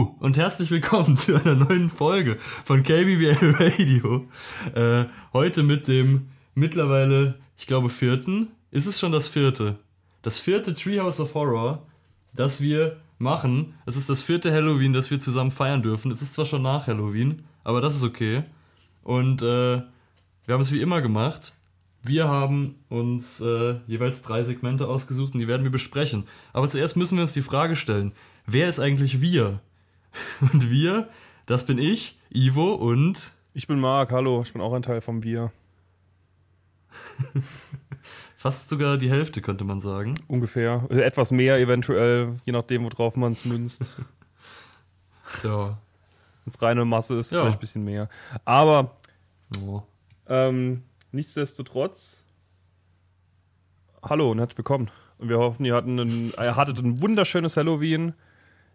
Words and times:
Und 0.00 0.38
herzlich 0.38 0.70
willkommen 0.70 1.16
zu 1.18 1.36
einer 1.36 1.54
neuen 1.54 1.90
Folge 1.90 2.36
von 2.64 2.82
KBBL 2.82 3.54
Radio. 3.58 4.26
Äh, 4.74 5.04
heute 5.34 5.62
mit 5.62 5.88
dem 5.88 6.28
mittlerweile, 6.54 7.38
ich 7.58 7.66
glaube, 7.66 7.90
vierten. 7.90 8.48
Ist 8.70 8.86
es 8.86 8.98
schon 8.98 9.12
das 9.12 9.28
vierte? 9.28 9.78
Das 10.22 10.38
vierte 10.38 10.74
Treehouse 10.74 11.20
of 11.20 11.34
Horror, 11.34 11.86
das 12.32 12.62
wir 12.62 12.96
machen. 13.18 13.74
Es 13.84 13.96
ist 13.96 14.08
das 14.08 14.22
vierte 14.22 14.50
Halloween, 14.50 14.94
das 14.94 15.10
wir 15.10 15.20
zusammen 15.20 15.50
feiern 15.50 15.82
dürfen. 15.82 16.10
Es 16.10 16.22
ist 16.22 16.32
zwar 16.32 16.46
schon 16.46 16.62
nach 16.62 16.86
Halloween, 16.86 17.44
aber 17.62 17.82
das 17.82 17.96
ist 17.96 18.04
okay. 18.04 18.44
Und 19.02 19.42
äh, 19.42 19.82
wir 20.46 20.54
haben 20.54 20.62
es 20.62 20.72
wie 20.72 20.80
immer 20.80 21.02
gemacht. 21.02 21.52
Wir 22.02 22.26
haben 22.26 22.76
uns 22.88 23.42
äh, 23.42 23.74
jeweils 23.86 24.22
drei 24.22 24.44
Segmente 24.44 24.88
ausgesucht 24.88 25.34
und 25.34 25.40
die 25.40 25.48
werden 25.48 25.64
wir 25.64 25.70
besprechen. 25.70 26.24
Aber 26.54 26.68
zuerst 26.68 26.96
müssen 26.96 27.16
wir 27.16 27.22
uns 27.22 27.34
die 27.34 27.42
Frage 27.42 27.76
stellen, 27.76 28.14
wer 28.46 28.66
ist 28.66 28.78
eigentlich 28.78 29.20
wir? 29.20 29.60
Und 30.40 30.70
wir, 30.70 31.08
das 31.46 31.66
bin 31.66 31.78
ich, 31.78 32.18
Ivo 32.30 32.74
und... 32.74 33.32
Ich 33.52 33.66
bin 33.66 33.80
Marc, 33.80 34.12
hallo, 34.12 34.42
ich 34.42 34.52
bin 34.52 34.62
auch 34.62 34.72
ein 34.72 34.82
Teil 34.82 35.00
vom 35.00 35.24
Wir. 35.24 35.50
Fast 38.36 38.70
sogar 38.70 38.96
die 38.96 39.10
Hälfte, 39.10 39.42
könnte 39.42 39.64
man 39.64 39.80
sagen. 39.80 40.14
Ungefähr. 40.28 40.86
Äh, 40.88 41.00
etwas 41.02 41.32
mehr 41.32 41.58
eventuell, 41.58 42.36
je 42.44 42.52
nachdem, 42.52 42.84
worauf 42.84 43.16
man 43.16 43.32
es 43.32 43.44
münzt. 43.44 43.90
ja. 45.42 45.78
Wenn 46.44 46.50
es 46.54 46.62
reine 46.62 46.84
Masse 46.84 47.18
ist, 47.18 47.32
ja. 47.32 47.40
vielleicht 47.40 47.56
ein 47.56 47.60
bisschen 47.60 47.84
mehr. 47.84 48.08
Aber 48.44 48.96
oh. 49.60 49.82
ähm, 50.28 50.84
nichtsdestotrotz, 51.12 52.22
hallo 54.02 54.30
und 54.30 54.38
herzlich 54.38 54.58
willkommen. 54.58 54.90
Und 55.18 55.28
wir 55.28 55.38
hoffen, 55.38 55.66
ihr, 55.66 55.74
hatten 55.74 55.98
ein, 55.98 56.32
ihr 56.38 56.56
hattet 56.56 56.78
ein 56.78 57.02
wunderschönes 57.02 57.56
Halloween. 57.56 58.14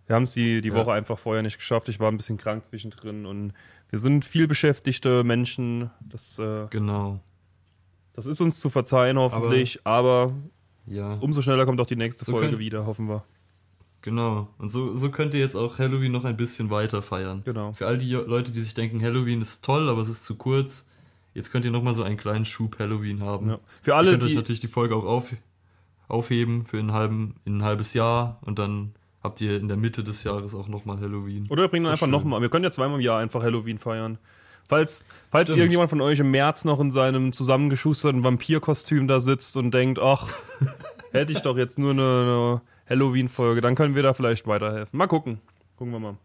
Wir 0.08 0.16
haben 0.16 0.24
es 0.24 0.34
die, 0.34 0.62
die 0.62 0.70
ja. 0.70 0.76
Woche 0.76 0.94
einfach 0.94 1.18
vorher 1.18 1.42
nicht 1.42 1.58
geschafft. 1.58 1.90
Ich 1.90 2.00
war 2.00 2.12
ein 2.12 2.18
bisschen 2.18 2.38
krank 2.38 2.66
zwischendrin 2.66 3.26
und 3.26 3.54
wir 3.90 4.00
sind 4.00 4.26
viel 4.26 4.48
beschäftigte 4.48 5.24
Menschen. 5.24 5.90
Das, 6.02 6.38
äh, 6.40 6.68
genau. 6.70 7.20
Das 8.14 8.28
ist 8.28 8.40
uns 8.40 8.60
zu 8.60 8.70
verzeihen, 8.70 9.18
hoffentlich, 9.18 9.82
aber, 9.84 10.24
aber 10.24 10.34
ja. 10.88 11.14
umso 11.16 11.42
schneller 11.42 11.66
kommt 11.66 11.82
auch 11.82 11.86
die 11.86 11.96
nächste 11.96 12.24
so 12.24 12.32
Folge 12.32 12.48
können, 12.48 12.60
wieder, 12.60 12.86
hoffen 12.86 13.10
wir. 13.10 13.24
Genau. 14.02 14.48
Und 14.60 14.70
so, 14.70 14.96
so 14.96 15.10
könnt 15.10 15.34
ihr 15.34 15.40
jetzt 15.40 15.56
auch 15.56 15.80
Halloween 15.80 16.12
noch 16.12 16.26
ein 16.26 16.38
bisschen 16.38 16.70
weiter 16.70 17.02
feiern. 17.02 17.42
Genau. 17.44 17.74
Für 17.74 17.88
all 17.88 17.98
die 17.98 18.12
Leute, 18.12 18.52
die 18.52 18.62
sich 18.62 18.76
denken, 18.76 19.02
Halloween 19.02 19.42
ist 19.42 19.66
toll, 19.66 19.90
aber 19.90 20.02
es 20.02 20.10
ist 20.10 20.24
zu 20.24 20.36
kurz. 20.36 20.88
Jetzt 21.34 21.52
könnt 21.52 21.66
ihr 21.66 21.72
nochmal 21.72 21.96
so 21.96 22.04
einen 22.04 22.16
kleinen 22.16 22.46
Schub 22.46 22.78
Halloween 22.80 23.22
haben. 23.22 23.50
Ja. 23.50 23.60
Für 23.82 23.96
alle, 23.96 24.12
ihr 24.12 24.18
könnt 24.18 24.30
euch 24.30 24.36
natürlich 24.36 24.62
die 24.62 24.68
Folge 24.68 24.96
auch 24.96 25.06
auf, 25.06 25.36
aufheben 26.08 26.66
für 26.66 26.78
einen 26.78 26.94
halben, 26.94 27.36
in 27.46 27.58
ein 27.58 27.64
halbes 27.64 27.94
Jahr 27.94 28.40
und 28.42 28.60
dann 28.60 28.94
habt 29.26 29.42
ihr 29.42 29.58
in 29.58 29.68
der 29.68 29.78
Mitte 29.78 30.04
des 30.04 30.24
Jahres 30.24 30.56
auch 30.56 30.68
nochmal 30.68 31.00
Halloween. 31.00 31.48
Oder 31.50 31.64
wir 31.64 31.68
bringen 31.68 31.88
einfach 31.88 32.08
nochmal. 32.08 32.42
Wir 32.42 32.50
können 32.50 32.64
ja 32.64 32.72
zweimal 32.72 33.00
im 33.00 33.06
Jahr 33.06 33.20
einfach 33.20 33.44
Halloween 33.44 33.78
feiern. 33.78 34.18
Falls, 34.68 35.06
falls 35.30 35.50
irgendjemand 35.50 35.90
von 35.90 36.02
euch 36.02 36.20
im 36.20 36.32
März 36.32 36.66
noch 36.66 36.80
in 36.80 36.90
seinem 36.90 37.34
zusammengeschusterten 37.34 38.24
Vampirkostüm 38.24 39.08
da 39.08 39.20
sitzt 39.20 39.58
und 39.58 39.72
denkt, 39.72 40.00
ach, 40.00 40.30
hätte 41.12 41.32
ich 41.32 41.42
doch 41.42 41.58
jetzt 41.58 41.78
nur 41.78 41.92
eine, 41.92 42.02
eine 42.02 42.62
Halloween-Folge, 42.90 43.62
dann 43.62 43.76
können 43.76 43.94
wir 43.94 44.02
da 44.02 44.14
vielleicht 44.14 44.48
weiterhelfen. 44.48 44.98
Mal 44.98 45.08
gucken. 45.08 45.40
Gucken 45.78 45.94
wir 45.94 46.00
mal. 46.00 46.18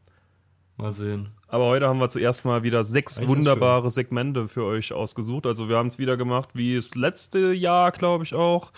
Mal 0.78 0.92
sehen. 0.94 1.28
Aber 1.48 1.66
heute 1.66 1.88
haben 1.88 1.98
wir 1.98 2.08
zuerst 2.08 2.46
mal 2.46 2.62
wieder 2.62 2.84
sechs 2.84 3.18
Eigentlich 3.18 3.28
wunderbare 3.28 3.90
Segmente 3.90 4.48
für 4.48 4.64
euch 4.64 4.94
ausgesucht. 4.94 5.44
Also 5.44 5.68
wir 5.68 5.76
haben 5.76 5.88
es 5.88 5.98
wieder 5.98 6.16
gemacht, 6.16 6.50
wie 6.54 6.76
es 6.76 6.94
letzte 6.94 7.52
Jahr, 7.52 7.90
glaube 7.90 8.24
ich, 8.24 8.34
auch. 8.34 8.72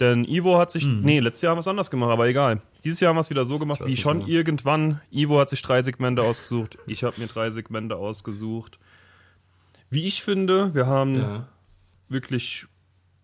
Denn 0.00 0.24
Ivo 0.24 0.58
hat 0.58 0.70
sich, 0.70 0.86
mhm. 0.86 1.00
nee, 1.02 1.18
letztes 1.18 1.42
Jahr 1.42 1.50
haben 1.50 1.56
wir 1.56 1.60
es 1.60 1.68
anders 1.68 1.90
gemacht, 1.90 2.10
aber 2.10 2.28
egal. 2.28 2.60
Dieses 2.84 3.00
Jahr 3.00 3.10
haben 3.10 3.16
wir 3.16 3.22
es 3.22 3.30
wieder 3.30 3.44
so 3.44 3.58
gemacht, 3.58 3.80
wie 3.84 3.96
schon 3.96 4.18
mehr. 4.18 4.28
irgendwann. 4.28 5.00
Ivo 5.10 5.40
hat 5.40 5.48
sich 5.48 5.60
drei 5.60 5.82
Segmente 5.82 6.22
ausgesucht, 6.22 6.78
ich 6.86 7.02
habe 7.02 7.20
mir 7.20 7.26
drei 7.26 7.50
Segmente 7.50 7.96
ausgesucht. 7.96 8.78
Wie 9.90 10.04
ich 10.04 10.22
finde, 10.22 10.74
wir 10.74 10.86
haben 10.86 11.14
ja. 11.16 11.48
wirklich 12.08 12.66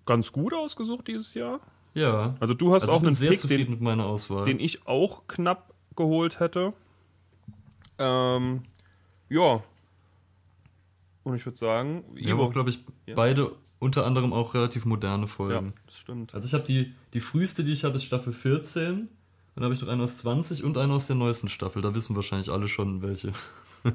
ganz 0.07 0.33
gut 0.33 0.53
ausgesucht 0.53 1.07
dieses 1.09 1.35
Jahr. 1.35 1.61
Ja. 1.95 2.35
Also 2.41 2.55
du 2.55 2.75
hast 2.75 2.83
also 2.83 2.95
auch 2.95 3.03
einen 3.03 3.15
sehr 3.15 3.31
Pick, 3.31 3.49
den, 3.49 3.71
mit 3.71 3.81
meiner 3.81 4.07
Auswahl. 4.07 4.45
den 4.45 4.59
ich 4.59 4.87
auch 4.87 5.29
knapp 5.29 5.73
geholt 5.95 6.41
hätte. 6.41 6.73
Ähm, 7.99 8.63
ja. 9.29 9.63
Und 11.23 11.37
ich 11.37 11.47
würde 11.47 11.57
sagen, 11.57 12.05
Ivo, 12.17 12.51
glaube 12.51 12.71
ich, 12.71 12.85
ja. 13.07 13.15
beide 13.15 13.53
unter 13.85 14.07
anderem 14.07 14.33
auch 14.33 14.55
relativ 14.55 14.87
moderne 14.87 15.27
Folgen. 15.27 15.67
Ja, 15.67 15.83
das 15.87 15.99
stimmt. 15.99 16.35
Also 16.35 16.47
ich 16.47 16.55
habe 16.55 16.65
die, 16.65 16.95
die 17.13 17.21
früheste, 17.21 17.65
die 17.65 17.73
ich 17.73 17.85
habe, 17.85 17.97
ist 17.97 18.05
Staffel 18.05 18.33
14. 18.33 19.09
Dann 19.55 19.65
habe 19.65 19.75
ich 19.75 19.81
noch 19.83 19.89
eine 19.89 20.03
aus 20.03 20.17
20 20.19 20.65
und 20.65 20.79
eine 20.79 20.95
aus 20.95 21.07
der 21.07 21.17
neuesten 21.17 21.49
Staffel. 21.49 21.83
Da 21.83 21.95
wissen 21.95 22.17
wahrscheinlich 22.17 22.51
alle 22.51 22.67
schon 22.67 23.03
welche. 23.03 23.33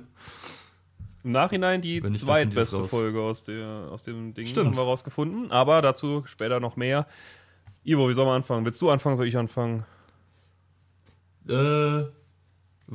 Im 1.23 1.31
Nachhinein 1.31 1.81
die 1.81 2.01
zweitbeste 2.13 2.83
Folge 2.85 3.19
aus, 3.19 3.43
der, 3.43 3.89
aus 3.91 4.03
dem 4.03 4.33
Ding 4.33 4.45
Stimmt. 4.45 4.67
haben 4.67 4.77
wir 4.77 4.83
rausgefunden. 4.83 5.51
Aber 5.51 5.81
dazu 5.81 6.23
später 6.27 6.59
noch 6.59 6.77
mehr. 6.77 7.07
Ivo, 7.83 8.07
wie 8.07 8.13
soll 8.13 8.25
man 8.25 8.35
anfangen? 8.35 8.63
Willst 8.65 8.79
du 8.81 8.89
anfangen, 8.89 9.15
soll 9.15 9.27
ich 9.27 9.37
anfangen? 9.37 9.85
Äh, 11.47 12.03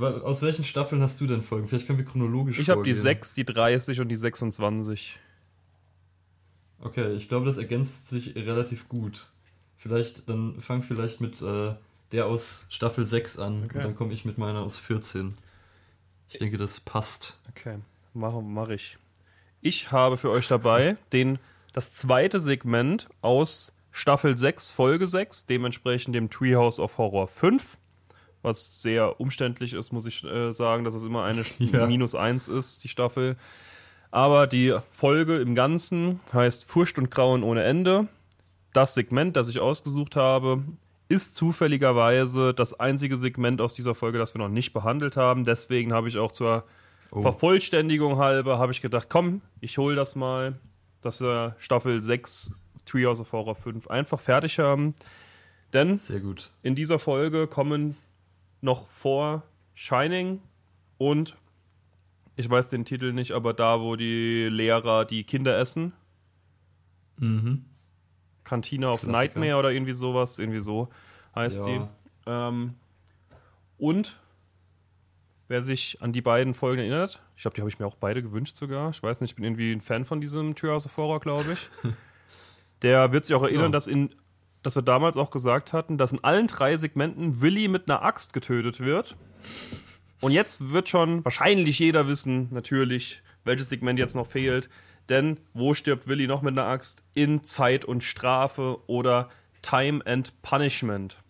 aus 0.00 0.42
welchen 0.42 0.64
Staffeln 0.64 1.02
hast 1.02 1.20
du 1.20 1.26
denn 1.26 1.42
Folgen? 1.42 1.66
Vielleicht 1.66 1.86
können 1.86 1.98
wir 1.98 2.06
chronologisch 2.06 2.58
Ich 2.60 2.70
habe 2.70 2.84
die 2.84 2.94
6, 2.94 3.32
die 3.32 3.44
30 3.44 4.00
und 4.00 4.08
die 4.08 4.16
26. 4.16 5.18
Okay, 6.84 7.14
ich 7.14 7.28
glaube, 7.28 7.46
das 7.46 7.56
ergänzt 7.56 8.10
sich 8.10 8.36
relativ 8.36 8.88
gut. 8.88 9.26
Vielleicht, 9.76 10.28
dann 10.28 10.60
fang 10.60 10.82
vielleicht 10.82 11.20
mit 11.20 11.42
äh, 11.42 11.74
der 12.12 12.26
aus 12.26 12.66
Staffel 12.68 13.04
6 13.04 13.38
an 13.38 13.64
okay. 13.64 13.78
und 13.78 13.84
dann 13.84 13.96
komme 13.96 14.12
ich 14.12 14.24
mit 14.24 14.38
meiner 14.38 14.60
aus 14.60 14.76
14. 14.76 15.34
Ich 16.28 16.38
denke, 16.38 16.58
das 16.58 16.80
passt. 16.80 17.40
Okay, 17.50 17.78
mache 18.12 18.40
mach 18.42 18.68
ich. 18.68 18.98
Ich 19.60 19.92
habe 19.92 20.16
für 20.16 20.30
euch 20.30 20.46
dabei 20.46 20.96
den, 21.12 21.38
das 21.72 21.92
zweite 21.92 22.38
Segment 22.38 23.08
aus 23.22 23.72
Staffel 23.90 24.36
6, 24.36 24.70
Folge 24.70 25.06
6, 25.06 25.46
dementsprechend 25.46 26.14
dem 26.14 26.28
Treehouse 26.28 26.78
of 26.78 26.98
Horror 26.98 27.28
5, 27.28 27.78
was 28.42 28.82
sehr 28.82 29.20
umständlich 29.20 29.72
ist, 29.72 29.92
muss 29.92 30.04
ich 30.04 30.22
äh, 30.24 30.52
sagen, 30.52 30.84
dass 30.84 30.94
es 30.94 31.02
immer 31.02 31.24
eine 31.24 31.44
ja. 31.58 31.86
Minus 31.86 32.14
1 32.14 32.48
ist, 32.48 32.84
die 32.84 32.88
Staffel. 32.88 33.36
Aber 34.14 34.46
die 34.46 34.72
Folge 34.92 35.38
im 35.38 35.56
Ganzen 35.56 36.20
heißt 36.32 36.70
Furcht 36.70 36.98
und 36.98 37.10
Grauen 37.10 37.42
ohne 37.42 37.64
Ende. 37.64 38.06
Das 38.72 38.94
Segment, 38.94 39.34
das 39.34 39.48
ich 39.48 39.58
ausgesucht 39.58 40.14
habe, 40.14 40.62
ist 41.08 41.34
zufälligerweise 41.34 42.54
das 42.54 42.78
einzige 42.78 43.16
Segment 43.16 43.60
aus 43.60 43.74
dieser 43.74 43.96
Folge, 43.96 44.18
das 44.18 44.32
wir 44.32 44.38
noch 44.38 44.48
nicht 44.48 44.72
behandelt 44.72 45.16
haben. 45.16 45.44
Deswegen 45.44 45.92
habe 45.92 46.06
ich 46.06 46.16
auch 46.16 46.30
zur 46.30 46.62
oh. 47.10 47.22
Vervollständigung 47.22 48.18
halber, 48.18 48.60
habe 48.60 48.70
ich 48.70 48.80
gedacht, 48.80 49.08
komm, 49.10 49.40
ich 49.58 49.78
hole 49.78 49.96
das 49.96 50.14
mal, 50.14 50.60
dass 51.00 51.20
wir 51.20 51.56
Staffel 51.58 52.00
6, 52.00 52.52
Treehouse 52.84 53.18
of 53.18 53.32
Horror 53.32 53.56
5 53.56 53.88
einfach 53.88 54.20
fertig 54.20 54.60
haben. 54.60 54.94
Denn 55.72 56.00
in 56.62 56.76
dieser 56.76 57.00
Folge 57.00 57.48
kommen 57.48 57.96
noch 58.60 58.88
vor 58.90 59.42
Shining 59.74 60.40
und 60.98 61.34
ich 62.36 62.48
weiß 62.48 62.68
den 62.68 62.84
Titel 62.84 63.12
nicht, 63.12 63.32
aber 63.32 63.54
da, 63.54 63.80
wo 63.80 63.96
die 63.96 64.48
Lehrer 64.50 65.04
die 65.04 65.24
Kinder 65.24 65.58
essen. 65.58 65.92
Mhm. 67.18 67.64
Cantina 68.44 68.90
of 68.90 69.00
Klassiker. 69.00 69.12
Nightmare 69.12 69.56
oder 69.58 69.70
irgendwie 69.70 69.92
sowas, 69.92 70.38
irgendwie 70.38 70.60
so 70.60 70.88
heißt 71.34 71.66
ja. 71.66 71.66
die. 71.66 71.80
Ähm, 72.26 72.74
und 73.78 74.20
wer 75.48 75.62
sich 75.62 76.00
an 76.00 76.12
die 76.12 76.22
beiden 76.22 76.54
Folgen 76.54 76.80
erinnert, 76.80 77.22
ich 77.36 77.42
glaube, 77.42 77.54
die 77.54 77.60
habe 77.60 77.70
ich 77.70 77.78
mir 77.78 77.86
auch 77.86 77.96
beide 77.96 78.22
gewünscht 78.22 78.56
sogar. 78.56 78.90
Ich 78.90 79.02
weiß 79.02 79.20
nicht, 79.20 79.30
ich 79.30 79.36
bin 79.36 79.44
irgendwie 79.44 79.72
ein 79.72 79.80
Fan 79.80 80.04
von 80.04 80.20
diesem 80.20 80.54
Treehouse 80.54 80.86
of 80.86 80.96
Horror, 80.96 81.20
glaube 81.20 81.52
ich. 81.52 81.68
Der 82.82 83.12
wird 83.12 83.24
sich 83.24 83.34
auch 83.34 83.42
erinnern, 83.42 83.66
ja. 83.66 83.70
dass 83.70 83.86
in 83.86 84.14
dass 84.64 84.76
wir 84.76 84.82
damals 84.82 85.18
auch 85.18 85.30
gesagt 85.30 85.74
hatten, 85.74 85.98
dass 85.98 86.12
in 86.12 86.24
allen 86.24 86.46
drei 86.46 86.78
Segmenten 86.78 87.42
Willy 87.42 87.68
mit 87.68 87.88
einer 87.88 88.02
Axt 88.02 88.32
getötet 88.32 88.80
wird. 88.80 89.14
Und 90.24 90.32
jetzt 90.32 90.70
wird 90.70 90.88
schon 90.88 91.22
wahrscheinlich 91.22 91.78
jeder 91.78 92.08
wissen, 92.08 92.48
natürlich, 92.50 93.22
welches 93.44 93.68
Segment 93.68 93.98
jetzt 93.98 94.16
noch 94.16 94.26
fehlt. 94.26 94.70
Denn 95.10 95.38
wo 95.52 95.74
stirbt 95.74 96.08
Willy 96.08 96.26
noch 96.26 96.40
mit 96.40 96.52
einer 96.58 96.66
Axt? 96.66 97.04
In 97.12 97.42
Zeit 97.42 97.84
und 97.84 98.02
Strafe 98.02 98.78
oder 98.86 99.28
Time 99.60 100.00
and 100.06 100.32
Punishment. 100.40 101.22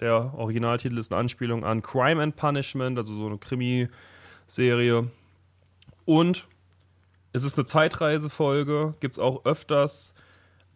Der 0.00 0.32
Originaltitel 0.32 0.96
ist 0.96 1.12
eine 1.12 1.20
Anspielung 1.20 1.66
an 1.66 1.82
Crime 1.82 2.22
and 2.22 2.34
Punishment, 2.34 2.96
also 2.96 3.12
so 3.12 3.26
eine 3.26 3.36
Krimi-Serie. 3.36 5.10
Und 6.06 6.48
es 7.34 7.44
ist 7.44 7.58
eine 7.58 7.66
Zeitreisefolge, 7.66 8.94
gibt 9.00 9.16
es 9.16 9.18
auch 9.18 9.44
öfters, 9.44 10.14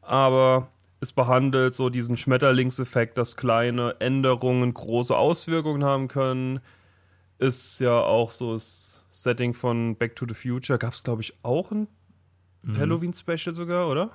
aber 0.03 0.69
es 1.05 1.13
behandelt 1.13 1.75
so 1.75 1.89
diesen 1.89 2.17
Schmetterlingseffekt, 2.17 3.17
dass 3.17 3.37
kleine 3.37 3.97
Änderungen 4.01 4.75
große 4.75 5.17
Auswirkungen 5.17 5.85
haben 5.85 6.09
können 6.09 6.61
ist 7.39 7.81
ja 7.81 8.01
auch 8.01 8.31
so 8.31 8.55
das 8.55 9.03
Setting 9.11 9.55
von 9.55 9.97
Back 9.97 10.17
to 10.17 10.27
the 10.29 10.35
Future. 10.35 10.79
Gab 10.79 10.95
es, 10.95 11.03
glaube 11.03 11.23
ich, 11.23 11.35
auch 11.43 11.71
ein 11.71 11.89
mhm. 12.63 12.79
Halloween-Special 12.79 13.55
sogar, 13.55 13.89
oder? 13.89 14.11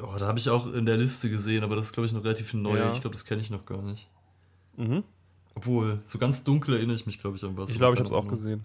Oh, 0.00 0.14
da 0.18 0.26
habe 0.26 0.38
ich 0.38 0.50
auch 0.50 0.72
in 0.72 0.84
der 0.84 0.96
Liste 0.96 1.30
gesehen, 1.30 1.62
aber 1.62 1.76
das 1.76 1.86
ist, 1.86 1.92
glaube 1.92 2.06
ich, 2.06 2.12
noch 2.12 2.24
relativ 2.24 2.52
neu. 2.54 2.78
Ja. 2.78 2.90
Ich 2.90 3.00
glaube, 3.00 3.14
das 3.14 3.24
kenne 3.24 3.40
ich 3.40 3.50
noch 3.50 3.64
gar 3.66 3.82
nicht. 3.82 4.08
Mhm. 4.76 5.04
Obwohl, 5.54 6.00
so 6.04 6.18
ganz 6.18 6.44
dunkel 6.44 6.74
erinnere 6.74 6.96
ich 6.96 7.06
mich, 7.06 7.20
glaube 7.20 7.36
ich, 7.36 7.44
an 7.44 7.56
was. 7.56 7.70
Ich 7.70 7.78
glaube, 7.78 7.94
ich 7.94 8.00
habe 8.00 8.10
es 8.10 8.14
auch 8.14 8.28
gesehen. 8.28 8.64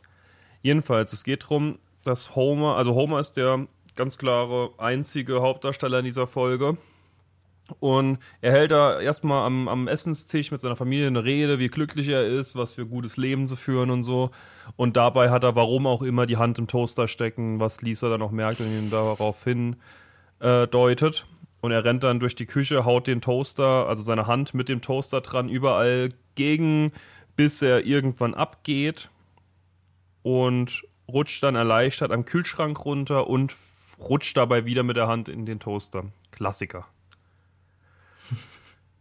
Jedenfalls, 0.62 1.14
es 1.14 1.24
geht 1.24 1.44
darum, 1.44 1.80
dass 2.04 2.36
Homer, 2.36 2.76
also 2.76 2.94
Homer 2.94 3.20
ist 3.20 3.38
der 3.38 3.68
ganz 3.96 4.18
klare 4.18 4.72
einzige 4.78 5.42
Hauptdarsteller 5.42 6.00
in 6.00 6.06
dieser 6.06 6.28
Folge. 6.28 6.78
Und 7.80 8.20
er 8.42 8.52
hält 8.52 8.72
da 8.72 9.00
erstmal 9.00 9.46
am, 9.46 9.68
am 9.68 9.88
Essenstisch 9.88 10.52
mit 10.52 10.60
seiner 10.60 10.76
Familie 10.76 11.08
eine 11.08 11.24
Rede, 11.24 11.60
wie 11.60 11.70
glücklich 11.70 12.10
er 12.10 12.26
ist, 12.26 12.56
was 12.56 12.76
für 12.76 12.86
gutes 12.86 13.18
Leben 13.18 13.48
zu 13.48 13.56
führen 13.56 13.90
und 13.90 14.04
so. 14.04 14.32
Und 14.76 14.98
dabei 14.98 15.30
hat 15.30 15.44
er, 15.44 15.56
warum 15.56 15.88
auch 15.88 16.02
immer, 16.02 16.26
die 16.26 16.38
Hand 16.38 16.60
im 16.60 16.68
Toaster 16.68 17.08
stecken, 17.08 17.60
was 17.60 17.82
Lisa 17.82 18.10
dann 18.10 18.22
auch 18.22 18.32
merkt 18.32 18.60
und 18.60 18.68
ihn 18.68 18.90
darauf 18.90 19.44
hin 19.44 19.78
äh, 20.40 20.68
deutet. 20.68 21.26
Und 21.62 21.72
er 21.72 21.86
rennt 21.86 22.04
dann 22.04 22.20
durch 22.20 22.36
die 22.36 22.48
Küche, 22.48 22.86
haut 22.86 23.08
den 23.08 23.22
Toaster, 23.22 23.88
also 23.88 24.04
seine 24.04 24.28
Hand 24.28 24.54
mit 24.54 24.68
dem 24.68 24.82
Toaster 24.82 25.22
dran, 25.22 25.48
überall 25.48 26.10
gegen, 26.36 26.92
bis 27.36 27.62
er 27.62 27.86
irgendwann 27.86 28.34
abgeht 28.34 29.10
und 30.24 30.84
rutscht 31.08 31.44
dann 31.44 31.56
erleichtert 31.56 32.12
am 32.12 32.26
Kühlschrank 32.26 32.84
runter 32.84 33.28
und 33.28 33.56
rutscht 34.10 34.38
dabei 34.38 34.66
wieder 34.66 34.84
mit 34.84 34.98
der 34.98 35.08
Hand 35.08 35.30
in 35.30 35.46
den 35.46 35.60
Toaster. 35.60 36.06
Klassiker. 36.32 36.88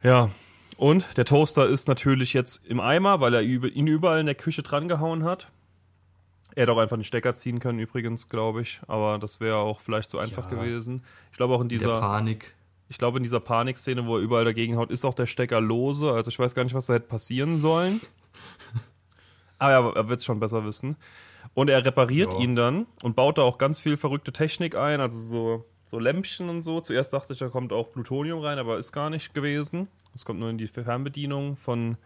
Ja, 0.02 0.31
und 0.79 1.19
der 1.19 1.26
Toaster 1.26 1.69
ist 1.69 1.88
natürlich 1.88 2.32
jetzt 2.32 2.64
im 2.64 2.81
Eimer, 2.81 3.20
weil 3.20 3.35
er 3.35 3.43
ihn 3.43 3.87
überall 3.87 4.19
in 4.19 4.25
der 4.25 4.35
Küche 4.35 4.62
dran 4.62 4.88
gehauen 4.88 5.25
hat. 5.25 5.52
Er 6.55 6.62
hätte 6.62 6.73
auch 6.73 6.79
einfach 6.79 6.97
den 6.97 7.05
Stecker 7.05 7.35
ziehen 7.35 7.58
können, 7.58 7.79
übrigens, 7.79 8.31
glaube 8.31 8.62
ich. 8.62 8.81
Aber 8.87 9.19
das 9.19 9.41
wäre 9.41 9.56
auch 9.56 9.81
vielleicht 9.81 10.08
so 10.08 10.19
einfach 10.19 10.50
ja, 10.50 10.56
gewesen. 10.56 11.05
Ich 11.32 11.37
glaube 11.37 11.55
auch 11.55 11.61
in 11.61 11.69
dieser. 11.69 11.93
Der 11.93 12.00
Panik. 12.00 12.55
Ich 12.88 12.97
glaube, 12.97 13.19
in 13.19 13.23
dieser 13.23 13.41
Panikszene, 13.41 14.06
wo 14.06 14.17
er 14.17 14.23
überall 14.23 14.47
dagegen 14.47 14.76
haut, 14.76 14.91
ist 14.91 15.05
auch 15.05 15.12
der 15.12 15.26
Stecker 15.26 15.61
lose. 15.61 16.11
Also 16.11 16.31
ich 16.31 16.38
weiß 16.38 16.55
gar 16.55 16.64
nicht, 16.64 16.75
was 16.75 16.87
da 16.87 16.94
hätte 16.94 17.08
passieren 17.08 17.58
sollen. 17.58 18.00
Aber 19.58 19.94
er 19.94 20.08
wird 20.08 20.20
es 20.20 20.25
schon 20.25 20.41
besser 20.41 20.64
wissen. 20.64 20.97
Und 21.55 21.69
er 21.69 21.85
repariert 21.85 22.32
ja. 22.35 22.41
ihn 22.41 22.56
dann 22.56 22.87
und 23.02 23.17
baut 23.17 23.38
da 23.38 23.43
auch 23.43 23.58
ganz 23.58 23.81
viel 23.81 23.97
verrückte 23.97 24.32
Technik 24.32 24.76
ein, 24.76 25.00
also 25.00 25.20
so, 25.20 25.64
so 25.85 25.99
Lämpchen 25.99 26.49
und 26.49 26.62
so. 26.62 26.81
Zuerst 26.81 27.12
dachte 27.12 27.32
ich, 27.32 27.38
da 27.41 27.49
kommt 27.49 27.73
auch 27.73 27.91
Plutonium 27.91 28.41
rein, 28.41 28.58
aber 28.58 28.79
ist 28.79 28.93
gar 28.93 29.11
nicht 29.11 29.35
gewesen. 29.35 29.88
Es 30.14 30.25
kommt 30.25 30.41
nur 30.41 30.50
in 30.50 30.58
die 30.58 30.69
Fernbedienung 30.69 31.56
von, 31.56 31.97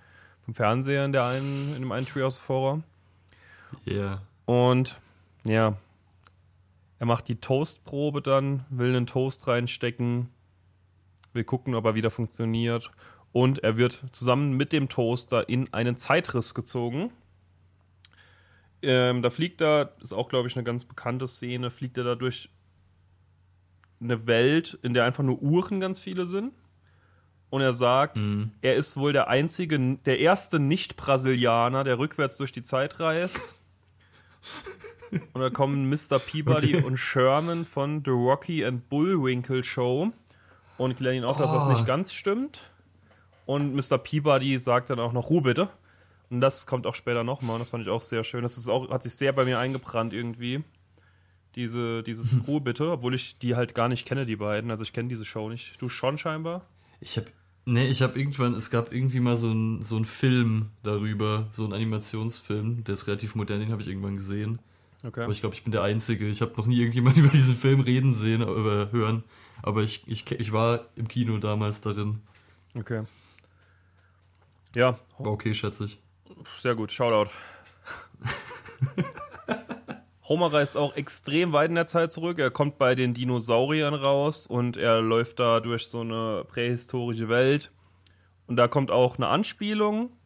vom 0.42 0.54
Fernseher 0.54 1.04
in, 1.04 1.12
der 1.12 1.26
einen, 1.26 1.74
in 1.74 1.82
dem 1.82 1.92
einen 1.92 2.06
Treehouse 2.06 2.38
of 2.38 2.48
Horror. 2.48 2.82
Ja. 3.84 3.94
Yeah. 3.94 4.22
Und 4.46 5.00
ja, 5.44 5.76
er 6.98 7.06
macht 7.06 7.28
die 7.28 7.36
Toastprobe 7.36 8.22
dann, 8.22 8.64
will 8.70 8.94
einen 8.94 9.06
Toast 9.06 9.46
reinstecken, 9.46 10.30
will 11.32 11.44
gucken, 11.44 11.74
ob 11.74 11.84
er 11.84 11.94
wieder 11.94 12.10
funktioniert. 12.10 12.90
Und 13.32 13.64
er 13.64 13.76
wird 13.76 14.04
zusammen 14.12 14.52
mit 14.52 14.72
dem 14.72 14.88
Toaster 14.88 15.48
in 15.48 15.72
einen 15.74 15.96
Zeitriss 15.96 16.54
gezogen. 16.54 17.10
Ähm, 18.84 19.22
da 19.22 19.30
fliegt 19.30 19.60
er, 19.60 19.94
ist 20.00 20.12
auch, 20.12 20.28
glaube 20.28 20.48
ich, 20.48 20.56
eine 20.56 20.64
ganz 20.64 20.84
bekannte 20.84 21.26
Szene, 21.26 21.70
fliegt 21.70 21.96
er 21.98 22.04
da 22.04 22.14
durch 22.14 22.50
eine 24.00 24.26
Welt, 24.26 24.78
in 24.82 24.94
der 24.94 25.04
einfach 25.04 25.24
nur 25.24 25.40
Uhren 25.42 25.80
ganz 25.80 26.00
viele 26.00 26.26
sind. 26.26 26.52
Und 27.50 27.62
er 27.62 27.72
sagt, 27.72 28.16
mhm. 28.16 28.50
er 28.62 28.74
ist 28.74 28.96
wohl 28.96 29.12
der 29.12 29.28
einzige, 29.28 29.96
der 30.04 30.18
erste 30.18 30.58
Nicht-Brasilianer, 30.58 31.84
der 31.84 31.98
rückwärts 31.98 32.36
durch 32.36 32.52
die 32.52 32.64
Zeit 32.64 32.98
reist. 32.98 33.54
und 35.32 35.40
da 35.40 35.50
kommen 35.50 35.88
Mr. 35.88 36.18
Peabody 36.18 36.76
okay. 36.76 36.84
und 36.84 36.96
Sherman 36.96 37.64
von 37.64 38.02
The 38.04 38.10
Rocky 38.10 38.64
and 38.64 38.88
Bullwinkle 38.88 39.62
Show 39.62 40.10
und 40.78 40.96
klären 40.96 41.18
ihn 41.18 41.24
auch, 41.24 41.38
dass 41.38 41.52
oh. 41.52 41.54
das 41.54 41.68
nicht 41.68 41.86
ganz 41.86 42.12
stimmt. 42.12 42.70
Und 43.46 43.74
Mr. 43.74 43.98
Peabody 43.98 44.58
sagt 44.58 44.90
dann 44.90 44.98
auch 44.98 45.12
noch, 45.12 45.30
Ruhe 45.30 45.42
bitte. 45.42 45.68
Und 46.30 46.40
das 46.40 46.66
kommt 46.66 46.86
auch 46.86 46.94
später 46.94 47.24
nochmal 47.24 47.54
und 47.54 47.60
das 47.60 47.70
fand 47.70 47.84
ich 47.84 47.90
auch 47.90 48.02
sehr 48.02 48.24
schön. 48.24 48.42
Das 48.42 48.56
ist 48.56 48.68
auch, 48.68 48.90
hat 48.90 49.02
sich 49.02 49.14
sehr 49.14 49.32
bei 49.32 49.44
mir 49.44 49.58
eingebrannt 49.58 50.12
irgendwie. 50.12 50.64
Diese, 51.54 52.02
dieses 52.02 52.32
hm. 52.32 52.40
Ruhe 52.42 52.60
bitte, 52.60 52.90
obwohl 52.90 53.14
ich 53.14 53.38
die 53.38 53.54
halt 53.54 53.74
gar 53.74 53.88
nicht 53.88 54.06
kenne, 54.06 54.26
die 54.26 54.36
beiden. 54.36 54.70
Also 54.70 54.82
ich 54.82 54.92
kenne 54.92 55.08
diese 55.08 55.24
Show 55.24 55.48
nicht. 55.48 55.80
Du 55.80 55.88
schon 55.88 56.18
scheinbar? 56.18 56.66
Ich 57.00 57.16
habe 57.16 57.28
Nee, 57.66 57.86
ich 57.86 58.02
habe 58.02 58.18
irgendwann, 58.18 58.52
es 58.52 58.70
gab 58.70 58.92
irgendwie 58.92 59.20
mal 59.20 59.36
so 59.36 59.50
einen 59.50 59.80
so 59.80 60.02
Film 60.04 60.68
darüber, 60.82 61.48
so 61.50 61.64
einen 61.64 61.72
Animationsfilm, 61.72 62.84
der 62.84 62.92
ist 62.92 63.06
relativ 63.06 63.34
modern, 63.34 63.60
den 63.60 63.72
habe 63.72 63.80
ich 63.80 63.88
irgendwann 63.88 64.16
gesehen. 64.16 64.58
Okay. 65.02 65.22
Aber 65.22 65.32
ich 65.32 65.40
glaube, 65.40 65.54
ich 65.54 65.62
bin 65.62 65.72
der 65.72 65.82
Einzige. 65.82 66.26
Ich 66.26 66.42
habe 66.42 66.52
noch 66.56 66.66
nie 66.66 66.78
irgendjemand 66.78 67.16
über 67.18 67.28
diesen 67.28 67.56
Film 67.56 67.80
reden 67.80 68.14
sehen, 68.14 68.42
oder 68.42 68.92
hören. 68.92 69.24
Aber 69.62 69.82
ich, 69.82 70.02
ich, 70.06 70.30
ich 70.30 70.52
war 70.52 70.86
im 70.96 71.08
Kino 71.08 71.38
damals 71.38 71.80
darin. 71.80 72.20
Okay. 72.74 73.04
Ja. 74.74 74.98
War 75.18 75.32
okay, 75.32 75.54
schätze 75.54 75.84
ich. 75.84 75.98
Sehr 76.60 76.74
gut, 76.74 76.92
Shoutout. 76.92 77.30
Homer 80.26 80.52
reist 80.52 80.76
auch 80.76 80.96
extrem 80.96 81.52
weit 81.52 81.68
in 81.68 81.74
der 81.74 81.86
Zeit 81.86 82.10
zurück. 82.10 82.38
Er 82.38 82.50
kommt 82.50 82.78
bei 82.78 82.94
den 82.94 83.12
Dinosauriern 83.12 83.92
raus 83.92 84.46
und 84.46 84.78
er 84.78 85.02
läuft 85.02 85.38
da 85.38 85.60
durch 85.60 85.86
so 85.86 86.00
eine 86.00 86.44
prähistorische 86.48 87.28
Welt. 87.28 87.70
Und 88.46 88.56
da 88.56 88.66
kommt 88.66 88.90
auch 88.90 89.16
eine 89.16 89.28
Anspielung, 89.28 90.16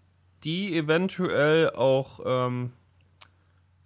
die 0.44 0.76
eventuell 0.76 1.70
auch, 1.70 2.20
ähm, 2.24 2.72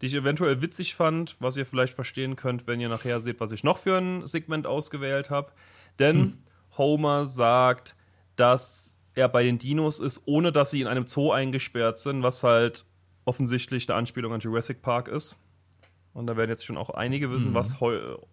die 0.00 0.06
ich 0.06 0.14
eventuell 0.14 0.60
witzig 0.60 0.94
fand, 0.94 1.36
was 1.40 1.56
ihr 1.56 1.64
vielleicht 1.64 1.94
verstehen 1.94 2.36
könnt, 2.36 2.66
wenn 2.66 2.80
ihr 2.80 2.90
nachher 2.90 3.20
seht, 3.20 3.40
was 3.40 3.52
ich 3.52 3.64
noch 3.64 3.78
für 3.78 3.96
ein 3.96 4.26
Segment 4.26 4.66
ausgewählt 4.66 5.30
habe. 5.30 5.52
Denn 5.98 6.16
hm. 6.16 6.38
Homer 6.76 7.26
sagt, 7.26 7.96
dass 8.36 8.98
er 9.14 9.28
bei 9.28 9.44
den 9.44 9.58
Dinos 9.58 9.98
ist, 9.98 10.22
ohne 10.26 10.52
dass 10.52 10.70
sie 10.70 10.80
in 10.80 10.86
einem 10.86 11.06
Zoo 11.06 11.32
eingesperrt 11.32 11.98
sind, 11.98 12.22
was 12.22 12.42
halt 12.42 12.84
offensichtlich 13.24 13.88
eine 13.88 13.98
Anspielung 13.98 14.32
an 14.32 14.40
Jurassic 14.40 14.82
Park 14.82 15.08
ist. 15.08 15.38
Und 16.14 16.26
da 16.26 16.36
werden 16.36 16.50
jetzt 16.50 16.66
schon 16.66 16.76
auch 16.76 16.90
einige 16.90 17.30
wissen, 17.30 17.50
mhm. 17.50 17.54
was 17.54 17.76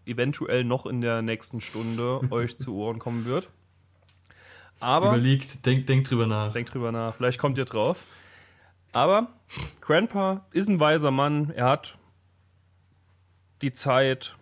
eventuell 0.06 0.64
noch 0.64 0.86
in 0.86 1.02
der 1.02 1.22
nächsten 1.22 1.62
Stunde 1.62 2.22
euch 2.32 2.58
zu 2.58 2.76
Ohren 2.76 3.00
kommen 3.00 3.26
wird. 3.26 3.50
Aber. 4.80 5.10
Überlegt, 5.10 5.66
denkt 5.66 5.90
denk 5.90 6.06
drüber 6.06 6.28
nach. 6.28 6.54
Denkt 6.54 6.74
drüber 6.74 6.92
nach. 6.92 7.16
Vielleicht 7.16 7.40
kommt 7.40 7.58
ihr 7.58 7.66
drauf. 7.66 8.06
Aber 8.92 9.28
Grandpa 9.82 10.46
ist 10.52 10.68
ein 10.68 10.80
weiser 10.80 11.12
Mann. 11.12 11.52
Er 11.52 11.66
hat 11.66 11.98
die 13.62 13.72
Zeit 13.72 14.36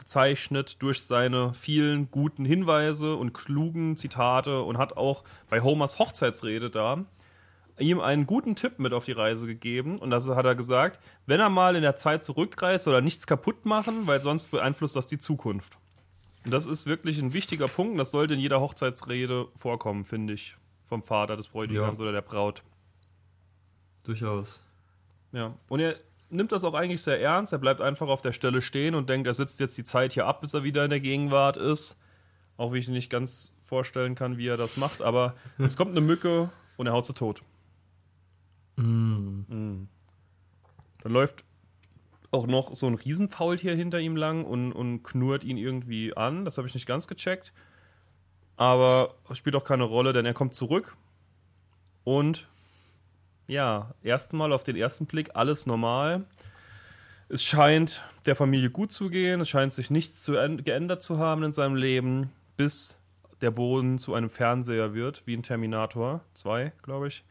gezeichnet 0.00 0.82
durch 0.82 1.02
seine 1.02 1.54
vielen 1.54 2.10
guten 2.10 2.44
Hinweise 2.44 3.14
und 3.14 3.32
klugen 3.32 3.96
Zitate 3.96 4.62
und 4.62 4.78
hat 4.78 4.96
auch 4.96 5.22
bei 5.48 5.60
Homers 5.60 5.98
Hochzeitsrede 5.98 6.70
da 6.70 7.04
ihm 7.80 8.00
einen 8.00 8.26
guten 8.26 8.56
Tipp 8.56 8.78
mit 8.78 8.92
auf 8.92 9.04
die 9.04 9.12
Reise 9.12 9.46
gegeben. 9.46 9.98
Und 9.98 10.10
das 10.10 10.28
hat 10.28 10.44
er 10.44 10.54
gesagt, 10.54 11.00
wenn 11.26 11.40
er 11.40 11.48
mal 11.48 11.76
in 11.76 11.82
der 11.82 11.96
Zeit 11.96 12.22
zurückreist, 12.22 12.84
soll 12.84 12.94
er 12.94 13.00
nichts 13.00 13.26
kaputt 13.26 13.64
machen, 13.64 14.06
weil 14.06 14.20
sonst 14.20 14.50
beeinflusst 14.50 14.96
das 14.96 15.06
die 15.06 15.18
Zukunft. 15.18 15.78
Und 16.44 16.50
das 16.52 16.66
ist 16.66 16.86
wirklich 16.86 17.20
ein 17.20 17.32
wichtiger 17.32 17.68
Punkt. 17.68 17.98
Das 17.98 18.10
sollte 18.10 18.34
in 18.34 18.40
jeder 18.40 18.60
Hochzeitsrede 18.60 19.48
vorkommen, 19.56 20.04
finde 20.04 20.34
ich. 20.34 20.56
Vom 20.86 21.02
Vater 21.02 21.36
des 21.36 21.48
Bräutigams 21.48 21.98
ja. 21.98 22.02
oder 22.02 22.12
der 22.12 22.22
Braut. 22.22 22.62
Durchaus. 24.04 24.64
Ja. 25.32 25.54
Und 25.68 25.80
er 25.80 25.96
nimmt 26.30 26.52
das 26.52 26.64
auch 26.64 26.74
eigentlich 26.74 27.02
sehr 27.02 27.20
ernst. 27.20 27.52
Er 27.52 27.58
bleibt 27.58 27.80
einfach 27.80 28.08
auf 28.08 28.22
der 28.22 28.32
Stelle 28.32 28.62
stehen 28.62 28.94
und 28.94 29.08
denkt, 29.08 29.26
er 29.26 29.34
sitzt 29.34 29.60
jetzt 29.60 29.76
die 29.76 29.84
Zeit 29.84 30.12
hier 30.12 30.26
ab, 30.26 30.40
bis 30.40 30.54
er 30.54 30.64
wieder 30.64 30.84
in 30.84 30.90
der 30.90 31.00
Gegenwart 31.00 31.56
ist. 31.56 31.98
Auch 32.56 32.72
wie 32.72 32.78
ich 32.78 32.88
nicht 32.88 33.10
ganz 33.10 33.54
vorstellen 33.62 34.14
kann, 34.14 34.38
wie 34.38 34.48
er 34.48 34.56
das 34.56 34.76
macht. 34.76 35.02
Aber 35.02 35.34
es 35.58 35.76
kommt 35.76 35.90
eine 35.90 36.00
Mücke 36.00 36.50
und 36.76 36.86
er 36.86 36.92
haut 36.92 37.06
sie 37.06 37.14
tot. 37.14 37.42
Mm. 38.76 39.44
Mm. 39.48 39.88
Dann 41.02 41.12
läuft 41.12 41.44
auch 42.30 42.46
noch 42.46 42.74
so 42.74 42.86
ein 42.86 42.94
Riesenfaultier 42.94 43.74
hinter 43.74 43.98
ihm 43.98 44.16
lang 44.16 44.44
und, 44.44 44.72
und 44.72 45.02
knurrt 45.02 45.44
ihn 45.44 45.56
irgendwie 45.56 46.16
an. 46.16 46.44
Das 46.44 46.58
habe 46.58 46.68
ich 46.68 46.74
nicht 46.74 46.86
ganz 46.86 47.06
gecheckt. 47.06 47.52
Aber 48.56 49.14
spielt 49.32 49.56
auch 49.56 49.64
keine 49.64 49.84
Rolle, 49.84 50.12
denn 50.12 50.26
er 50.26 50.34
kommt 50.34 50.54
zurück 50.54 50.96
und 52.04 52.48
ja, 53.50 53.94
erstmal 54.02 54.52
auf 54.52 54.64
den 54.64 54.76
ersten 54.76 55.06
Blick 55.06 55.30
alles 55.34 55.66
normal. 55.66 56.24
Es 57.28 57.44
scheint 57.44 58.02
der 58.26 58.36
Familie 58.36 58.70
gut 58.70 58.92
zu 58.92 59.10
gehen, 59.10 59.40
es 59.40 59.48
scheint 59.48 59.72
sich 59.72 59.90
nichts 59.90 60.22
zu 60.22 60.32
geändert 60.32 61.02
zu 61.02 61.18
haben 61.18 61.42
in 61.42 61.52
seinem 61.52 61.76
Leben, 61.76 62.32
bis 62.56 62.98
der 63.40 63.50
Boden 63.50 63.98
zu 63.98 64.14
einem 64.14 64.30
Fernseher 64.30 64.94
wird, 64.94 65.22
wie 65.26 65.34
in 65.34 65.42
Terminator 65.42 66.20
2, 66.34 66.72
glaube 66.82 67.08
ich 67.08 67.24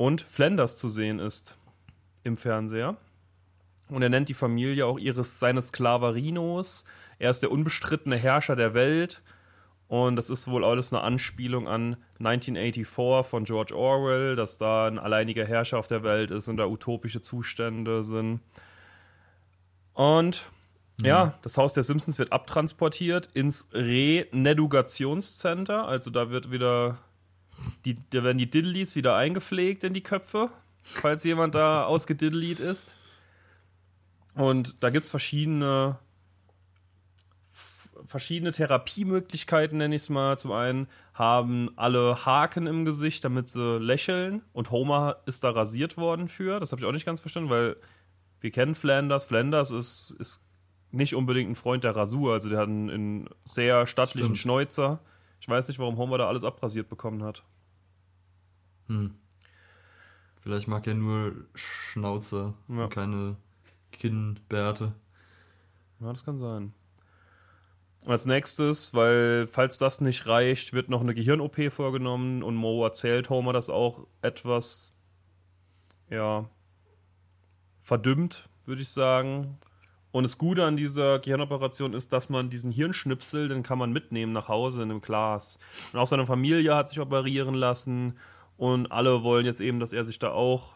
und 0.00 0.22
Flanders 0.22 0.78
zu 0.78 0.88
sehen 0.88 1.18
ist 1.18 1.58
im 2.24 2.38
Fernseher. 2.38 2.96
Und 3.90 4.00
er 4.00 4.08
nennt 4.08 4.30
die 4.30 4.34
Familie 4.34 4.86
auch 4.86 4.98
ihres 4.98 5.38
seines 5.38 5.68
Sklaverinos. 5.68 6.86
Er 7.18 7.30
ist 7.30 7.42
der 7.42 7.52
unbestrittene 7.52 8.16
Herrscher 8.16 8.56
der 8.56 8.72
Welt. 8.72 9.20
Und 9.90 10.14
das 10.14 10.30
ist 10.30 10.46
wohl 10.46 10.64
alles 10.64 10.92
eine 10.92 11.02
Anspielung 11.02 11.66
an 11.66 11.96
1984 12.20 13.28
von 13.28 13.42
George 13.42 13.76
Orwell, 13.76 14.36
dass 14.36 14.56
da 14.56 14.86
ein 14.86 15.00
alleiniger 15.00 15.44
Herrscher 15.44 15.80
auf 15.80 15.88
der 15.88 16.04
Welt 16.04 16.30
ist 16.30 16.46
und 16.46 16.58
da 16.58 16.68
utopische 16.68 17.20
Zustände 17.20 18.04
sind. 18.04 18.38
Und 19.92 20.44
mhm. 21.00 21.06
ja, 21.06 21.34
das 21.42 21.58
Haus 21.58 21.74
der 21.74 21.82
Simpsons 21.82 22.20
wird 22.20 22.32
abtransportiert 22.32 23.30
ins 23.34 23.66
Renedugationscenter. 23.72 25.88
Also 25.88 26.10
da 26.10 26.30
wird 26.30 26.52
wieder 26.52 26.98
die, 27.84 27.96
da 28.10 28.22
werden 28.22 28.38
die 28.38 28.48
Diddleys 28.48 28.94
wieder 28.94 29.16
eingepflegt 29.16 29.82
in 29.82 29.92
die 29.92 30.04
Köpfe, 30.04 30.50
falls 30.84 31.24
jemand 31.24 31.56
da 31.56 31.82
ausgediddelied 31.82 32.60
ist. 32.60 32.94
Und 34.36 34.84
da 34.84 34.90
gibt 34.90 35.06
es 35.06 35.10
verschiedene, 35.10 35.98
verschiedene 38.06 38.52
Therapiemöglichkeiten, 38.52 39.78
nenne 39.78 39.94
ich 39.94 40.02
es 40.02 40.08
mal. 40.08 40.38
Zum 40.38 40.52
einen 40.52 40.88
haben 41.14 41.70
alle 41.76 42.24
Haken 42.24 42.66
im 42.66 42.84
Gesicht, 42.84 43.24
damit 43.24 43.48
sie 43.48 43.78
lächeln. 43.78 44.42
Und 44.52 44.70
Homer 44.70 45.16
ist 45.26 45.44
da 45.44 45.50
rasiert 45.50 45.96
worden 45.96 46.28
für. 46.28 46.60
Das 46.60 46.72
habe 46.72 46.80
ich 46.80 46.86
auch 46.86 46.92
nicht 46.92 47.06
ganz 47.06 47.20
verstanden, 47.20 47.50
weil 47.50 47.76
wir 48.40 48.50
kennen 48.50 48.74
Flanders. 48.74 49.24
Flanders 49.24 49.70
ist, 49.70 50.10
ist 50.18 50.42
nicht 50.90 51.14
unbedingt 51.14 51.50
ein 51.50 51.56
Freund 51.56 51.84
der 51.84 51.94
Rasur. 51.94 52.34
Also 52.34 52.48
der 52.48 52.58
hat 52.58 52.68
einen, 52.68 52.90
einen 52.90 53.28
sehr 53.44 53.86
stattlichen 53.86 54.26
Stimmt. 54.26 54.38
Schnäuzer. 54.38 55.00
Ich 55.40 55.48
weiß 55.48 55.68
nicht, 55.68 55.78
warum 55.78 55.96
Homer 55.96 56.18
da 56.18 56.28
alles 56.28 56.44
abrasiert 56.44 56.88
bekommen 56.88 57.22
hat. 57.22 57.42
Hm. 58.86 59.14
Vielleicht 60.40 60.68
mag 60.68 60.86
er 60.86 60.94
nur 60.94 61.32
Schnauze 61.54 62.54
ja. 62.68 62.84
und 62.84 62.90
keine 62.90 63.36
Kinnbärte. 63.92 64.94
Ja, 66.00 66.12
das 66.12 66.24
kann 66.24 66.38
sein. 66.38 66.72
Als 68.06 68.24
nächstes, 68.24 68.94
weil 68.94 69.46
falls 69.46 69.76
das 69.76 70.00
nicht 70.00 70.26
reicht, 70.26 70.72
wird 70.72 70.88
noch 70.88 71.02
eine 71.02 71.14
Gehirn-OP 71.14 71.70
vorgenommen 71.70 72.42
und 72.42 72.56
Mo 72.56 72.82
erzählt 72.82 73.28
Homer 73.28 73.52
das 73.52 73.68
auch 73.68 74.06
etwas, 74.22 74.94
ja, 76.08 76.48
verdümmt, 77.82 78.48
würde 78.64 78.82
ich 78.82 78.88
sagen. 78.88 79.58
Und 80.12 80.24
das 80.24 80.38
Gute 80.38 80.64
an 80.64 80.76
dieser 80.76 81.18
Gehirnoperation 81.18 81.92
ist, 81.92 82.12
dass 82.12 82.30
man 82.30 82.50
diesen 82.50 82.72
Hirnschnipsel, 82.72 83.48
den 83.48 83.62
kann 83.62 83.78
man 83.78 83.92
mitnehmen 83.92 84.32
nach 84.32 84.48
Hause 84.48 84.82
in 84.82 84.90
einem 84.90 85.02
Glas. 85.02 85.58
Und 85.92 86.00
auch 86.00 86.06
seine 86.06 86.26
Familie 86.26 86.74
hat 86.74 86.88
sich 86.88 87.00
operieren 87.00 87.54
lassen 87.54 88.16
und 88.56 88.90
alle 88.90 89.22
wollen 89.22 89.46
jetzt 89.46 89.60
eben, 89.60 89.78
dass 89.78 89.92
er 89.92 90.04
sich 90.04 90.18
da 90.18 90.32
auch 90.32 90.74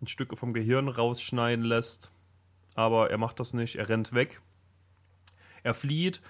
ein 0.00 0.08
Stück 0.08 0.36
vom 0.36 0.52
Gehirn 0.52 0.88
rausschneiden 0.88 1.64
lässt. 1.64 2.10
Aber 2.74 3.10
er 3.10 3.18
macht 3.18 3.38
das 3.38 3.52
nicht, 3.52 3.76
er 3.76 3.88
rennt 3.88 4.14
weg. 4.14 4.40
Er 5.62 5.74
flieht. 5.74 6.20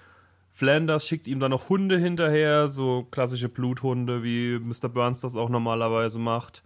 Flanders 0.55 1.07
schickt 1.07 1.25
ihm 1.25 1.39
dann 1.39 1.49
noch 1.49 1.69
Hunde 1.69 1.97
hinterher, 1.97 2.69
so 2.69 3.07
klassische 3.09 3.49
Bluthunde, 3.49 4.21
wie 4.21 4.59
Mr. 4.59 4.87
Burns 4.87 5.21
das 5.21 5.35
auch 5.35 5.49
normalerweise 5.49 6.19
macht. 6.19 6.61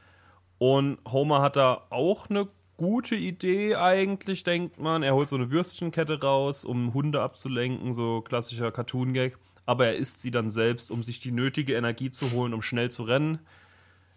Und 0.58 0.98
Homer 1.10 1.42
hat 1.42 1.56
da 1.56 1.88
auch 1.90 2.30
eine 2.30 2.50
gute 2.76 3.16
Idee 3.16 3.76
eigentlich, 3.76 4.44
denkt 4.44 4.78
man. 4.78 5.04
Er 5.04 5.16
holt 5.16 5.30
so 5.30 5.38
eine 5.38 5.52
Würstchenkette 5.52 6.22
raus, 6.22 6.66
um 6.66 6.94
Hunde 6.94 7.22
abzulenken, 7.22 7.94
so 7.94 8.22
klassischer 8.22 8.74
Cartoon-Gag. 8.74 9.38
Aber 9.66 9.88
er 9.88 9.96
isst 9.96 10.22
sie 10.22 10.32
dann 10.32 10.50
selbst, 10.50 10.92
um 10.92 11.02
sich 11.02 11.22
die 11.22 11.32
nötige 11.32 11.76
Energie 11.76 12.12
zu 12.12 12.32
holen, 12.32 12.54
um 12.54 12.62
schnell 12.62 12.92
zu 12.92 13.04
rennen. 13.04 13.40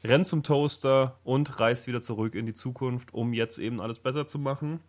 Rennt 0.02 0.26
zum 0.26 0.42
Toaster 0.42 1.18
und 1.22 1.60
reist 1.60 1.86
wieder 1.86 2.00
zurück 2.00 2.34
in 2.34 2.46
die 2.46 2.54
Zukunft, 2.54 3.14
um 3.14 3.32
jetzt 3.32 3.58
eben 3.58 3.80
alles 3.80 4.00
besser 4.00 4.26
zu 4.26 4.40
machen. 4.40 4.80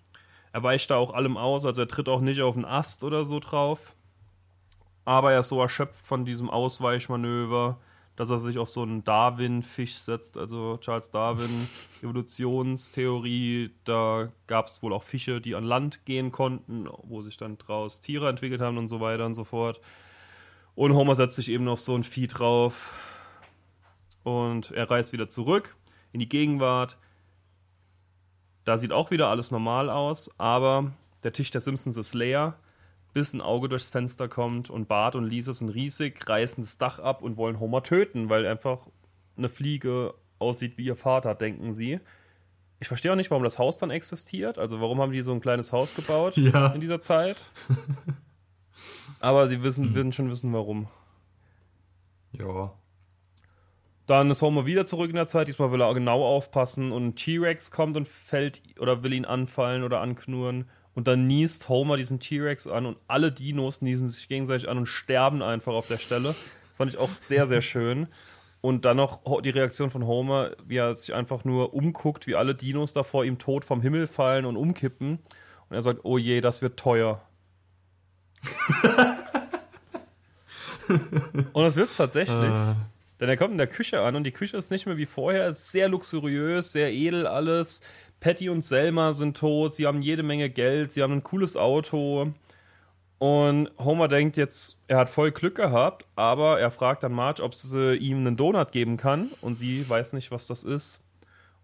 Er 0.54 0.64
weicht 0.64 0.90
da 0.90 0.96
auch 0.96 1.14
allem 1.14 1.38
aus, 1.38 1.66
also 1.66 1.82
er 1.82 1.88
tritt 1.88 2.10
auch 2.10 2.22
nicht 2.22 2.42
auf 2.42 2.56
einen 2.56 2.66
Ast 2.66 3.04
oder 3.04 3.26
so 3.26 3.40
drauf. 3.40 3.96
Aber 5.12 5.34
er 5.34 5.42
ist 5.42 5.50
so 5.50 5.62
erschöpft 5.62 6.08
von 6.08 6.24
diesem 6.24 6.50
Ausweichmanöver, 6.50 7.78
dass 8.16 8.30
er 8.30 8.38
sich 8.38 8.58
auf 8.58 8.70
so 8.70 8.82
einen 8.82 9.04
Darwin-Fisch 9.04 9.96
setzt, 9.96 10.38
also 10.38 10.78
Charles 10.78 11.12
Darwin, 11.12 11.68
Evolutionstheorie. 12.02 13.72
Da 13.84 14.32
gab 14.48 14.68
es 14.68 14.82
wohl 14.82 14.94
auch 14.94 15.04
Fische, 15.04 15.42
die 15.42 15.54
an 15.54 15.66
Land 15.66 16.06
gehen 16.06 16.32
konnten, 16.32 16.88
wo 17.04 17.22
sich 17.22 17.36
dann 17.36 17.58
draus 17.58 18.00
Tiere 18.00 18.30
entwickelt 18.30 18.62
haben 18.62 18.78
und 18.78 18.88
so 18.88 19.02
weiter 19.02 19.26
und 19.26 19.34
so 19.34 19.44
fort. 19.44 19.82
Und 20.76 20.94
Homer 20.94 21.16
setzt 21.16 21.36
sich 21.36 21.50
eben 21.50 21.68
auf 21.68 21.82
so 21.82 21.94
ein 21.94 22.06
Vieh 22.06 22.28
drauf 22.28 22.94
und 24.24 24.72
er 24.72 24.90
reist 24.90 25.12
wieder 25.12 25.28
zurück 25.28 25.76
in 26.14 26.22
die 26.22 26.30
Gegenwart. 26.30 26.96
Da 28.64 28.78
sieht 28.78 28.94
auch 28.94 29.12
wieder 29.12 29.28
alles 29.28 29.52
normal 29.52 29.90
aus, 29.90 30.32
aber 30.40 30.94
der 31.24 31.34
Tisch 31.34 31.52
der 31.52 31.60
Simpsons 31.60 31.98
ist 31.98 32.14
leer 32.14 32.56
bis 33.14 33.34
ein 33.34 33.42
Auge 33.42 33.70
durchs 33.70 33.90
Fenster 33.90 34.28
kommt 34.28 34.70
und 34.70 34.88
Bart 34.88 35.16
und 35.16 35.26
Lisa 35.26 35.54
sind 35.54 35.70
riesig, 35.70 36.28
reißen 36.28 36.64
das 36.64 36.78
Dach 36.78 37.00
ab 37.00 37.22
und 37.22 37.38
wollen 37.38 37.60
Homer 37.60 37.84
töten, 37.84 38.30
weil 38.30 38.46
einfach 38.46 38.88
eine 39.38 39.50
Fliege 39.50 40.14
aussieht 40.40 40.78
wie 40.78 40.86
ihr 40.86 40.96
Vater, 40.96 41.36
denken 41.36 41.74
sie. 41.74 42.00
Ich 42.80 42.88
verstehe 42.88 43.12
auch 43.12 43.16
nicht, 43.16 43.30
warum 43.30 43.44
das 43.44 43.60
Haus 43.60 43.78
dann 43.78 43.92
existiert. 43.92 44.58
Also 44.58 44.82
warum 44.82 45.00
haben 45.00 45.12
die 45.12 45.22
so 45.22 45.32
ein 45.32 45.42
kleines 45.42 45.72
Haus 45.72 45.94
gebaut 45.94 46.36
ja. 46.36 46.68
in 46.68 46.82
dieser 46.82 47.00
Zeit? 47.00 47.44
Aber 49.20 49.48
sie 49.48 49.62
wissen, 49.62 49.90
hm. 49.90 49.96
werden 49.96 50.12
schon 50.12 50.32
wissen, 50.32 50.52
warum. 50.52 50.88
Ja. 52.32 52.74
Dann 54.08 54.32
ist 54.32 54.42
Homer 54.42 54.66
wieder 54.66 54.86
zurück 54.86 55.10
in 55.10 55.16
der 55.16 55.28
Zeit. 55.28 55.48
Diesmal 55.48 55.72
will 55.72 55.82
er 55.82 55.94
genau 55.94 56.26
aufpassen 56.26 56.92
und 56.92 57.18
T-Rex 57.18 57.70
kommt 57.70 57.98
und 57.98 58.08
fällt 58.08 58.62
oder 58.80 59.04
will 59.04 59.14
ihn 59.14 59.26
anfallen 59.26 59.84
oder 59.84 60.02
anknurren. 60.02 60.68
Und 60.94 61.08
dann 61.08 61.28
niest 61.28 61.70
Homer 61.70 61.98
diesen 61.98 62.20
T-Rex 62.20 62.68
an 62.68 62.86
und 62.86 62.98
alle 63.08 63.32
Dinos 63.32 63.82
niesen 63.82 64.10
sich 64.10 64.28
gegenseitig 64.28 64.68
an 64.68 64.78
und 64.78 64.88
sterben 64.88 65.42
einfach 65.42 65.74
auf 65.74 65.88
der 65.88 65.98
Stelle. 65.98 66.30
Das 66.30 66.78
fand 66.78 66.92
ich 66.92 66.98
auch 66.98 67.12
sehr, 67.12 67.48
sehr 67.48 67.62
schön. 67.62 68.08
Und 68.60 68.86
dann 68.86 68.98
noch 68.98 69.42
die 69.42 69.50
Reaktion 69.50 69.90
von 69.90 70.06
Homer, 70.06 70.52
wie 70.66 70.78
er 70.78 70.94
sich 70.94 71.14
einfach 71.14 71.46
nur 71.46 71.74
umguckt, 71.74 72.28
wie 72.28 72.36
alle 72.36 72.54
Dinos 72.54 72.94
da 72.94 73.04
vor 73.04 73.26
ihm 73.26 73.40
tot 73.40 73.66
vom 73.66 73.82
Himmel 73.82 74.06
fallen 74.06 74.46
und 74.46 74.58
umkippen. 74.58 75.20
Und 75.70 75.76
er 75.76 75.82
sagt, 75.82 76.02
oh 76.04 76.18
je, 76.18 76.42
das 76.42 76.62
wird 76.62 76.78
teuer. 76.78 77.22
und 81.54 81.64
das 81.64 81.78
wird's 81.78 81.96
tatsächlich. 81.96 82.38
Uh. 82.38 82.76
Denn 83.20 83.30
er 83.30 83.38
kommt 83.38 83.52
in 83.52 83.60
der 83.60 83.68
Küche 83.68 84.02
an 84.02 84.16
und 84.16 84.24
die 84.24 84.32
Küche 84.32 84.58
ist 84.58 84.72
nicht 84.72 84.88
mehr 84.88 84.98
wie 84.98 85.06
vorher, 85.06 85.48
ist 85.48 85.72
sehr 85.72 85.88
luxuriös, 85.88 86.72
sehr 86.72 86.92
edel 86.92 87.28
alles. 87.28 87.82
Patty 88.22 88.50
und 88.50 88.62
Selma 88.62 89.14
sind 89.14 89.36
tot, 89.36 89.74
sie 89.74 89.88
haben 89.88 90.02
jede 90.02 90.24
Menge 90.24 90.50
Geld, 90.50 90.94
sie 90.94 91.04
haben 91.04 91.14
ein 91.14 91.24
cooles 91.24 91.58
Auto. 91.58 92.32
Und 93.18 93.70
Homer 93.78 94.08
denkt 94.08 94.38
jetzt, 94.38 94.78
er 94.88 95.00
hat 95.00 95.10
voll 95.10 95.32
Glück 95.32 95.56
gehabt, 95.56 96.06
aber 96.16 96.60
er 96.60 96.72
fragt 96.72 97.04
dann 97.04 97.12
Marge, 97.12 97.44
ob 97.44 97.56
sie 97.56 97.96
ihm 97.96 98.20
einen 98.20 98.38
Donut 98.38 98.72
geben 98.72 98.96
kann. 98.98 99.30
Und 99.42 99.60
sie 99.60 99.88
weiß 99.88 100.14
nicht, 100.14 100.32
was 100.32 100.48
das 100.48 100.64
ist. 100.64 101.02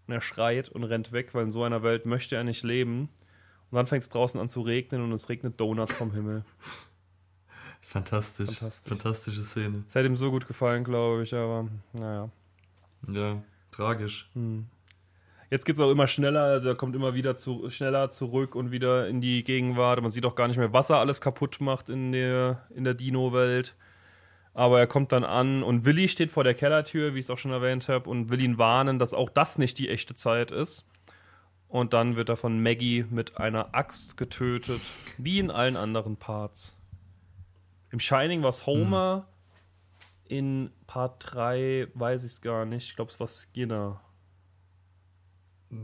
Und 0.06 0.14
er 0.14 0.20
schreit 0.20 0.68
und 0.68 0.84
rennt 0.84 1.12
weg, 1.12 1.32
weil 1.32 1.44
in 1.44 1.50
so 1.50 1.62
einer 1.62 1.82
Welt 1.82 2.06
möchte 2.06 2.34
er 2.36 2.44
nicht 2.44 2.64
leben. 2.64 3.08
Und 3.70 3.76
dann 3.76 3.86
fängt 3.86 4.02
es 4.02 4.08
draußen 4.08 4.40
an 4.40 4.48
zu 4.48 4.60
regnen 4.60 5.02
und 5.02 5.12
es 5.12 5.28
regnet 5.28 5.60
Donuts 5.60 5.94
vom 5.94 6.12
Himmel. 6.12 6.44
Fantastisch. 7.82 8.58
Fantastisch. 8.58 8.88
Fantastische 8.88 9.42
Szene. 9.42 9.84
Es 9.86 9.94
hätte 9.94 10.06
ihm 10.06 10.16
so 10.16 10.30
gut 10.30 10.46
gefallen, 10.46 10.82
glaube 10.84 11.22
ich, 11.22 11.34
aber 11.34 11.68
naja. 11.92 12.30
Ja, 13.06 13.42
tragisch. 13.70 14.28
Hm. 14.34 14.66
Jetzt 15.50 15.64
geht 15.64 15.76
es 15.76 15.80
auch 15.80 15.90
immer 15.90 16.06
schneller, 16.06 16.60
der 16.60 16.74
kommt 16.74 16.94
immer 16.94 17.14
wieder 17.14 17.36
zu, 17.38 17.70
schneller 17.70 18.10
zurück 18.10 18.54
und 18.54 18.70
wieder 18.70 19.08
in 19.08 19.22
die 19.22 19.44
Gegenwart. 19.44 20.02
Man 20.02 20.10
sieht 20.10 20.26
auch 20.26 20.34
gar 20.34 20.46
nicht 20.46 20.58
mehr, 20.58 20.74
was 20.74 20.90
er 20.90 20.98
alles 20.98 21.22
kaputt 21.22 21.58
macht 21.60 21.88
in 21.88 22.12
der, 22.12 22.66
in 22.74 22.84
der 22.84 22.92
Dino-Welt. 22.94 23.74
Aber 24.52 24.78
er 24.78 24.86
kommt 24.86 25.12
dann 25.12 25.24
an 25.24 25.62
und 25.62 25.84
Willi 25.86 26.08
steht 26.08 26.30
vor 26.30 26.44
der 26.44 26.52
Kellertür, 26.52 27.14
wie 27.14 27.20
ich 27.20 27.26
es 27.26 27.30
auch 27.30 27.38
schon 27.38 27.52
erwähnt 27.52 27.88
habe, 27.88 28.10
und 28.10 28.28
will 28.28 28.40
ihn 28.40 28.58
warnen, 28.58 28.98
dass 28.98 29.14
auch 29.14 29.30
das 29.30 29.56
nicht 29.56 29.78
die 29.78 29.88
echte 29.88 30.14
Zeit 30.14 30.50
ist. 30.50 30.86
Und 31.68 31.92
dann 31.92 32.16
wird 32.16 32.28
er 32.28 32.36
von 32.36 32.62
Maggie 32.62 33.06
mit 33.08 33.38
einer 33.38 33.74
Axt 33.74 34.16
getötet, 34.16 34.80
wie 35.16 35.38
in 35.38 35.50
allen 35.50 35.76
anderen 35.76 36.16
Parts. 36.16 36.76
Im 37.90 38.00
Shining 38.00 38.42
war 38.42 38.50
es 38.50 38.66
Homer, 38.66 39.28
hm. 40.28 40.36
in 40.36 40.70
Part 40.86 41.32
3 41.32 41.88
weiß 41.94 42.24
ich 42.24 42.32
es 42.32 42.40
gar 42.42 42.66
nicht. 42.66 42.88
Ich 42.90 42.96
glaube, 42.96 43.10
es 43.10 43.20
war 43.20 43.28
Skinner. 43.28 44.00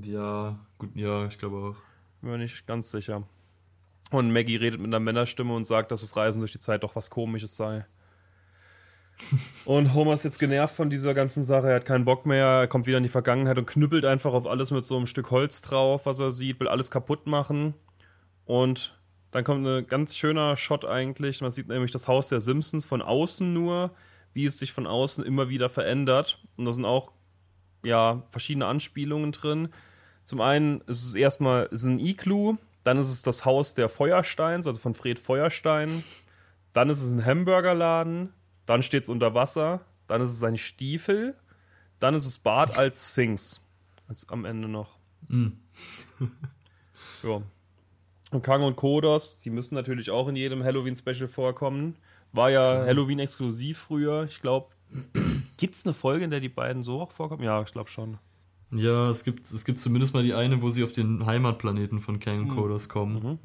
Ja, 0.02 0.58
gut, 0.78 0.90
ja, 0.94 1.26
ich 1.26 1.38
glaube 1.38 1.56
auch. 1.56 1.76
Bin 2.20 2.30
mir 2.30 2.38
nicht 2.38 2.66
ganz 2.66 2.90
sicher. 2.90 3.22
Und 4.10 4.32
Maggie 4.32 4.56
redet 4.56 4.80
mit 4.80 4.88
einer 4.88 5.00
Männerstimme 5.00 5.54
und 5.54 5.64
sagt, 5.64 5.90
dass 5.90 6.00
das 6.00 6.16
Reisen 6.16 6.40
durch 6.40 6.52
die 6.52 6.58
Zeit 6.58 6.82
doch 6.82 6.96
was 6.96 7.10
Komisches 7.10 7.56
sei. 7.56 7.86
und 9.64 9.94
Homer 9.94 10.14
ist 10.14 10.24
jetzt 10.24 10.38
genervt 10.38 10.74
von 10.74 10.90
dieser 10.90 11.14
ganzen 11.14 11.44
Sache. 11.44 11.68
Er 11.68 11.76
hat 11.76 11.86
keinen 11.86 12.04
Bock 12.04 12.26
mehr. 12.26 12.46
Er 12.46 12.66
kommt 12.66 12.86
wieder 12.86 12.98
in 12.98 13.02
die 13.02 13.08
Vergangenheit 13.08 13.58
und 13.58 13.66
knüppelt 13.66 14.04
einfach 14.04 14.32
auf 14.32 14.46
alles 14.46 14.70
mit 14.70 14.84
so 14.84 14.96
einem 14.96 15.06
Stück 15.06 15.30
Holz 15.30 15.62
drauf, 15.62 16.06
was 16.06 16.20
er 16.20 16.32
sieht, 16.32 16.60
will 16.60 16.68
alles 16.68 16.90
kaputt 16.90 17.26
machen. 17.26 17.74
Und 18.44 18.98
dann 19.30 19.44
kommt 19.44 19.66
ein 19.66 19.86
ganz 19.86 20.16
schöner 20.16 20.56
Shot 20.56 20.84
eigentlich. 20.84 21.40
Man 21.40 21.50
sieht 21.50 21.68
nämlich 21.68 21.90
das 21.90 22.08
Haus 22.08 22.28
der 22.28 22.40
Simpsons 22.40 22.86
von 22.86 23.02
außen 23.02 23.52
nur, 23.52 23.94
wie 24.32 24.46
es 24.46 24.58
sich 24.58 24.72
von 24.72 24.86
außen 24.86 25.24
immer 25.24 25.48
wieder 25.48 25.68
verändert. 25.68 26.44
Und 26.56 26.64
da 26.64 26.72
sind 26.72 26.84
auch 26.84 27.10
ja, 27.84 28.22
verschiedene 28.30 28.66
Anspielungen 28.66 29.32
drin. 29.32 29.68
Zum 30.24 30.40
einen 30.40 30.80
ist 30.82 31.04
es 31.04 31.14
erstmal 31.14 31.66
ist 31.66 31.84
ein 31.84 31.98
Iglu, 31.98 32.56
dann 32.82 32.98
ist 32.98 33.08
es 33.08 33.22
das 33.22 33.44
Haus 33.44 33.74
der 33.74 33.88
Feuersteins, 33.88 34.66
also 34.66 34.78
von 34.78 34.94
Fred 34.94 35.18
Feuerstein. 35.18 36.04
Dann 36.72 36.90
ist 36.90 37.02
es 37.02 37.12
ein 37.12 37.24
Hamburgerladen, 37.24 38.32
dann 38.66 38.82
steht 38.82 39.04
es 39.04 39.08
unter 39.08 39.34
Wasser, 39.34 39.80
dann 40.06 40.20
ist 40.20 40.32
es 40.32 40.42
ein 40.42 40.56
Stiefel, 40.56 41.34
dann 41.98 42.14
ist 42.14 42.26
es 42.26 42.38
Bart 42.38 42.76
als 42.76 43.10
Sphinx. 43.10 43.60
Als 44.08 44.28
am 44.28 44.44
Ende 44.44 44.68
noch. 44.68 44.98
Mm. 45.28 45.48
ja. 47.22 47.42
Und 48.30 48.42
Kang 48.42 48.62
und 48.62 48.76
Kodos, 48.76 49.38
die 49.38 49.50
müssen 49.50 49.74
natürlich 49.74 50.10
auch 50.10 50.28
in 50.28 50.36
jedem 50.36 50.64
Halloween-Special 50.64 51.28
vorkommen. 51.28 51.96
War 52.32 52.50
ja 52.50 52.84
Halloween 52.84 53.20
exklusiv 53.20 53.78
früher. 53.78 54.24
Ich 54.24 54.42
glaube, 54.42 54.73
Gibt 55.56 55.74
es 55.74 55.86
eine 55.86 55.94
Folge, 55.94 56.24
in 56.24 56.30
der 56.30 56.40
die 56.40 56.48
beiden 56.48 56.82
so 56.82 57.00
auch 57.00 57.12
vorkommen? 57.12 57.42
Ja, 57.42 57.62
ich 57.62 57.72
glaube 57.72 57.90
schon. 57.90 58.18
Ja, 58.70 59.08
es 59.10 59.24
gibt, 59.24 59.50
es 59.50 59.64
gibt 59.64 59.78
zumindest 59.78 60.14
mal 60.14 60.22
die 60.22 60.34
eine, 60.34 60.60
wo 60.62 60.70
sie 60.70 60.82
auf 60.82 60.92
den 60.92 61.26
Heimatplaneten 61.26 62.00
von 62.00 62.18
Kang 62.18 62.48
und 62.48 62.56
Coders 62.56 62.88
kommen. 62.88 63.22
Mhm. 63.22 63.38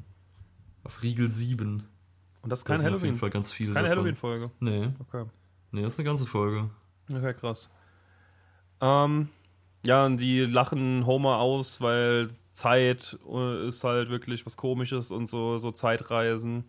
Auf 0.82 1.02
Riegel 1.02 1.30
7. 1.30 1.84
Und 2.42 2.50
das 2.50 2.60
ist 2.60 2.64
keine 2.64 2.82
Halloween. 2.82 2.96
Auf 2.96 3.04
jeden 3.04 3.18
Fall 3.18 3.30
ganz 3.30 3.52
viele. 3.52 3.68
Das 3.68 3.76
ist 3.76 3.82
keine 3.82 3.88
Halloween-Folge. 3.90 4.50
Nee. 4.60 4.88
Okay. 4.98 5.24
Nee, 5.72 5.82
das 5.82 5.94
ist 5.94 6.00
eine 6.00 6.08
ganze 6.08 6.26
Folge. 6.26 6.70
Okay, 7.08 7.34
krass. 7.34 7.70
Ähm, 8.80 9.28
ja, 9.84 10.04
und 10.04 10.18
die 10.18 10.40
lachen 10.40 11.06
Homer 11.06 11.38
aus, 11.38 11.80
weil 11.80 12.28
Zeit 12.52 13.18
äh, 13.30 13.68
ist 13.68 13.84
halt 13.84 14.08
wirklich 14.10 14.44
was 14.46 14.56
Komisches 14.56 15.10
und 15.10 15.26
so, 15.26 15.58
so 15.58 15.70
Zeitreisen. 15.70 16.64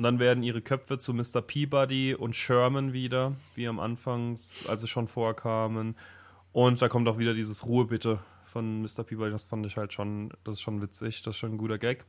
Und 0.00 0.04
dann 0.04 0.18
werden 0.18 0.42
ihre 0.42 0.62
Köpfe 0.62 0.96
zu 0.96 1.12
Mr. 1.12 1.42
Peabody 1.42 2.14
und 2.14 2.34
Sherman 2.34 2.94
wieder, 2.94 3.36
wie 3.54 3.68
am 3.68 3.78
Anfang, 3.78 4.38
als 4.66 4.80
sie 4.80 4.88
schon 4.88 5.08
vorkamen. 5.08 5.94
Und 6.52 6.80
da 6.80 6.88
kommt 6.88 7.06
auch 7.06 7.18
wieder 7.18 7.34
dieses 7.34 7.66
Ruhe 7.66 7.84
bitte 7.84 8.18
von 8.46 8.80
Mr. 8.80 9.04
Peabody. 9.04 9.30
Das 9.30 9.44
fand 9.44 9.66
ich 9.66 9.76
halt 9.76 9.92
schon, 9.92 10.30
das 10.42 10.54
ist 10.54 10.62
schon 10.62 10.80
witzig, 10.80 11.20
das 11.20 11.34
ist 11.34 11.38
schon 11.38 11.52
ein 11.52 11.58
guter 11.58 11.76
Gag. 11.76 12.06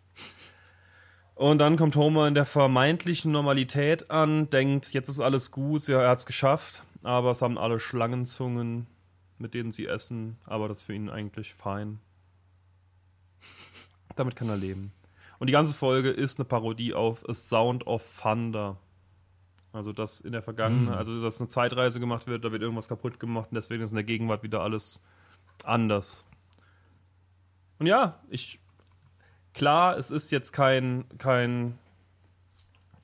Und 1.36 1.58
dann 1.58 1.76
kommt 1.76 1.98
Homer 1.98 2.30
in 2.30 2.34
der 2.34 2.46
vermeintlichen 2.46 3.34
Normalität 3.34 4.10
an, 4.10 4.50
denkt, 4.50 4.94
jetzt 4.94 5.10
ist 5.10 5.20
alles 5.20 5.52
gut, 5.52 5.86
ja, 5.90 6.02
er 6.02 6.12
hat 6.12 6.20
es 6.20 6.26
geschafft, 6.26 6.84
aber 7.04 7.32
es 7.32 7.42
haben 7.42 7.58
alle 7.58 7.82
Schlangenzungen, 7.82 8.88
mit 9.38 9.54
denen 9.54 9.74
sie 9.74 9.88
essen, 9.88 10.38
aber 10.46 10.70
das 10.70 10.78
ist 10.78 10.84
für 10.86 10.94
ihn 10.94 11.10
eigentlich 11.10 11.54
fein. 11.54 12.00
Damit 14.16 14.38
kann 14.38 14.48
er 14.48 14.56
leben. 14.56 14.94
Und 15.42 15.48
die 15.48 15.54
ganze 15.54 15.74
Folge 15.74 16.12
ist 16.12 16.38
eine 16.38 16.46
Parodie 16.46 16.94
auf 16.94 17.28
A 17.28 17.34
Sound 17.34 17.88
of 17.88 18.22
Thunder. 18.22 18.78
Also, 19.74 19.92
dass 19.92 20.22
in 20.22 20.34
der 20.34 20.44
Vergangenheit, 20.44 20.94
mm. 20.94 21.00
also, 21.00 21.20
dass 21.20 21.42
eine 21.42 21.48
Zeitreise 21.48 22.00
gemacht 22.00 22.28
wird, 22.28 22.46
da 22.46 22.52
wird 22.52 22.62
irgendwas 22.62 22.88
kaputt 22.88 23.20
gemacht 23.20 23.48
und 23.50 23.56
deswegen 23.56 23.82
ist 23.82 23.90
in 23.90 23.96
der 23.96 24.04
Gegenwart 24.04 24.44
wieder 24.44 24.62
alles 24.62 25.02
anders. 25.64 26.28
Und 27.80 27.88
ja, 27.88 28.20
ich, 28.30 28.60
klar, 29.56 29.98
es 29.98 30.12
ist 30.12 30.30
jetzt 30.30 30.52
kein, 30.52 31.06
kein, 31.18 31.80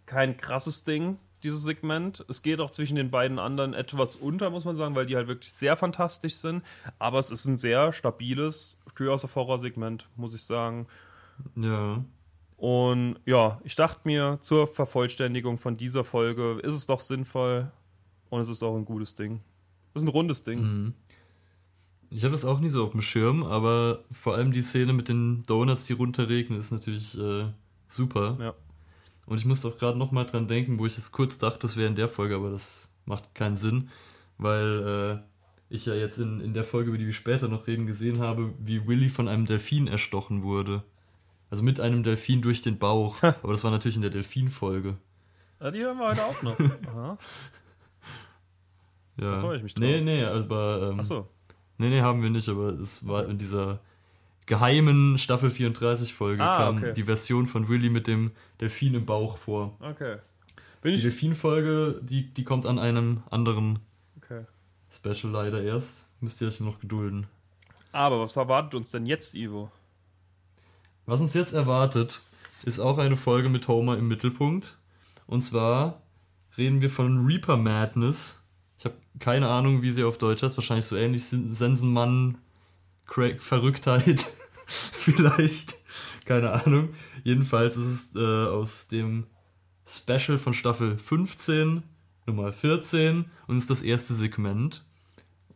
kein 0.06 0.38
krasses 0.38 0.84
Ding, 0.84 1.18
dieses 1.42 1.64
Segment. 1.64 2.24
Es 2.30 2.44
geht 2.44 2.60
auch 2.60 2.70
zwischen 2.70 2.98
den 2.98 3.10
beiden 3.10 3.40
anderen 3.40 3.74
etwas 3.74 4.16
unter, 4.16 4.52
muss 4.52 4.64
man 4.64 4.76
sagen, 4.76 4.94
weil 4.94 5.08
die 5.08 5.16
halt 5.16 5.28
wirklich 5.28 5.54
sehr 5.54 5.76
fantastisch 5.76 6.36
sind. 6.36 6.64
Aber 7.00 7.18
es 7.18 7.32
ist 7.32 7.46
ein 7.46 7.58
sehr 7.58 7.94
stabiles 7.94 8.78
Tür 8.94 9.16
aus 9.16 9.28
Horror-Segment, 9.36 10.08
muss 10.16 10.36
ich 10.36 10.44
sagen. 10.44 10.86
Ja. 11.56 12.04
Und 12.58 13.20
ja, 13.26 13.62
ich 13.64 13.76
dachte 13.76 14.02
mir, 14.06 14.40
zur 14.42 14.68
Vervollständigung 14.68 15.60
von 15.60 15.78
dieser 15.78 16.04
Folge 16.04 16.60
ist 16.64 16.74
es 16.74 16.88
doch 16.88 17.00
sinnvoll 17.00 17.72
und 18.30 18.42
es 18.42 18.50
ist 18.50 18.64
auch 18.64 18.76
ein 18.76 18.86
gutes 18.86 19.14
Ding. 19.14 19.42
Es 19.94 20.02
ist 20.02 20.08
ein 20.08 20.12
rundes 20.12 20.44
Ding. 20.44 20.62
Mhm. 20.62 20.94
Ich 22.10 22.24
habe 22.24 22.34
es 22.34 22.46
auch 22.46 22.60
nie 22.60 22.70
so 22.70 22.84
auf 22.84 22.92
dem 22.92 23.02
Schirm, 23.02 23.44
aber 23.44 24.04
vor 24.12 24.36
allem 24.36 24.52
die 24.52 24.62
Szene 24.62 24.94
mit 24.94 25.08
den 25.10 25.44
Donuts, 25.44 25.86
die 25.86 25.94
runterregnen, 25.94 26.58
ist 26.58 26.72
natürlich 26.72 27.18
äh, 27.18 27.46
super. 27.88 28.38
Ja. 28.40 28.54
Und 29.26 29.38
ich 29.38 29.46
musste 29.46 29.68
auch 29.68 29.78
gerade 29.78 30.00
nochmal 30.00 30.26
dran 30.26 30.48
denken, 30.48 30.80
wo 30.80 30.86
ich 30.86 30.96
jetzt 30.96 31.12
kurz 31.12 31.38
dachte, 31.38 31.60
das 31.60 31.76
wäre 31.76 31.88
in 31.88 31.96
der 31.96 32.08
Folge, 32.08 32.36
aber 32.36 32.50
das 32.50 32.94
macht 33.06 33.36
keinen 33.36 33.58
Sinn, 33.58 33.90
weil 34.38 35.20
äh, 35.20 35.26
ich 35.70 35.86
ja 35.86 35.94
jetzt 35.94 36.18
in, 36.18 36.40
in 36.40 36.54
der 36.54 36.64
Folge, 36.64 36.90
über 36.90 36.98
die 36.98 37.06
wir 37.06 37.14
später 37.14 37.50
noch 37.50 37.68
reden, 37.68 37.86
gesehen 37.86 38.20
habe, 38.20 38.54
wie 38.58 38.88
Willy 38.88 39.10
von 39.10 39.28
einem 39.28 39.46
Delfin 39.46 39.88
erstochen 39.88 40.44
wurde. 40.44 40.84
Also 41.50 41.64
mit 41.64 41.80
einem 41.80 42.04
Delfin 42.04 42.42
durch 42.42 42.62
den 42.62 42.78
Bauch. 42.78 43.22
Aber 43.24 43.52
das 43.52 43.64
war 43.64 43.72
natürlich 43.72 43.96
in 43.96 44.02
der 44.02 44.12
Delfin-Folge. 44.12 44.98
Ja, 45.60 45.72
die 45.72 45.80
hören 45.80 45.98
wir 45.98 46.08
heute 46.08 46.26
auch 46.26 46.42
noch. 46.44 46.60
Aha. 46.88 47.18
Ja. 49.20 49.32
Da 49.32 49.42
freue 49.42 49.58
ich 49.58 49.64
mich 49.64 49.74
drauf. 49.74 49.84
Nee, 49.84 50.02
nee, 50.02 50.24
aber. 50.24 50.90
Ähm, 50.92 51.00
Achso. 51.00 51.28
Nee, 51.78 51.90
nee, 51.90 52.02
haben 52.02 52.22
wir 52.22 52.30
nicht, 52.30 52.50
aber 52.50 52.70
es 52.80 53.08
war 53.08 53.28
in 53.28 53.38
dieser 53.38 53.80
geheimen 54.48 55.18
Staffel 55.18 55.52
34 55.52 56.14
Folge 56.14 56.44
ah, 56.44 56.58
kam 56.58 56.78
okay. 56.78 56.94
die 56.94 57.04
Version 57.04 57.46
von 57.46 57.68
Willy 57.68 57.90
mit 57.90 58.08
dem 58.08 58.32
Delfin 58.60 58.96
im 58.96 59.06
Bauch 59.06 59.38
vor. 59.38 59.78
Okay. 59.80 60.18
Bin 60.82 60.96
die 60.96 61.02
Delfin-Folge, 61.02 62.00
die, 62.02 62.34
die 62.34 62.44
kommt 62.44 62.66
an 62.66 62.80
einem 62.80 63.24
anderen 63.30 63.80
okay. 64.18 64.46
Special 64.90 65.32
leider 65.32 65.62
erst. 65.62 66.10
Müsst 66.20 66.42
ihr 66.42 66.48
euch 66.48 66.60
noch 66.60 66.80
gedulden. 66.80 67.28
Aber 67.92 68.20
was 68.22 68.36
erwartet 68.36 68.74
uns 68.74 68.92
denn 68.92 69.06
jetzt, 69.06 69.36
Ivo? 69.36 69.72
Was 71.08 71.22
uns 71.22 71.34
jetzt 71.34 71.54
erwartet, 71.54 72.22
ist 72.64 72.82
auch 72.82 72.98
eine 72.98 73.16
Folge 73.16 73.48
mit 73.48 73.70
Homer 73.70 73.98
im 73.98 74.10
Mittelpunkt. 74.10 74.78
Und 75.26 75.42
zwar 75.42 76.02
reden 76.58 76.82
wir 76.82 76.90
von 76.90 77.26
Reaper 77.26 77.56
Madness. 77.56 78.44
Ich 78.78 78.84
habe 78.84 78.96
keine 79.18 79.48
Ahnung, 79.48 79.82
wie 79.82 79.92
sie 79.92 80.04
auf 80.04 80.18
Deutsch 80.18 80.44
heißt. 80.44 80.58
Wahrscheinlich 80.58 80.86
so 80.86 80.98
ähnlich 80.98 81.24
Sensenmann, 81.24 82.40
Craig, 83.06 83.42
Verrücktheit. 83.42 84.28
Vielleicht. 84.68 85.78
Keine 86.26 86.52
Ahnung. 86.52 86.90
Jedenfalls 87.24 87.78
ist 87.78 88.14
es 88.14 88.16
äh, 88.16 88.50
aus 88.50 88.90
dem 88.90 89.28
Special 89.88 90.38
von 90.38 90.54
Staffel 90.54 90.98
15, 90.98 91.84
Nummer 92.26 92.52
14 92.52 93.32
und 93.48 93.58
ist 93.58 93.70
das 93.70 93.82
erste 93.82 94.14
Segment. 94.14 94.84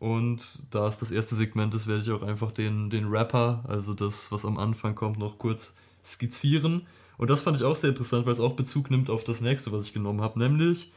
Und 0.02 0.64
da 0.72 0.88
es 0.88 0.98
das 0.98 1.12
erste 1.12 1.36
Segment 1.36 1.76
ist, 1.76 1.86
werde 1.86 2.02
ich 2.02 2.10
auch 2.10 2.24
einfach 2.24 2.52
den, 2.52 2.90
den 2.90 3.06
Rapper, 3.06 3.64
also 3.68 3.94
das, 3.94 4.32
was 4.32 4.46
am 4.46 4.58
Anfang 4.58 4.96
kommt, 4.96 5.20
noch 5.20 5.38
kurz 5.38 5.76
skizzieren. 6.04 6.88
Und 7.20 7.30
das 7.30 7.44
fand 7.44 7.58
ich 7.58 7.64
auch 7.64 7.76
sehr 7.76 7.92
interessant, 7.92 8.26
weil 8.26 8.34
es 8.34 8.40
auch 8.40 8.54
Bezug 8.54 8.90
nimmt 8.90 9.12
auf 9.12 9.24
das 9.24 9.42
nächste, 9.42 9.72
was 9.72 9.86
ich 9.86 9.94
genommen 9.94 10.22
habe. 10.22 10.40
Nämlich, 10.40 10.92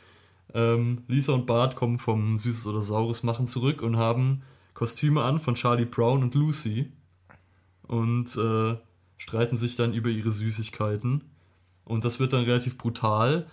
ähm, 0.55 1.03
Lisa 1.07 1.35
und 1.35 1.45
Bart 1.45 1.77
kommen 1.77 1.99
vom 1.99 2.38
Süßes 2.38 2.67
oder 2.67 2.81
Saures 2.81 3.23
machen 3.23 3.47
zurück 3.47 3.83
und 3.83 3.99
haben 3.99 4.40
Kostüme 4.73 5.23
an 5.23 5.38
von 5.38 5.55
Charlie 5.55 5.85
Brown 5.85 6.23
und 6.23 6.35
Lucy. 6.35 6.90
Und 7.83 8.35
äh, 8.38 8.77
streiten 9.19 9.59
sich 9.59 9.77
dann 9.77 9.93
über 9.93 10.09
ihre 10.09 10.33
Süßigkeiten. 10.33 11.25
Und 11.85 12.07
das 12.07 12.21
wird 12.21 12.33
dann 12.33 12.45
relativ 12.45 12.79
brutal, 12.79 13.47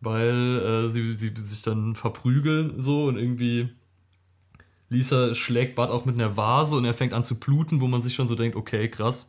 weil 0.00 0.86
äh, 0.86 0.88
sie, 0.88 1.12
sie 1.12 1.34
sich 1.36 1.60
dann 1.60 1.96
verprügeln 1.96 2.80
so 2.80 3.04
und 3.04 3.18
irgendwie 3.18 3.68
Lisa 4.88 5.34
schlägt 5.34 5.74
Bart 5.74 5.90
auch 5.90 6.04
mit 6.04 6.14
einer 6.14 6.36
Vase 6.36 6.76
und 6.76 6.84
er 6.84 6.94
fängt 6.94 7.12
an 7.12 7.24
zu 7.24 7.38
bluten, 7.38 7.80
wo 7.80 7.88
man 7.88 8.02
sich 8.02 8.14
schon 8.14 8.28
so 8.28 8.34
denkt, 8.34 8.56
okay, 8.56 8.88
krass. 8.88 9.28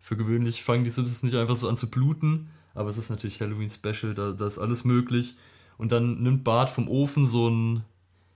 Für 0.00 0.16
gewöhnlich 0.16 0.62
fangen 0.62 0.84
die 0.84 0.90
Simpsons 0.90 1.22
nicht 1.22 1.36
einfach 1.36 1.56
so 1.56 1.68
an 1.68 1.76
zu 1.76 1.90
bluten, 1.90 2.50
aber 2.74 2.90
es 2.90 2.98
ist 2.98 3.10
natürlich 3.10 3.40
Halloween 3.40 3.70
Special, 3.70 4.14
da, 4.14 4.32
da 4.32 4.46
ist 4.46 4.58
alles 4.58 4.84
möglich. 4.84 5.36
Und 5.78 5.92
dann 5.92 6.22
nimmt 6.22 6.44
Bart 6.44 6.70
vom 6.70 6.88
Ofen 6.88 7.26
so 7.26 7.48
ein, 7.48 7.84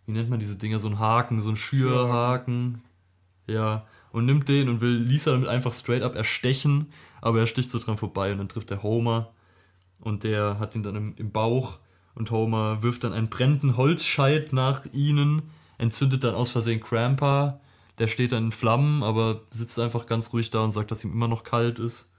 wie 0.06 0.12
nennt 0.12 0.30
man 0.30 0.40
diese 0.40 0.58
Dinger, 0.58 0.78
so 0.78 0.88
ein 0.88 0.98
Haken, 0.98 1.40
so 1.40 1.50
ein 1.50 1.56
Schürhaken. 1.56 2.82
Ja, 3.46 3.86
und 4.10 4.24
nimmt 4.26 4.48
den 4.48 4.68
und 4.68 4.80
will 4.80 4.96
Lisa 4.96 5.32
damit 5.32 5.48
einfach 5.48 5.72
straight 5.72 6.02
up 6.02 6.16
erstechen, 6.16 6.86
aber 7.20 7.40
er 7.40 7.46
sticht 7.46 7.70
so 7.70 7.78
dran 7.78 7.98
vorbei 7.98 8.32
und 8.32 8.38
dann 8.38 8.48
trifft 8.48 8.70
er 8.70 8.82
Homer 8.82 9.30
und 10.00 10.24
der 10.24 10.58
hat 10.58 10.74
ihn 10.74 10.82
dann 10.82 10.96
im, 10.96 11.14
im 11.16 11.30
Bauch 11.30 11.78
und 12.14 12.30
Homer 12.30 12.82
wirft 12.82 13.04
dann 13.04 13.12
einen 13.12 13.28
brennenden 13.28 13.76
Holzscheit 13.76 14.52
nach 14.52 14.86
ihnen 14.92 15.42
entzündet 15.78 16.24
dann 16.24 16.34
aus 16.34 16.50
Versehen 16.50 16.80
Cramper. 16.80 17.60
Der 17.98 18.08
steht 18.08 18.32
dann 18.32 18.46
in 18.46 18.52
Flammen, 18.52 19.02
aber 19.02 19.42
sitzt 19.50 19.78
einfach 19.78 20.06
ganz 20.06 20.32
ruhig 20.32 20.50
da 20.50 20.64
und 20.64 20.72
sagt, 20.72 20.90
dass 20.90 21.04
ihm 21.04 21.12
immer 21.12 21.28
noch 21.28 21.44
kalt 21.44 21.78
ist. 21.78 22.12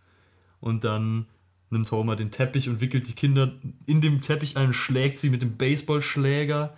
Und 0.59 0.83
dann 0.83 1.27
nimmt 1.69 1.91
Homer 1.91 2.15
den 2.15 2.31
Teppich 2.31 2.69
und 2.69 2.81
wickelt 2.81 3.07
die 3.07 3.13
Kinder 3.13 3.53
in 3.85 4.01
dem 4.01 4.21
Teppich 4.21 4.57
ein 4.57 4.67
und 4.67 4.73
schlägt 4.73 5.17
sie 5.17 5.29
mit 5.29 5.41
dem 5.41 5.57
Baseballschläger. 5.57 6.75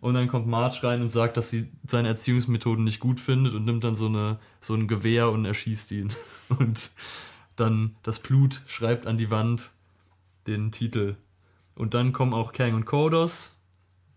Und 0.00 0.14
dann 0.14 0.28
kommt 0.28 0.46
Marge 0.46 0.84
rein 0.84 1.02
und 1.02 1.08
sagt, 1.08 1.36
dass 1.36 1.50
sie 1.50 1.72
seine 1.86 2.08
Erziehungsmethoden 2.08 2.84
nicht 2.84 3.00
gut 3.00 3.18
findet 3.18 3.54
und 3.54 3.64
nimmt 3.64 3.82
dann 3.82 3.96
so, 3.96 4.06
eine, 4.06 4.38
so 4.60 4.74
ein 4.74 4.86
Gewehr 4.86 5.30
und 5.30 5.44
erschießt 5.44 5.90
ihn. 5.92 6.12
Und 6.58 6.92
dann 7.56 7.96
das 8.04 8.20
Blut 8.20 8.62
schreibt 8.68 9.06
an 9.06 9.18
die 9.18 9.30
Wand 9.30 9.70
den 10.46 10.70
Titel. 10.70 11.16
Und 11.74 11.94
dann 11.94 12.12
kommen 12.12 12.32
auch 12.32 12.52
Kang 12.52 12.74
und 12.74 12.86
Kodos, 12.86 13.60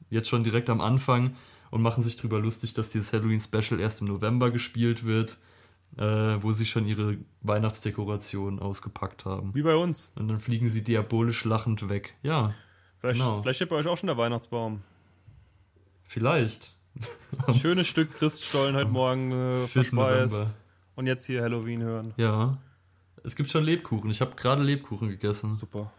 jetzt 0.10 0.30
schon 0.30 0.43
direkt 0.43 0.69
am 0.69 0.80
Anfang, 0.80 1.36
und 1.71 1.81
machen 1.81 2.03
sich 2.03 2.17
darüber 2.17 2.39
lustig, 2.39 2.73
dass 2.73 2.91
dieses 2.91 3.12
Halloween-Special 3.13 3.79
erst 3.79 4.01
im 4.01 4.07
November 4.07 4.51
gespielt 4.51 5.05
wird, 5.05 5.38
äh, 5.97 6.03
wo 6.03 6.51
sie 6.51 6.65
schon 6.65 6.86
ihre 6.86 7.17
Weihnachtsdekoration 7.41 8.60
ausgepackt 8.60 9.25
haben. 9.25 9.55
Wie 9.55 9.63
bei 9.63 9.75
uns. 9.75 10.12
Und 10.15 10.27
dann 10.27 10.39
fliegen 10.39 10.69
sie 10.69 10.84
diabolisch 10.84 11.43
lachend 11.45 11.89
weg. 11.89 12.15
Ja. 12.21 12.53
Vielleicht, 12.99 13.19
genau. 13.19 13.41
vielleicht 13.41 13.55
steht 13.55 13.69
bei 13.69 13.77
euch 13.77 13.88
auch 13.88 13.97
schon 13.97 14.07
der 14.07 14.17
Weihnachtsbaum. 14.17 14.84
Vielleicht. 16.03 16.75
Ein 17.47 17.55
schönes 17.55 17.88
Stück 17.88 18.13
Christstollen 18.13 18.75
heute 18.75 18.91
Morgen 18.91 19.31
äh, 19.31 19.65
verspeist. 19.65 19.93
November. 19.93 20.55
Und 20.95 21.07
jetzt 21.07 21.25
hier 21.25 21.41
Halloween 21.41 21.81
hören. 21.81 22.13
Ja. 22.17 22.57
Es 23.23 23.36
gibt 23.36 23.49
schon 23.49 23.63
Lebkuchen. 23.63 24.12
Ich 24.12 24.19
habe 24.19 24.36
gerade 24.36 24.62
Lebkuchen 24.62 25.07
gegessen. 25.07 25.53
Super. 25.53 25.91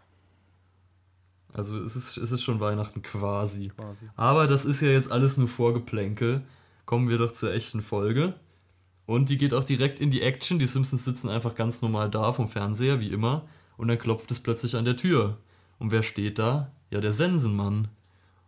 Also 1.53 1.77
es 1.79 1.95
ist, 1.95 2.17
es 2.17 2.31
ist 2.31 2.41
schon 2.41 2.59
Weihnachten 2.59 3.01
quasi. 3.03 3.69
quasi. 3.69 4.09
Aber 4.15 4.47
das 4.47 4.65
ist 4.65 4.81
ja 4.81 4.89
jetzt 4.89 5.11
alles 5.11 5.37
nur 5.37 5.47
Vorgeplänkel. 5.47 6.41
Kommen 6.85 7.07
wir 7.07 7.19
doch 7.19 7.31
zur 7.31 7.53
echten 7.53 7.81
Folge. 7.81 8.33
Und 9.05 9.29
die 9.29 9.37
geht 9.37 9.53
auch 9.53 9.63
direkt 9.63 9.99
in 9.99 10.09
die 10.09 10.21
Action. 10.21 10.59
Die 10.59 10.65
Simpsons 10.65 11.05
sitzen 11.05 11.29
einfach 11.29 11.55
ganz 11.55 11.81
normal 11.81 12.09
da 12.09 12.33
vom 12.33 12.47
Fernseher, 12.47 12.99
wie 12.99 13.11
immer. 13.11 13.47
Und 13.77 13.87
dann 13.87 13.99
klopft 13.99 14.31
es 14.31 14.39
plötzlich 14.39 14.75
an 14.75 14.85
der 14.85 14.97
Tür. 14.97 15.37
Und 15.77 15.91
wer 15.91 16.03
steht 16.03 16.39
da? 16.39 16.71
Ja, 16.89 17.01
der 17.01 17.13
Sensenmann. 17.13 17.87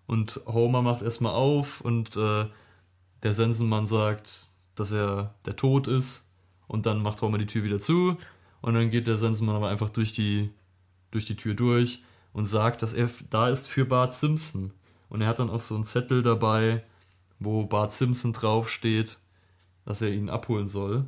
Und 0.07 0.41
Homer 0.45 0.81
macht 0.81 1.01
erstmal 1.01 1.33
auf 1.33 1.81
und 1.81 2.15
äh, 2.15 2.45
der 3.23 3.33
Sensenmann 3.33 3.87
sagt, 3.87 4.49
dass 4.75 4.91
er 4.91 5.33
der 5.45 5.55
Tod 5.55 5.87
ist 5.87 6.31
und 6.67 6.85
dann 6.85 7.01
macht 7.01 7.21
Homer 7.21 7.39
die 7.39 7.47
Tür 7.47 7.63
wieder 7.63 7.79
zu 7.79 8.17
und 8.61 8.73
dann 8.75 8.91
geht 8.91 9.07
der 9.07 9.17
Sensenmann 9.17 9.55
aber 9.55 9.69
einfach 9.69 9.89
durch 9.89 10.13
die, 10.13 10.51
durch 11.09 11.25
die 11.25 11.35
Tür 11.35 11.55
durch 11.55 12.03
und 12.36 12.45
sagt, 12.45 12.82
dass 12.82 12.93
er 12.93 13.10
da 13.30 13.48
ist 13.48 13.69
für 13.69 13.86
Bart 13.86 14.13
Simpson. 14.13 14.74
Und 15.08 15.21
er 15.21 15.28
hat 15.30 15.39
dann 15.39 15.50
auch 15.50 15.62
so 15.62 15.74
einen 15.74 15.86
Zettel 15.86 16.21
dabei, 16.21 16.84
wo 17.39 17.63
Bart 17.63 17.93
Simpson 17.93 18.34
draufsteht, 18.34 19.19
dass 19.86 20.02
er 20.02 20.10
ihn 20.12 20.30
abholen 20.30 20.67
soll. 20.67 21.06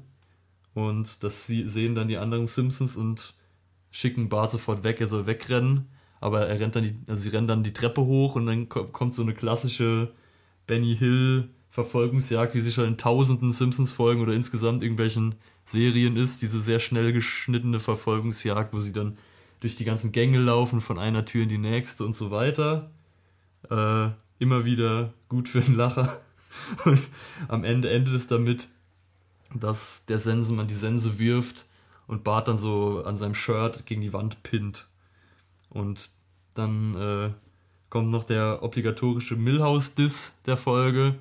Und 0.74 1.26
das 1.26 1.46
sehen 1.46 1.96
dann 1.96 2.08
die 2.08 2.16
anderen 2.16 2.48
Simpsons 2.48 2.96
und 2.96 3.34
schicken 3.92 4.30
Bart 4.30 4.52
sofort 4.52 4.86
weg, 4.86 5.02
er 5.02 5.08
soll 5.08 5.28
wegrennen. 5.28 5.90
Aber 6.22 6.48
er 6.48 6.62
rennt 6.62 6.78
dann 6.78 6.84
die, 6.84 6.96
also 7.08 7.24
sie 7.24 7.30
rennen 7.30 7.50
dann 7.50 7.62
die 7.62 7.74
Treppe 7.74 8.06
hoch 8.06 8.36
und 8.36 8.46
dann 8.46 8.70
kommt 8.70 9.14
so 9.14 9.22
eine 9.22 9.34
klassische 9.34 10.14
Benny 10.66 10.96
Hill 10.96 11.50
Verfolgungsjagd, 11.72 12.56
wie 12.56 12.62
sie 12.62 12.72
schon 12.72 12.86
in 12.86 12.98
tausenden 12.98 13.52
Simpsons-Folgen 13.52 14.22
oder 14.22 14.32
insgesamt 14.32 14.82
irgendwelchen 14.82 15.36
Serien 15.66 16.16
ist. 16.16 16.42
Diese 16.42 16.62
sehr 16.62 16.80
schnell 16.80 17.12
geschnittene 17.12 17.82
Verfolgungsjagd, 17.82 18.74
wo 18.74 18.80
sie 18.80 18.94
dann 18.94 19.18
durch 19.60 19.76
die 19.76 19.86
ganzen 19.86 20.12
Gänge 20.12 20.40
laufen, 20.40 20.82
von 20.82 21.00
einer 21.00 21.26
Tür 21.26 21.44
in 21.44 21.50
die 21.50 21.58
nächste 21.58 22.06
und 22.06 22.16
so 22.16 22.32
weiter. 22.32 22.92
Äh, 23.70 24.10
immer 24.40 24.66
wieder 24.66 25.14
gut 25.30 25.50
für 25.50 25.62
einen 25.62 25.76
Lacher. 25.76 26.22
Und 26.86 27.02
am 27.48 27.64
Ende 27.64 27.90
endet 27.90 28.16
es 28.16 28.28
damit, 28.28 28.68
dass 29.54 30.06
der 30.06 30.20
Sensenmann 30.20 30.68
die 30.68 30.76
Sense 30.76 31.20
wirft 31.20 31.66
und 32.08 32.24
Bart 32.24 32.48
dann 32.48 32.58
so 32.58 33.04
an 33.06 33.18
seinem 33.18 33.36
Shirt 33.36 33.86
gegen 33.86 34.02
die 34.02 34.14
Wand 34.14 34.44
pinnt. 34.44 34.88
Und 35.70 36.10
dann 36.54 36.96
äh, 36.96 37.30
kommt 37.90 38.10
noch 38.10 38.24
der 38.24 38.64
obligatorische 38.64 39.36
Millhouse-Diss 39.36 40.42
der 40.46 40.58
Folge, 40.58 41.16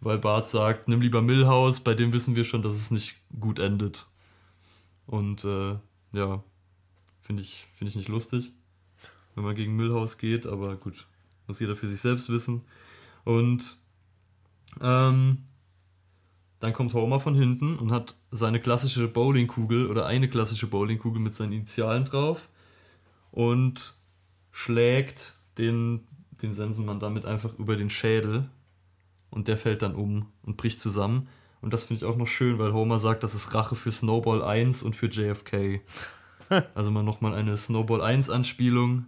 weil 0.00 0.18
Bart 0.18 0.48
sagt, 0.48 0.88
nimm 0.88 1.00
lieber 1.00 1.22
Millhouse, 1.22 1.80
bei 1.80 1.94
dem 1.94 2.12
wissen 2.12 2.36
wir 2.36 2.44
schon, 2.44 2.62
dass 2.62 2.74
es 2.74 2.90
nicht 2.90 3.16
gut 3.38 3.58
endet. 3.58 4.06
Und 5.06 5.44
äh, 5.44 5.76
ja, 6.12 6.42
finde 7.30 7.44
ich, 7.44 7.68
find 7.76 7.88
ich 7.88 7.94
nicht 7.94 8.08
lustig, 8.08 8.50
wenn 9.36 9.44
man 9.44 9.54
gegen 9.54 9.76
Millhouse 9.76 10.18
geht, 10.18 10.48
aber 10.48 10.74
gut, 10.74 11.06
muss 11.46 11.60
jeder 11.60 11.76
für 11.76 11.86
sich 11.86 12.00
selbst 12.00 12.28
wissen. 12.28 12.62
Und 13.22 13.76
ähm, 14.80 15.44
dann 16.58 16.72
kommt 16.72 16.92
Homer 16.92 17.20
von 17.20 17.36
hinten 17.36 17.76
und 17.76 17.92
hat 17.92 18.16
seine 18.32 18.58
klassische 18.58 19.06
Bowlingkugel 19.06 19.86
oder 19.86 20.06
eine 20.06 20.28
klassische 20.28 20.66
Bowlingkugel 20.66 21.22
mit 21.22 21.32
seinen 21.32 21.52
Initialen 21.52 22.04
drauf 22.04 22.48
und 23.30 23.94
schlägt 24.50 25.36
den, 25.56 26.08
den 26.42 26.52
Sensenmann 26.52 26.98
damit 26.98 27.26
einfach 27.26 27.56
über 27.60 27.76
den 27.76 27.90
Schädel 27.90 28.50
und 29.30 29.46
der 29.46 29.56
fällt 29.56 29.82
dann 29.82 29.94
um 29.94 30.32
und 30.42 30.56
bricht 30.56 30.80
zusammen. 30.80 31.28
Und 31.60 31.74
das 31.74 31.84
finde 31.84 32.04
ich 32.04 32.10
auch 32.10 32.16
noch 32.16 32.26
schön, 32.26 32.58
weil 32.58 32.72
Homer 32.72 32.98
sagt, 32.98 33.22
das 33.22 33.36
ist 33.36 33.54
Rache 33.54 33.76
für 33.76 33.92
Snowball 33.92 34.42
1 34.42 34.82
und 34.82 34.96
für 34.96 35.06
JFK. 35.06 35.80
also 36.74 36.90
mal 36.90 37.02
nochmal 37.02 37.34
eine 37.34 37.56
Snowball 37.56 38.02
1 38.02 38.28
Anspielung. 38.30 39.06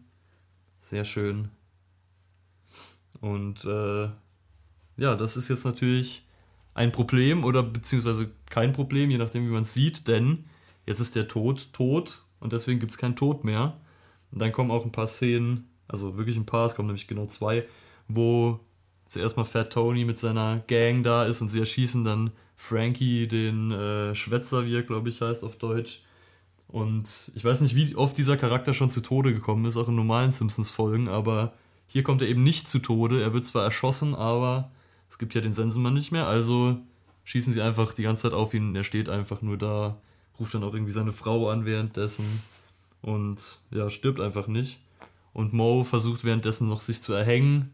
Sehr 0.80 1.04
schön. 1.04 1.48
Und 3.20 3.64
äh, 3.64 4.08
ja, 4.96 5.14
das 5.16 5.36
ist 5.36 5.48
jetzt 5.48 5.64
natürlich 5.64 6.26
ein 6.74 6.92
Problem 6.92 7.44
oder 7.44 7.62
beziehungsweise 7.62 8.30
kein 8.48 8.72
Problem, 8.72 9.10
je 9.10 9.18
nachdem, 9.18 9.46
wie 9.46 9.52
man 9.52 9.62
es 9.62 9.74
sieht, 9.74 10.08
denn 10.08 10.44
jetzt 10.86 11.00
ist 11.00 11.14
der 11.14 11.28
Tod 11.28 11.72
tot 11.72 12.24
und 12.40 12.52
deswegen 12.52 12.80
gibt 12.80 12.92
es 12.92 12.98
keinen 12.98 13.16
Tod 13.16 13.44
mehr. 13.44 13.78
Und 14.30 14.40
dann 14.40 14.52
kommen 14.52 14.70
auch 14.70 14.84
ein 14.84 14.92
paar 14.92 15.06
Szenen, 15.06 15.68
also 15.88 16.16
wirklich 16.16 16.36
ein 16.36 16.46
paar, 16.46 16.66
es 16.66 16.74
kommen 16.74 16.88
nämlich 16.88 17.06
genau 17.06 17.26
zwei, 17.26 17.66
wo 18.08 18.60
zuerst 19.06 19.36
mal 19.36 19.44
Fat 19.44 19.72
Tony 19.72 20.04
mit 20.04 20.18
seiner 20.18 20.60
Gang 20.66 21.04
da 21.04 21.24
ist 21.24 21.42
und 21.42 21.50
sie 21.50 21.60
erschießen 21.60 22.04
dann 22.04 22.32
Frankie, 22.56 23.28
den 23.28 23.70
äh, 23.70 24.14
Schwätzer, 24.14 24.64
wie 24.64 24.74
er 24.74 24.82
glaube 24.82 25.10
ich 25.10 25.20
heißt 25.20 25.44
auf 25.44 25.56
Deutsch. 25.56 26.02
Und 26.72 27.30
ich 27.34 27.44
weiß 27.44 27.60
nicht, 27.60 27.76
wie 27.76 27.94
oft 27.96 28.16
dieser 28.16 28.38
Charakter 28.38 28.72
schon 28.72 28.88
zu 28.88 29.02
Tode 29.02 29.34
gekommen 29.34 29.66
ist, 29.66 29.76
auch 29.76 29.88
in 29.88 29.94
normalen 29.94 30.30
Simpsons-Folgen, 30.30 31.06
aber 31.06 31.52
hier 31.86 32.02
kommt 32.02 32.22
er 32.22 32.28
eben 32.28 32.42
nicht 32.42 32.66
zu 32.66 32.78
Tode. 32.78 33.22
Er 33.22 33.34
wird 33.34 33.44
zwar 33.44 33.62
erschossen, 33.62 34.14
aber 34.14 34.70
es 35.10 35.18
gibt 35.18 35.34
ja 35.34 35.42
den 35.42 35.52
Sensenmann 35.52 35.92
nicht 35.92 36.12
mehr, 36.12 36.26
also 36.26 36.78
schießen 37.24 37.52
sie 37.52 37.60
einfach 37.60 37.92
die 37.92 38.04
ganze 38.04 38.22
Zeit 38.22 38.32
auf 38.32 38.54
ihn. 38.54 38.74
Er 38.74 38.84
steht 38.84 39.10
einfach 39.10 39.42
nur 39.42 39.58
da, 39.58 39.98
ruft 40.40 40.54
dann 40.54 40.64
auch 40.64 40.72
irgendwie 40.72 40.92
seine 40.92 41.12
Frau 41.12 41.50
an 41.50 41.66
währenddessen 41.66 42.24
und 43.02 43.58
ja, 43.70 43.90
stirbt 43.90 44.20
einfach 44.20 44.46
nicht. 44.46 44.80
Und 45.34 45.52
Mo 45.52 45.84
versucht 45.84 46.24
währenddessen 46.24 46.70
noch 46.70 46.80
sich 46.80 47.02
zu 47.02 47.12
erhängen 47.12 47.70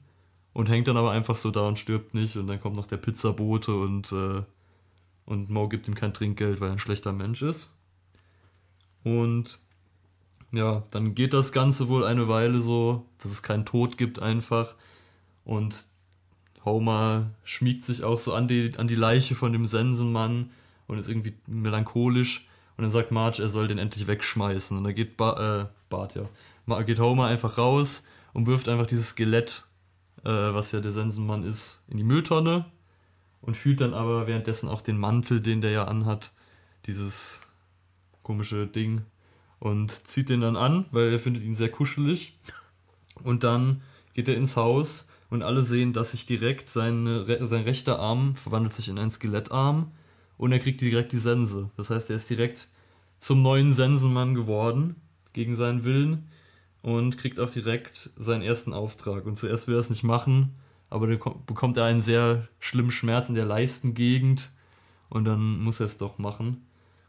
und 0.52 0.68
hängt 0.68 0.88
dann 0.88 0.96
aber 0.96 1.12
einfach 1.12 1.36
so 1.36 1.52
da 1.52 1.68
und 1.68 1.78
stirbt 1.78 2.14
nicht. 2.14 2.36
Und 2.36 2.48
dann 2.48 2.60
kommt 2.60 2.74
noch 2.74 2.86
der 2.86 2.96
Pizzabote 2.96 3.76
und, 3.76 4.10
äh, 4.10 4.42
und 5.24 5.50
Mo 5.50 5.68
gibt 5.68 5.86
ihm 5.86 5.94
kein 5.94 6.12
Trinkgeld, 6.12 6.60
weil 6.60 6.70
er 6.70 6.72
ein 6.72 6.78
schlechter 6.80 7.12
Mensch 7.12 7.42
ist. 7.42 7.77
Und 9.08 9.58
ja, 10.52 10.82
dann 10.90 11.14
geht 11.14 11.32
das 11.32 11.52
Ganze 11.52 11.88
wohl 11.88 12.04
eine 12.04 12.28
Weile 12.28 12.60
so, 12.60 13.06
dass 13.22 13.32
es 13.32 13.42
keinen 13.42 13.64
Tod 13.64 13.96
gibt 13.96 14.20
einfach. 14.20 14.74
Und 15.44 15.86
Homer 16.64 17.30
schmiegt 17.44 17.84
sich 17.84 18.04
auch 18.04 18.18
so 18.18 18.34
an 18.34 18.48
die, 18.48 18.72
an 18.76 18.86
die 18.86 18.94
Leiche 18.94 19.34
von 19.34 19.52
dem 19.52 19.64
Sensenmann 19.64 20.50
und 20.86 20.98
ist 20.98 21.08
irgendwie 21.08 21.34
melancholisch. 21.46 22.46
Und 22.76 22.82
dann 22.82 22.90
sagt 22.90 23.10
Marge, 23.10 23.42
er 23.42 23.48
soll 23.48 23.66
den 23.66 23.78
endlich 23.78 24.06
wegschmeißen. 24.06 24.76
Und 24.76 24.84
da 24.84 24.92
geht 24.92 25.16
ba 25.16 25.62
äh, 25.62 25.66
Bart, 25.88 26.14
ja. 26.14 26.82
Geht 26.82 27.00
Homer 27.00 27.26
einfach 27.26 27.56
raus 27.56 28.06
und 28.34 28.46
wirft 28.46 28.68
einfach 28.68 28.86
dieses 28.86 29.10
Skelett, 29.10 29.64
äh, 30.22 30.28
was 30.28 30.72
ja 30.72 30.80
der 30.80 30.92
Sensenmann 30.92 31.44
ist, 31.44 31.82
in 31.88 31.96
die 31.96 32.04
Mülltonne. 32.04 32.66
Und 33.40 33.56
fühlt 33.56 33.80
dann 33.80 33.94
aber 33.94 34.26
währenddessen 34.26 34.68
auch 34.68 34.82
den 34.82 34.98
Mantel, 34.98 35.40
den 35.40 35.62
der 35.62 35.70
ja 35.70 35.84
anhat. 35.84 36.32
Dieses 36.86 37.47
komische 38.28 38.66
Ding. 38.66 39.00
Und 39.58 39.90
zieht 40.06 40.28
den 40.28 40.42
dann 40.42 40.54
an, 40.54 40.84
weil 40.92 41.10
er 41.10 41.18
findet 41.18 41.42
ihn 41.42 41.56
sehr 41.56 41.70
kuschelig. 41.70 42.38
Und 43.24 43.42
dann 43.42 43.80
geht 44.12 44.28
er 44.28 44.36
ins 44.36 44.54
Haus 44.54 45.08
und 45.30 45.42
alle 45.42 45.64
sehen, 45.64 45.94
dass 45.94 46.12
sich 46.12 46.26
direkt 46.26 46.68
seine, 46.68 47.24
sein 47.46 47.64
rechter 47.64 47.98
Arm 47.98 48.36
verwandelt 48.36 48.74
sich 48.74 48.88
in 48.88 48.98
einen 48.98 49.10
Skelettarm 49.10 49.92
und 50.36 50.52
er 50.52 50.58
kriegt 50.58 50.80
direkt 50.80 51.12
die 51.12 51.18
Sense. 51.18 51.70
Das 51.76 51.90
heißt, 51.90 52.10
er 52.10 52.16
ist 52.16 52.30
direkt 52.30 52.68
zum 53.18 53.42
neuen 53.42 53.72
Sensenmann 53.72 54.34
geworden, 54.34 54.96
gegen 55.32 55.56
seinen 55.56 55.82
Willen 55.84 56.28
und 56.82 57.18
kriegt 57.18 57.40
auch 57.40 57.50
direkt 57.50 58.10
seinen 58.16 58.42
ersten 58.42 58.72
Auftrag. 58.72 59.26
Und 59.26 59.36
zuerst 59.36 59.66
will 59.66 59.74
er 59.76 59.80
es 59.80 59.90
nicht 59.90 60.04
machen, 60.04 60.54
aber 60.90 61.06
dann 61.06 61.18
bekommt 61.46 61.76
er 61.76 61.84
einen 61.84 62.02
sehr 62.02 62.46
schlimmen 62.60 62.92
Schmerz 62.92 63.28
in 63.28 63.34
der 63.34 63.46
Leistengegend 63.46 64.52
und 65.08 65.24
dann 65.24 65.58
muss 65.60 65.80
er 65.80 65.86
es 65.86 65.98
doch 65.98 66.18
machen. 66.18 66.67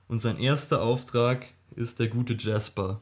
Und 0.09 0.19
sein 0.19 0.37
erster 0.37 0.81
Auftrag 0.81 1.45
ist 1.77 2.01
der 2.01 2.09
gute 2.09 2.33
Jasper, 2.33 2.99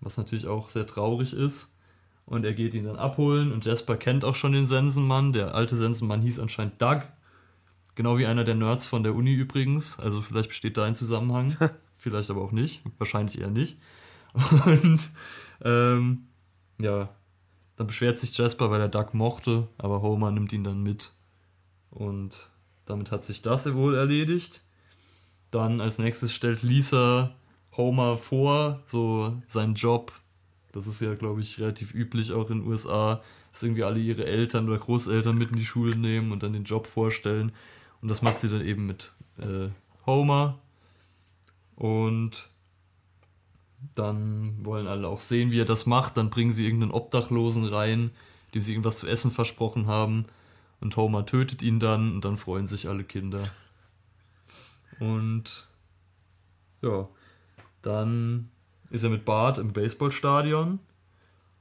was 0.00 0.16
natürlich 0.16 0.46
auch 0.46 0.70
sehr 0.70 0.86
traurig 0.86 1.34
ist 1.34 1.76
und 2.26 2.44
er 2.44 2.54
geht 2.54 2.74
ihn 2.74 2.84
dann 2.84 2.96
abholen 2.96 3.52
und 3.52 3.64
Jasper 3.64 3.96
kennt 3.96 4.24
auch 4.24 4.34
schon 4.34 4.52
den 4.52 4.66
Sensenmann. 4.66 5.32
Der 5.32 5.54
alte 5.54 5.76
Sensenmann 5.76 6.22
hieß 6.22 6.40
anscheinend 6.40 6.82
Doug. 6.82 7.02
Genau 7.94 8.18
wie 8.18 8.26
einer 8.26 8.44
der 8.44 8.56
Nerds 8.56 8.86
von 8.88 9.04
der 9.04 9.14
Uni 9.14 9.32
übrigens. 9.32 9.98
Also 10.00 10.20
vielleicht 10.20 10.48
besteht 10.48 10.76
da 10.76 10.84
ein 10.84 10.96
Zusammenhang. 10.96 11.56
vielleicht 11.96 12.28
aber 12.30 12.42
auch 12.42 12.52
nicht. 12.52 12.82
Wahrscheinlich 12.98 13.40
eher 13.40 13.50
nicht. 13.50 13.78
Und 14.66 15.10
ähm, 15.62 16.26
ja, 16.78 17.08
dann 17.76 17.86
beschwert 17.86 18.18
sich 18.18 18.36
Jasper, 18.36 18.70
weil 18.70 18.80
er 18.80 18.88
Doug 18.88 19.10
mochte, 19.12 19.68
aber 19.78 20.02
Homer 20.02 20.32
nimmt 20.32 20.52
ihn 20.52 20.64
dann 20.64 20.82
mit. 20.82 21.12
Und 21.90 22.50
damit 22.86 23.10
hat 23.12 23.24
sich 23.24 23.40
das 23.40 23.72
wohl 23.72 23.94
erledigt. 23.94 24.65
Dann 25.50 25.80
als 25.80 25.98
nächstes 25.98 26.34
stellt 26.34 26.62
Lisa 26.62 27.34
Homer 27.76 28.16
vor, 28.16 28.82
so 28.86 29.40
seinen 29.46 29.74
Job 29.74 30.12
das 30.76 30.86
ist 30.86 31.00
ja, 31.00 31.14
glaube 31.14 31.40
ich, 31.40 31.58
relativ 31.58 31.94
üblich 31.94 32.32
auch 32.32 32.50
in 32.50 32.58
den 32.58 32.68
USA, 32.68 33.22
dass 33.50 33.62
irgendwie 33.62 33.84
alle 33.84 33.98
ihre 33.98 34.26
Eltern 34.26 34.68
oder 34.68 34.76
Großeltern 34.76 35.36
mit 35.36 35.50
in 35.50 35.56
die 35.56 35.64
Schule 35.64 35.96
nehmen 35.96 36.32
und 36.32 36.42
dann 36.42 36.52
den 36.52 36.64
Job 36.64 36.86
vorstellen. 36.86 37.52
Und 38.02 38.10
das 38.10 38.20
macht 38.20 38.40
sie 38.40 38.50
dann 38.50 38.60
eben 38.60 38.86
mit 38.86 39.12
äh, 39.38 39.70
Homer. 40.04 40.58
Und 41.76 42.50
dann 43.94 44.62
wollen 44.66 44.86
alle 44.86 45.08
auch 45.08 45.20
sehen, 45.20 45.50
wie 45.50 45.60
er 45.60 45.64
das 45.64 45.86
macht. 45.86 46.18
Dann 46.18 46.28
bringen 46.28 46.52
sie 46.52 46.66
irgendeinen 46.66 46.92
Obdachlosen 46.92 47.64
rein, 47.64 48.10
dem 48.52 48.60
sie 48.60 48.72
irgendwas 48.72 48.98
zu 48.98 49.06
essen 49.06 49.30
versprochen 49.30 49.86
haben. 49.86 50.26
Und 50.82 50.94
Homer 50.98 51.24
tötet 51.24 51.62
ihn 51.62 51.80
dann 51.80 52.12
und 52.12 52.26
dann 52.26 52.36
freuen 52.36 52.66
sich 52.66 52.86
alle 52.86 53.02
Kinder. 53.02 53.42
Und 54.98 55.68
ja, 56.82 57.08
dann 57.82 58.50
ist 58.90 59.04
er 59.04 59.10
mit 59.10 59.24
Bart 59.24 59.58
im 59.58 59.72
Baseballstadion 59.72 60.78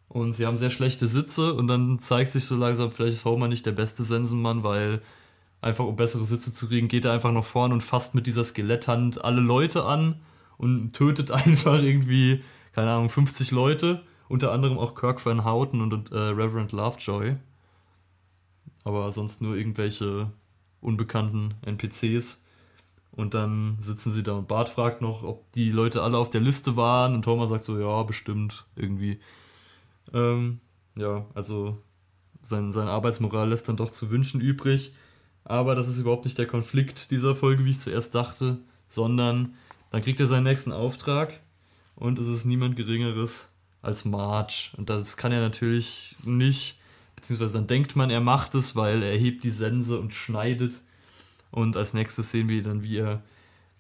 und 0.08 0.34
sie 0.34 0.46
haben 0.46 0.58
sehr 0.58 0.70
schlechte 0.70 1.08
Sitze 1.08 1.54
und 1.54 1.68
dann 1.68 2.00
zeigt 2.00 2.32
sich 2.32 2.46
so 2.46 2.56
langsam, 2.56 2.92
vielleicht 2.92 3.14
ist 3.14 3.26
Homer 3.26 3.48
nicht 3.48 3.66
der 3.66 3.72
beste 3.72 4.04
Sensenmann, 4.04 4.64
weil 4.64 5.02
einfach 5.62 5.86
um 5.86 5.96
bessere 5.96 6.26
Sitze 6.26 6.54
zu 6.54 6.68
kriegen, 6.68 6.88
geht 6.88 7.06
er 7.06 7.12
einfach 7.12 7.32
nach 7.32 7.44
vorne 7.44 7.74
und 7.74 7.82
fasst 7.82 8.16
mit 8.16 8.28
dieser 8.28 8.44
Skeletthand 8.44 9.24
alle 9.24 9.42
Leute 9.42 9.86
an 9.86 10.22
und 10.58 10.94
tötet 10.94 11.32
einfach 11.32 11.82
irgendwie, 11.82 12.44
keine 12.74 12.92
Ahnung, 12.92 13.10
50 13.10 13.52
Leute, 13.52 14.04
unter 14.28 14.52
anderem 14.52 14.78
auch 14.78 14.96
Kirk 14.96 15.26
Van 15.26 15.44
Houten 15.44 15.82
und 15.82 16.12
äh, 16.12 16.18
Reverend 16.18 16.72
Lovejoy. 16.72 17.36
Aber 18.84 19.12
sonst 19.12 19.42
nur 19.42 19.56
irgendwelche 19.56 20.32
unbekannten 20.82 21.56
NPCs. 21.64 22.45
Und 23.16 23.34
dann 23.34 23.78
sitzen 23.82 24.12
sie 24.12 24.24
da 24.24 24.34
und 24.34 24.48
Bart 24.48 24.68
fragt 24.68 25.02
noch, 25.02 25.24
ob 25.24 25.52
die 25.54 25.72
Leute 25.72 26.02
alle 26.02 26.18
auf 26.18 26.30
der 26.30 26.42
Liste 26.42 26.76
waren. 26.76 27.16
Und 27.16 27.24
Thomas 27.24 27.50
sagt 27.50 27.64
so, 27.64 27.80
ja, 27.80 28.04
bestimmt, 28.04 28.66
irgendwie. 28.76 29.20
Ähm, 30.14 30.60
ja, 30.96 31.26
also 31.34 31.78
sein, 32.42 32.72
seine 32.72 32.92
Arbeitsmoral 32.92 33.50
lässt 33.50 33.70
dann 33.70 33.78
doch 33.78 33.92
zu 33.92 34.10
wünschen 34.10 34.42
übrig. 34.42 34.94
Aber 35.46 35.76
das 35.76 35.88
ist 35.88 36.00
überhaupt 36.00 36.26
nicht 36.26 36.38
der 36.38 36.48
Konflikt 36.48 37.12
dieser 37.12 37.36
Folge, 37.36 37.66
wie 37.66 37.72
ich 37.72 37.80
zuerst 37.80 38.16
dachte, 38.16 38.58
sondern 38.88 39.54
dann 39.92 40.02
kriegt 40.02 40.20
er 40.20 40.28
seinen 40.28 40.44
nächsten 40.44 40.72
Auftrag 40.72 41.40
und 41.96 42.20
es 42.20 42.28
ist 42.28 42.46
niemand 42.46 42.76
Geringeres 42.76 43.54
als 43.82 44.06
Marge. 44.06 44.72
Und 44.76 44.90
das 44.90 45.18
kann 45.18 45.32
er 45.32 45.42
natürlich 45.42 46.16
nicht, 46.24 46.80
beziehungsweise 47.16 47.54
dann 47.54 47.68
denkt 47.68 47.96
man, 47.96 48.10
er 48.10 48.22
macht 48.22 48.56
es, 48.56 48.76
weil 48.76 49.04
er 49.04 49.18
hebt 49.18 49.44
die 49.44 49.52
Sense 49.52 50.00
und 50.00 50.14
schneidet. 50.14 50.82
Und 51.52 51.78
als 51.78 51.94
nächstes 51.94 52.32
sehen 52.32 52.50
wir 52.50 52.62
dann, 52.62 52.84
wie 52.84 52.98
er 52.98 53.22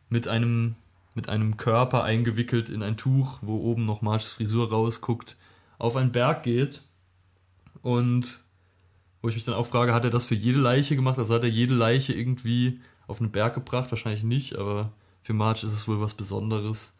mit 0.09 0.27
einem, 0.27 0.75
mit 1.13 1.29
einem 1.29 1.57
Körper 1.57 2.03
eingewickelt 2.03 2.69
in 2.69 2.83
ein 2.83 2.97
Tuch, 2.97 3.39
wo 3.41 3.57
oben 3.57 3.85
noch 3.85 4.01
Marges 4.01 4.33
Frisur 4.33 4.69
rausguckt, 4.69 5.37
auf 5.77 5.95
einen 5.95 6.11
Berg 6.11 6.43
geht 6.43 6.83
und 7.81 8.45
wo 9.21 9.29
ich 9.29 9.35
mich 9.35 9.43
dann 9.43 9.55
auch 9.55 9.65
frage, 9.65 9.93
hat 9.93 10.03
er 10.03 10.11
das 10.11 10.25
für 10.25 10.35
jede 10.35 10.59
Leiche 10.59 10.95
gemacht? 10.95 11.17
Also 11.17 11.33
hat 11.33 11.43
er 11.43 11.49
jede 11.49 11.73
Leiche 11.73 12.13
irgendwie 12.13 12.79
auf 13.07 13.19
einen 13.19 13.31
Berg 13.31 13.55
gebracht? 13.55 13.91
Wahrscheinlich 13.91 14.23
nicht, 14.23 14.55
aber 14.55 14.91
für 15.23 15.33
Marge 15.33 15.65
ist 15.65 15.73
es 15.73 15.87
wohl 15.87 15.99
was 15.99 16.13
Besonderes. 16.13 16.97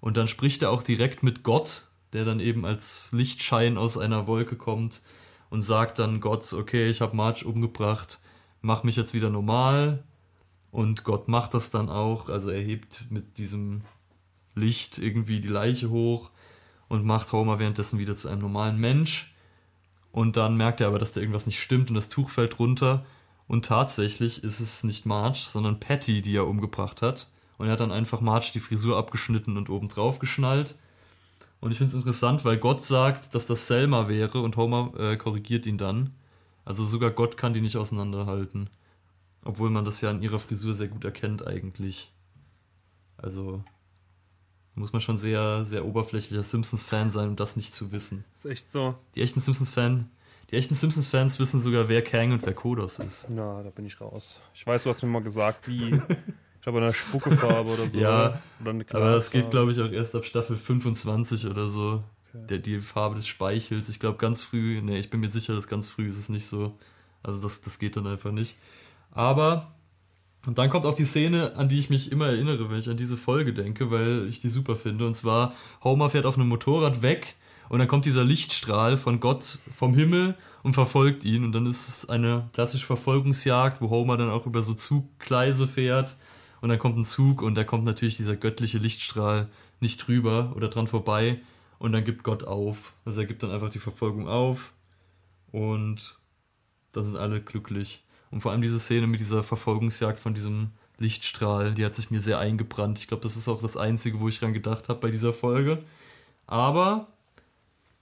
Und 0.00 0.18
dann 0.18 0.28
spricht 0.28 0.62
er 0.62 0.70
auch 0.70 0.82
direkt 0.82 1.22
mit 1.22 1.42
Gott, 1.42 1.84
der 2.12 2.26
dann 2.26 2.40
eben 2.40 2.66
als 2.66 3.08
Lichtschein 3.12 3.78
aus 3.78 3.96
einer 3.96 4.26
Wolke 4.26 4.56
kommt 4.56 5.00
und 5.48 5.62
sagt 5.62 5.98
dann 5.98 6.20
Gott, 6.20 6.52
okay, 6.52 6.90
ich 6.90 7.00
habe 7.00 7.16
Marge 7.16 7.46
umgebracht, 7.46 8.20
mach 8.62 8.84
mich 8.84 8.96
jetzt 8.96 9.14
wieder 9.14 9.30
normal. 9.30 10.02
Und 10.70 11.04
Gott 11.04 11.28
macht 11.28 11.52
das 11.52 11.70
dann 11.70 11.90
auch, 11.90 12.30
also 12.30 12.48
er 12.48 12.62
hebt 12.62 13.04
mit 13.10 13.36
diesem 13.36 13.82
Licht 14.54 14.96
irgendwie 14.98 15.40
die 15.40 15.48
Leiche 15.48 15.90
hoch 15.90 16.30
und 16.88 17.04
macht 17.04 17.32
Homer 17.32 17.58
währenddessen 17.58 17.98
wieder 17.98 18.16
zu 18.16 18.28
einem 18.28 18.40
normalen 18.40 18.78
Mensch. 18.78 19.34
Und 20.12 20.36
dann 20.36 20.56
merkt 20.56 20.80
er 20.80 20.88
aber, 20.88 20.98
dass 20.98 21.12
da 21.12 21.20
irgendwas 21.20 21.46
nicht 21.46 21.60
stimmt 21.60 21.90
und 21.90 21.94
das 21.94 22.08
Tuch 22.08 22.30
fällt 22.30 22.58
runter. 22.58 23.04
Und 23.46 23.66
tatsächlich 23.66 24.44
ist 24.44 24.60
es 24.60 24.84
nicht 24.84 25.04
Marge, 25.04 25.40
sondern 25.44 25.80
Patty, 25.80 26.22
die 26.22 26.36
er 26.36 26.46
umgebracht 26.46 27.02
hat. 27.02 27.28
Und 27.58 27.66
er 27.66 27.72
hat 27.72 27.80
dann 27.80 27.92
einfach 27.92 28.20
Marge 28.20 28.50
die 28.54 28.60
Frisur 28.60 28.96
abgeschnitten 28.96 29.56
und 29.56 29.68
oben 29.68 29.88
drauf 29.88 30.18
geschnallt. 30.18 30.74
Und 31.60 31.70
ich 31.70 31.78
finde 31.78 31.90
es 31.90 31.94
interessant, 31.94 32.44
weil 32.44 32.56
Gott 32.56 32.82
sagt, 32.82 33.34
dass 33.34 33.46
das 33.46 33.66
Selma 33.66 34.08
wäre 34.08 34.40
und 34.40 34.56
Homer 34.56 34.92
äh, 34.98 35.16
korrigiert 35.16 35.66
ihn 35.66 35.78
dann. 35.78 36.14
Also 36.64 36.84
sogar 36.84 37.10
Gott 37.10 37.36
kann 37.36 37.54
die 37.54 37.60
nicht 37.60 37.76
auseinanderhalten. 37.76 38.70
Obwohl 39.44 39.70
man 39.70 39.84
das 39.84 40.00
ja 40.00 40.10
an 40.10 40.22
ihrer 40.22 40.38
Frisur 40.38 40.74
sehr 40.74 40.88
gut 40.88 41.04
erkennt 41.04 41.46
eigentlich. 41.46 42.12
Also 43.16 43.64
muss 44.74 44.92
man 44.92 45.02
schon 45.02 45.18
sehr, 45.18 45.64
sehr 45.64 45.84
oberflächlicher 45.84 46.42
Simpsons-Fan 46.42 47.10
sein, 47.10 47.28
um 47.28 47.36
das 47.36 47.56
nicht 47.56 47.74
zu 47.74 47.92
wissen. 47.92 48.24
Ist 48.34 48.46
echt 48.46 48.72
so. 48.72 48.94
Die 49.14 49.22
echten 49.22 49.40
Simpsons-Fans, 49.40 50.04
die 50.50 50.56
echten 50.56 50.74
Simpsons-Fans 50.74 51.38
wissen 51.38 51.60
sogar, 51.60 51.88
wer 51.88 52.02
Kang 52.02 52.32
und 52.32 52.44
wer 52.44 52.54
Kodos 52.54 52.98
ist. 52.98 53.26
Na, 53.28 53.62
da 53.62 53.70
bin 53.70 53.84
ich 53.84 54.00
raus. 54.00 54.40
Ich 54.54 54.66
weiß, 54.66 54.84
du 54.84 54.90
hast 54.90 55.02
mir 55.02 55.08
mal 55.08 55.22
gesagt, 55.22 55.68
wie. 55.68 56.00
Ich 56.60 56.66
habe 56.66 56.78
eine 56.78 56.92
Spuckefarbe 56.92 57.70
oder 57.70 57.88
so. 57.88 57.98
ja, 58.00 58.40
oder 58.60 58.70
aber 58.90 59.12
das 59.14 59.30
geht, 59.30 59.50
glaube 59.50 59.72
ich, 59.72 59.80
auch 59.80 59.90
erst 59.90 60.14
ab 60.14 60.24
Staffel 60.24 60.56
25 60.56 61.46
oder 61.46 61.66
so. 61.66 62.04
Der, 62.32 62.58
die 62.58 62.80
Farbe 62.80 63.16
des 63.16 63.26
Speichels. 63.26 63.88
Ich 63.88 64.00
glaube, 64.00 64.18
ganz 64.18 64.42
früh, 64.42 64.80
ne, 64.80 64.98
ich 64.98 65.10
bin 65.10 65.20
mir 65.20 65.28
sicher, 65.28 65.54
dass 65.54 65.68
ganz 65.68 65.88
früh 65.88 66.08
ist 66.08 66.18
es 66.18 66.28
nicht 66.28 66.46
so. 66.46 66.78
Also, 67.22 67.42
das, 67.42 67.60
das 67.60 67.78
geht 67.78 67.96
dann 67.96 68.06
einfach 68.06 68.32
nicht. 68.32 68.54
Aber 69.10 69.72
und 70.46 70.58
dann 70.58 70.70
kommt 70.70 70.86
auch 70.86 70.94
die 70.94 71.04
Szene, 71.04 71.54
an 71.56 71.68
die 71.68 71.78
ich 71.78 71.88
mich 71.88 72.10
immer 72.10 72.26
erinnere, 72.26 72.68
wenn 72.68 72.78
ich 72.78 72.90
an 72.90 72.96
diese 72.96 73.16
Folge 73.16 73.52
denke, 73.52 73.90
weil 73.92 74.26
ich 74.28 74.40
die 74.40 74.48
super 74.48 74.74
finde. 74.74 75.06
Und 75.06 75.14
zwar, 75.14 75.54
Homer 75.84 76.10
fährt 76.10 76.26
auf 76.26 76.36
einem 76.36 76.48
Motorrad 76.48 77.00
weg 77.00 77.36
und 77.68 77.78
dann 77.78 77.86
kommt 77.86 78.06
dieser 78.06 78.24
Lichtstrahl 78.24 78.96
von 78.96 79.20
Gott 79.20 79.60
vom 79.72 79.94
Himmel 79.94 80.34
und 80.64 80.74
verfolgt 80.74 81.24
ihn. 81.24 81.44
Und 81.44 81.52
dann 81.52 81.66
ist 81.66 81.88
es 81.88 82.08
eine 82.08 82.48
klassische 82.52 82.86
Verfolgungsjagd, 82.86 83.80
wo 83.80 83.90
Homer 83.90 84.16
dann 84.16 84.30
auch 84.30 84.46
über 84.46 84.62
so 84.62 84.74
Zuggleise 84.74 85.68
fährt. 85.68 86.16
Und 86.60 86.70
dann 86.70 86.78
kommt 86.78 86.98
ein 86.98 87.04
Zug 87.04 87.40
und 87.42 87.54
da 87.54 87.62
kommt 87.64 87.84
natürlich 87.84 88.16
dieser 88.16 88.36
göttliche 88.36 88.78
Lichtstrahl 88.78 89.48
nicht 89.80 90.06
drüber 90.06 90.52
oder 90.56 90.68
dran 90.68 90.88
vorbei. 90.88 91.40
Und 91.82 91.90
dann 91.90 92.04
gibt 92.04 92.22
Gott 92.22 92.44
auf. 92.44 92.92
Also 93.04 93.22
er 93.22 93.26
gibt 93.26 93.42
dann 93.42 93.50
einfach 93.50 93.68
die 93.68 93.80
Verfolgung 93.80 94.28
auf. 94.28 94.72
Und 95.50 96.16
dann 96.92 97.04
sind 97.04 97.16
alle 97.16 97.40
glücklich. 97.40 98.04
Und 98.30 98.40
vor 98.40 98.52
allem 98.52 98.62
diese 98.62 98.78
Szene 98.78 99.08
mit 99.08 99.18
dieser 99.18 99.42
Verfolgungsjagd 99.42 100.20
von 100.20 100.32
diesem 100.32 100.70
Lichtstrahl, 100.98 101.74
die 101.74 101.84
hat 101.84 101.96
sich 101.96 102.12
mir 102.12 102.20
sehr 102.20 102.38
eingebrannt. 102.38 103.00
Ich 103.00 103.08
glaube, 103.08 103.24
das 103.24 103.36
ist 103.36 103.48
auch 103.48 103.60
das 103.60 103.76
Einzige, 103.76 104.20
wo 104.20 104.28
ich 104.28 104.38
dran 104.38 104.52
gedacht 104.52 104.88
habe 104.88 105.00
bei 105.00 105.10
dieser 105.10 105.32
Folge. 105.32 105.82
Aber 106.46 107.08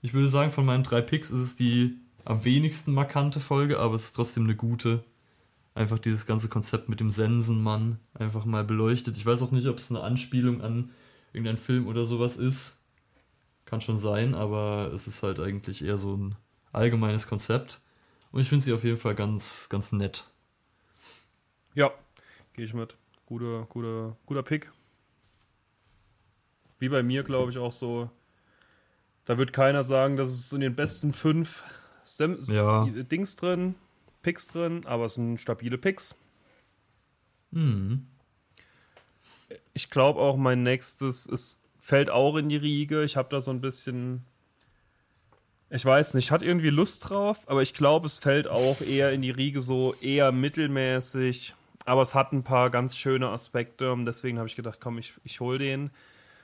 ich 0.03 0.13
würde 0.13 0.27
sagen, 0.27 0.51
von 0.51 0.63
meinen 0.63 0.83
drei 0.83 1.01
Picks 1.01 1.31
ist 1.31 1.39
es 1.39 1.55
die 1.55 1.97
am 2.23 2.45
wenigsten 2.45 2.93
markante 2.93 3.39
Folge, 3.39 3.79
aber 3.79 3.95
es 3.95 4.03
ist 4.03 4.15
trotzdem 4.15 4.43
eine 4.43 4.55
gute. 4.55 5.03
Einfach 5.73 5.97
dieses 5.97 6.27
ganze 6.27 6.49
Konzept 6.49 6.87
mit 6.87 6.99
dem 6.99 7.09
Sensenmann 7.09 7.97
einfach 8.13 8.45
mal 8.45 8.63
beleuchtet. 8.63 9.17
Ich 9.17 9.25
weiß 9.25 9.41
auch 9.41 9.51
nicht, 9.51 9.65
ob 9.65 9.79
es 9.79 9.89
eine 9.89 10.01
Anspielung 10.01 10.61
an 10.61 10.91
irgendeinen 11.33 11.57
Film 11.57 11.87
oder 11.87 12.05
sowas 12.05 12.37
ist. 12.37 12.77
Kann 13.71 13.79
schon 13.79 13.97
sein, 13.97 14.35
aber 14.35 14.91
es 14.93 15.07
ist 15.07 15.23
halt 15.23 15.39
eigentlich 15.39 15.81
eher 15.81 15.95
so 15.95 16.17
ein 16.17 16.35
allgemeines 16.73 17.25
Konzept. 17.27 17.79
Und 18.33 18.41
ich 18.41 18.49
finde 18.49 18.65
sie 18.65 18.73
auf 18.73 18.83
jeden 18.83 18.97
Fall 18.97 19.15
ganz, 19.15 19.69
ganz 19.69 19.93
nett. 19.93 20.27
Ja, 21.73 21.89
gehe 22.51 22.65
ich 22.65 22.73
mit. 22.73 22.97
Guter, 23.25 23.65
guter, 23.69 24.17
guter 24.25 24.43
Pick. 24.43 24.73
Wie 26.79 26.89
bei 26.89 27.01
mir, 27.01 27.23
glaube 27.23 27.51
ich, 27.51 27.57
auch 27.57 27.71
so. 27.71 28.09
Da 29.23 29.37
wird 29.37 29.53
keiner 29.53 29.85
sagen, 29.85 30.17
dass 30.17 30.31
es 30.31 30.51
in 30.51 30.59
den 30.59 30.75
besten 30.75 31.13
fünf 31.13 31.63
Sem 32.03 32.41
ja. 32.49 32.85
Dings 32.85 33.37
drin, 33.37 33.75
Picks 34.21 34.47
drin, 34.47 34.85
aber 34.85 35.05
es 35.05 35.15
sind 35.15 35.39
stabile 35.39 35.77
Picks. 35.77 36.17
Mhm. 37.51 38.05
Ich 39.71 39.89
glaube 39.89 40.19
auch, 40.19 40.35
mein 40.35 40.61
nächstes 40.61 41.25
ist, 41.25 41.60
fällt 41.81 42.09
auch 42.09 42.37
in 42.37 42.47
die 42.47 42.55
Riege. 42.55 43.03
Ich 43.03 43.17
habe 43.17 43.27
da 43.29 43.41
so 43.41 43.51
ein 43.51 43.59
bisschen 43.59 44.23
ich 45.73 45.85
weiß 45.85 46.15
nicht, 46.15 46.31
hat 46.31 46.41
irgendwie 46.41 46.69
Lust 46.69 47.09
drauf, 47.09 47.39
aber 47.47 47.61
ich 47.61 47.73
glaube, 47.73 48.05
es 48.05 48.17
fällt 48.17 48.49
auch 48.49 48.81
eher 48.81 49.13
in 49.13 49.21
die 49.21 49.29
Riege 49.29 49.61
so 49.61 49.95
eher 50.01 50.33
mittelmäßig. 50.33 51.55
Aber 51.85 52.01
es 52.01 52.13
hat 52.13 52.33
ein 52.33 52.43
paar 52.43 52.69
ganz 52.69 52.97
schöne 52.97 53.29
Aspekte 53.29 53.91
und 53.93 54.05
deswegen 54.05 54.37
habe 54.37 54.49
ich 54.49 54.57
gedacht, 54.57 54.79
komm, 54.81 54.97
ich, 54.97 55.13
ich 55.23 55.39
hole 55.39 55.57
den. 55.57 55.89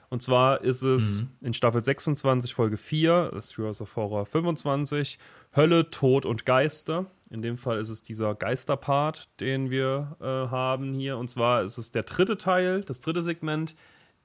Und 0.09 0.23
zwar 0.23 0.61
ist 0.61 0.81
es 0.81 1.21
mhm. 1.21 1.29
in 1.41 1.53
Staffel 1.53 1.83
26, 1.83 2.53
Folge 2.53 2.77
4, 2.77 3.31
das 3.33 3.57
Heroes 3.57 3.81
of 3.81 3.93
Horror 3.97 4.25
25, 4.25 5.19
Hölle, 5.53 5.91
Tod 5.91 6.25
und 6.25 6.45
Geister. 6.45 7.05
In 7.29 7.41
dem 7.41 7.57
Fall 7.57 7.79
ist 7.81 7.89
es 7.89 8.01
dieser 8.01 8.33
Geisterpart, 8.33 9.27
den 9.41 9.69
wir 9.69 10.15
äh, 10.21 10.25
haben 10.25 10.93
hier. 10.93 11.17
Und 11.17 11.29
zwar 11.29 11.63
ist 11.63 11.77
es 11.77 11.91
der 11.91 12.03
dritte 12.03 12.37
Teil, 12.37 12.81
das 12.81 13.01
dritte 13.01 13.21
Segment, 13.21 13.75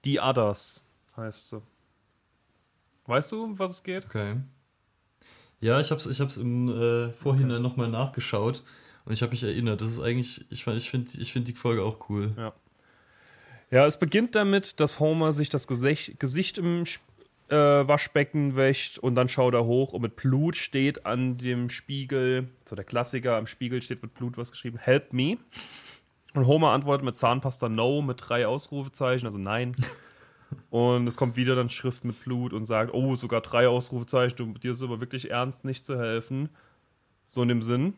Die 0.05 0.21
Others 0.21 0.85
heißt 1.17 1.51
sie. 1.51 1.63
Weißt 3.07 3.33
du, 3.33 3.45
um 3.45 3.59
was 3.59 3.73
es 3.73 3.83
geht? 3.83 4.05
Okay. 4.05 4.37
Ja, 5.61 5.79
ich 5.81 5.91
habe 5.91 6.01
es 6.01 6.07
ich 6.07 6.21
hab's 6.21 6.37
im 6.37 6.69
äh, 6.69 7.13
Vorhinein 7.13 7.53
okay. 7.53 7.63
nochmal 7.63 7.89
nachgeschaut 7.89 8.63
und 9.05 9.13
ich 9.13 9.23
habe 9.23 9.31
mich 9.31 9.43
erinnert. 9.43 9.81
Das 9.81 9.89
ist 9.89 10.01
eigentlich, 10.01 10.45
ich, 10.51 10.67
ich 10.67 10.91
finde 10.91 11.11
ich 11.19 11.33
find 11.33 11.49
die 11.49 11.53
Folge 11.53 11.83
auch 11.83 12.09
cool. 12.09 12.33
Ja. 12.37 12.53
Ja, 13.71 13.87
es 13.87 13.99
beginnt 13.99 14.35
damit, 14.35 14.81
dass 14.81 15.01
Homer 15.01 15.33
sich 15.33 15.49
das 15.49 15.67
Gesicht, 15.67 16.21
Gesicht 16.21 16.59
im 16.59 16.85
äh, 17.49 17.57
Waschbecken 17.57 18.55
wäscht 18.55 18.99
und 18.99 19.15
dann 19.15 19.31
schaut 19.31 19.55
er 19.55 19.65
hoch 19.65 19.95
und 19.95 20.03
mit 20.03 20.17
Blut 20.17 20.57
steht 20.57 21.07
an 21.07 21.39
dem 21.39 21.71
Spiegel, 21.71 22.49
so 22.67 22.77
der 22.77 22.85
Klassiker, 22.85 23.37
am 23.37 23.47
Spiegel 23.47 23.81
steht 23.81 24.03
mit 24.03 24.13
Blut 24.13 24.37
was 24.37 24.51
geschrieben, 24.51 24.77
Help 24.79 25.15
me. 25.15 25.39
Und 26.35 26.47
Homer 26.47 26.73
antwortet 26.73 27.05
mit 27.05 27.17
Zahnpasta 27.17 27.71
No 27.71 28.03
mit 28.03 28.23
drei 28.27 28.47
Ausrufezeichen, 28.47 29.27
also 29.27 29.39
nein. 29.39 29.75
Und 30.71 31.07
es 31.07 31.17
kommt 31.17 31.37
wieder 31.37 31.55
dann 31.55 31.69
Schrift 31.69 32.05
mit 32.05 32.23
Blut 32.25 32.53
und 32.53 32.67
sagt, 32.67 32.93
oh, 32.95 33.17
sogar 33.17 33.41
drei 33.41 33.69
Ausrufezeichen, 33.69 34.37
du, 34.37 34.59
dir 34.59 34.73
ist 34.73 34.83
aber 34.83 35.01
wirklich 35.01 35.31
ernst, 35.31 35.65
nicht 35.65 35.85
zu 35.85 35.99
helfen. 35.99 36.49
So 37.25 37.43
in 37.43 37.49
dem 37.49 37.63
Sinn. 37.63 37.95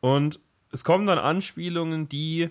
Und 0.00 0.40
es 0.70 0.84
kommen 0.84 1.06
dann 1.06 1.18
Anspielungen, 1.18 2.08
die 2.08 2.50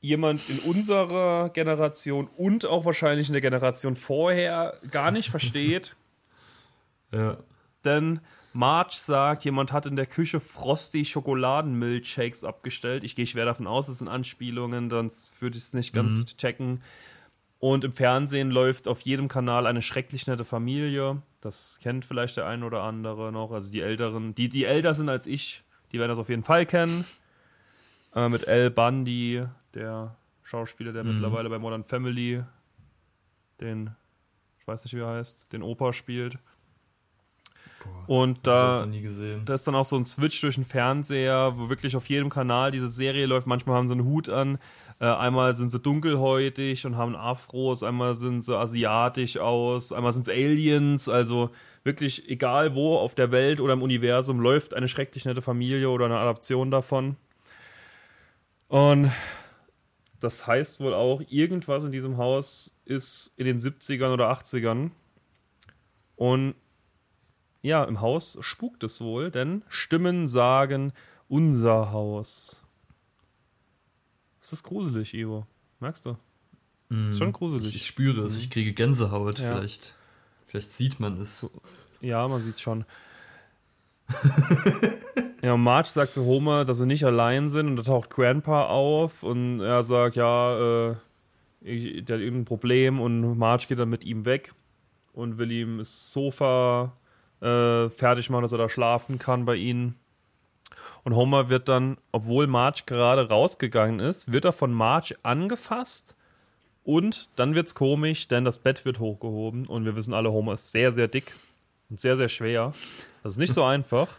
jemand 0.00 0.48
in 0.48 0.58
unserer 0.58 1.50
Generation 1.50 2.28
und 2.36 2.66
auch 2.66 2.84
wahrscheinlich 2.84 3.28
in 3.28 3.34
der 3.34 3.42
Generation 3.42 3.96
vorher 3.96 4.78
gar 4.90 5.10
nicht 5.10 5.30
versteht. 5.30 5.96
ja. 7.12 7.38
Denn 7.84 8.20
Marge 8.52 8.94
sagt, 8.94 9.44
jemand 9.44 9.72
hat 9.72 9.86
in 9.86 9.96
der 9.96 10.06
Küche 10.06 10.40
Frosty 10.40 11.04
Schokoladenmilchshakes 11.04 12.44
abgestellt. 12.44 13.04
Ich 13.04 13.16
gehe 13.16 13.26
schwer 13.26 13.44
davon 13.44 13.66
aus, 13.66 13.88
es 13.88 13.98
sind 13.98 14.08
Anspielungen, 14.08 14.90
sonst 14.90 15.40
würde 15.40 15.56
ich 15.56 15.64
es 15.64 15.72
nicht 15.74 15.94
ganz 15.94 16.12
mhm. 16.12 16.26
checken. 16.36 16.82
Und 17.62 17.84
im 17.84 17.92
Fernsehen 17.92 18.50
läuft 18.50 18.88
auf 18.88 19.02
jedem 19.02 19.28
Kanal 19.28 19.68
eine 19.68 19.82
schrecklich 19.82 20.26
nette 20.26 20.44
Familie. 20.44 21.22
Das 21.40 21.78
kennt 21.80 22.04
vielleicht 22.04 22.36
der 22.36 22.46
ein 22.46 22.64
oder 22.64 22.82
andere 22.82 23.30
noch. 23.30 23.52
Also 23.52 23.70
die 23.70 23.82
Älteren, 23.82 24.34
die, 24.34 24.48
die 24.48 24.64
älter 24.64 24.94
sind 24.94 25.08
als 25.08 25.26
ich, 25.28 25.62
die 25.92 26.00
werden 26.00 26.08
das 26.08 26.18
auf 26.18 26.28
jeden 26.28 26.42
Fall 26.42 26.66
kennen. 26.66 27.04
Äh, 28.16 28.28
mit 28.28 28.48
Al 28.48 28.72
Bundy, 28.72 29.44
der 29.74 30.16
Schauspieler, 30.42 30.92
der 30.92 31.04
mhm. 31.04 31.12
mittlerweile 31.12 31.48
bei 31.48 31.60
Modern 31.60 31.84
Family 31.84 32.42
den, 33.60 33.94
ich 34.58 34.66
weiß 34.66 34.82
nicht, 34.82 34.94
wie 34.94 35.00
er 35.00 35.10
heißt, 35.10 35.52
den 35.52 35.62
Opa 35.62 35.92
spielt. 35.92 36.38
Boah, 37.84 38.08
und 38.08 38.44
da, 38.44 38.84
da 39.44 39.54
ist 39.54 39.68
dann 39.68 39.76
auch 39.76 39.84
so 39.84 39.96
ein 39.96 40.04
Switch 40.04 40.40
durch 40.40 40.56
den 40.56 40.64
Fernseher, 40.64 41.52
wo 41.56 41.68
wirklich 41.68 41.94
auf 41.94 42.08
jedem 42.08 42.28
Kanal 42.28 42.72
diese 42.72 42.88
Serie 42.88 43.26
läuft. 43.26 43.46
Manchmal 43.46 43.76
haben 43.76 43.86
sie 43.86 43.94
einen 43.94 44.04
Hut 44.04 44.28
an, 44.28 44.58
äh, 45.02 45.06
einmal 45.06 45.56
sind 45.56 45.68
sie 45.68 45.80
dunkelhäutig 45.80 46.86
und 46.86 46.96
haben 46.96 47.16
Afros, 47.16 47.82
einmal 47.82 48.14
sind 48.14 48.42
sie 48.42 48.56
asiatisch 48.56 49.36
aus, 49.36 49.92
einmal 49.92 50.12
sind 50.12 50.22
es 50.22 50.28
Aliens. 50.28 51.08
Also 51.08 51.50
wirklich 51.82 52.30
egal 52.30 52.76
wo 52.76 52.96
auf 52.96 53.16
der 53.16 53.32
Welt 53.32 53.58
oder 53.60 53.72
im 53.72 53.82
Universum 53.82 54.38
läuft 54.38 54.74
eine 54.74 54.86
schrecklich 54.86 55.24
nette 55.24 55.42
Familie 55.42 55.90
oder 55.90 56.04
eine 56.04 56.18
Adaption 56.18 56.70
davon. 56.70 57.16
Und 58.68 59.10
das 60.20 60.46
heißt 60.46 60.78
wohl 60.78 60.94
auch, 60.94 61.20
irgendwas 61.28 61.82
in 61.82 61.90
diesem 61.90 62.16
Haus 62.16 62.72
ist 62.84 63.32
in 63.36 63.46
den 63.46 63.58
70ern 63.58 64.12
oder 64.12 64.30
80ern. 64.30 64.92
Und 66.14 66.54
ja, 67.60 67.82
im 67.82 68.00
Haus 68.00 68.38
spukt 68.40 68.84
es 68.84 69.00
wohl, 69.00 69.32
denn 69.32 69.64
Stimmen 69.68 70.28
sagen 70.28 70.92
unser 71.26 71.90
Haus. 71.90 72.61
Das 74.42 74.52
ist 74.52 74.64
gruselig, 74.64 75.14
Ivo. 75.14 75.46
Merkst 75.80 76.04
du? 76.04 76.16
Mm, 76.88 77.10
ist 77.10 77.18
schon 77.18 77.32
gruselig. 77.32 77.74
Ich, 77.74 77.86
spüre 77.86 78.22
es, 78.22 78.36
ich 78.36 78.50
kriege 78.50 78.72
Gänsehaut. 78.72 79.38
Ja. 79.38 79.54
Vielleicht, 79.56 79.94
vielleicht 80.46 80.72
sieht 80.72 81.00
man 81.00 81.18
es. 81.20 81.48
Ja, 82.00 82.26
man 82.28 82.42
sieht 82.42 82.56
es 82.56 82.60
schon. 82.60 82.84
ja, 85.42 85.54
und 85.54 85.62
Marge 85.62 85.88
sagt 85.88 86.12
zu 86.12 86.24
Homer, 86.24 86.64
dass 86.64 86.78
sie 86.78 86.86
nicht 86.86 87.04
allein 87.04 87.48
sind 87.48 87.68
und 87.68 87.76
da 87.76 87.82
taucht 87.82 88.10
Grandpa 88.10 88.66
auf 88.66 89.22
und 89.22 89.60
er 89.60 89.84
sagt, 89.84 90.16
ja, 90.16 90.90
äh, 90.90 90.96
ich, 91.60 92.04
der 92.04 92.16
hat 92.16 92.22
irgendein 92.22 92.44
Problem 92.44 93.00
und 93.00 93.38
Marge 93.38 93.66
geht 93.68 93.78
dann 93.78 93.88
mit 93.88 94.04
ihm 94.04 94.24
weg 94.24 94.52
und 95.12 95.38
will 95.38 95.52
ihm 95.52 95.78
das 95.78 96.12
Sofa 96.12 96.92
äh, 97.40 97.88
fertig 97.90 98.28
machen, 98.28 98.42
dass 98.42 98.52
er 98.52 98.58
da 98.58 98.68
schlafen 98.68 99.18
kann 99.18 99.44
bei 99.44 99.54
ihnen. 99.54 99.94
Und 101.04 101.16
Homer 101.16 101.48
wird 101.48 101.68
dann, 101.68 101.96
obwohl 102.12 102.46
Marge 102.46 102.82
gerade 102.86 103.28
rausgegangen 103.28 104.00
ist, 104.00 104.32
wird 104.32 104.44
er 104.44 104.52
von 104.52 104.72
Marge 104.72 105.16
angefasst 105.22 106.16
und 106.84 107.28
dann 107.36 107.54
wird's 107.54 107.74
komisch, 107.74 108.28
denn 108.28 108.44
das 108.44 108.58
Bett 108.58 108.84
wird 108.84 108.98
hochgehoben 108.98 109.66
und 109.66 109.84
wir 109.84 109.96
wissen 109.96 110.14
alle, 110.14 110.32
Homer 110.32 110.52
ist 110.54 110.70
sehr, 110.70 110.92
sehr 110.92 111.08
dick 111.08 111.34
und 111.90 112.00
sehr, 112.00 112.16
sehr 112.16 112.28
schwer. 112.28 112.72
Das 113.22 113.34
ist 113.34 113.38
nicht 113.38 113.54
so 113.54 113.62
einfach. 113.64 114.16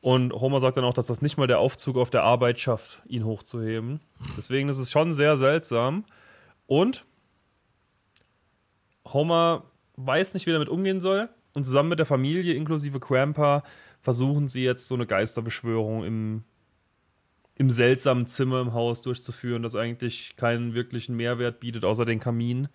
Und 0.00 0.34
Homer 0.34 0.60
sagt 0.60 0.76
dann 0.76 0.84
auch, 0.84 0.92
dass 0.92 1.06
das 1.06 1.22
nicht 1.22 1.38
mal 1.38 1.46
der 1.46 1.60
Aufzug 1.60 1.96
auf 1.96 2.10
der 2.10 2.24
Arbeit 2.24 2.58
schafft, 2.58 3.00
ihn 3.06 3.24
hochzuheben. 3.24 4.00
Deswegen 4.36 4.68
ist 4.68 4.76
es 4.76 4.90
schon 4.90 5.14
sehr 5.14 5.38
seltsam. 5.38 6.04
Und 6.66 7.06
Homer 9.06 9.64
weiß 9.96 10.34
nicht, 10.34 10.44
wie 10.44 10.50
er 10.50 10.54
damit 10.54 10.68
umgehen 10.68 11.00
soll. 11.00 11.30
Und 11.54 11.64
zusammen 11.64 11.88
mit 11.88 11.98
der 11.98 12.06
Familie, 12.06 12.52
inklusive 12.52 13.00
Grandpa, 13.00 13.62
versuchen 14.04 14.48
sie 14.48 14.62
jetzt 14.62 14.86
so 14.86 14.94
eine 14.94 15.06
Geisterbeschwörung 15.06 16.04
im, 16.04 16.44
im 17.56 17.70
seltsamen 17.70 18.26
Zimmer 18.26 18.60
im 18.60 18.74
Haus 18.74 19.00
durchzuführen, 19.00 19.62
das 19.62 19.74
eigentlich 19.74 20.36
keinen 20.36 20.74
wirklichen 20.74 21.16
Mehrwert 21.16 21.58
bietet, 21.58 21.84
außer 21.84 22.04
den 22.04 22.20
Kamin. 22.20 22.68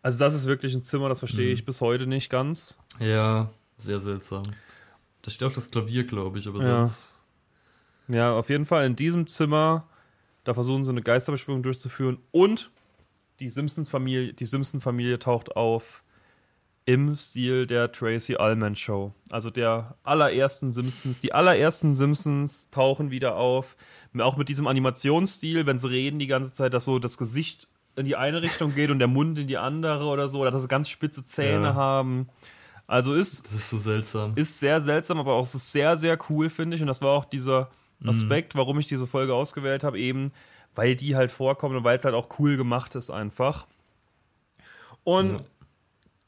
Also, 0.00 0.18
das 0.18 0.34
ist 0.34 0.46
wirklich 0.46 0.74
ein 0.74 0.82
Zimmer, 0.82 1.10
das 1.10 1.18
verstehe 1.18 1.48
mhm. 1.48 1.52
ich 1.52 1.66
bis 1.66 1.82
heute 1.82 2.06
nicht 2.06 2.30
ganz. 2.30 2.78
Ja, 3.00 3.50
sehr 3.76 4.00
seltsam. 4.00 4.44
Da 5.20 5.30
steht 5.30 5.46
auch 5.46 5.52
das 5.52 5.70
Klavier, 5.70 6.04
glaube 6.04 6.38
ich, 6.38 6.48
aber 6.48 6.62
ja. 6.62 6.86
sonst. 6.86 7.12
Ja, 8.08 8.32
auf 8.32 8.48
jeden 8.48 8.64
Fall 8.64 8.86
in 8.86 8.96
diesem 8.96 9.26
Zimmer, 9.26 9.86
da 10.44 10.54
versuchen 10.54 10.84
sie 10.84 10.90
eine 10.90 11.02
Geisterbeschwörung 11.02 11.62
durchzuführen 11.62 12.16
und 12.30 12.70
die 13.40 13.50
Simpsons-Familie, 13.50 14.32
die 14.32 14.46
Simpson-Familie 14.46 15.18
taucht 15.18 15.54
auf 15.54 16.02
im 16.90 17.14
Stil 17.14 17.68
der 17.68 17.92
Tracy 17.92 18.34
Allman 18.34 18.74
Show. 18.74 19.12
Also 19.30 19.48
der 19.50 19.94
allerersten 20.02 20.72
Simpsons. 20.72 21.20
Die 21.20 21.32
allerersten 21.32 21.94
Simpsons 21.94 22.68
tauchen 22.70 23.12
wieder 23.12 23.36
auf. 23.36 23.76
Auch 24.18 24.36
mit 24.36 24.48
diesem 24.48 24.66
Animationsstil, 24.66 25.66
wenn 25.66 25.78
sie 25.78 25.88
reden 25.88 26.18
die 26.18 26.26
ganze 26.26 26.52
Zeit, 26.52 26.74
dass 26.74 26.86
so 26.86 26.98
das 26.98 27.16
Gesicht 27.16 27.68
in 27.94 28.06
die 28.06 28.16
eine 28.16 28.42
Richtung 28.42 28.74
geht 28.74 28.90
und 28.90 28.98
der 28.98 29.06
Mund 29.06 29.38
in 29.38 29.46
die 29.46 29.56
andere 29.56 30.06
oder 30.06 30.28
so, 30.28 30.40
oder 30.40 30.50
dass 30.50 30.62
sie 30.62 30.68
ganz 30.68 30.88
spitze 30.88 31.24
Zähne 31.24 31.66
ja. 31.68 31.74
haben. 31.74 32.28
Also 32.88 33.14
ist. 33.14 33.46
Das 33.46 33.54
ist 33.54 33.70
so 33.70 33.78
seltsam. 33.78 34.32
Ist 34.34 34.58
sehr 34.58 34.80
seltsam, 34.80 35.20
aber 35.20 35.34
auch 35.34 35.46
sehr, 35.46 35.96
sehr 35.96 36.18
cool, 36.28 36.50
finde 36.50 36.74
ich. 36.74 36.82
Und 36.82 36.88
das 36.88 37.00
war 37.00 37.10
auch 37.10 37.24
dieser 37.24 37.70
mhm. 38.00 38.08
Aspekt, 38.08 38.54
mhm. 38.54 38.58
warum 38.58 38.80
ich 38.80 38.88
diese 38.88 39.06
Folge 39.06 39.32
ausgewählt 39.32 39.84
habe, 39.84 40.00
eben, 40.00 40.32
weil 40.74 40.96
die 40.96 41.14
halt 41.14 41.30
vorkommen 41.30 41.76
und 41.76 41.84
weil 41.84 41.98
es 41.98 42.04
halt 42.04 42.16
auch 42.16 42.40
cool 42.40 42.56
gemacht 42.56 42.96
ist, 42.96 43.10
einfach. 43.10 43.68
Und 45.04 45.34
ja. 45.34 45.40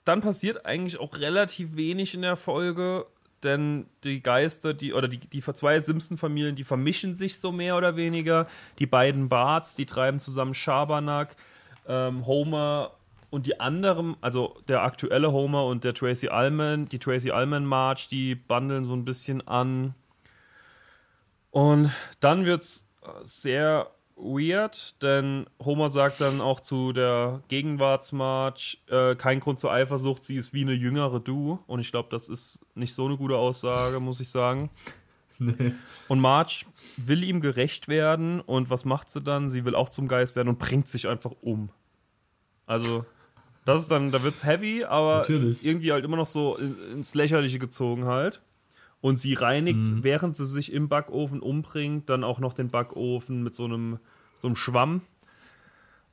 Dann 0.05 0.21
passiert 0.21 0.67
eigentlich 0.67 0.99
auch 0.99 1.17
relativ 1.19 1.77
wenig 1.77 2.15
in 2.15 2.23
der 2.23 2.37
Folge, 2.37 3.07
denn 3.43 3.87
die 4.05 4.23
Geister, 4.23 4.75
die, 4.75 4.93
oder 4.93 5.09
die, 5.09 5.19
die 5.19 5.43
zwei 5.43 5.81
Simpson-Familien, 5.81 6.55
die 6.55 6.65
vermischen 6.65 7.15
sich 7.15 7.39
so 7.39 7.53
mehr 7.53 7.77
oder 7.77 7.97
weniger. 7.97 8.47
Die 8.79 8.87
beiden 8.87 9.29
Barts, 9.29 9.75
die 9.75 9.87
treiben 9.87 10.21
zusammen 10.21 10.55
Schabernack. 10.55 11.37
Ähm, 11.87 12.27
Homer 12.27 12.93
und 13.31 13.47
die 13.47 13.59
anderen, 13.59 14.17
also 14.21 14.57
der 14.69 14.83
aktuelle 14.83 15.33
Homer 15.33 15.65
und 15.65 15.85
der 15.85 15.95
Tracy 15.95 16.29
Allman, 16.29 16.89
die 16.89 16.99
Tracy 16.99 17.31
Allman 17.31 17.65
March, 17.65 18.09
die 18.09 18.35
bundeln 18.35 18.85
so 18.85 18.93
ein 18.93 19.05
bisschen 19.05 19.47
an. 19.49 19.95
Und 21.51 21.91
dann 22.21 22.45
wird's 22.45 22.87
äh, 23.03 23.09
sehr 23.25 23.91
weird, 24.17 25.03
denn 25.03 25.47
Homer 25.63 25.91
sagt 25.91 26.21
dann 26.21 26.41
auch 26.41 26.61
zu 26.61 26.93
der 26.93 27.43
Gegenwartsmarch, 27.49 28.83
äh, 28.89 29.15
kein 29.15 29.41
Grund 29.41 29.59
zur 29.61 29.73
Eifersucht, 29.73 30.25
sie 30.25 30.37
ist 30.37 30.53
wie 30.53 30.63
eine 30.63 30.73
jüngere 30.73 31.21
Du. 31.21 31.59
Und 31.67 31.81
ich 31.81 31.91
glaube, 31.91 32.09
das 32.11 32.29
ist 32.29 32.61
nicht 32.75 32.95
so 32.95 33.07
eine 33.07 33.17
gute 33.17 33.37
Aussage, 33.37 34.01
muss 34.01 34.21
ich 34.21 34.31
sagen. 34.31 34.71
Nee. 35.39 35.73
Und 36.07 36.21
Marge 36.21 36.67
will 36.99 37.25
ihm 37.25 37.41
gerecht 37.41 37.89
werden 37.89 38.41
und 38.41 38.71
was 38.71 38.85
macht 38.85 39.09
sie 39.09 39.21
dann? 39.21 39.49
Sie 39.49 39.65
will 39.65 39.75
auch 39.75 39.89
zum 39.89 40.07
Geist 40.07 40.37
werden 40.37 40.49
und 40.49 40.61
bringt 40.61 40.87
sich 40.87 41.09
einfach 41.09 41.33
um. 41.41 41.71
Also, 42.67 43.05
das 43.65 43.83
ist 43.83 43.91
dann, 43.91 44.13
da 44.13 44.23
wird's 44.23 44.45
heavy, 44.45 44.85
aber 44.85 45.17
Natürlich. 45.17 45.65
irgendwie 45.65 45.91
halt 45.91 46.05
immer 46.05 46.17
noch 46.17 46.27
so 46.27 46.57
ins 46.57 47.17
Lächerliche 47.17 47.59
gezogen 47.59 48.05
halt. 48.05 48.41
Und 49.03 49.17
sie 49.17 49.35
reinigt, 49.35 49.79
mhm. 49.79 50.05
während 50.05 50.37
sie 50.37 50.47
sich 50.47 50.73
im 50.73 50.89
Backofen 50.89 51.41
umbringt, 51.41 52.09
dann 52.09 52.25
auch 52.25 52.39
noch 52.39 52.55
den 52.55 52.69
Backofen 52.69 53.43
mit 53.43 53.55
so 53.55 53.65
einem, 53.65 53.99
so 54.39 54.49
einem 54.49 54.57
Schwamm. 54.57 55.03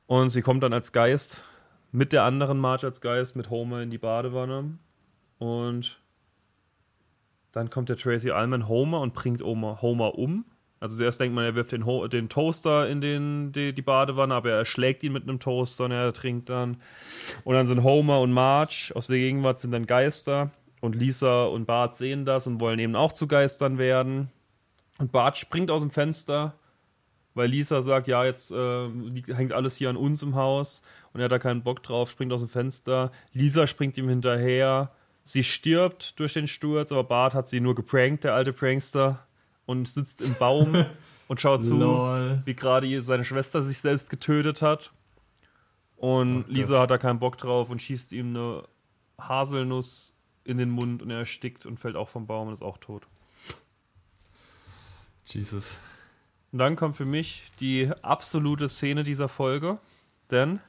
Und 0.06 0.28
sie 0.28 0.42
kommt 0.42 0.62
dann 0.62 0.74
als 0.74 0.92
Geist 0.92 1.44
mit 1.92 2.12
der 2.12 2.24
anderen 2.24 2.58
Marge 2.58 2.86
als 2.86 3.00
Geist 3.00 3.36
mit 3.36 3.50
Homer 3.50 3.80
in 3.80 3.90
die 3.90 3.98
Badewanne. 3.98 4.78
Und 5.38 6.00
dann 7.52 7.70
kommt 7.70 7.88
der 7.88 7.96
Tracy 7.96 8.30
Allman 8.30 8.68
Homer 8.68 9.00
und 9.00 9.14
bringt 9.14 9.42
Homer, 9.42 9.80
Homer 9.82 10.16
um. 10.16 10.44
Also 10.78 10.96
zuerst 10.96 11.20
denkt 11.20 11.34
man, 11.34 11.44
er 11.44 11.54
wirft 11.54 11.72
den, 11.72 11.84
Ho 11.84 12.08
den 12.08 12.30
Toaster 12.30 12.88
in 12.88 13.02
den, 13.02 13.52
die, 13.52 13.74
die, 13.74 13.82
Badewanne, 13.82 14.34
aber 14.34 14.50
er 14.50 14.64
schlägt 14.64 15.02
ihn 15.02 15.12
mit 15.12 15.24
einem 15.24 15.38
Toaster 15.38 15.84
und 15.84 15.90
er 15.90 16.12
trinkt 16.12 16.48
dann. 16.48 16.78
Und 17.44 17.54
dann 17.54 17.66
sind 17.66 17.82
Homer 17.82 18.20
und 18.20 18.32
Marge 18.32 18.92
aus 18.94 19.08
der 19.08 19.18
Gegenwart 19.18 19.60
sind 19.60 19.72
dann 19.72 19.86
Geister. 19.86 20.52
Und 20.80 20.94
Lisa 20.94 21.44
und 21.44 21.66
Bart 21.66 21.94
sehen 21.94 22.24
das 22.24 22.46
und 22.46 22.60
wollen 22.60 22.78
eben 22.78 22.96
auch 22.96 23.12
zu 23.12 23.26
Geistern 23.26 23.78
werden. 23.78 24.30
Und 24.98 25.12
Bart 25.12 25.36
springt 25.36 25.70
aus 25.70 25.82
dem 25.82 25.90
Fenster, 25.90 26.54
weil 27.34 27.48
Lisa 27.48 27.82
sagt, 27.82 28.08
ja, 28.08 28.24
jetzt 28.24 28.50
äh, 28.50 28.88
hängt 29.28 29.52
alles 29.52 29.76
hier 29.76 29.90
an 29.90 29.96
uns 29.96 30.22
im 30.22 30.34
Haus. 30.34 30.82
Und 31.12 31.20
er 31.20 31.24
hat 31.24 31.32
da 31.32 31.38
keinen 31.38 31.62
Bock 31.62 31.82
drauf, 31.82 32.10
springt 32.10 32.32
aus 32.32 32.40
dem 32.40 32.48
Fenster. 32.48 33.12
Lisa 33.32 33.66
springt 33.66 33.98
ihm 33.98 34.08
hinterher. 34.08 34.90
Sie 35.24 35.44
stirbt 35.44 36.18
durch 36.18 36.32
den 36.32 36.48
Sturz, 36.48 36.92
aber 36.92 37.04
Bart 37.04 37.34
hat 37.34 37.46
sie 37.46 37.60
nur 37.60 37.74
geprankt, 37.74 38.24
der 38.24 38.34
alte 38.34 38.52
Prankster 38.52 39.26
und 39.66 39.86
sitzt 39.86 40.20
im 40.22 40.34
Baum 40.38 40.84
und 41.28 41.40
schaut 41.40 41.64
zu, 41.64 41.76
Lol. 41.76 42.42
wie 42.44 42.54
gerade 42.54 43.00
seine 43.02 43.24
Schwester 43.24 43.62
sich 43.62 43.78
selbst 43.78 44.10
getötet 44.10 44.62
hat. 44.62 44.92
Und 45.96 46.44
oh, 46.48 46.50
Lisa 46.50 46.80
hat 46.80 46.90
da 46.90 46.98
keinen 46.98 47.18
Bock 47.18 47.36
drauf 47.36 47.70
und 47.70 47.80
schießt 47.80 48.12
ihm 48.12 48.30
eine 48.30 48.64
Haselnuss 49.20 50.16
in 50.50 50.58
den 50.58 50.70
Mund 50.70 51.02
und 51.02 51.10
er 51.10 51.20
erstickt 51.20 51.66
und 51.66 51.78
fällt 51.78 51.96
auch 51.96 52.08
vom 52.08 52.26
Baum 52.26 52.48
und 52.48 52.54
ist 52.54 52.62
auch 52.62 52.78
tot. 52.78 53.06
Jesus. 55.24 55.80
Und 56.52 56.58
dann 56.58 56.76
kommt 56.76 56.96
für 56.96 57.04
mich 57.04 57.44
die 57.60 57.90
absolute 58.02 58.68
Szene 58.68 59.04
dieser 59.04 59.28
Folge, 59.28 59.78
denn 60.30 60.60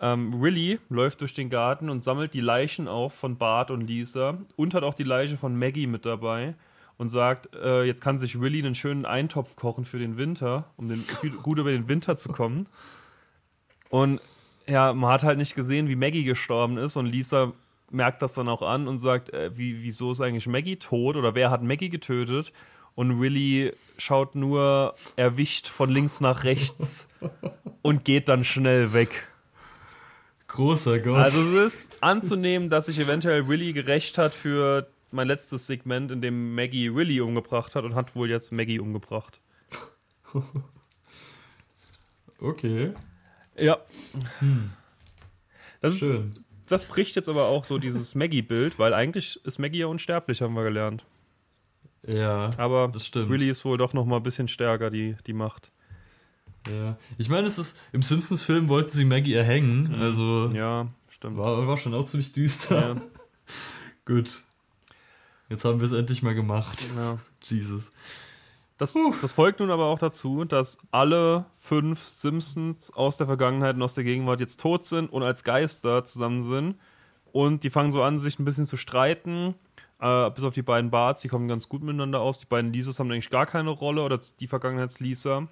ähm, 0.00 0.40
Willy 0.40 0.78
läuft 0.88 1.20
durch 1.20 1.34
den 1.34 1.50
Garten 1.50 1.90
und 1.90 2.02
sammelt 2.02 2.32
die 2.32 2.40
Leichen 2.40 2.88
auf 2.88 3.14
von 3.14 3.36
Bart 3.36 3.70
und 3.70 3.82
Lisa 3.82 4.38
und 4.56 4.72
hat 4.72 4.82
auch 4.82 4.94
die 4.94 5.04
Leiche 5.04 5.36
von 5.36 5.58
Maggie 5.58 5.86
mit 5.86 6.06
dabei 6.06 6.54
und 6.96 7.10
sagt, 7.10 7.54
äh, 7.54 7.84
jetzt 7.84 8.00
kann 8.00 8.18
sich 8.18 8.40
Willy 8.40 8.60
einen 8.60 8.74
schönen 8.74 9.04
Eintopf 9.04 9.56
kochen 9.56 9.84
für 9.84 9.98
den 9.98 10.16
Winter, 10.16 10.70
um 10.76 10.88
den, 10.88 11.04
gut 11.42 11.58
über 11.58 11.70
den 11.70 11.88
Winter 11.88 12.16
zu 12.16 12.30
kommen. 12.30 12.66
Und 13.90 14.20
ja, 14.66 14.92
man 14.94 15.10
hat 15.10 15.22
halt 15.22 15.38
nicht 15.38 15.54
gesehen, 15.54 15.88
wie 15.88 15.96
Maggie 15.96 16.24
gestorben 16.24 16.78
ist 16.78 16.96
und 16.96 17.06
Lisa 17.06 17.52
merkt 17.90 18.22
das 18.22 18.34
dann 18.34 18.48
auch 18.48 18.62
an 18.62 18.88
und 18.88 18.98
sagt, 18.98 19.32
äh, 19.32 19.56
wie, 19.56 19.82
wieso 19.82 20.12
ist 20.12 20.20
eigentlich 20.20 20.46
Maggie 20.46 20.76
tot 20.76 21.16
oder 21.16 21.34
wer 21.34 21.50
hat 21.50 21.62
Maggie 21.62 21.90
getötet? 21.90 22.52
und 22.94 23.20
Willy 23.20 23.72
schaut 23.98 24.34
nur 24.34 24.94
erwischt 25.16 25.68
von 25.68 25.88
links 25.88 26.20
nach 26.20 26.44
rechts 26.44 27.08
und 27.82 28.04
geht 28.04 28.28
dann 28.28 28.44
schnell 28.44 28.92
weg. 28.92 29.28
Großer 30.48 30.98
Gott. 30.98 31.16
Also 31.16 31.40
es 31.58 31.74
ist 31.74 32.02
anzunehmen, 32.02 32.70
dass 32.70 32.86
sich 32.86 32.98
eventuell 32.98 33.46
Willy 33.46 33.72
gerecht 33.72 34.18
hat 34.18 34.34
für 34.34 34.88
mein 35.12 35.28
letztes 35.28 35.66
Segment, 35.66 36.10
in 36.10 36.20
dem 36.20 36.54
Maggie 36.54 36.94
Willy 36.94 37.20
umgebracht 37.20 37.74
hat 37.74 37.84
und 37.84 37.94
hat 37.94 38.14
wohl 38.14 38.28
jetzt 38.28 38.52
Maggie 38.52 38.80
umgebracht. 38.80 39.40
okay. 42.40 42.92
Ja. 43.56 43.78
Hm. 44.40 44.72
Das 45.80 45.96
Schön. 45.96 46.30
Ist, 46.30 46.44
das 46.70 46.84
bricht 46.84 47.16
jetzt 47.16 47.28
aber 47.28 47.46
auch 47.46 47.64
so 47.64 47.78
dieses 47.78 48.14
Maggie-Bild, 48.14 48.78
weil 48.78 48.94
eigentlich 48.94 49.44
ist 49.44 49.58
Maggie 49.58 49.78
ja 49.78 49.86
unsterblich, 49.86 50.42
haben 50.42 50.54
wir 50.54 50.64
gelernt. 50.64 51.04
Ja, 52.06 52.50
aber 52.56 52.88
das 52.88 53.06
stimmt. 53.06 53.28
Willy 53.28 53.50
ist 53.50 53.64
wohl 53.64 53.76
doch 53.76 53.92
noch 53.92 54.06
mal 54.06 54.16
ein 54.16 54.22
bisschen 54.22 54.48
stärker, 54.48 54.90
die, 54.90 55.16
die 55.26 55.34
Macht. 55.34 55.70
Ja, 56.68 56.98
ich 57.18 57.28
meine, 57.28 57.46
es 57.46 57.58
ist 57.58 57.78
im 57.92 58.02
Simpsons-Film 58.02 58.68
wollten 58.68 58.90
sie 58.90 59.04
Maggie 59.04 59.34
erhängen, 59.34 59.88
mhm. 59.88 60.02
also 60.02 60.50
ja, 60.54 60.88
stimmt. 61.08 61.36
War, 61.36 61.66
war 61.66 61.78
schon 61.78 61.94
auch 61.94 62.04
ziemlich 62.04 62.32
düster. 62.32 62.94
Ja. 62.94 63.02
Gut. 64.04 64.42
Jetzt 65.48 65.64
haben 65.64 65.80
wir 65.80 65.86
es 65.86 65.92
endlich 65.92 66.22
mal 66.22 66.34
gemacht. 66.34 66.86
Ja. 66.96 67.18
Jesus. 67.44 67.92
Das, 68.80 68.96
das, 69.20 69.32
folgt 69.32 69.60
nun 69.60 69.70
aber 69.70 69.84
auch 69.84 69.98
dazu, 69.98 70.46
dass 70.46 70.78
alle 70.90 71.44
fünf 71.52 72.06
Simpsons 72.06 72.90
aus 72.90 73.18
der 73.18 73.26
Vergangenheit 73.26 73.76
und 73.76 73.82
aus 73.82 73.92
der 73.92 74.04
Gegenwart 74.04 74.40
jetzt 74.40 74.58
tot 74.58 74.84
sind 74.84 75.12
und 75.12 75.22
als 75.22 75.44
Geister 75.44 76.02
zusammen 76.02 76.42
sind. 76.42 76.80
Und 77.30 77.62
die 77.62 77.68
fangen 77.68 77.92
so 77.92 78.02
an, 78.02 78.18
sich 78.18 78.38
ein 78.38 78.46
bisschen 78.46 78.64
zu 78.64 78.78
streiten. 78.78 79.54
Äh, 80.00 80.30
bis 80.30 80.44
auf 80.44 80.54
die 80.54 80.62
beiden 80.62 80.90
Barts, 80.90 81.20
die 81.20 81.28
kommen 81.28 81.46
ganz 81.46 81.68
gut 81.68 81.82
miteinander 81.82 82.20
aus. 82.20 82.38
Die 82.38 82.46
beiden 82.46 82.72
Lisas 82.72 82.98
haben 82.98 83.12
eigentlich 83.12 83.28
gar 83.28 83.44
keine 83.44 83.68
Rolle 83.68 84.02
oder 84.02 84.18
die 84.18 84.48
Vergangenheitslisa. 84.48 85.46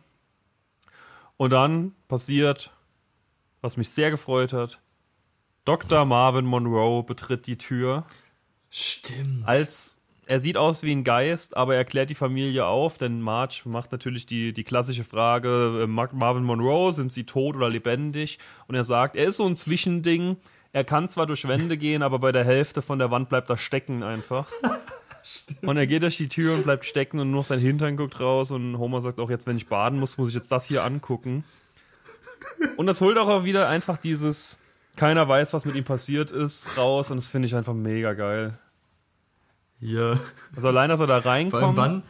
Und 1.37 1.51
dann 1.51 1.95
passiert, 2.09 2.73
was 3.61 3.77
mich 3.77 3.91
sehr 3.91 4.11
gefreut 4.11 4.55
hat: 4.55 4.81
Dr. 5.67 6.07
Marvin 6.07 6.47
Monroe 6.47 7.03
betritt 7.03 7.47
die 7.47 7.59
Tür. 7.59 8.07
Stimmt. 8.71 9.47
Als 9.47 9.98
er 10.29 10.41
sieht 10.41 10.59
aus 10.59 10.83
wie 10.83 10.93
ein 10.93 11.05
Geist, 11.05 11.57
aber 11.57 11.75
er 11.75 11.87
klärt 11.87 12.11
die 12.11 12.15
Familie 12.15 12.67
auf, 12.67 12.99
denn 12.99 13.23
Marge 13.23 13.63
macht 13.65 13.93
natürlich 13.93 14.27
die, 14.27 14.53
die 14.53 14.63
klassische 14.63 15.03
Frage: 15.03 15.85
äh, 15.85 15.87
Marvin 15.87 16.45
Monroe, 16.45 16.93
sind 16.93 17.11
sie 17.11 17.25
tot 17.25 17.57
oder 17.57 17.71
lebendig? 17.71 18.39
Und 18.67 18.75
er 18.75 18.85
sagt, 18.85 19.17
er 19.17 19.29
ist 19.29 19.39
so 19.39 19.47
ein 19.47 19.57
Zwischending. 19.57 20.37
Er 20.73 20.85
kann 20.85 21.09
zwar 21.09 21.27
durch 21.27 21.49
Wände 21.49 21.79
gehen, 21.79 22.03
aber 22.03 22.19
bei 22.19 22.31
der 22.31 22.45
Hälfte 22.45 22.83
von 22.83 22.99
der 22.99 23.11
Wand 23.11 23.31
bleibt 23.31 23.49
er 23.49 23.57
stecken 23.57 24.03
einfach. 24.03 24.47
und 25.63 25.79
er 25.79 25.87
geht 25.87 26.03
durch 26.03 26.19
die 26.19 26.29
Tür 26.29 26.55
und 26.57 26.65
bleibt 26.65 26.85
stecken 26.85 27.21
und 27.21 27.31
nur 27.31 27.43
sein 27.43 27.59
Hintern 27.59 27.97
guckt 27.97 28.21
raus. 28.21 28.51
Und 28.51 28.77
Homer 28.77 29.01
sagt 29.01 29.21
auch, 29.21 29.31
jetzt, 29.31 29.47
wenn 29.47 29.57
ich 29.57 29.67
baden 29.67 29.99
muss, 29.99 30.19
muss 30.19 30.29
ich 30.29 30.35
jetzt 30.35 30.53
das 30.53 30.67
hier 30.67 30.85
angucken. 30.85 31.45
Und 32.77 32.87
das 32.87 33.01
holt 33.01 33.17
auch 33.17 33.45
wieder 33.45 33.71
einfach 33.71 33.97
dieses, 33.97 34.59
keiner 34.95 35.27
weiß, 35.27 35.55
was 35.55 35.65
mit 35.65 35.75
ihm 35.75 35.85
passiert 35.85 36.31
ist, 36.31 36.77
raus. 36.77 37.11
Und 37.11 37.17
das 37.17 37.29
finde 37.29 37.47
ich 37.47 37.55
einfach 37.55 37.73
mega 37.73 38.13
geil. 38.13 38.59
Ja. 39.81 40.19
Also 40.55 40.69
allein, 40.69 40.89
dass 40.89 41.01
er 41.01 41.07
da 41.07 41.19
reinkommt. 41.19 41.77
wann? 41.77 42.03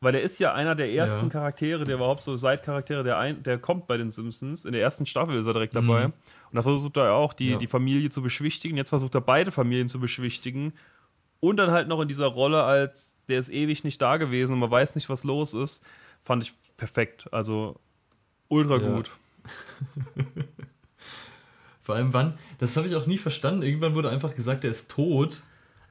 Weil 0.00 0.16
er 0.16 0.22
ist 0.22 0.38
ja 0.38 0.52
einer 0.52 0.74
der 0.74 0.92
ersten 0.92 1.24
ja. 1.24 1.30
Charaktere, 1.30 1.84
der 1.84 1.94
überhaupt 1.94 2.22
so 2.22 2.36
Seitcharaktere, 2.36 3.02
der, 3.04 3.16
ein, 3.16 3.42
der 3.42 3.58
kommt 3.58 3.86
bei 3.86 3.96
den 3.96 4.10
Simpsons. 4.10 4.66
In 4.66 4.72
der 4.72 4.82
ersten 4.82 5.06
Staffel 5.06 5.34
ist 5.34 5.46
er 5.46 5.54
direkt 5.54 5.74
dabei. 5.74 6.08
Mhm. 6.08 6.12
Und 6.50 6.56
da 6.56 6.62
versucht 6.62 6.96
er 6.98 7.14
auch, 7.14 7.32
die, 7.32 7.52
ja. 7.52 7.58
die 7.58 7.66
Familie 7.66 8.10
zu 8.10 8.20
beschwichtigen. 8.20 8.76
Jetzt 8.76 8.90
versucht 8.90 9.14
er 9.14 9.22
beide 9.22 9.50
Familien 9.50 9.88
zu 9.88 9.98
beschwichtigen. 9.98 10.74
Und 11.40 11.56
dann 11.56 11.70
halt 11.70 11.88
noch 11.88 12.00
in 12.00 12.08
dieser 12.08 12.26
Rolle 12.26 12.64
als, 12.64 13.16
der 13.28 13.38
ist 13.38 13.48
ewig 13.48 13.82
nicht 13.84 14.00
da 14.02 14.18
gewesen 14.18 14.52
und 14.52 14.58
man 14.58 14.70
weiß 14.70 14.94
nicht, 14.94 15.08
was 15.08 15.24
los 15.24 15.54
ist. 15.54 15.82
Fand 16.22 16.42
ich 16.42 16.52
perfekt. 16.76 17.32
Also 17.32 17.80
ultra 18.48 18.76
ja. 18.76 18.90
gut. 18.90 19.10
Vor 21.80 21.94
allem 21.94 22.12
wann, 22.12 22.38
das 22.58 22.76
habe 22.76 22.86
ich 22.86 22.94
auch 22.94 23.06
nie 23.06 23.18
verstanden. 23.18 23.62
Irgendwann 23.62 23.94
wurde 23.94 24.10
einfach 24.10 24.34
gesagt, 24.34 24.64
er 24.64 24.70
ist 24.70 24.90
tot. 24.90 25.44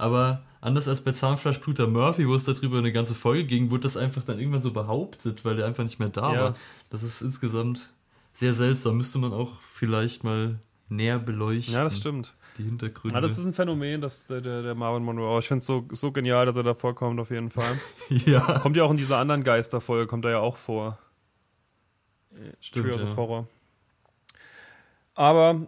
Aber 0.03 0.43
anders 0.59 0.89
als 0.89 0.99
bei 0.99 1.13
Zahnfleisch 1.13 1.59
Peter 1.59 1.87
Murphy, 1.87 2.27
wo 2.27 2.35
es 2.35 2.43
darüber 2.43 2.79
eine 2.79 2.91
ganze 2.91 3.15
Folge 3.15 3.45
ging, 3.45 3.71
wurde 3.71 3.83
das 3.83 3.95
einfach 3.95 4.21
dann 4.21 4.37
irgendwann 4.37 4.59
so 4.59 4.73
behauptet, 4.73 5.45
weil 5.45 5.55
der 5.55 5.65
einfach 5.65 5.83
nicht 5.83 5.97
mehr 5.97 6.09
da 6.09 6.33
ja. 6.33 6.41
war. 6.41 6.55
Das 6.89 7.03
ist 7.03 7.21
insgesamt 7.21 7.93
sehr 8.33 8.53
seltsam. 8.53 8.97
Müsste 8.97 9.17
man 9.17 9.31
auch 9.31 9.61
vielleicht 9.61 10.25
mal 10.25 10.59
näher 10.89 11.19
beleuchten. 11.19 11.73
Ja, 11.73 11.85
das 11.85 11.95
stimmt. 11.95 12.33
Die 12.57 12.63
Hintergründe. 12.63 13.15
Ja, 13.15 13.21
das 13.21 13.37
ist 13.37 13.45
ein 13.45 13.53
Phänomen, 13.53 14.01
dass 14.01 14.27
der, 14.27 14.41
der, 14.41 14.61
der 14.61 14.75
Marvin 14.75 15.05
Monroe. 15.05 15.39
Ich 15.39 15.47
finde 15.47 15.59
es 15.59 15.67
so, 15.67 15.87
so 15.93 16.11
genial, 16.11 16.45
dass 16.45 16.57
er 16.57 16.63
da 16.63 16.73
vorkommt, 16.73 17.17
auf 17.21 17.31
jeden 17.31 17.49
Fall. 17.49 17.79
ja. 18.09 18.59
Kommt 18.59 18.75
ja 18.75 18.83
auch 18.83 18.91
in 18.91 18.97
dieser 18.97 19.19
anderen 19.19 19.45
Geisterfolge, 19.45 20.05
kommt 20.05 20.25
er 20.25 20.31
ja 20.31 20.39
auch 20.39 20.57
vor. 20.57 20.99
Stimmt. 22.59 22.93
Ja. 22.93 23.15
Horror. 23.15 23.47
Aber 25.15 25.61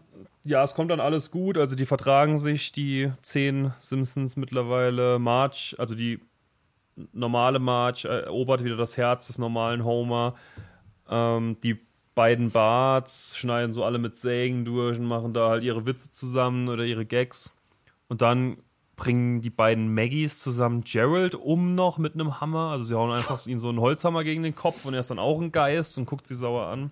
ja, 0.45 0.63
es 0.63 0.75
kommt 0.75 0.91
dann 0.91 0.99
alles 0.99 1.31
gut. 1.31 1.57
Also 1.57 1.75
die 1.75 1.87
vertragen 1.87 2.37
sich, 2.37 2.71
die 2.71 3.11
zehn 3.21 3.73
Simpsons 3.79 4.37
mittlerweile. 4.37 5.17
March, 5.17 5.75
also 5.79 5.95
die 5.95 6.19
normale 7.11 7.59
March 7.59 8.05
erobert 8.05 8.63
wieder 8.63 8.77
das 8.77 8.95
Herz 8.95 9.27
des 9.27 9.39
normalen 9.39 9.83
Homer. 9.83 10.35
Ähm, 11.09 11.57
die 11.63 11.79
beiden 12.13 12.51
Barts 12.51 13.35
schneiden 13.35 13.73
so 13.73 13.83
alle 13.83 13.97
mit 13.97 14.15
Sägen 14.15 14.65
durch 14.65 14.99
und 14.99 15.05
machen 15.05 15.33
da 15.33 15.49
halt 15.49 15.63
ihre 15.63 15.87
Witze 15.87 16.11
zusammen 16.11 16.69
oder 16.69 16.83
ihre 16.85 17.07
Gags. 17.07 17.53
Und 18.07 18.21
dann 18.21 18.57
bringen 18.95 19.41
die 19.41 19.49
beiden 19.49 19.93
Maggies 19.93 20.39
zusammen 20.39 20.83
Gerald 20.83 21.33
um 21.33 21.73
noch 21.73 21.97
mit 21.97 22.13
einem 22.13 22.39
Hammer. 22.39 22.69
Also 22.69 22.85
sie 22.85 22.95
hauen 22.95 23.11
einfach 23.11 23.45
ihn 23.47 23.59
so 23.59 23.69
einen 23.69 23.79
Holzhammer 23.79 24.23
gegen 24.23 24.43
den 24.43 24.55
Kopf 24.55 24.85
und 24.85 24.93
er 24.93 24.99
ist 24.99 25.09
dann 25.09 25.19
auch 25.19 25.41
ein 25.41 25.51
Geist 25.51 25.97
und 25.97 26.05
guckt 26.05 26.27
sie 26.27 26.35
sauer 26.35 26.67
an. 26.67 26.91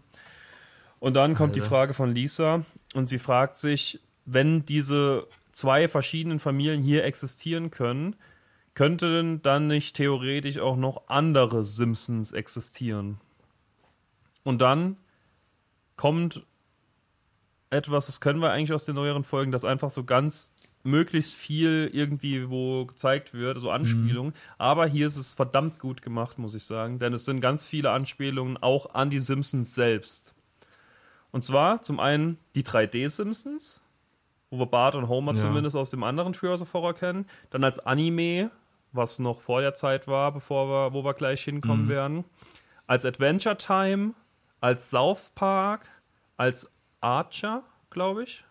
Und 1.00 1.16
dann 1.16 1.36
kommt 1.36 1.54
Alter. 1.54 1.62
die 1.62 1.70
Frage 1.70 1.94
von 1.94 2.14
Lisa 2.16 2.64
und 2.94 3.08
sie 3.08 3.20
fragt 3.20 3.58
sich, 3.58 4.00
wenn 4.26 4.66
diese 4.66 5.28
zwei 5.52 5.88
verschiedenen 5.88 6.40
Familien 6.40 6.82
hier 6.82 7.04
existieren 7.04 7.72
können, 7.72 8.16
könnten 8.74 9.42
dann 9.42 9.68
nicht 9.68 9.96
theoretisch 9.96 10.58
auch 10.58 10.78
noch 10.78 11.08
andere 11.08 11.64
Simpsons 11.64 12.32
existieren? 12.32 13.20
Und 14.44 14.60
dann 14.62 14.98
kommt 15.96 16.46
etwas, 17.70 18.08
das 18.08 18.22
können 18.22 18.40
wir 18.40 18.52
eigentlich 18.52 18.74
aus 18.74 18.86
den 18.86 18.96
neueren 18.96 19.24
Folgen, 19.24 19.52
das 19.52 19.66
einfach 19.66 19.90
so 19.90 20.04
ganz 20.04 20.54
möglichst 20.84 21.36
viel 21.36 21.90
irgendwie 21.94 22.50
wo 22.50 22.86
gezeigt 22.86 23.34
wird, 23.34 23.60
so 23.60 23.72
Anspielungen. 23.72 24.34
Mhm. 24.34 24.58
Aber 24.58 24.86
hier 24.86 25.08
ist 25.08 25.18
es 25.18 25.34
verdammt 25.34 25.80
gut 25.80 26.02
gemacht, 26.02 26.38
muss 26.38 26.56
ich 26.56 26.66
sagen, 26.66 27.00
denn 27.00 27.14
es 27.14 27.26
sind 27.26 27.42
ganz 27.42 27.66
viele 27.66 27.92
Anspielungen 27.92 28.58
auch 28.58 28.94
an 28.94 29.10
die 29.10 29.20
Simpsons 29.20 29.74
selbst. 29.74 30.34
Und 31.34 31.44
zwar 31.44 31.82
zum 31.82 32.00
einen 32.00 32.38
die 32.54 32.64
3D-Simpsons, 32.64 33.82
wo 34.52 34.60
wir 34.60 34.68
Bart 34.68 34.94
und 34.94 35.10
Homer 35.10 35.34
ja. 35.34 35.40
zumindest 35.40 35.76
aus 35.76 35.90
dem 35.90 36.04
anderen 36.04 36.32
Treehouse 36.32 36.62
of 36.62 36.72
Horror 36.74 36.94
kennen. 36.94 37.26
Dann 37.50 37.64
als 37.64 37.80
Anime, 37.80 38.52
was 38.92 39.18
noch 39.18 39.42
vor 39.42 39.62
der 39.62 39.74
Zeit 39.74 40.08
war, 40.08 40.32
bevor 40.32 40.70
wir, 40.70 40.94
wo 40.94 41.04
wir 41.04 41.16
gleich 41.16 41.44
hinkommen 41.44 41.86
mhm. 41.86 41.90
werden. 41.90 42.24
Als 42.86 43.04
Adventure 43.04 43.58
Time, 43.58 44.14
als 44.62 44.92
South 44.92 45.32
Park, 45.34 45.90
als 46.38 46.72
Archer, 47.02 47.64
glaube 47.90 48.24
ich. 48.24 48.46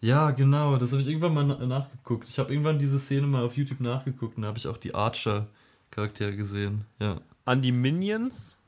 Ja, 0.00 0.30
genau, 0.30 0.76
das 0.76 0.92
habe 0.92 1.02
ich 1.02 1.08
irgendwann 1.08 1.34
mal 1.34 1.66
nachgeguckt. 1.66 2.28
Ich 2.28 2.38
habe 2.38 2.52
irgendwann 2.52 2.78
diese 2.78 3.00
Szene 3.00 3.26
mal 3.26 3.42
auf 3.42 3.56
YouTube 3.56 3.80
nachgeguckt 3.80 4.36
und 4.36 4.44
da 4.44 4.48
habe 4.48 4.58
ich 4.58 4.68
auch 4.68 4.78
die 4.78 4.94
Archer-Charaktere 4.94 6.36
gesehen. 6.36 6.84
Ja. 7.00 7.20
An 7.44 7.62
die 7.62 7.72
Minions. 7.72 8.62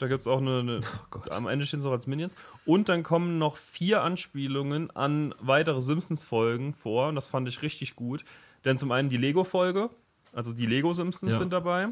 Da 0.00 0.08
gibt 0.08 0.22
es 0.22 0.26
auch 0.26 0.38
eine. 0.38 0.60
eine 0.60 0.80
oh 1.14 1.30
am 1.30 1.46
Ende 1.46 1.66
stehen 1.66 1.82
sie 1.82 1.88
auch 1.88 1.92
als 1.92 2.06
Minions. 2.06 2.34
Und 2.64 2.88
dann 2.88 3.02
kommen 3.02 3.38
noch 3.38 3.56
vier 3.56 4.02
Anspielungen 4.02 4.90
an 4.96 5.34
weitere 5.40 5.82
Simpsons-Folgen 5.82 6.72
vor. 6.72 7.08
Und 7.08 7.16
das 7.16 7.28
fand 7.28 7.46
ich 7.48 7.60
richtig 7.60 7.96
gut. 7.96 8.24
Denn 8.64 8.78
zum 8.78 8.92
einen 8.92 9.10
die 9.10 9.18
Lego-Folge, 9.18 9.90
also 10.32 10.54
die 10.54 10.66
Lego-Simpsons 10.66 11.32
ja. 11.32 11.38
sind 11.38 11.52
dabei. 11.52 11.88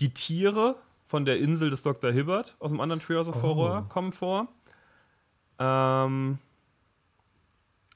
Die 0.00 0.12
Tiere 0.12 0.76
von 1.06 1.24
der 1.24 1.38
Insel 1.38 1.70
des 1.70 1.80
Dr. 1.80 2.12
Hibbert 2.12 2.56
aus 2.58 2.72
dem 2.72 2.80
anderen 2.80 3.00
Treehouse 3.00 3.28
of 3.28 3.42
Horror 3.42 3.84
oh. 3.86 3.88
kommen 3.88 4.12
vor. 4.12 4.48
Ähm, 5.58 6.38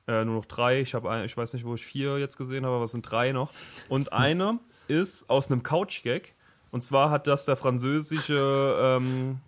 äh, 0.06 0.24
nur 0.24 0.36
noch 0.36 0.46
drei. 0.46 0.80
Ich, 0.80 0.96
ein, 0.96 1.24
ich 1.26 1.36
weiß 1.36 1.52
nicht, 1.52 1.66
wo 1.66 1.74
ich 1.74 1.84
vier 1.84 2.18
jetzt 2.18 2.38
gesehen 2.38 2.64
habe, 2.64 2.76
aber 2.76 2.84
es 2.84 2.92
sind 2.92 3.02
drei 3.02 3.32
noch. 3.32 3.52
Und 3.90 4.12
eine 4.14 4.58
ist 4.88 5.28
aus 5.28 5.50
einem 5.50 5.62
Couch-Gag. 5.62 6.34
Und 6.70 6.82
zwar 6.82 7.10
hat 7.10 7.26
das 7.26 7.44
der 7.44 7.56
französische 7.56 8.78
ähm, 8.80 9.40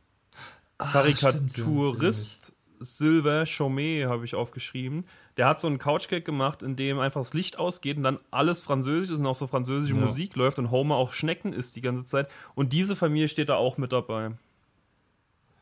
Karikaturist 0.91 2.53
ah, 2.53 2.62
Sylvain 2.85 3.47
Chaumet, 3.47 4.07
habe 4.07 4.24
ich 4.24 4.35
aufgeschrieben. 4.35 5.05
Der 5.37 5.47
hat 5.47 5.61
so 5.61 5.68
einen 5.68 5.78
Couchgag 5.78 6.24
gemacht, 6.24 6.62
in 6.62 6.76
dem 6.76 6.99
einfach 6.99 7.20
das 7.20 7.35
Licht 7.35 7.59
ausgeht 7.59 7.97
und 7.97 8.03
dann 8.03 8.18
alles 8.30 8.62
französisch 8.62 9.11
ist 9.11 9.20
und 9.20 9.26
auch 9.26 9.35
so 9.35 9.47
französische 9.47 9.95
ja. 9.95 10.01
Musik 10.01 10.37
läuft 10.37 10.59
und 10.59 10.70
Homer 10.70 10.97
auch 10.97 11.12
Schnecken 11.12 11.53
isst 11.53 11.76
die 11.76 11.80
ganze 11.80 12.05
Zeit. 12.05 12.28
Und 12.55 12.72
diese 12.72 12.97
Familie 12.97 13.28
steht 13.28 13.49
da 13.49 13.57
auch 13.57 13.78
mit 13.78 13.93
dabei. 13.93 14.33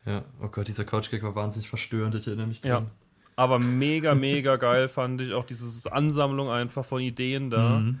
Ja, 0.05 0.23
oh 0.41 0.47
Gott, 0.47 0.67
dieser 0.67 0.83
Couchgag 0.83 1.21
war 1.23 1.35
wahnsinnig 1.35 1.69
verstörend, 1.69 2.15
ich 2.15 2.27
erinnere 2.27 2.47
mich 2.47 2.61
dran. 2.61 2.71
Ja. 2.71 2.91
Aber 3.35 3.59
mega, 3.59 4.15
mega 4.15 4.55
geil 4.55 4.89
fand 4.89 5.21
ich 5.21 5.33
auch 5.33 5.45
diese 5.45 5.91
Ansammlung 5.91 6.49
einfach 6.49 6.85
von 6.85 7.01
Ideen 7.01 7.49
da. 7.49 7.79
Mhm. 7.79 7.99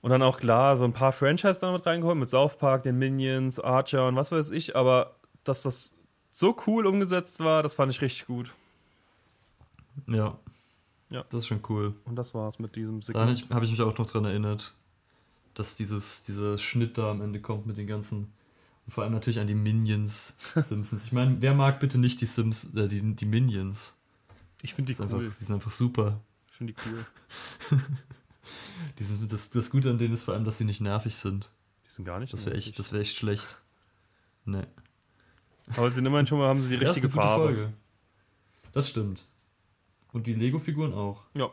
Und 0.00 0.10
dann 0.10 0.22
auch 0.22 0.40
klar, 0.40 0.76
so 0.76 0.84
ein 0.84 0.92
paar 0.92 1.12
Franchise 1.12 1.60
damit 1.60 1.86
reingeholt, 1.86 2.18
mit 2.18 2.28
South 2.28 2.58
Park, 2.58 2.82
den 2.82 2.98
Minions, 2.98 3.60
Archer 3.60 4.08
und 4.08 4.16
was 4.16 4.32
weiß 4.32 4.50
ich, 4.50 4.74
aber 4.74 5.14
dass 5.44 5.62
das 5.62 5.94
so 6.30 6.56
cool 6.66 6.86
umgesetzt 6.86 7.40
war, 7.40 7.62
das 7.62 7.74
fand 7.74 7.92
ich 7.92 8.00
richtig 8.00 8.26
gut. 8.26 8.54
Ja. 10.06 10.38
Ja. 11.10 11.24
Das 11.28 11.40
ist 11.40 11.46
schon 11.46 11.60
cool. 11.68 11.94
Und 12.04 12.16
das 12.16 12.34
war's 12.34 12.58
mit 12.58 12.74
diesem 12.74 13.02
Segment. 13.02 13.50
Da 13.50 13.54
habe 13.54 13.64
ich 13.64 13.70
mich 13.70 13.82
auch 13.82 13.96
noch 13.96 14.06
dran 14.06 14.24
erinnert, 14.24 14.74
dass 15.54 15.76
dieses, 15.76 16.24
dieser 16.24 16.56
Schnitt 16.56 16.96
da 16.96 17.10
am 17.10 17.20
Ende 17.20 17.40
kommt 17.40 17.66
mit 17.66 17.76
den 17.76 17.86
ganzen. 17.86 18.32
Und 18.86 18.92
vor 18.92 19.04
allem 19.04 19.12
natürlich 19.12 19.38
an 19.38 19.46
die 19.46 19.54
Minions 19.54 20.38
Simpsons. 20.54 21.04
Ich 21.04 21.12
meine, 21.12 21.40
wer 21.40 21.54
mag 21.54 21.80
bitte 21.80 21.98
nicht 21.98 22.20
die 22.20 22.26
Sims, 22.26 22.74
äh, 22.74 22.88
die, 22.88 23.14
die 23.14 23.26
Minions? 23.26 23.98
Ich 24.62 24.74
finde 24.74 24.92
die 24.92 24.98
cool. 24.98 25.04
Einfach, 25.04 25.18
die 25.18 25.44
sind 25.44 25.54
einfach 25.54 25.70
super. 25.70 26.20
Ich 26.50 26.56
finde 26.56 26.72
die 26.72 26.80
cool. 26.88 27.78
die 28.98 29.04
sind, 29.04 29.30
das, 29.30 29.50
das 29.50 29.70
Gute 29.70 29.90
an 29.90 29.98
denen 29.98 30.14
ist 30.14 30.22
vor 30.22 30.34
allem, 30.34 30.44
dass 30.44 30.58
sie 30.58 30.64
nicht 30.64 30.80
nervig 30.80 31.14
sind. 31.16 31.50
Die 31.86 31.90
sind 31.90 32.04
gar 32.06 32.20
nicht 32.20 32.32
Das 32.32 32.46
wäre 32.46 32.56
echt, 32.56 32.92
wär 32.92 33.00
echt 33.00 33.18
schlecht. 33.18 33.58
Nee. 34.46 34.64
Aber 35.76 35.88
sie 35.88 35.96
sind 35.96 36.06
immerhin 36.06 36.26
schon 36.26 36.38
mal, 36.38 36.48
haben 36.48 36.62
sie 36.62 36.76
die 36.76 36.84
richtige 36.84 37.08
Farbe. 37.08 37.44
Folge. 37.44 37.72
Das 38.72 38.88
stimmt. 38.88 39.26
Und 40.12 40.26
die 40.26 40.34
Lego-Figuren 40.34 40.92
auch. 40.92 41.24
Ja. 41.34 41.50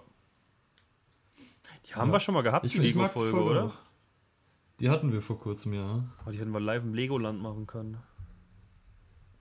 Die 1.86 1.95
haben 1.95 2.10
ja. 2.10 2.16
wir 2.16 2.20
schon 2.20 2.34
mal 2.34 2.41
gehabt, 2.41 2.66
ich, 2.66 2.74
die 2.74 2.80
Lego-Folge, 2.80 3.41
oder? 3.41 3.66
Auch. 3.66 3.74
Die 4.80 4.89
hatten 4.89 5.12
wir 5.12 5.22
vor 5.22 5.39
kurzem, 5.39 5.74
ja. 5.74 5.84
Aber 5.84 6.28
oh, 6.28 6.32
die 6.32 6.39
hätten 6.39 6.51
wir 6.51 6.60
live 6.60 6.84
im 6.84 6.93
Legoland 6.93 7.41
machen 7.41 7.68
können. 7.68 7.97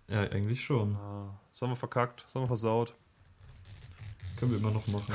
Ja, 0.09 0.23
eigentlich 0.23 0.64
schon. 0.64 0.97
Ah, 0.97 1.39
das 1.53 1.62
haben 1.62 1.71
wir 1.71 1.77
verkackt, 1.77 2.25
das 2.25 2.35
haben 2.35 2.43
wir 2.43 2.49
versaut. 2.49 2.95
Können 4.39 4.53
wir 4.53 4.59
immer 4.59 4.71
noch 4.71 4.87
machen. 4.89 5.14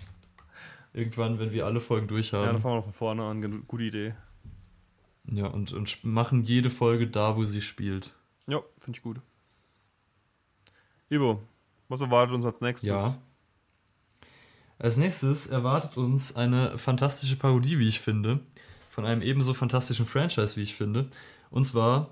Irgendwann, 0.92 1.38
wenn 1.38 1.52
wir 1.52 1.66
alle 1.66 1.80
Folgen 1.80 2.08
durch 2.08 2.32
haben. 2.32 2.46
Ja, 2.46 2.52
dann 2.52 2.62
fangen 2.62 2.74
wir 2.74 2.78
noch 2.78 2.84
von 2.84 2.92
vorne 2.94 3.24
an. 3.24 3.64
Gute 3.68 3.82
Idee. 3.84 4.14
Ja, 5.30 5.48
und, 5.48 5.72
und 5.72 6.04
machen 6.04 6.42
jede 6.42 6.70
Folge 6.70 7.08
da, 7.08 7.36
wo 7.36 7.44
sie 7.44 7.60
spielt. 7.60 8.15
Ja, 8.46 8.62
finde 8.78 8.96
ich 8.96 9.02
gut. 9.02 9.20
Ivo, 11.10 11.42
was 11.88 12.00
erwartet 12.00 12.34
uns 12.34 12.46
als 12.46 12.60
nächstes? 12.60 12.88
Ja. 12.88 13.18
Als 14.78 14.96
nächstes 14.96 15.46
erwartet 15.46 15.96
uns 15.96 16.36
eine 16.36 16.76
fantastische 16.78 17.36
Parodie, 17.36 17.78
wie 17.78 17.88
ich 17.88 18.00
finde, 18.00 18.40
von 18.90 19.06
einem 19.06 19.22
ebenso 19.22 19.54
fantastischen 19.54 20.06
Franchise, 20.06 20.56
wie 20.56 20.62
ich 20.62 20.74
finde. 20.74 21.08
Und 21.50 21.64
zwar, 21.64 22.10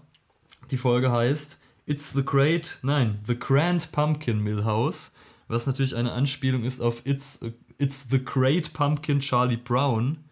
die 0.71 0.77
Folge 0.77 1.13
heißt 1.13 1.61
It's 1.87 2.13
the 2.13 2.25
Great, 2.25 2.79
nein, 2.83 3.21
The 3.27 3.39
Grand 3.39 3.93
Pumpkin 3.93 4.41
Millhouse, 4.41 5.13
was 5.49 5.67
natürlich 5.67 5.95
eine 5.95 6.13
Anspielung 6.13 6.65
ist 6.65 6.81
auf 6.81 7.05
It's, 7.05 7.41
It's 7.77 8.09
the 8.11 8.25
Great 8.25 8.73
Pumpkin 8.73 9.21
Charlie 9.21 9.59
Brown, 9.59 10.25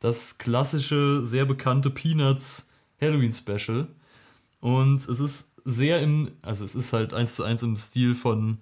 das 0.00 0.38
klassische, 0.38 1.24
sehr 1.24 1.46
bekannte 1.46 1.90
Peanuts 1.90 2.70
Halloween 3.00 3.32
Special. 3.32 3.88
Und 4.60 4.96
es 5.08 5.20
ist 5.20 5.56
sehr 5.64 6.00
im, 6.00 6.32
also 6.42 6.64
es 6.64 6.74
ist 6.74 6.92
halt 6.92 7.14
eins 7.14 7.36
zu 7.36 7.44
eins 7.44 7.62
im 7.62 7.76
Stil 7.76 8.14
von 8.14 8.58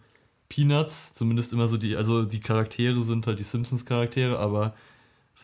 Peanuts, 0.49 1.15
zumindest 1.15 1.53
immer 1.53 1.69
so 1.69 1.77
die, 1.77 1.97
also 1.97 2.25
die 2.25 2.41
Charaktere 2.41 3.03
sind 3.03 3.27
halt 3.27 3.39
die 3.39 3.45
Simpsons-Charaktere, 3.45 4.39
aber 4.39 4.75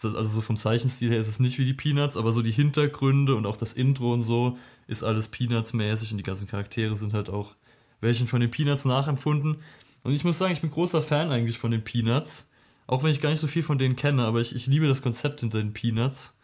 also 0.02 0.24
so 0.24 0.40
vom 0.40 0.57
Zeichenstil 0.57 1.11
her 1.11 1.18
ist 1.18 1.28
es 1.28 1.40
nicht 1.40 1.59
wie 1.59 1.64
die 1.64 1.74
Peanuts, 1.74 2.16
aber 2.16 2.32
so 2.32 2.42
die 2.42 2.52
Hintergründe 2.52 3.36
und 3.36 3.46
auch 3.46 3.57
das 3.57 3.74
Intro 3.74 4.12
und 4.12 4.22
so 4.22 4.59
ist 4.86 5.05
alles 5.05 5.28
Peanuts-mäßig 5.28 6.11
und 6.12 6.18
die 6.18 6.24
ganzen 6.24 6.48
Charaktere 6.48 6.96
sind 6.96 7.14
halt 7.14 7.30
auch 7.30 7.55
welchen 8.00 8.26
von 8.26 8.40
den 8.40 8.50
Peanuts 8.50 8.84
nachempfunden. 8.84 9.57
Und 10.02 10.12
ich 10.12 10.24
muss 10.24 10.38
sagen, 10.38 10.52
ich 10.52 10.61
bin 10.61 10.70
großer 10.70 11.00
Fan 11.00 11.30
eigentlich 11.30 11.59
von 11.59 11.70
den 11.70 11.84
Peanuts, 11.84 12.50
auch 12.86 13.02
wenn 13.02 13.11
ich 13.11 13.20
gar 13.20 13.30
nicht 13.30 13.40
so 13.40 13.46
viel 13.46 13.62
von 13.62 13.78
denen 13.78 13.96
kenne, 13.96 14.24
aber 14.24 14.40
ich, 14.40 14.55
ich 14.55 14.66
liebe 14.66 14.86
das 14.86 15.00
Konzept 15.00 15.40
hinter 15.40 15.59
den 15.59 15.72
Peanuts. 15.72 16.36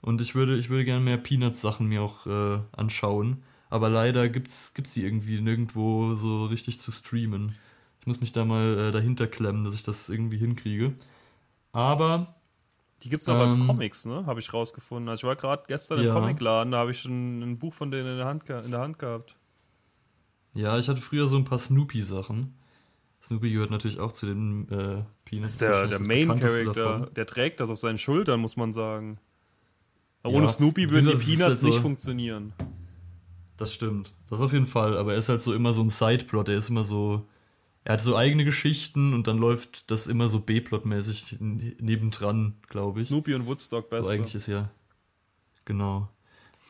Und 0.00 0.20
ich 0.20 0.34
würde, 0.34 0.56
ich 0.56 0.68
würde 0.68 0.84
gerne 0.84 1.04
mehr 1.04 1.16
Peanuts-Sachen 1.16 1.86
mir 1.86 2.02
auch 2.02 2.26
äh, 2.26 2.58
anschauen. 2.72 3.42
Aber 3.70 3.88
leider 3.88 4.28
gibt's, 4.28 4.74
gibt's 4.74 4.94
die 4.94 5.04
irgendwie 5.04 5.40
nirgendwo 5.40 6.14
so 6.14 6.46
richtig 6.46 6.78
zu 6.78 6.92
streamen. 6.92 7.54
Ich 8.00 8.06
muss 8.06 8.20
mich 8.20 8.32
da 8.32 8.44
mal 8.44 8.78
äh, 8.78 8.92
dahinter 8.92 9.26
klemmen, 9.26 9.64
dass 9.64 9.74
ich 9.74 9.82
das 9.82 10.08
irgendwie 10.08 10.36
hinkriege. 10.36 10.94
Aber. 11.72 12.36
Die 13.02 13.08
gibt 13.08 13.22
es 13.22 13.28
auch 13.28 13.34
ähm, 13.34 13.48
als 13.48 13.66
Comics, 13.66 14.06
ne? 14.06 14.24
Habe 14.26 14.40
ich 14.40 14.52
rausgefunden. 14.52 15.08
Also 15.08 15.20
ich 15.20 15.28
war 15.28 15.36
gerade 15.36 15.64
gestern 15.66 15.98
ja. 15.98 16.08
im 16.08 16.12
Comicladen, 16.12 16.72
da 16.72 16.78
habe 16.78 16.92
ich 16.92 17.00
schon 17.00 17.40
ein 17.40 17.58
Buch 17.58 17.74
von 17.74 17.90
denen 17.90 18.06
in 18.06 18.16
der, 18.16 18.26
Hand, 18.26 18.48
in 18.48 18.70
der 18.70 18.80
Hand 18.80 18.98
gehabt. 18.98 19.36
Ja, 20.54 20.78
ich 20.78 20.88
hatte 20.88 21.00
früher 21.00 21.26
so 21.26 21.36
ein 21.36 21.44
paar 21.44 21.58
Snoopy-Sachen. 21.58 22.54
Snoopy 23.22 23.50
gehört 23.50 23.70
natürlich 23.70 23.98
auch 23.98 24.12
zu 24.12 24.26
den 24.26 24.68
äh, 24.68 25.02
Peanuts. 25.24 25.58
Das 25.58 25.60
ist 25.60 25.60
der, 25.60 25.86
der 25.86 26.00
Main-Character. 26.00 27.10
Der 27.16 27.26
trägt 27.26 27.60
das 27.60 27.70
auf 27.70 27.78
seinen 27.78 27.98
Schultern, 27.98 28.38
muss 28.40 28.56
man 28.56 28.72
sagen. 28.72 29.18
Ohne 30.22 30.46
ja, 30.46 30.48
Snoopy 30.48 30.90
würden 30.90 31.10
die 31.10 31.16
Peanuts 31.16 31.42
halt 31.42 31.58
so, 31.58 31.66
nicht 31.68 31.80
funktionieren. 31.80 32.52
Das 33.56 33.72
stimmt. 33.72 34.14
Das 34.28 34.40
auf 34.40 34.52
jeden 34.52 34.66
Fall. 34.66 34.96
Aber 34.96 35.12
er 35.12 35.18
ist 35.18 35.28
halt 35.28 35.42
so 35.42 35.54
immer 35.54 35.72
so 35.72 35.82
ein 35.82 35.90
Sideplot. 35.90 36.48
Er 36.48 36.56
ist 36.56 36.70
immer 36.70 36.84
so 36.84 37.26
er 37.84 37.94
hat 37.94 38.00
so 38.00 38.16
eigene 38.16 38.46
Geschichten 38.46 39.12
und 39.12 39.26
dann 39.26 39.36
läuft 39.36 39.90
das 39.90 40.06
immer 40.06 40.28
so 40.28 40.40
B-Plot-mäßig 40.40 41.36
nebendran, 41.38 42.54
glaube 42.68 43.00
ich. 43.00 43.08
Snoopy 43.08 43.34
und 43.34 43.46
Woodstock 43.46 43.90
besser. 43.90 44.04
So 44.04 44.10
eigentlich 44.10 44.34
ist 44.34 44.46
ja. 44.46 44.70
Genau. 45.66 46.08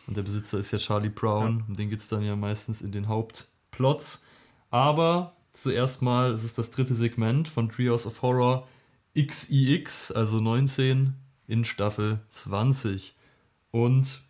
Und 0.08 0.16
der 0.16 0.22
Besitzer 0.22 0.58
ist 0.58 0.72
ja 0.72 0.78
Charlie 0.78 1.10
Brown. 1.10 1.58
Ja. 1.60 1.64
Und 1.68 1.78
den 1.78 1.88
geht 1.88 2.00
es 2.00 2.08
dann 2.08 2.24
ja 2.24 2.34
meistens 2.34 2.82
in 2.82 2.90
den 2.90 3.06
Hauptplots. 3.06 4.24
Aber 4.70 5.36
zuerst 5.52 6.02
mal, 6.02 6.32
es 6.32 6.42
ist 6.42 6.58
das 6.58 6.72
dritte 6.72 6.96
Segment 6.96 7.48
von 7.48 7.70
Trios 7.70 8.06
of 8.06 8.20
Horror 8.20 8.66
XIX, 9.16 10.10
also 10.10 10.40
19 10.40 11.14
in 11.46 11.64
Staffel 11.64 12.18
20. 12.28 13.14
Und 13.70 14.20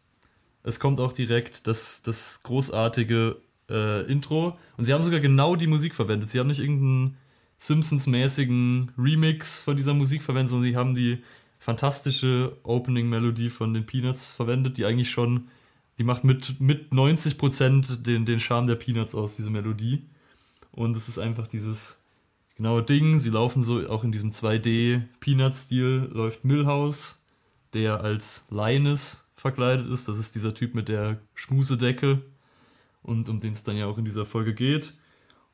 es 0.64 0.80
kommt 0.80 0.98
auch 0.98 1.12
direkt 1.12 1.66
das, 1.66 2.02
das 2.02 2.42
großartige 2.42 3.36
äh, 3.70 4.10
Intro. 4.10 4.58
Und 4.76 4.84
sie 4.84 4.92
haben 4.92 5.02
sogar 5.02 5.20
genau 5.20 5.56
die 5.56 5.66
Musik 5.66 5.94
verwendet. 5.94 6.30
Sie 6.30 6.40
haben 6.40 6.48
nicht 6.48 6.60
irgendeinen 6.60 7.16
Simpsons-mäßigen 7.58 8.92
Remix 8.98 9.62
von 9.62 9.76
dieser 9.76 9.94
Musik 9.94 10.22
verwendet, 10.22 10.50
sondern 10.50 10.70
sie 10.70 10.76
haben 10.76 10.94
die 10.94 11.22
fantastische 11.58 12.56
Opening-Melodie 12.62 13.50
von 13.50 13.74
den 13.74 13.86
Peanuts 13.86 14.32
verwendet, 14.32 14.78
die 14.78 14.86
eigentlich 14.86 15.10
schon, 15.10 15.48
die 15.98 16.04
macht 16.04 16.24
mit, 16.24 16.60
mit 16.60 16.92
90% 16.92 18.02
den, 18.02 18.24
den 18.24 18.40
Charme 18.40 18.66
der 18.66 18.74
Peanuts 18.74 19.14
aus, 19.14 19.36
diese 19.36 19.50
Melodie. 19.50 20.06
Und 20.72 20.96
es 20.96 21.08
ist 21.08 21.18
einfach 21.18 21.46
dieses 21.46 22.02
genaue 22.56 22.82
Ding. 22.82 23.18
Sie 23.18 23.30
laufen 23.30 23.62
so 23.62 23.86
auch 23.88 24.02
in 24.02 24.12
diesem 24.12 24.30
2D-Peanut-Stil, 24.30 26.10
läuft 26.12 26.44
Millhouse, 26.44 27.22
der 27.74 28.00
als 28.00 28.46
Linus 28.50 29.23
verkleidet 29.44 29.86
ist. 29.88 30.08
Das 30.08 30.18
ist 30.18 30.34
dieser 30.34 30.54
Typ 30.54 30.74
mit 30.74 30.88
der 30.88 31.18
Schmusedecke 31.34 32.22
und 33.02 33.28
um 33.28 33.40
den 33.40 33.52
es 33.52 33.62
dann 33.62 33.76
ja 33.76 33.84
auch 33.84 33.98
in 33.98 34.06
dieser 34.06 34.24
Folge 34.24 34.54
geht. 34.54 34.94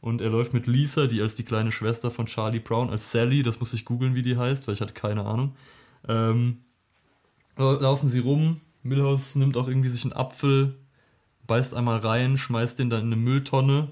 Und 0.01 0.21
er 0.21 0.31
läuft 0.31 0.55
mit 0.55 0.69
Lisa, 0.69 1.09
die 1.09 1.21
als 1.21 1.35
die 1.35 1.43
kleine 1.43 1.73
Schwester 1.73 2.13
von 2.13 2.27
Charlie 2.27 2.61
Brown, 2.61 2.89
als 2.89 3.11
Sally, 3.11 3.43
das 3.43 3.59
muss 3.59 3.73
ich 3.75 3.85
googeln, 3.85 4.15
wie 4.15 4.23
die 4.23 4.37
heißt, 4.37 4.69
weil 4.69 4.75
ich 4.75 4.81
hatte 4.81 4.93
keine 4.93 5.27
Ahnung. 5.27 5.57
Ähm, 6.07 6.59
laufen 7.57 8.09
sie 8.09 8.21
rum. 8.21 8.61
Milhouse 8.85 9.35
nimmt 9.35 9.57
auch 9.57 9.67
irgendwie 9.67 9.89
sich 9.89 10.05
einen 10.05 10.13
Apfel, 10.13 10.77
beißt 11.49 11.75
einmal 11.75 11.99
rein, 11.99 12.39
schmeißt 12.39 12.79
den 12.79 12.91
dann 12.91 13.01
in 13.01 13.07
eine 13.07 13.17
Mülltonne. 13.17 13.91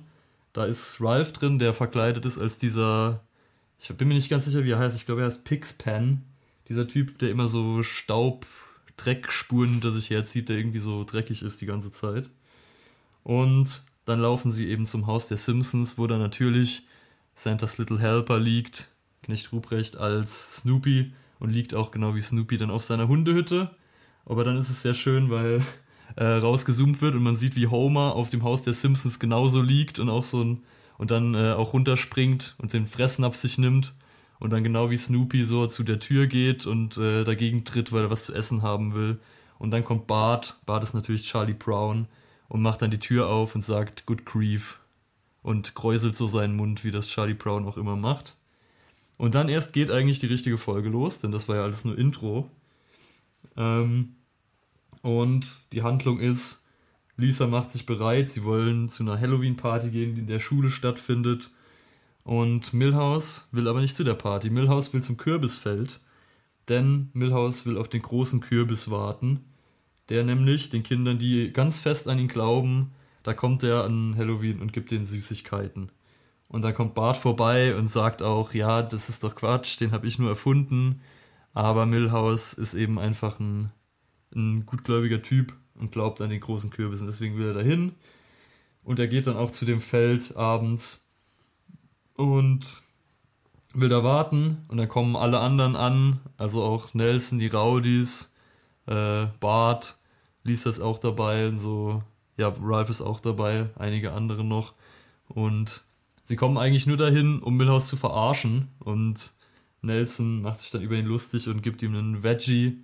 Da 0.53 0.65
ist 0.65 1.01
Ralph 1.01 1.33
drin, 1.33 1.59
der 1.59 1.73
verkleidet 1.73 2.25
ist 2.25 2.39
als 2.39 2.57
dieser, 2.59 3.25
ich 3.81 3.89
bin 3.89 4.07
mir 4.07 4.15
nicht 4.15 4.31
ganz 4.31 4.45
sicher, 4.45 4.63
wie 4.63 4.71
er 4.71 4.79
heißt, 4.79 4.97
ich 4.97 5.07
glaube, 5.07 5.23
er 5.23 5.27
heißt 5.27 5.43
Pixpan. 5.43 6.23
Dieser 6.69 6.87
Typ, 6.87 7.19
der 7.19 7.31
immer 7.31 7.49
so 7.49 7.83
Staub, 7.83 8.47
Dreckspuren 8.99 9.71
hinter 9.71 9.91
sich 9.91 10.11
herzieht, 10.11 10.49
der 10.49 10.59
irgendwie 10.59 10.81
so 10.81 11.05
dreckig 11.05 11.43
ist 11.43 11.61
die 11.61 11.67
ganze 11.67 11.91
Zeit. 11.91 12.29
Und 13.23 13.83
dann 14.05 14.21
laufen 14.21 14.51
sie 14.51 14.69
eben 14.69 14.87
zum 14.87 15.07
Haus 15.07 15.29
der 15.29 15.39
Simpsons, 15.39 15.99
wo 15.99 16.07
dann 16.07 16.21
natürlich 16.21 16.83
Santa's 17.35 17.79
Little 17.79 17.99
Helper 17.99 18.39
liegt, 18.39 18.91
Knecht 19.23 19.53
Ruprecht 19.53 19.97
als 19.97 20.57
Snoopy 20.61 21.13
und 21.39 21.51
liegt 21.51 21.75
auch 21.75 21.91
genau 21.91 22.15
wie 22.15 22.21
Snoopy 22.21 22.57
dann 22.57 22.71
auf 22.71 22.83
seiner 22.83 23.09
Hundehütte. 23.09 23.71
Aber 24.25 24.45
dann 24.45 24.59
ist 24.59 24.71
es 24.71 24.83
sehr 24.83 24.95
schön, 24.95 25.31
weil 25.31 25.63
äh, 26.17 26.25
rausgezoomt 26.25 27.01
wird 27.01 27.15
und 27.15 27.23
man 27.23 27.37
sieht, 27.37 27.57
wie 27.57 27.67
Homer 27.67 28.15
auf 28.15 28.31
dem 28.31 28.43
Haus 28.43 28.63
der 28.63 28.75
Simpsons 28.75 29.19
genauso 29.19 29.63
liegt 29.63 29.99
und 29.99 30.09
auch 30.09 30.25
so 30.25 30.43
ein 30.43 30.63
und 30.97 31.13
dann 31.13 31.35
äh, 31.35 31.53
auch 31.53 31.73
runterspringt 31.73 32.57
und 32.59 32.73
den 32.73 32.87
Fressnapf 32.87 33.37
sich 33.37 33.57
nimmt 33.57 33.95
und 34.41 34.53
dann 34.53 34.65
genau 34.65 34.91
wie 34.91 34.97
Snoopy 34.97 35.43
so 35.45 35.67
zu 35.67 35.83
der 35.83 35.99
Tür 35.99 36.27
geht 36.27 36.67
und 36.67 36.97
äh, 36.97 37.25
dagegen 37.25 37.65
tritt, 37.65 37.93
weil 37.93 38.05
er 38.05 38.11
was 38.11 38.27
zu 38.27 38.35
essen 38.35 38.63
haben 38.63 38.95
will. 38.95 39.19
Und 39.59 39.73
dann 39.73 39.85
kommt 39.85 40.07
Bart. 40.07 40.59
Bart 40.67 40.83
ist 40.85 40.95
natürlich 40.95 41.25
Charlie 41.25 41.55
Brown 41.55 42.07
und 42.49 42.63
macht 42.63 42.83
dann 42.83 42.91
die 42.91 43.01
Tür 43.01 43.29
auf 43.29 43.55
und 43.55 43.63
sagt 43.63 44.07
Good 44.07 44.25
Grief 44.25 44.79
und 45.43 45.75
kräuselt 45.75 46.17
so 46.17 46.29
seinen 46.29 46.57
Mund, 46.57 46.85
wie 46.85 46.91
das 46.91 47.09
Charlie 47.09 47.35
Brown 47.35 47.67
auch 47.67 47.77
immer 47.77 47.97
macht. 47.97 48.37
Und 49.17 49.35
dann 49.35 49.49
erst 49.49 49.73
geht 49.73 49.91
eigentlich 49.91 50.21
die 50.21 50.27
richtige 50.27 50.59
Folge 50.59 50.89
los, 50.89 51.21
denn 51.21 51.33
das 51.33 51.49
war 51.49 51.57
ja 51.57 51.65
alles 51.65 51.85
nur 51.85 51.99
Intro. 51.99 52.49
Ähm, 53.57 54.15
und 55.03 55.73
die 55.73 55.83
Handlung 55.83 56.21
ist, 56.21 56.65
Lisa 57.17 57.49
macht 57.49 57.73
sich 57.73 57.85
bereit, 57.85 58.31
sie 58.31 58.45
wollen 58.45 58.89
zu 58.89 59.03
einer 59.03 59.21
Halloween-Party 59.21 59.91
gehen, 59.91 60.15
die 60.15 60.21
in 60.21 60.27
der 60.29 60.39
Schule 60.39 60.71
stattfindet. 60.71 61.51
Und 62.29 62.75
Milhouse 62.75 63.49
will 63.53 63.69
aber 63.69 63.81
nicht 63.81 63.97
zu 63.97 64.05
der 64.05 64.13
Party. 64.13 64.51
Milhouse 64.51 64.93
will 64.93 65.03
zum 65.03 65.17
Kürbisfeld. 65.17 65.99
denn 66.69 67.09
Milhouse 67.15 67.65
will 67.65 67.79
auf 67.79 67.89
den 67.89 68.03
großen 68.03 68.41
Kürbis 68.41 68.91
warten, 68.91 69.47
der 70.11 70.25
nämlich 70.25 70.69
den 70.69 70.83
Kindern, 70.83 71.19
die 71.19 71.51
ganz 71.55 71.81
fest 71.81 72.07
an 72.07 72.19
ihn 72.19 72.29
glauben, 72.29 72.93
da 73.23 73.33
kommt 73.33 73.63
er 73.63 73.85
an 73.85 74.15
Halloween 74.15 74.61
und 74.61 74.75
gibt 74.75 74.91
denen 74.91 75.07
Süßigkeiten. 75.07 75.91
Und 76.49 76.63
dann 76.63 76.75
kommt 76.75 76.95
Bart 76.95 77.17
vorbei 77.17 77.75
und 77.75 77.89
sagt 77.89 78.21
auch, 78.21 78.53
ja, 78.53 78.83
das 78.83 79.09
ist 79.09 79.25
doch 79.25 79.35
Quatsch, 79.35 79.81
den 79.81 79.93
habe 79.93 80.07
ich 80.07 80.19
nur 80.19 80.29
erfunden. 80.29 81.01
Aber 81.55 81.87
Milhouse 81.87 82.53
ist 82.53 82.75
eben 82.75 82.99
einfach 82.99 83.41
ein, 83.41 83.73
ein 84.37 84.67
gutgläubiger 84.67 85.23
Typ 85.23 85.55
und 85.77 85.93
glaubt 85.93 86.21
an 86.21 86.29
den 86.29 86.41
großen 86.41 86.69
Kürbis 86.69 87.01
und 87.01 87.07
deswegen 87.07 87.39
will 87.39 87.47
er 87.47 87.55
dahin. 87.55 87.93
Und 88.83 88.99
er 88.99 89.09
geht 89.09 89.27
dann 89.27 89.39
auch 89.39 89.51
zu 89.51 89.65
dem 89.65 89.81
Feld 89.81 90.37
abends 90.37 91.08
und 92.19 92.83
will 93.75 93.89
da 93.89 94.05
warten. 94.05 94.65
Und 94.69 94.77
dann 94.77 94.89
kommen 94.89 95.17
alle 95.17 95.41
anderen 95.41 95.77
an, 95.77 96.21
also 96.37 96.63
auch 96.63 96.93
Nelson, 96.93 97.39
die 97.39 97.47
Rowdies, 97.47 98.35
äh, 98.87 99.27
Bart, 99.41 99.97
Lisa 100.43 100.69
ist 100.69 100.81
auch 100.81 100.99
dabei 100.99 101.49
und 101.49 101.59
so, 101.59 102.03
ja, 102.37 102.53
Ralph 102.61 102.91
ist 102.91 103.01
auch 103.01 103.21
dabei, 103.21 103.71
einige 103.79 104.13
andere 104.13 104.45
noch. 104.45 104.75
Und 105.29 105.85
sie 106.25 106.37
kommen 106.37 106.59
eigentlich 106.59 106.87
nur 106.87 106.97
dahin, 106.97 107.41
um 107.41 107.57
Milhouse 107.57 107.87
zu 107.87 107.97
verarschen. 107.97 108.69
Und 108.81 109.33
Nelson 109.83 110.43
macht 110.43 110.59
sich 110.59 110.71
dann 110.71 110.83
über 110.83 110.97
ihn 110.97 111.07
lustig 111.07 111.49
und 111.49 111.63
gibt 111.63 111.83
ihm 111.83 111.95
einen 111.95 112.23
Veggie, 112.25 112.83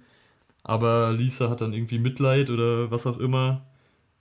aber 0.63 1.13
Lisa 1.13 1.51
hat 1.51 1.61
dann 1.61 1.73
irgendwie 1.73 1.99
Mitleid 1.99 2.51
oder 2.51 2.91
was 2.91 3.07
auch 3.07 3.19
immer 3.19 3.67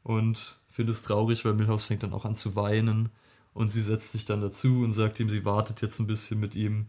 und 0.01 0.57
findet 0.69 0.95
es 0.95 1.03
traurig, 1.03 1.45
weil 1.45 1.53
Milhouse 1.53 1.83
fängt 1.83 2.03
dann 2.03 2.13
auch 2.13 2.25
an 2.25 2.35
zu 2.35 2.55
weinen 2.55 3.11
und 3.53 3.71
sie 3.71 3.81
setzt 3.81 4.11
sich 4.11 4.25
dann 4.25 4.41
dazu 4.41 4.81
und 4.83 4.93
sagt 4.93 5.19
ihm, 5.19 5.29
sie 5.29 5.45
wartet 5.45 5.81
jetzt 5.81 5.99
ein 5.99 6.07
bisschen 6.07 6.39
mit 6.39 6.55
ihm. 6.55 6.87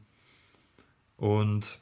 Und 1.17 1.79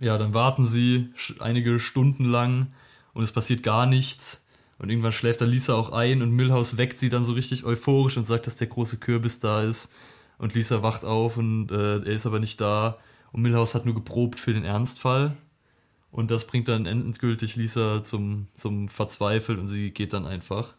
ja, 0.00 0.18
dann 0.18 0.34
warten 0.34 0.66
sie 0.66 1.12
einige 1.38 1.80
Stunden 1.80 2.24
lang 2.24 2.72
und 3.12 3.22
es 3.22 3.32
passiert 3.32 3.62
gar 3.62 3.86
nichts. 3.86 4.46
Und 4.78 4.88
irgendwann 4.88 5.12
schläft 5.12 5.40
dann 5.40 5.50
Lisa 5.50 5.74
auch 5.74 5.90
ein 5.90 6.22
und 6.22 6.30
Milhouse 6.30 6.78
weckt 6.78 6.98
sie 6.98 7.10
dann 7.10 7.24
so 7.24 7.34
richtig 7.34 7.64
euphorisch 7.64 8.16
und 8.16 8.24
sagt, 8.24 8.46
dass 8.46 8.56
der 8.56 8.68
große 8.68 8.98
Kürbis 8.98 9.40
da 9.40 9.62
ist. 9.62 9.92
Und 10.38 10.54
Lisa 10.54 10.82
wacht 10.82 11.04
auf 11.04 11.36
und 11.36 11.70
äh, 11.70 11.98
er 11.98 12.06
ist 12.06 12.24
aber 12.24 12.40
nicht 12.40 12.60
da. 12.60 12.98
Und 13.30 13.42
Milhouse 13.42 13.74
hat 13.74 13.84
nur 13.84 13.94
geprobt 13.94 14.40
für 14.40 14.54
den 14.54 14.64
Ernstfall. 14.64 15.36
Und 16.10 16.30
das 16.30 16.46
bringt 16.46 16.68
dann 16.68 16.86
endgültig 16.86 17.56
Lisa 17.56 18.02
zum, 18.02 18.48
zum 18.54 18.88
Verzweifeln 18.88 19.58
und 19.58 19.68
sie 19.68 19.90
geht 19.90 20.12
dann 20.12 20.26
einfach. 20.26 20.74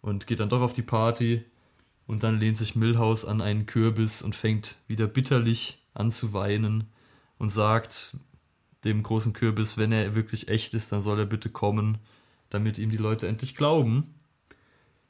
Und 0.00 0.26
geht 0.26 0.40
dann 0.40 0.50
doch 0.50 0.60
auf 0.60 0.74
die 0.74 0.82
Party. 0.82 1.44
Und 2.06 2.22
dann 2.22 2.38
lehnt 2.38 2.58
sich 2.58 2.76
Milhouse 2.76 3.24
an 3.24 3.40
einen 3.40 3.66
Kürbis 3.66 4.22
und 4.22 4.36
fängt 4.36 4.76
wieder 4.86 5.06
bitterlich 5.06 5.78
an 5.94 6.12
zu 6.12 6.32
weinen 6.32 6.84
und 7.38 7.48
sagt 7.48 8.16
dem 8.84 9.02
großen 9.02 9.32
Kürbis, 9.32 9.78
wenn 9.78 9.92
er 9.92 10.14
wirklich 10.14 10.48
echt 10.48 10.74
ist, 10.74 10.92
dann 10.92 11.00
soll 11.00 11.18
er 11.18 11.26
bitte 11.26 11.48
kommen, 11.48 11.98
damit 12.50 12.78
ihm 12.78 12.90
die 12.90 12.98
Leute 12.98 13.26
endlich 13.26 13.54
glauben. 13.54 14.14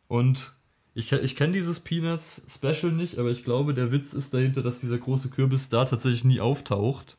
Und 0.06 0.52
ich, 0.94 1.10
ich 1.10 1.34
kenne 1.34 1.54
dieses 1.54 1.80
Peanuts 1.80 2.46
Special 2.48 2.92
nicht, 2.92 3.18
aber 3.18 3.30
ich 3.30 3.42
glaube, 3.42 3.74
der 3.74 3.90
Witz 3.90 4.12
ist 4.12 4.32
dahinter, 4.32 4.62
dass 4.62 4.78
dieser 4.78 4.98
große 4.98 5.30
Kürbis 5.30 5.68
da 5.68 5.84
tatsächlich 5.84 6.24
nie 6.24 6.40
auftaucht. 6.40 7.18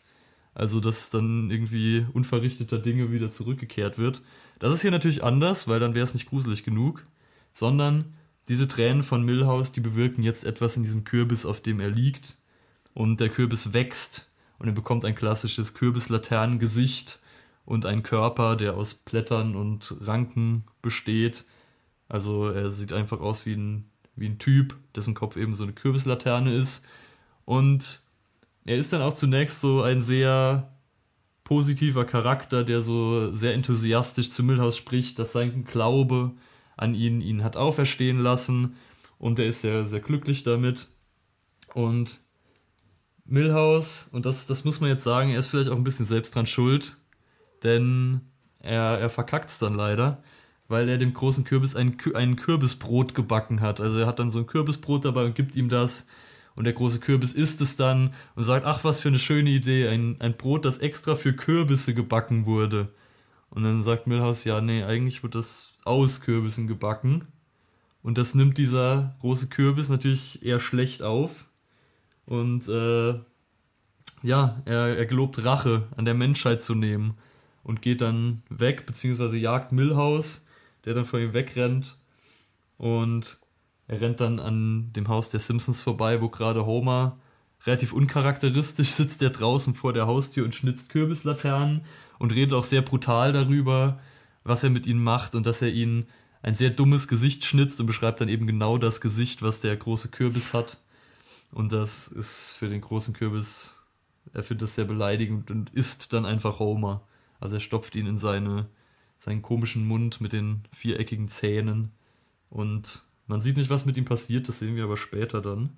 Also, 0.54 0.80
dass 0.80 1.10
dann 1.10 1.52
irgendwie 1.52 2.06
unverrichteter 2.14 2.80
Dinge 2.80 3.12
wieder 3.12 3.30
zurückgekehrt 3.30 3.98
wird. 3.98 4.22
Das 4.58 4.72
ist 4.72 4.82
hier 4.82 4.92
natürlich 4.92 5.22
anders, 5.22 5.68
weil 5.68 5.82
dann 5.82 5.94
wäre 5.96 6.06
es 6.06 6.14
nicht 6.14 6.30
gruselig 6.30 6.64
genug, 6.64 7.06
sondern 7.52 8.14
diese 8.48 8.68
Tränen 8.68 9.04
von 9.04 9.24
Milhouse, 9.24 9.72
die 9.72 9.80
bewirken 9.80 10.24
jetzt 10.24 10.46
etwas 10.46 10.78
in 10.78 10.84
diesem 10.84 11.04
Kürbis, 11.04 11.46
auf 11.46 11.62
dem 11.62 11.80
er 11.80 11.90
liegt. 11.90 12.38
Und 12.94 13.20
der 13.20 13.30
Kürbis 13.30 13.74
wächst 13.74 14.30
und 14.60 14.68
er 14.68 14.74
bekommt 14.74 15.04
ein 15.04 15.16
klassisches 15.16 15.74
Kürbislaternengesicht 15.74 17.20
und 17.66 17.86
einen 17.86 18.04
Körper, 18.04 18.56
der 18.56 18.76
aus 18.76 18.94
Blättern 18.94 19.56
und 19.56 19.96
Ranken 20.02 20.66
besteht. 20.82 21.46
Also 22.08 22.50
er 22.50 22.72
sieht 22.72 22.94
einfach 22.94 23.20
aus 23.20 23.46
wie 23.46 23.56
ein, 23.56 23.90
wie 24.16 24.28
ein 24.28 24.40
Typ, 24.40 24.76
dessen 24.96 25.16
Kopf 25.16 25.36
eben 25.36 25.56
so 25.56 25.64
eine 25.64 25.74
Kürbislaterne 25.74 26.56
ist. 26.56 26.86
Und 27.44 28.02
er 28.64 28.78
ist 28.78 28.94
dann 28.94 29.02
auch 29.02 29.14
zunächst 29.14 29.60
so 29.60 29.82
ein 29.82 30.02
sehr 30.02 30.72
positiver 31.44 32.06
Charakter, 32.06 32.64
der 32.64 32.82
so 32.82 33.32
sehr 33.32 33.54
enthusiastisch 33.54 34.30
zu 34.30 34.44
Milhouse 34.44 34.78
spricht, 34.78 35.20
dass 35.20 35.32
sein 35.32 35.66
Glaube 35.66 36.32
an 36.78 36.94
ihn, 36.94 37.22
ihn 37.22 37.44
hat 37.44 37.58
auferstehen 37.58 38.20
lassen 38.20 38.76
und 39.18 39.40
er 39.40 39.46
ist 39.46 39.62
sehr, 39.62 39.86
sehr 39.86 40.00
glücklich 40.02 40.44
damit. 40.44 40.88
Und 41.74 42.20
Milhouse, 43.26 44.10
und 44.12 44.26
das, 44.26 44.48
das 44.48 44.66
muss 44.66 44.82
man 44.82 44.90
jetzt 44.90 45.04
sagen, 45.04 45.30
er 45.30 45.40
ist 45.40 45.48
vielleicht 45.48 45.70
auch 45.70 45.76
ein 45.76 45.84
bisschen 45.84 46.06
selbst 46.06 46.36
dran 46.36 46.48
schuld, 46.48 46.98
denn 47.64 48.22
er, 48.60 49.00
er 49.00 49.10
verkackt 49.10 49.50
es 49.50 49.60
dann 49.60 49.76
leider, 49.76 50.24
weil 50.68 50.90
er 50.90 50.98
dem 50.98 51.14
großen 51.14 51.44
Kürbis 51.44 51.76
ein, 51.76 51.98
ein 52.14 52.36
Kürbisbrot 52.36 53.16
gebacken 53.16 53.62
hat. 53.62 53.82
Also 53.82 54.00
er 54.00 54.08
hat 54.08 54.20
dann 54.20 54.32
so 54.32 54.40
ein 54.40 54.48
Kürbisbrot 54.48 55.06
dabei 55.06 55.26
und 55.26 55.36
gibt 55.36 55.56
ihm 55.56 55.70
das. 55.70 56.08
Und 56.56 56.64
der 56.64 56.74
große 56.74 57.00
Kürbis 57.00 57.34
isst 57.34 57.62
es 57.62 57.76
dann 57.76 58.14
und 58.36 58.44
sagt, 58.44 58.66
ach, 58.66 58.84
was 58.84 59.02
für 59.02 59.10
eine 59.10 59.20
schöne 59.20 59.50
Idee, 59.50 59.90
ein, 59.90 60.16
ein 60.20 60.38
Brot, 60.38 60.64
das 60.66 60.78
extra 60.78 61.16
für 61.16 61.34
Kürbisse 61.34 61.94
gebacken 61.94 62.46
wurde. 62.46 62.90
Und 63.50 63.64
dann 63.64 63.84
sagt 63.84 64.08
Milhouse, 64.08 64.44
ja, 64.44 64.62
nee, 64.62 64.84
eigentlich 64.84 65.24
wird 65.24 65.36
das 65.36 65.74
aus 65.84 66.22
Kürbissen 66.22 66.68
gebacken. 66.68 67.28
Und 68.02 68.18
das 68.18 68.36
nimmt 68.36 68.58
dieser 68.58 69.16
große 69.22 69.48
Kürbis 69.48 69.90
natürlich 69.90 70.46
eher 70.46 70.60
schlecht 70.60 71.02
auf. 71.02 71.46
Und 72.26 72.68
äh, 72.68 73.20
ja, 74.22 74.62
er, 74.66 74.98
er 74.98 75.06
gelobt 75.06 75.44
Rache 75.44 75.88
an 75.96 76.06
der 76.06 76.14
Menschheit 76.14 76.62
zu 76.64 76.76
nehmen 76.76 77.18
und 77.64 77.82
geht 77.82 78.02
dann 78.02 78.44
weg, 78.50 78.86
beziehungsweise 78.86 79.38
jagt 79.38 79.72
Milhouse, 79.72 80.46
der 80.86 80.94
dann 80.94 81.06
vor 81.06 81.20
ihm 81.20 81.34
wegrennt. 81.34 81.98
Und 82.78 83.40
er 83.88 84.02
rennt 84.02 84.20
dann 84.20 84.40
an 84.40 84.92
dem 84.94 85.08
Haus 85.08 85.30
der 85.30 85.40
Simpsons 85.40 85.82
vorbei, 85.82 86.22
wo 86.22 86.30
gerade 86.30 86.66
Homer 86.66 87.18
relativ 87.66 87.94
uncharakteristisch 87.94 88.90
sitzt, 88.90 89.22
der 89.22 89.30
draußen 89.30 89.74
vor 89.74 89.94
der 89.94 90.08
Haustür 90.08 90.46
und 90.46 90.56
schnitzt 90.56 90.90
Kürbislaternen 90.90 91.82
und 92.20 92.34
redet 92.34 92.54
auch 92.54 92.64
sehr 92.64 92.82
brutal 92.82 93.34
darüber, 93.34 94.00
was 94.44 94.64
er 94.64 94.70
mit 94.70 94.88
ihnen 94.88 95.04
macht 95.04 95.36
und 95.36 95.46
dass 95.46 95.62
er 95.62 95.72
ihnen 95.72 96.08
ein 96.42 96.54
sehr 96.54 96.70
dummes 96.70 97.08
Gesicht 97.08 97.44
schnitzt 97.44 97.80
und 97.80 97.88
beschreibt 97.88 98.22
dann 98.22 98.30
eben 98.30 98.46
genau 98.46 98.78
das 98.78 99.02
Gesicht, 99.02 99.42
was 99.42 99.62
der 99.62 99.76
große 99.76 100.10
Kürbis 100.10 100.54
hat. 100.54 100.80
Und 101.52 101.72
das 101.72 102.08
ist 102.08 102.54
für 102.58 102.70
den 102.70 102.82
großen 102.82 103.14
Kürbis, 103.14 103.80
er 104.34 104.44
findet 104.44 104.64
das 104.64 104.76
sehr 104.76 104.86
beleidigend 104.86 105.50
und 105.50 105.72
isst 105.72 106.14
dann 106.14 106.26
einfach 106.26 106.60
Homer. 106.60 107.02
Also 107.40 107.56
er 107.56 107.62
stopft 107.62 107.96
ihn 107.96 108.06
in 108.06 108.18
seine, 108.18 108.68
seinen 109.18 109.42
komischen 109.42 109.88
Mund 109.88 110.22
mit 110.22 110.34
den 110.34 110.62
viereckigen 110.72 111.30
Zähnen. 111.30 111.92
Und 112.50 113.04
man 113.28 113.42
sieht 113.42 113.58
nicht, 113.58 113.70
was 113.70 113.86
mit 113.86 113.98
ihm 113.98 114.06
passiert, 114.06 114.48
das 114.48 114.60
sehen 114.60 114.76
wir 114.76 114.84
aber 114.84 114.98
später 114.98 115.42
dann. 115.42 115.72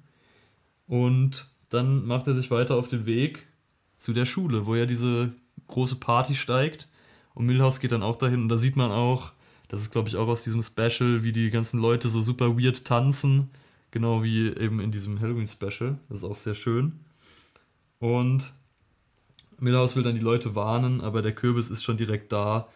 Und 0.88 1.48
dann 1.70 2.06
macht 2.06 2.28
er 2.28 2.34
sich 2.34 2.52
weiter 2.52 2.76
auf 2.76 2.88
den 2.88 3.06
Weg 3.06 3.48
zu 3.98 4.14
der 4.14 4.26
Schule, 4.26 4.66
wo 4.66 4.76
er 4.76 4.86
diese 4.86 5.34
große 5.68 5.98
Party 5.98 6.36
steigt 6.36 6.88
und 7.34 7.46
Milhouse 7.46 7.80
geht 7.80 7.92
dann 7.92 8.04
auch 8.04 8.16
dahin 8.16 8.44
und 8.44 8.50
da 8.50 8.58
sieht 8.58 8.76
man 8.76 8.92
auch, 8.92 9.32
das 9.68 9.82
ist 9.82 9.92
glaube 9.92 10.10
ich 10.10 10.16
auch 10.16 10.28
aus 10.28 10.44
diesem 10.44 10.64
Special, 10.64 11.24
wie 11.24 11.32
die 11.32 11.50
ganzen 11.50 11.80
Leute 11.80 12.10
so 12.10 12.22
super 12.22 12.58
weird 12.58 12.86
tanzen. 12.86 13.50
Genau 13.92 14.22
wie 14.22 14.48
eben 14.48 14.80
in 14.80 14.92
diesem 14.92 15.20
Halloween-Special. 15.20 15.98
Das 16.10 16.20
ist 16.20 16.24
auch 16.24 16.36
sehr 16.36 16.56
schön. 16.56 17.00
Und 18.00 18.54
Milhouse 19.60 19.96
will 19.96 20.04
dann 20.04 20.16
die 20.16 20.22
Leute 20.22 20.56
warnen, 20.56 21.02
aber 21.02 21.22
der 21.22 21.34
Kürbis 21.34 21.70
ist 21.70 21.84
schon 21.84 21.98
direkt 21.98 22.32
da. 22.32 22.68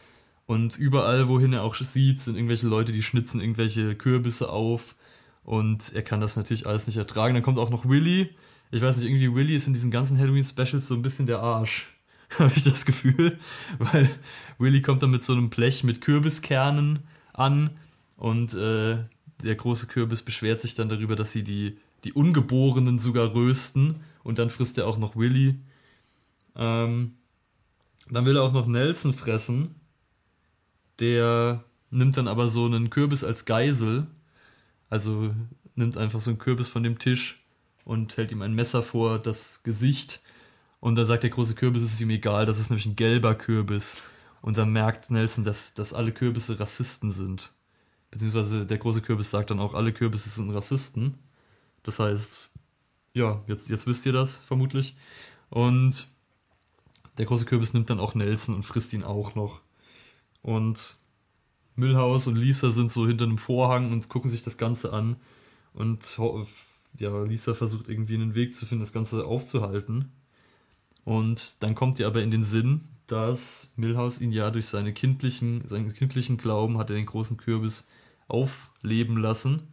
Und 0.45 0.77
überall, 0.77 1.27
wohin 1.27 1.53
er 1.53 1.63
auch 1.63 1.75
sieht, 1.75 2.21
sind 2.21 2.35
irgendwelche 2.35 2.67
Leute, 2.67 2.91
die 2.91 3.03
schnitzen 3.03 3.39
irgendwelche 3.39 3.95
Kürbisse 3.95 4.49
auf. 4.49 4.95
Und 5.43 5.93
er 5.93 6.01
kann 6.01 6.21
das 6.21 6.35
natürlich 6.35 6.65
alles 6.65 6.87
nicht 6.87 6.97
ertragen. 6.97 7.33
Dann 7.33 7.43
kommt 7.43 7.59
auch 7.59 7.69
noch 7.69 7.87
Willy. 7.87 8.29
Ich 8.71 8.81
weiß 8.81 8.97
nicht, 8.97 9.05
irgendwie 9.05 9.33
Willy 9.33 9.55
ist 9.55 9.67
in 9.67 9.73
diesen 9.73 9.91
ganzen 9.91 10.17
Halloween-Specials 10.17 10.87
so 10.87 10.95
ein 10.95 11.01
bisschen 11.01 11.27
der 11.27 11.39
Arsch. 11.39 11.89
habe 12.39 12.53
ich 12.55 12.63
das 12.63 12.86
Gefühl, 12.86 13.38
weil 13.77 14.09
Willy 14.57 14.82
kommt 14.82 15.03
dann 15.03 15.11
mit 15.11 15.23
so 15.23 15.34
einem 15.34 15.49
Blech 15.49 15.84
mit 15.84 16.01
Kürbiskernen 16.01 16.99
an 17.34 17.71
und 18.15 18.53
äh, 18.53 18.97
der 19.43 19.55
große 19.55 19.88
Kürbis 19.88 20.21
beschwert 20.21 20.61
sich 20.61 20.75
dann 20.75 20.89
darüber, 20.89 21.15
dass 21.15 21.32
sie 21.32 21.43
die, 21.43 21.77
die 22.03 22.13
Ungeborenen 22.13 22.99
sogar 22.99 23.34
rösten 23.34 24.01
und 24.23 24.39
dann 24.39 24.49
frisst 24.49 24.77
er 24.77 24.88
auch 24.88 24.97
noch 24.97 25.15
Willy. 25.15 25.59
Ähm, 26.55 27.13
dann 28.09 28.25
will 28.25 28.38
er 28.38 28.43
auch 28.43 28.53
noch 28.53 28.67
Nelson 28.67 29.13
fressen. 29.13 29.75
Der 30.99 31.63
nimmt 31.89 32.17
dann 32.17 32.27
aber 32.27 32.47
so 32.47 32.65
einen 32.65 32.89
Kürbis 32.89 33.23
als 33.23 33.45
Geisel. 33.45 34.07
Also 34.89 35.34
nimmt 35.75 35.97
einfach 35.97 36.21
so 36.21 36.29
einen 36.29 36.39
Kürbis 36.39 36.69
von 36.69 36.84
dem 36.84 36.99
Tisch 36.99 37.43
und 37.86 38.15
hält 38.17 38.32
ihm 38.32 38.41
ein 38.41 38.53
Messer 38.53 38.84
vor 38.84 39.17
das 39.17 39.63
Gesicht 39.63 40.21
und 40.82 40.95
dann 40.95 41.05
sagt 41.05 41.23
der 41.23 41.29
große 41.29 41.55
Kürbis, 41.55 41.84
es 41.84 41.93
ist 41.93 42.01
ihm 42.01 42.09
egal, 42.09 42.45
das 42.47 42.59
ist 42.59 42.71
nämlich 42.71 42.88
ein 42.88 42.95
gelber 42.95 43.36
Kürbis. 43.36 43.97
Und 44.41 44.57
dann 44.57 44.73
merkt 44.73 45.11
Nelson, 45.11 45.45
dass, 45.45 45.75
dass 45.75 45.93
alle 45.93 46.11
Kürbisse 46.11 46.59
Rassisten 46.59 47.11
sind. 47.11 47.53
Beziehungsweise 48.09 48.65
der 48.65 48.79
große 48.79 49.01
Kürbis 49.01 49.29
sagt 49.29 49.51
dann 49.51 49.59
auch, 49.59 49.75
alle 49.75 49.93
Kürbisse 49.93 50.27
sind 50.27 50.49
Rassisten. 50.49 51.19
Das 51.84 51.99
heißt, 51.99 52.51
ja, 53.13 53.43
jetzt, 53.45 53.69
jetzt 53.69 53.86
wisst 53.86 54.07
ihr 54.07 54.11
das 54.11 54.38
vermutlich. 54.38 54.95
Und 55.51 56.07
der 57.19 57.27
große 57.27 57.45
Kürbis 57.45 57.73
nimmt 57.73 57.91
dann 57.91 57.99
auch 57.99 58.15
Nelson 58.15 58.55
und 58.55 58.63
frisst 58.63 58.91
ihn 58.93 59.03
auch 59.03 59.36
noch. 59.36 59.61
Und 60.41 60.97
Müllhaus 61.75 62.25
und 62.25 62.38
Lisa 62.38 62.71
sind 62.71 62.91
so 62.91 63.05
hinter 63.05 63.25
einem 63.25 63.38
Vorhang 63.38 63.91
und 63.91 64.09
gucken 64.09 64.32
sich 64.32 64.41
das 64.41 64.57
Ganze 64.57 64.93
an. 64.93 65.17
Und 65.73 66.19
ja, 66.97 67.23
Lisa 67.23 67.53
versucht 67.53 67.88
irgendwie 67.88 68.15
einen 68.15 68.34
Weg 68.34 68.55
zu 68.55 68.65
finden, 68.65 68.84
das 68.84 68.93
Ganze 68.93 69.27
aufzuhalten. 69.27 70.11
Und 71.04 71.64
dann 71.64 71.76
kommt 71.76 71.99
ihr 71.99 72.08
aber 72.08 72.22
in 72.22 72.32
den 72.32 72.43
Sinn, 72.43 72.82
dass 73.08 73.74
Milhouse 73.76 74.22
ihn 74.22 74.32
ja 74.32 74.52
durch 74.52 74.68
seine 74.68 74.93
kindlichen, 74.93 75.68
seinen 75.68 75.93
kindlichen 75.93 76.38
Glauben 76.38 76.78
hat 76.78 76.89
er 76.89 76.95
den 76.95 77.06
großen 77.06 77.38
Kürbis 77.38 77.88
aufleben 78.28 79.18
lassen. 79.18 79.68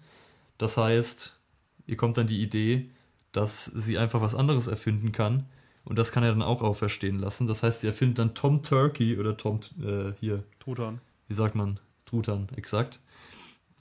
Das 0.58 0.76
heißt, 0.76 1.38
ihr 1.86 1.96
kommt 1.96 2.16
dann 2.16 2.26
die 2.26 2.42
Idee, 2.42 2.90
dass 3.32 3.64
sie 3.64 3.98
einfach 3.98 4.20
was 4.20 4.34
anderes 4.34 4.66
erfinden 4.66 5.12
kann. 5.12 5.46
Und 5.84 5.98
das 5.98 6.12
kann 6.12 6.22
er 6.22 6.30
dann 6.30 6.42
auch 6.42 6.60
auferstehen 6.60 7.18
lassen. 7.18 7.46
Das 7.46 7.62
heißt, 7.62 7.80
sie 7.80 7.86
erfindet 7.86 8.18
dann 8.18 8.34
Tom 8.34 8.62
Turkey 8.62 9.16
oder 9.18 9.36
Tom 9.36 9.60
äh, 9.80 10.12
hier. 10.18 10.42
Truthahn. 10.58 11.00
Wie 11.28 11.34
sagt 11.34 11.54
man? 11.54 11.80
Truthahn, 12.04 12.48
exakt. 12.56 13.00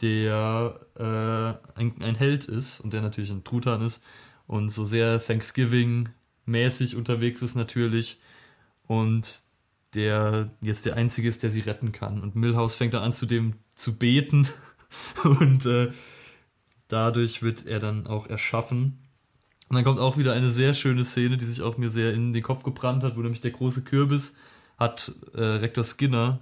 Der 0.01 0.79
äh, 0.95 1.79
ein, 1.79 2.01
ein 2.01 2.15
Held 2.15 2.45
ist 2.45 2.79
und 2.79 2.93
der 2.93 3.01
natürlich 3.01 3.31
ein 3.31 3.43
Truthahn 3.43 3.81
ist 3.81 4.03
und 4.45 4.69
so 4.69 4.85
sehr 4.85 5.19
Thanksgiving-mäßig 6.47 6.95
unterwegs 6.95 7.41
ist 7.41 7.55
natürlich. 7.55 8.19
Und 8.87 9.41
der 9.93 10.51
jetzt 10.61 10.85
der 10.85 10.95
Einzige 10.95 11.27
ist, 11.27 11.43
der 11.43 11.49
sie 11.49 11.61
retten 11.61 11.91
kann. 11.91 12.21
Und 12.21 12.35
Milhouse 12.35 12.75
fängt 12.75 12.93
dann 12.93 13.03
an, 13.03 13.13
zu 13.13 13.25
dem 13.25 13.53
zu 13.75 13.97
beten. 13.97 14.47
und 15.23 15.65
äh, 15.65 15.91
dadurch 16.87 17.41
wird 17.41 17.65
er 17.65 17.79
dann 17.79 18.07
auch 18.07 18.27
erschaffen. 18.27 18.99
Und 19.69 19.75
dann 19.75 19.83
kommt 19.83 19.99
auch 19.99 20.17
wieder 20.17 20.33
eine 20.33 20.49
sehr 20.49 20.73
schöne 20.73 21.03
Szene, 21.03 21.37
die 21.37 21.45
sich 21.45 21.61
auch 21.61 21.77
mir 21.77 21.89
sehr 21.89 22.13
in 22.13 22.31
den 22.31 22.43
Kopf 22.43 22.63
gebrannt 22.63 23.03
hat, 23.03 23.17
wo 23.17 23.21
nämlich 23.21 23.41
der 23.41 23.51
große 23.51 23.83
Kürbis 23.83 24.35
hat 24.77 25.11
äh, 25.33 25.41
Rektor 25.41 25.83
Skinner 25.83 26.39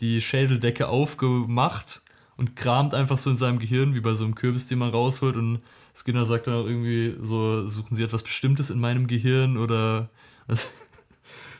die 0.00 0.22
Schädeldecke 0.22 0.88
aufgemacht 0.88 2.02
und 2.36 2.54
kramt 2.56 2.94
einfach 2.94 3.18
so 3.18 3.30
in 3.30 3.36
seinem 3.36 3.58
Gehirn, 3.58 3.94
wie 3.94 4.00
bei 4.00 4.14
so 4.14 4.24
einem 4.24 4.34
Kürbis, 4.34 4.68
den 4.68 4.78
man 4.78 4.90
rausholt. 4.90 5.36
Und 5.36 5.60
Skinner 5.94 6.24
sagt 6.24 6.46
dann 6.46 6.54
auch 6.54 6.66
irgendwie 6.66 7.16
so, 7.22 7.68
suchen 7.68 7.96
Sie 7.96 8.02
etwas 8.02 8.22
Bestimmtes 8.22 8.70
in 8.70 8.80
meinem 8.80 9.06
Gehirn 9.06 9.56
oder... 9.56 10.10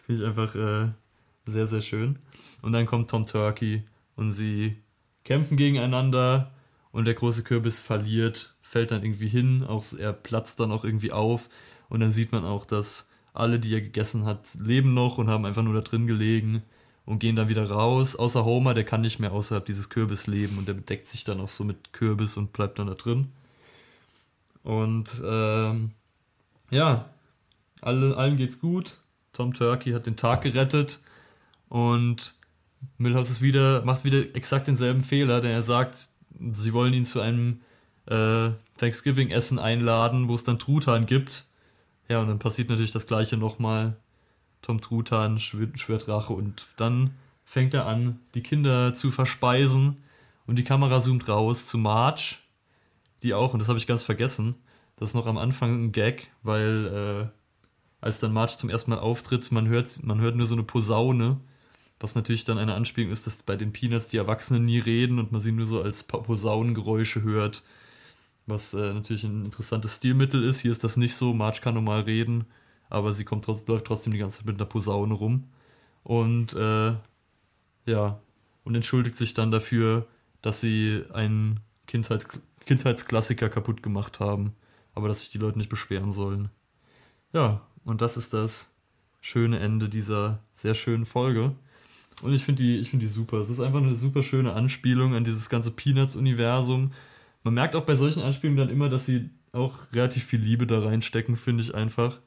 Finde 0.06 0.22
ich 0.22 0.28
einfach 0.28 0.54
äh, 0.56 0.88
sehr, 1.46 1.68
sehr 1.68 1.82
schön. 1.82 2.18
Und 2.62 2.72
dann 2.72 2.86
kommt 2.86 3.10
Tom 3.10 3.26
Turkey 3.26 3.84
und 4.16 4.32
sie 4.32 4.76
kämpfen 5.24 5.56
gegeneinander 5.56 6.50
und 6.92 7.04
der 7.04 7.14
große 7.14 7.42
Kürbis 7.42 7.78
verliert, 7.80 8.54
fällt 8.60 8.90
dann 8.90 9.04
irgendwie 9.04 9.28
hin, 9.28 9.64
auch 9.64 9.84
er 9.96 10.12
platzt 10.12 10.60
dann 10.60 10.72
auch 10.72 10.84
irgendwie 10.84 11.12
auf 11.12 11.48
und 11.88 12.00
dann 12.00 12.12
sieht 12.12 12.32
man 12.32 12.44
auch, 12.44 12.64
dass 12.64 13.10
alle, 13.32 13.60
die 13.60 13.72
er 13.72 13.80
gegessen 13.80 14.24
hat, 14.24 14.54
leben 14.60 14.94
noch 14.94 15.18
und 15.18 15.28
haben 15.28 15.44
einfach 15.44 15.62
nur 15.62 15.74
da 15.74 15.80
drin 15.80 16.06
gelegen 16.06 16.62
und 17.04 17.20
gehen 17.20 17.36
dann 17.36 17.48
wieder 17.48 17.70
raus, 17.70 18.16
außer 18.16 18.44
Homer, 18.44 18.74
der 18.74 18.84
kann 18.84 19.00
nicht 19.02 19.20
mehr 19.20 19.32
außerhalb 19.32 19.64
dieses 19.64 19.88
Kürbis 19.88 20.26
leben 20.26 20.58
und 20.58 20.66
der 20.66 20.74
bedeckt 20.74 21.08
sich 21.08 21.24
dann 21.24 21.40
auch 21.40 21.48
so 21.48 21.64
mit 21.64 21.92
Kürbis 21.92 22.36
und 22.36 22.52
bleibt 22.52 22.78
dann 22.78 22.88
da 22.88 22.94
drin. 22.94 23.28
Und 24.62 25.22
ähm, 25.24 25.92
ja, 26.70 27.10
alle, 27.80 28.16
allen 28.16 28.36
geht's 28.36 28.60
gut. 28.60 28.98
Tom 29.32 29.54
Turkey 29.54 29.92
hat 29.92 30.06
den 30.06 30.16
Tag 30.16 30.42
gerettet 30.42 31.00
und 31.68 32.34
Milhouse 32.98 33.30
ist 33.30 33.42
wieder, 33.42 33.84
macht 33.84 34.04
wieder 34.04 34.34
exakt 34.34 34.68
denselben 34.68 35.02
Fehler, 35.02 35.40
denn 35.40 35.52
er 35.52 35.62
sagt, 35.62 36.08
sie 36.52 36.72
wollen 36.72 36.94
ihn 36.94 37.04
zu 37.04 37.20
einem 37.20 37.60
äh, 38.06 38.50
Thanksgiving-Essen 38.78 39.58
einladen, 39.58 40.28
wo 40.28 40.34
es 40.34 40.44
dann 40.44 40.58
Truthahn 40.58 41.06
gibt. 41.06 41.44
Ja, 42.08 42.20
und 42.20 42.28
dann 42.28 42.38
passiert 42.38 42.68
natürlich 42.68 42.92
das 42.92 43.06
gleiche 43.06 43.36
nochmal. 43.36 43.96
Tom 44.62 44.80
Truthahn 44.80 45.38
schwört 45.38 46.08
Rache 46.08 46.32
und 46.32 46.66
dann 46.76 47.14
fängt 47.44 47.72
er 47.72 47.86
an, 47.86 48.20
die 48.34 48.42
Kinder 48.42 48.94
zu 48.94 49.10
verspeisen 49.10 50.02
und 50.46 50.58
die 50.58 50.64
Kamera 50.64 51.00
zoomt 51.00 51.28
raus 51.28 51.66
zu 51.66 51.78
Marge, 51.78 52.36
die 53.22 53.34
auch, 53.34 53.52
und 53.52 53.58
das 53.58 53.68
habe 53.68 53.78
ich 53.78 53.86
ganz 53.86 54.02
vergessen, 54.02 54.54
das 54.96 55.10
ist 55.10 55.14
noch 55.14 55.26
am 55.26 55.38
Anfang 55.38 55.84
ein 55.84 55.92
Gag, 55.92 56.30
weil 56.42 57.30
äh, 57.30 58.04
als 58.04 58.20
dann 58.20 58.32
Marge 58.32 58.56
zum 58.56 58.70
ersten 58.70 58.90
Mal 58.90 58.98
auftritt, 58.98 59.50
man 59.52 59.68
hört, 59.68 60.02
man 60.02 60.20
hört 60.20 60.36
nur 60.36 60.46
so 60.46 60.54
eine 60.54 60.62
Posaune 60.62 61.40
was 62.00 62.14
natürlich 62.14 62.44
dann 62.44 62.58
eine 62.58 62.74
Anspielung 62.74 63.12
ist, 63.12 63.26
dass 63.26 63.42
bei 63.42 63.56
den 63.56 63.72
Peanuts 63.72 64.08
die 64.08 64.16
Erwachsenen 64.16 64.64
nie 64.64 64.78
reden 64.78 65.18
und 65.18 65.32
man 65.32 65.40
sie 65.40 65.52
nur 65.52 65.66
so 65.66 65.82
als 65.82 66.02
Posaunengeräusche 66.04 67.22
hört. 67.22 67.62
Was 68.46 68.72
äh, 68.72 68.94
natürlich 68.94 69.24
ein 69.24 69.44
interessantes 69.44 69.96
Stilmittel 69.96 70.42
ist. 70.42 70.60
Hier 70.60 70.70
ist 70.70 70.82
das 70.82 70.96
nicht 70.96 71.14
so. 71.14 71.34
Marge 71.34 71.60
kann 71.60 71.74
normal 71.74 72.00
reden, 72.00 72.46
aber 72.88 73.12
sie 73.12 73.24
kommt 73.24 73.44
trotz, 73.44 73.66
läuft 73.66 73.84
trotzdem 73.84 74.14
die 74.14 74.18
ganze 74.18 74.38
Zeit 74.38 74.46
mit 74.46 74.56
einer 74.56 74.64
Posaune 74.64 75.12
rum. 75.12 75.44
Und 76.02 76.54
äh, 76.54 76.94
ja, 77.84 78.20
und 78.64 78.74
entschuldigt 78.74 79.16
sich 79.16 79.34
dann 79.34 79.50
dafür, 79.50 80.06
dass 80.40 80.62
sie 80.62 81.04
einen 81.12 81.60
Kindheits 81.86 82.26
Kindheitsklassiker 82.70 83.48
kaputt 83.48 83.82
gemacht 83.82 84.20
haben, 84.20 84.54
aber 84.94 85.08
dass 85.08 85.18
sich 85.18 85.30
die 85.30 85.38
Leute 85.38 85.58
nicht 85.58 85.68
beschweren 85.68 86.12
sollen. 86.12 86.50
Ja, 87.32 87.62
und 87.84 88.00
das 88.00 88.16
ist 88.16 88.32
das 88.32 88.76
schöne 89.20 89.58
Ende 89.58 89.88
dieser 89.88 90.38
sehr 90.54 90.74
schönen 90.74 91.04
Folge. 91.04 91.56
Und 92.22 92.32
ich 92.32 92.44
finde 92.44 92.62
die, 92.62 92.84
find 92.84 93.02
die 93.02 93.08
super. 93.08 93.38
Es 93.38 93.50
ist 93.50 93.58
einfach 93.58 93.82
eine 93.82 93.94
super 93.94 94.22
schöne 94.22 94.52
Anspielung 94.52 95.16
an 95.16 95.24
dieses 95.24 95.48
ganze 95.48 95.72
Peanuts-Universum. 95.72 96.92
Man 97.42 97.54
merkt 97.54 97.74
auch 97.74 97.84
bei 97.84 97.96
solchen 97.96 98.22
Anspielungen 98.22 98.58
dann 98.58 98.72
immer, 98.72 98.88
dass 98.88 99.04
sie 99.04 99.30
auch 99.50 99.74
relativ 99.92 100.22
viel 100.22 100.38
Liebe 100.38 100.68
da 100.68 100.78
reinstecken, 100.78 101.34
finde 101.34 101.64
ich 101.64 101.74
einfach. 101.74 102.20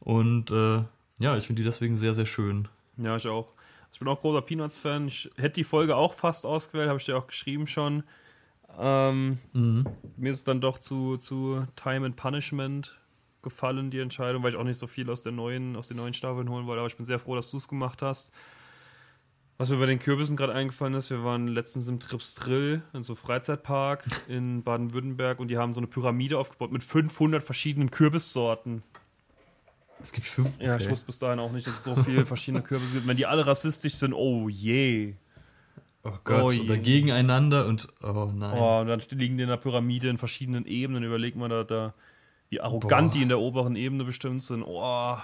Und 0.00 0.50
äh, 0.50 0.82
ja, 1.18 1.36
ich 1.36 1.46
finde 1.46 1.60
die 1.60 1.68
deswegen 1.68 1.98
sehr, 1.98 2.14
sehr 2.14 2.24
schön. 2.24 2.68
Ja, 2.96 3.16
ich 3.16 3.28
auch. 3.28 3.52
Ich 3.92 3.98
bin 3.98 4.08
auch 4.08 4.22
großer 4.22 4.40
Peanuts-Fan. 4.40 5.08
Ich 5.08 5.30
hätte 5.36 5.56
die 5.56 5.64
Folge 5.64 5.94
auch 5.94 6.14
fast 6.14 6.46
ausgewählt, 6.46 6.88
habe 6.88 6.98
ich 6.98 7.04
dir 7.04 7.18
auch 7.18 7.26
geschrieben 7.26 7.66
schon. 7.66 8.02
Ähm, 8.78 9.38
mhm. 9.52 9.86
Mir 10.16 10.32
ist 10.32 10.48
dann 10.48 10.60
doch 10.60 10.78
zu, 10.78 11.16
zu 11.16 11.66
Time 11.76 12.06
and 12.06 12.16
Punishment 12.16 12.98
gefallen, 13.42 13.90
die 13.90 14.00
Entscheidung, 14.00 14.42
weil 14.42 14.50
ich 14.50 14.56
auch 14.56 14.64
nicht 14.64 14.78
so 14.78 14.86
viel 14.86 15.08
aus, 15.10 15.22
der 15.22 15.32
neuen, 15.32 15.76
aus 15.76 15.88
den 15.88 15.98
neuen 15.98 16.14
Staffeln 16.14 16.48
holen 16.48 16.66
wollte. 16.66 16.80
Aber 16.80 16.88
ich 16.88 16.96
bin 16.96 17.04
sehr 17.04 17.18
froh, 17.18 17.36
dass 17.36 17.50
du 17.50 17.58
es 17.58 17.68
gemacht 17.68 18.02
hast. 18.02 18.32
Was 19.56 19.70
mir 19.70 19.76
bei 19.76 19.86
den 19.86 20.00
Kürbissen 20.00 20.36
gerade 20.36 20.52
eingefallen 20.52 20.94
ist, 20.94 21.10
wir 21.10 21.22
waren 21.22 21.46
letztens 21.46 21.86
im 21.86 22.00
Tripstrill, 22.00 22.82
in 22.92 23.02
so 23.04 23.12
einem 23.12 23.18
Freizeitpark 23.18 24.04
in 24.28 24.64
Baden-Württemberg 24.64 25.38
und 25.38 25.48
die 25.48 25.58
haben 25.58 25.74
so 25.74 25.80
eine 25.80 25.86
Pyramide 25.86 26.38
aufgebaut 26.38 26.72
mit 26.72 26.82
500 26.82 27.42
verschiedenen 27.42 27.92
Kürbissorten. 27.92 28.82
Es 30.00 30.12
gibt 30.12 30.26
fünf. 30.26 30.50
Okay. 30.56 30.66
Ja, 30.66 30.76
ich 30.76 30.90
wusste 30.90 31.06
bis 31.06 31.20
dahin 31.20 31.38
auch 31.38 31.52
nicht, 31.52 31.66
dass 31.68 31.76
es 31.76 31.84
so 31.84 31.94
viele 31.94 32.26
verschiedene 32.26 32.62
Kürbisse 32.62 32.94
gibt. 32.94 33.06
Wenn 33.06 33.16
die 33.16 33.26
alle 33.26 33.46
rassistisch 33.46 33.94
sind, 33.94 34.12
oh 34.12 34.48
je. 34.48 35.14
Oh 36.06 36.18
Gott, 36.22 36.42
oh 36.42 36.60
und 36.60 36.68
dann 36.68 36.82
gegeneinander 36.82 37.66
und 37.66 37.88
oh 38.02 38.30
nein. 38.34 38.58
Oh, 38.58 38.80
und 38.80 38.88
dann 38.88 39.00
liegen 39.10 39.38
die 39.38 39.44
in 39.44 39.48
der 39.48 39.56
Pyramide 39.56 40.10
in 40.10 40.18
verschiedenen 40.18 40.66
Ebenen. 40.66 41.02
Überlegt 41.02 41.36
man 41.36 41.48
da, 41.48 41.64
da 41.64 41.94
wie 42.50 42.60
arrogant 42.60 43.10
Boah. 43.10 43.16
die 43.16 43.22
in 43.22 43.28
der 43.28 43.40
oberen 43.40 43.74
Ebene 43.74 44.04
bestimmt 44.04 44.42
sind. 44.42 44.62
Oh. 44.62 45.16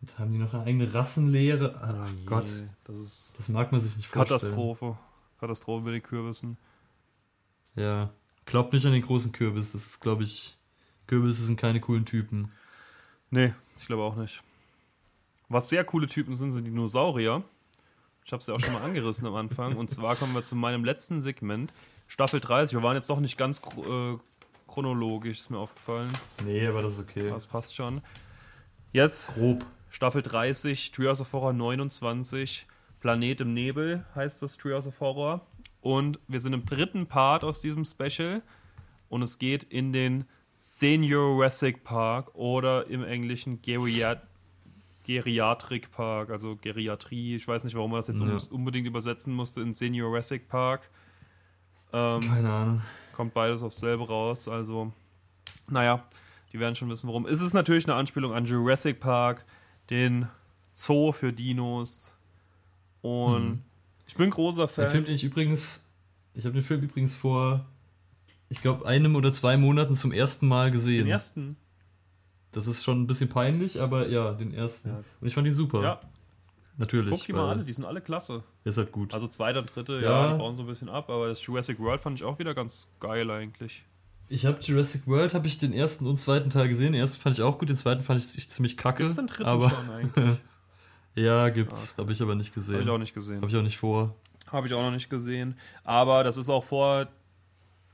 Und 0.00 0.18
haben 0.18 0.32
die 0.32 0.38
noch 0.38 0.54
eine 0.54 0.64
eigene 0.64 0.92
Rassenlehre? 0.92 1.80
Oh, 1.80 1.88
oh 1.88 2.26
Gott, 2.26 2.52
das, 2.84 2.96
ist 2.96 3.34
das 3.38 3.48
mag 3.48 3.70
man 3.70 3.80
sich 3.80 3.96
nicht 3.96 4.08
vorstellen. 4.08 4.40
Katastrophe. 4.40 4.98
Katastrophe 5.38 5.84
mit 5.84 5.94
den 5.94 6.02
Kürbissen. 6.02 6.58
Ja, 7.76 8.10
glaubt 8.44 8.72
nicht 8.72 8.86
an 8.86 8.92
den 8.92 9.02
großen 9.02 9.30
Kürbis. 9.30 9.72
Das 9.72 9.86
ist, 9.86 10.00
glaube 10.00 10.24
ich, 10.24 10.58
Kürbisse 11.06 11.44
sind 11.44 11.60
keine 11.60 11.80
coolen 11.80 12.04
Typen. 12.04 12.50
Nee, 13.30 13.54
ich 13.78 13.86
glaube 13.86 14.02
auch 14.02 14.16
nicht. 14.16 14.42
Was 15.48 15.68
sehr 15.68 15.84
coole 15.84 16.08
Typen 16.08 16.36
sind, 16.36 16.50
sind 16.50 16.66
Dinosaurier. 16.66 17.44
Ich 18.28 18.32
habe 18.32 18.42
es 18.42 18.46
ja 18.46 18.52
auch 18.52 18.60
schon 18.60 18.74
mal 18.74 18.82
angerissen 18.82 19.26
am 19.26 19.36
Anfang. 19.36 19.74
Und 19.78 19.88
zwar 19.88 20.14
kommen 20.14 20.34
wir 20.34 20.42
zu 20.42 20.54
meinem 20.54 20.84
letzten 20.84 21.22
Segment. 21.22 21.72
Staffel 22.08 22.40
30. 22.40 22.76
Wir 22.76 22.82
waren 22.82 22.94
jetzt 22.94 23.08
doch 23.08 23.20
nicht 23.20 23.38
ganz 23.38 23.58
äh, 23.58 24.18
chronologisch, 24.66 25.38
ist 25.38 25.50
mir 25.50 25.56
aufgefallen. 25.56 26.12
Nee, 26.44 26.66
aber 26.66 26.82
das 26.82 26.98
ist 26.98 27.08
okay. 27.08 27.30
Das 27.30 27.46
passt 27.46 27.74
schon. 27.74 28.02
Jetzt 28.92 29.28
grob 29.28 29.64
Staffel 29.88 30.20
30, 30.20 30.92
Treehouse 30.92 31.22
of 31.22 31.32
Horror 31.32 31.54
29, 31.54 32.66
Planet 33.00 33.40
im 33.40 33.54
Nebel 33.54 34.04
heißt 34.14 34.42
das 34.42 34.58
Treehouse 34.58 34.88
of 34.88 35.00
Horror. 35.00 35.40
Und 35.80 36.18
wir 36.28 36.40
sind 36.40 36.52
im 36.52 36.66
dritten 36.66 37.06
Part 37.06 37.44
aus 37.44 37.62
diesem 37.62 37.86
Special. 37.86 38.42
Und 39.08 39.22
es 39.22 39.38
geht 39.38 39.62
in 39.62 39.94
den 39.94 40.26
Senior 40.54 41.34
Jurassic 41.34 41.82
Park 41.82 42.34
oder 42.34 42.88
im 42.88 43.02
Englischen 43.04 43.62
Geriat 43.62 44.20
Geriatrik 45.08 45.90
Park, 45.90 46.28
also 46.28 46.58
Geriatrie. 46.60 47.36
Ich 47.36 47.48
weiß 47.48 47.64
nicht, 47.64 47.74
warum 47.74 47.92
man 47.92 47.98
das 47.98 48.08
jetzt 48.08 48.20
ja. 48.20 48.36
unbedingt 48.50 48.86
übersetzen 48.86 49.32
musste 49.32 49.62
in 49.62 49.72
Senior 49.72 50.10
Jurassic 50.10 50.48
Park. 50.48 50.90
Ähm, 51.94 52.20
Keine 52.20 52.52
Ahnung. 52.52 52.82
Kommt 53.14 53.32
beides 53.32 53.62
aufs 53.62 53.80
selbe 53.80 54.06
raus. 54.06 54.48
Also, 54.48 54.92
naja, 55.66 56.06
die 56.52 56.60
werden 56.60 56.74
schon 56.74 56.90
wissen, 56.90 57.06
warum. 57.06 57.26
Es 57.26 57.40
ist 57.40 57.54
natürlich 57.54 57.86
eine 57.86 57.94
Anspielung 57.94 58.34
an 58.34 58.44
Jurassic 58.44 59.00
Park 59.00 59.46
den 59.88 60.28
Zoo 60.74 61.12
für 61.12 61.32
Dinos. 61.32 62.14
Und 63.00 63.42
hm. 63.42 63.62
ich 64.06 64.14
bin 64.14 64.28
großer 64.28 64.68
Fan. 64.68 64.84
Der 64.84 64.90
Film, 64.90 65.04
den 65.06 65.14
ich 65.14 65.24
übrigens, 65.24 65.90
ich 66.34 66.44
habe 66.44 66.52
den 66.52 66.62
Film 66.62 66.82
übrigens 66.82 67.14
vor, 67.14 67.64
ich 68.50 68.60
glaube, 68.60 68.84
einem 68.84 69.16
oder 69.16 69.32
zwei 69.32 69.56
Monaten 69.56 69.94
zum 69.94 70.12
ersten 70.12 70.46
Mal 70.46 70.70
gesehen. 70.70 71.06
Den 71.06 71.12
ersten? 71.12 71.56
Das 72.58 72.66
ist 72.66 72.82
schon 72.82 73.00
ein 73.00 73.06
bisschen 73.06 73.28
peinlich, 73.28 73.80
aber 73.80 74.08
ja, 74.08 74.32
den 74.32 74.52
ersten. 74.52 74.88
Ja. 74.88 74.96
Und 75.20 75.28
ich 75.28 75.32
fand 75.32 75.46
ihn 75.46 75.52
super. 75.52 75.80
Ja. 75.80 76.00
Natürlich. 76.76 77.12
Guck 77.12 77.24
die 77.24 77.32
mal 77.32 77.48
alle, 77.48 77.62
die 77.62 77.72
sind 77.72 77.84
alle 77.84 78.00
klasse. 78.00 78.42
Ist 78.64 78.78
halt 78.78 78.90
gut. 78.90 79.14
Also 79.14 79.28
zweiter, 79.28 79.62
dritte, 79.62 80.00
ja, 80.00 80.26
ja 80.26 80.32
die 80.32 80.38
bauen 80.38 80.56
so 80.56 80.64
ein 80.64 80.66
bisschen 80.66 80.88
ab, 80.88 81.08
aber 81.08 81.28
das 81.28 81.46
Jurassic 81.46 81.78
World 81.78 82.00
fand 82.00 82.18
ich 82.18 82.24
auch 82.24 82.40
wieder 82.40 82.56
ganz 82.56 82.88
geil 82.98 83.30
eigentlich. 83.30 83.84
Ich 84.28 84.44
habe 84.44 84.58
Jurassic 84.60 85.06
World, 85.06 85.34
habe 85.34 85.46
ich 85.46 85.58
den 85.58 85.72
ersten 85.72 86.04
und 86.08 86.18
zweiten 86.18 86.50
Teil 86.50 86.66
gesehen. 86.66 86.94
Den 86.94 87.00
ersten 87.00 87.20
fand 87.20 87.36
ich 87.36 87.42
auch 87.42 87.58
gut, 87.58 87.68
den 87.68 87.76
zweiten 87.76 88.00
fand 88.00 88.18
ich 88.18 88.50
ziemlich 88.50 88.76
kacke. 88.76 89.04
Ist 89.04 89.16
den 89.16 89.28
dritten 89.28 89.48
aber 89.48 89.70
schon 89.70 89.90
eigentlich? 89.94 90.38
ja, 91.14 91.50
gibt's. 91.50 91.94
Ja. 91.96 92.02
Habe 92.02 92.10
ich 92.10 92.20
aber 92.20 92.34
nicht 92.34 92.52
gesehen. 92.52 92.74
Habe 92.74 92.82
ich 92.82 92.90
auch 92.90 92.98
nicht 92.98 93.14
gesehen. 93.14 93.36
Habe 93.36 93.48
ich 93.48 93.56
auch 93.56 93.62
nicht 93.62 93.78
vor. 93.78 94.16
Habe 94.48 94.66
ich 94.66 94.74
auch 94.74 94.82
noch 94.82 94.90
nicht 94.90 95.10
gesehen. 95.10 95.56
Aber 95.84 96.24
das 96.24 96.36
ist 96.36 96.48
auch 96.48 96.64
vor 96.64 97.06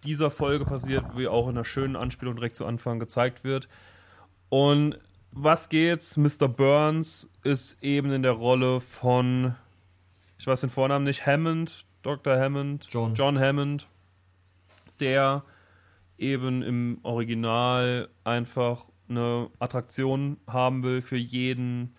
dieser 0.05 0.31
Folge 0.31 0.65
passiert, 0.65 1.05
wie 1.17 1.29
auch 1.29 1.49
in 1.49 1.55
einer 1.55 1.67
schönen 1.67 1.97
Anspielung 1.97 2.37
direkt 2.37 2.57
zu 2.57 2.65
Anfang 2.65 2.99
gezeigt 2.99 3.45
wird. 3.45 3.69
Und 4.49 4.99
was 5.33 5.69
geht's? 5.69 6.17
Mr. 6.17 6.49
Burns 6.49 7.29
ist 7.43 7.83
eben 7.83 8.13
in 8.13 8.23
der 8.23 8.33
Rolle 8.33 8.81
von, 8.81 9.55
ich 10.39 10.47
weiß 10.47 10.61
den 10.61 10.71
Vornamen 10.71 11.05
nicht, 11.05 11.27
Hammond, 11.27 11.85
Dr. 12.03 12.39
Hammond, 12.39 12.87
John, 12.89 13.15
John 13.15 13.39
Hammond, 13.39 13.89
der 15.01 15.43
eben 16.19 16.63
im 16.63 16.99
Original 17.03 18.09
einfach 18.23 18.89
eine 19.09 19.51
Attraktion 19.59 20.39
haben 20.47 20.83
will 20.83 21.03
für 21.03 21.17
jeden, 21.17 21.95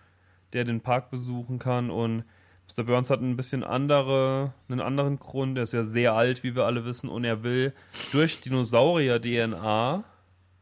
der 0.52 0.64
den 0.64 0.80
Park 0.80 1.10
besuchen 1.10 1.58
kann. 1.58 1.90
Und 1.90 2.24
Mr. 2.68 2.84
Burns 2.84 3.10
hat 3.10 3.20
ein 3.20 3.36
bisschen 3.36 3.62
andere, 3.62 4.54
einen 4.68 4.80
anderen 4.80 5.18
Grund. 5.18 5.56
Er 5.58 5.64
ist 5.64 5.72
ja 5.72 5.84
sehr 5.84 6.14
alt, 6.14 6.42
wie 6.42 6.54
wir 6.56 6.64
alle 6.64 6.84
wissen, 6.84 7.08
und 7.08 7.24
er 7.24 7.42
will 7.42 7.72
durch 8.12 8.40
Dinosaurier-DNA 8.40 10.04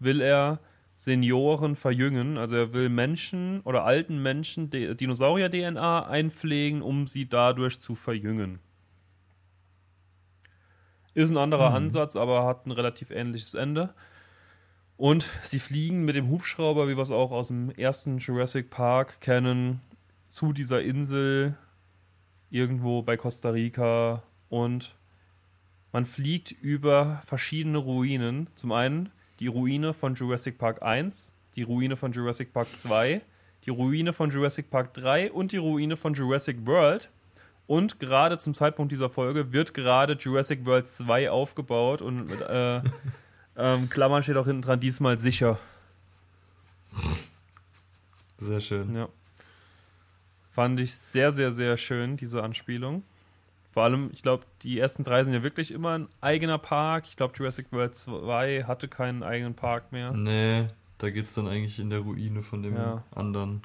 will 0.00 0.20
er 0.20 0.58
Senioren 0.96 1.76
verjüngen. 1.76 2.38
Also 2.38 2.56
er 2.56 2.72
will 2.72 2.88
Menschen 2.88 3.60
oder 3.62 3.84
alten 3.84 4.22
Menschen 4.22 4.70
Dinosaurier-DNA 4.70 6.06
einpflegen, 6.06 6.82
um 6.82 7.06
sie 7.06 7.28
dadurch 7.28 7.80
zu 7.80 7.94
verjüngen. 7.94 8.60
Ist 11.14 11.30
ein 11.30 11.36
anderer 11.36 11.70
mhm. 11.70 11.76
Ansatz, 11.76 12.16
aber 12.16 12.44
hat 12.44 12.66
ein 12.66 12.72
relativ 12.72 13.10
ähnliches 13.10 13.54
Ende. 13.54 13.94
Und 14.96 15.28
sie 15.42 15.58
fliegen 15.58 16.04
mit 16.04 16.16
dem 16.16 16.28
Hubschrauber, 16.28 16.88
wie 16.88 16.96
wir 16.96 17.02
es 17.02 17.10
auch 17.10 17.32
aus 17.32 17.48
dem 17.48 17.70
ersten 17.70 18.18
Jurassic 18.18 18.70
Park 18.70 19.20
kennen, 19.20 19.80
zu 20.28 20.52
dieser 20.52 20.82
Insel 20.82 21.56
irgendwo 22.50 23.02
bei 23.02 23.16
Costa 23.16 23.50
Rica 23.50 24.22
und 24.48 24.96
man 25.92 26.04
fliegt 26.04 26.50
über 26.50 27.22
verschiedene 27.24 27.78
Ruinen. 27.78 28.48
Zum 28.56 28.72
einen 28.72 29.10
die 29.40 29.46
Ruine 29.46 29.94
von 29.94 30.14
Jurassic 30.14 30.58
Park 30.58 30.82
1, 30.82 31.34
die 31.56 31.62
Ruine 31.62 31.96
von 31.96 32.12
Jurassic 32.12 32.52
Park 32.52 32.68
2, 32.68 33.20
die 33.64 33.70
Ruine 33.70 34.12
von 34.12 34.30
Jurassic 34.30 34.70
Park 34.70 34.94
3 34.94 35.32
und 35.32 35.52
die 35.52 35.56
Ruine 35.56 35.96
von 35.96 36.14
Jurassic 36.14 36.66
World. 36.66 37.10
Und 37.66 37.98
gerade 37.98 38.38
zum 38.38 38.52
Zeitpunkt 38.52 38.92
dieser 38.92 39.08
Folge 39.08 39.52
wird 39.52 39.72
gerade 39.72 40.14
Jurassic 40.14 40.66
World 40.66 40.86
2 40.86 41.30
aufgebaut 41.30 42.02
und 42.02 42.26
mit 42.26 42.40
äh, 42.42 42.82
ähm, 43.56 43.88
Klammern 43.88 44.22
steht 44.22 44.36
auch 44.36 44.46
hinten 44.46 44.62
dran, 44.62 44.80
diesmal 44.80 45.18
sicher. 45.18 45.58
Sehr 48.38 48.60
schön. 48.60 48.94
Ja. 48.94 49.08
Fand 50.50 50.78
ich 50.78 50.94
sehr, 50.94 51.32
sehr, 51.32 51.52
sehr 51.52 51.76
schön, 51.76 52.16
diese 52.16 52.42
Anspielung. 52.42 53.02
Vor 53.74 53.82
allem, 53.82 54.10
ich 54.12 54.22
glaube, 54.22 54.44
die 54.62 54.78
ersten 54.78 55.02
drei 55.02 55.24
sind 55.24 55.34
ja 55.34 55.42
wirklich 55.42 55.72
immer 55.72 55.98
ein 55.98 56.08
eigener 56.20 56.58
Park. 56.58 57.06
Ich 57.08 57.16
glaube, 57.16 57.34
Jurassic 57.36 57.66
World 57.72 57.94
2 57.94 58.64
hatte 58.64 58.88
keinen 58.88 59.22
eigenen 59.22 59.54
Park 59.54 59.90
mehr. 59.90 60.12
Nee, 60.12 60.68
da 60.98 61.10
geht 61.10 61.24
es 61.24 61.34
dann 61.34 61.48
eigentlich 61.48 61.78
in 61.80 61.90
der 61.90 61.98
Ruine 61.98 62.42
von 62.42 62.62
dem 62.62 62.76
ja. 62.76 63.02
anderen 63.14 63.62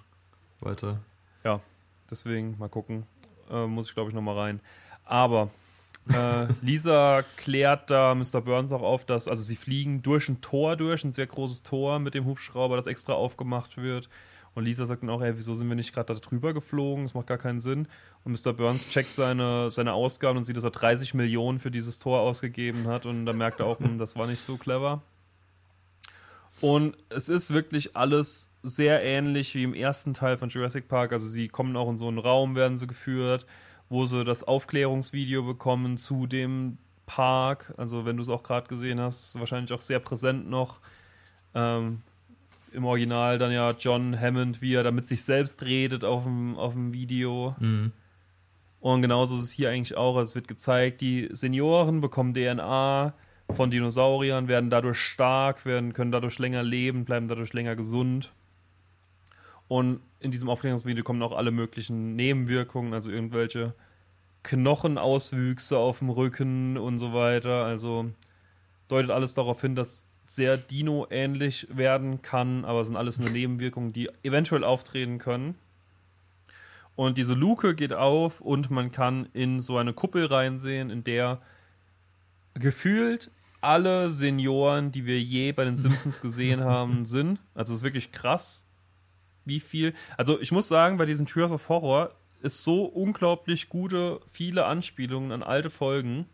weiter. 0.59 0.99
Ja, 1.43 1.61
deswegen 2.09 2.57
mal 2.57 2.69
gucken 2.69 3.05
äh, 3.49 3.65
muss 3.67 3.89
ich 3.89 3.93
glaube 3.93 4.09
ich 4.09 4.15
nochmal 4.15 4.37
rein. 4.37 4.59
Aber 5.05 5.49
äh, 6.09 6.47
Lisa 6.61 7.23
klärt 7.35 7.89
da 7.89 8.15
Mr. 8.15 8.41
Burns 8.41 8.71
auch 8.71 8.81
auf, 8.81 9.05
dass, 9.05 9.27
also 9.27 9.43
sie 9.43 9.55
fliegen 9.55 10.01
durch 10.01 10.29
ein 10.29 10.41
Tor 10.41 10.75
durch, 10.75 11.03
ein 11.03 11.11
sehr 11.11 11.27
großes 11.27 11.63
Tor 11.63 11.99
mit 11.99 12.13
dem 12.13 12.25
Hubschrauber, 12.25 12.75
das 12.77 12.87
extra 12.87 13.13
aufgemacht 13.13 13.77
wird. 13.77 14.09
Und 14.55 14.65
Lisa 14.65 14.85
sagt 14.85 15.03
dann 15.03 15.09
auch, 15.09 15.21
ey, 15.21 15.37
wieso 15.37 15.55
sind 15.55 15.69
wir 15.69 15.75
nicht 15.75 15.93
gerade 15.93 16.13
da 16.13 16.19
drüber 16.19 16.53
geflogen? 16.53 17.05
Das 17.05 17.13
macht 17.13 17.27
gar 17.27 17.37
keinen 17.37 17.59
Sinn. 17.59 17.87
Und 18.23 18.33
Mr. 18.33 18.53
Burns 18.53 18.89
checkt 18.89 19.13
seine, 19.13 19.69
seine 19.71 19.93
Ausgaben 19.93 20.37
und 20.37 20.43
sieht, 20.43 20.57
dass 20.57 20.63
er 20.63 20.71
30 20.71 21.13
Millionen 21.13 21.59
für 21.59 21.71
dieses 21.71 21.99
Tor 21.99 22.21
ausgegeben 22.21 22.87
hat. 22.87 23.05
Und 23.05 23.25
da 23.25 23.33
merkt 23.33 23.59
er 23.59 23.67
auch, 23.67 23.79
hm, 23.79 23.97
das 23.97 24.15
war 24.15 24.27
nicht 24.27 24.41
so 24.41 24.57
clever. 24.57 25.01
Und 26.61 26.97
es 27.09 27.29
ist 27.29 27.53
wirklich 27.53 27.95
alles 27.95 28.51
sehr 28.63 29.03
ähnlich 29.03 29.55
wie 29.55 29.63
im 29.63 29.73
ersten 29.73 30.13
Teil 30.13 30.37
von 30.37 30.49
Jurassic 30.49 30.87
Park. 30.87 31.13
Also 31.13 31.27
sie 31.27 31.47
kommen 31.47 31.77
auch 31.77 31.89
in 31.89 31.97
so 31.97 32.07
einen 32.07 32.19
Raum, 32.19 32.55
werden 32.55 32.77
sie 32.77 32.87
geführt, 32.87 33.45
wo 33.87 34.05
sie 34.05 34.25
das 34.25 34.43
Aufklärungsvideo 34.43 35.43
bekommen 35.43 35.97
zu 35.97 36.27
dem 36.27 36.77
Park. 37.05 37.73
Also 37.77 38.05
wenn 38.05 38.17
du 38.17 38.23
es 38.23 38.29
auch 38.29 38.43
gerade 38.43 38.67
gesehen 38.67 38.99
hast, 38.99 39.39
wahrscheinlich 39.39 39.71
auch 39.71 39.81
sehr 39.81 39.99
präsent 39.99 40.49
noch. 40.49 40.81
Ähm, 41.55 42.01
Im 42.71 42.85
Original 42.85 43.37
dann 43.37 43.51
ja 43.51 43.71
John 43.71 44.19
Hammond, 44.19 44.61
wie 44.61 44.73
er 44.73 44.83
da 44.83 44.91
mit 44.91 45.07
sich 45.07 45.23
selbst 45.23 45.63
redet 45.63 46.03
auf 46.03 46.23
dem, 46.23 46.57
auf 46.57 46.73
dem 46.73 46.93
Video. 46.93 47.55
Mhm. 47.59 47.91
Und 48.79 49.01
genauso 49.01 49.35
ist 49.35 49.43
es 49.43 49.51
hier 49.51 49.69
eigentlich 49.69 49.97
auch. 49.97 50.15
Also 50.15 50.29
es 50.29 50.35
wird 50.35 50.47
gezeigt, 50.47 51.01
die 51.01 51.29
Senioren 51.31 52.01
bekommen 52.01 52.33
DNA 52.33 53.13
von 53.49 53.71
Dinosauriern, 53.71 54.47
werden 54.47 54.69
dadurch 54.69 54.99
stark, 54.99 55.65
werden, 55.65 55.93
können 55.93 56.11
dadurch 56.11 56.39
länger 56.39 56.63
leben, 56.63 57.05
bleiben 57.05 57.27
dadurch 57.27 57.53
länger 57.53 57.75
gesund. 57.75 58.31
Und 59.67 60.01
in 60.19 60.31
diesem 60.31 60.49
Aufklärungsvideo 60.49 61.03
kommen 61.03 61.21
auch 61.21 61.31
alle 61.31 61.51
möglichen 61.51 62.15
Nebenwirkungen, 62.15 62.93
also 62.93 63.09
irgendwelche 63.11 63.73
Knochenauswüchse 64.43 65.77
auf 65.77 65.99
dem 65.99 66.09
Rücken 66.09 66.77
und 66.77 66.97
so 66.97 67.13
weiter. 67.13 67.65
Also 67.65 68.11
deutet 68.87 69.11
alles 69.11 69.33
darauf 69.33 69.61
hin, 69.61 69.75
dass 69.75 70.05
sehr 70.29 70.57
Dino-ähnlich 70.57 71.67
werden 71.71 72.21
kann, 72.21 72.63
aber 72.63 72.81
es 72.81 72.87
sind 72.87 72.95
alles 72.95 73.17
nur 73.17 73.31
Nebenwirkungen, 73.31 73.93
die 73.93 74.11
eventuell 74.21 74.63
auftreten 74.63 75.17
können. 75.17 75.55
Und 76.95 77.17
diese 77.17 77.33
Luke 77.33 77.73
geht 77.73 77.93
auf 77.93 78.39
und 78.39 78.69
man 78.69 78.91
kann 78.91 79.27
in 79.33 79.59
so 79.59 79.77
eine 79.77 79.91
Kuppel 79.91 80.27
reinsehen, 80.27 80.91
in 80.91 81.03
der 81.03 81.41
gefühlt 82.53 83.31
alle 83.59 84.11
Senioren, 84.11 84.91
die 84.91 85.07
wir 85.07 85.19
je 85.19 85.51
bei 85.51 85.65
den 85.65 85.77
Simpsons 85.77 86.21
gesehen 86.21 86.63
haben, 86.63 87.05
sind. 87.05 87.39
Also 87.55 87.73
es 87.73 87.79
ist 87.79 87.83
wirklich 87.83 88.11
krass, 88.11 88.67
wie 89.45 89.59
viel. 89.59 89.95
Also 90.15 90.39
ich 90.39 90.51
muss 90.51 90.67
sagen, 90.67 90.97
bei 90.97 91.07
diesen 91.07 91.25
Tears 91.25 91.51
of 91.51 91.69
Horror 91.69 92.13
ist 92.43 92.63
so 92.63 92.85
unglaublich 92.85 93.67
gute, 93.67 94.19
viele 94.31 94.65
Anspielungen 94.65 95.31
an 95.31 95.41
alte 95.41 95.71
Folgen. 95.71 96.27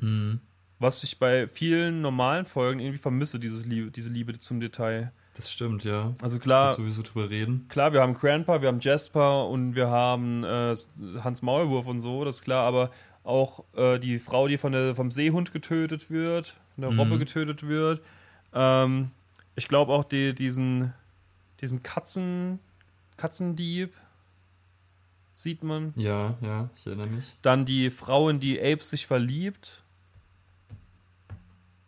Mhm. 0.00 0.40
Was 0.78 1.02
ich 1.02 1.18
bei 1.18 1.48
vielen 1.48 2.00
normalen 2.00 2.44
Folgen 2.44 2.80
irgendwie 2.80 2.98
vermisse, 2.98 3.40
dieses 3.40 3.66
Liebe, 3.66 3.90
diese 3.90 4.10
Liebe 4.10 4.38
zum 4.38 4.60
Detail. 4.60 5.12
Das 5.34 5.50
stimmt, 5.50 5.84
ja. 5.84 6.14
Also 6.22 6.38
klar. 6.38 6.74
sowieso 6.74 7.02
drüber 7.02 7.30
reden. 7.30 7.66
Klar, 7.68 7.92
wir 7.92 8.00
haben 8.00 8.14
Grandpa, 8.14 8.60
wir 8.60 8.68
haben 8.68 8.80
Jasper 8.80 9.46
und 9.48 9.74
wir 9.74 9.88
haben 9.88 10.44
äh, 10.44 10.74
Hans 11.22 11.42
Maulwurf 11.42 11.86
und 11.86 12.00
so, 12.00 12.24
das 12.24 12.36
ist 12.36 12.42
klar, 12.42 12.64
aber 12.66 12.90
auch 13.24 13.64
äh, 13.76 13.98
die 13.98 14.18
Frau, 14.18 14.48
die 14.48 14.58
von 14.58 14.72
der, 14.72 14.94
vom 14.94 15.10
Seehund 15.10 15.52
getötet 15.52 16.10
wird, 16.10 16.56
von 16.74 16.82
der 16.82 16.90
mhm. 16.90 16.98
Robbe 16.98 17.18
getötet 17.18 17.66
wird. 17.66 18.00
Ähm, 18.52 19.10
ich 19.54 19.68
glaube 19.68 19.92
auch 19.92 20.04
die, 20.04 20.34
diesen, 20.34 20.92
diesen 21.60 21.82
Katzen, 21.82 22.60
Katzendieb 23.16 23.92
sieht 25.34 25.62
man. 25.62 25.92
Ja, 25.96 26.36
ja, 26.40 26.70
ich 26.76 26.86
erinnere 26.86 27.08
mich. 27.08 27.36
Dann 27.42 27.64
die 27.64 27.90
Frau, 27.90 28.28
in 28.28 28.40
die 28.40 28.60
Apes 28.60 28.90
sich 28.90 29.06
verliebt. 29.06 29.82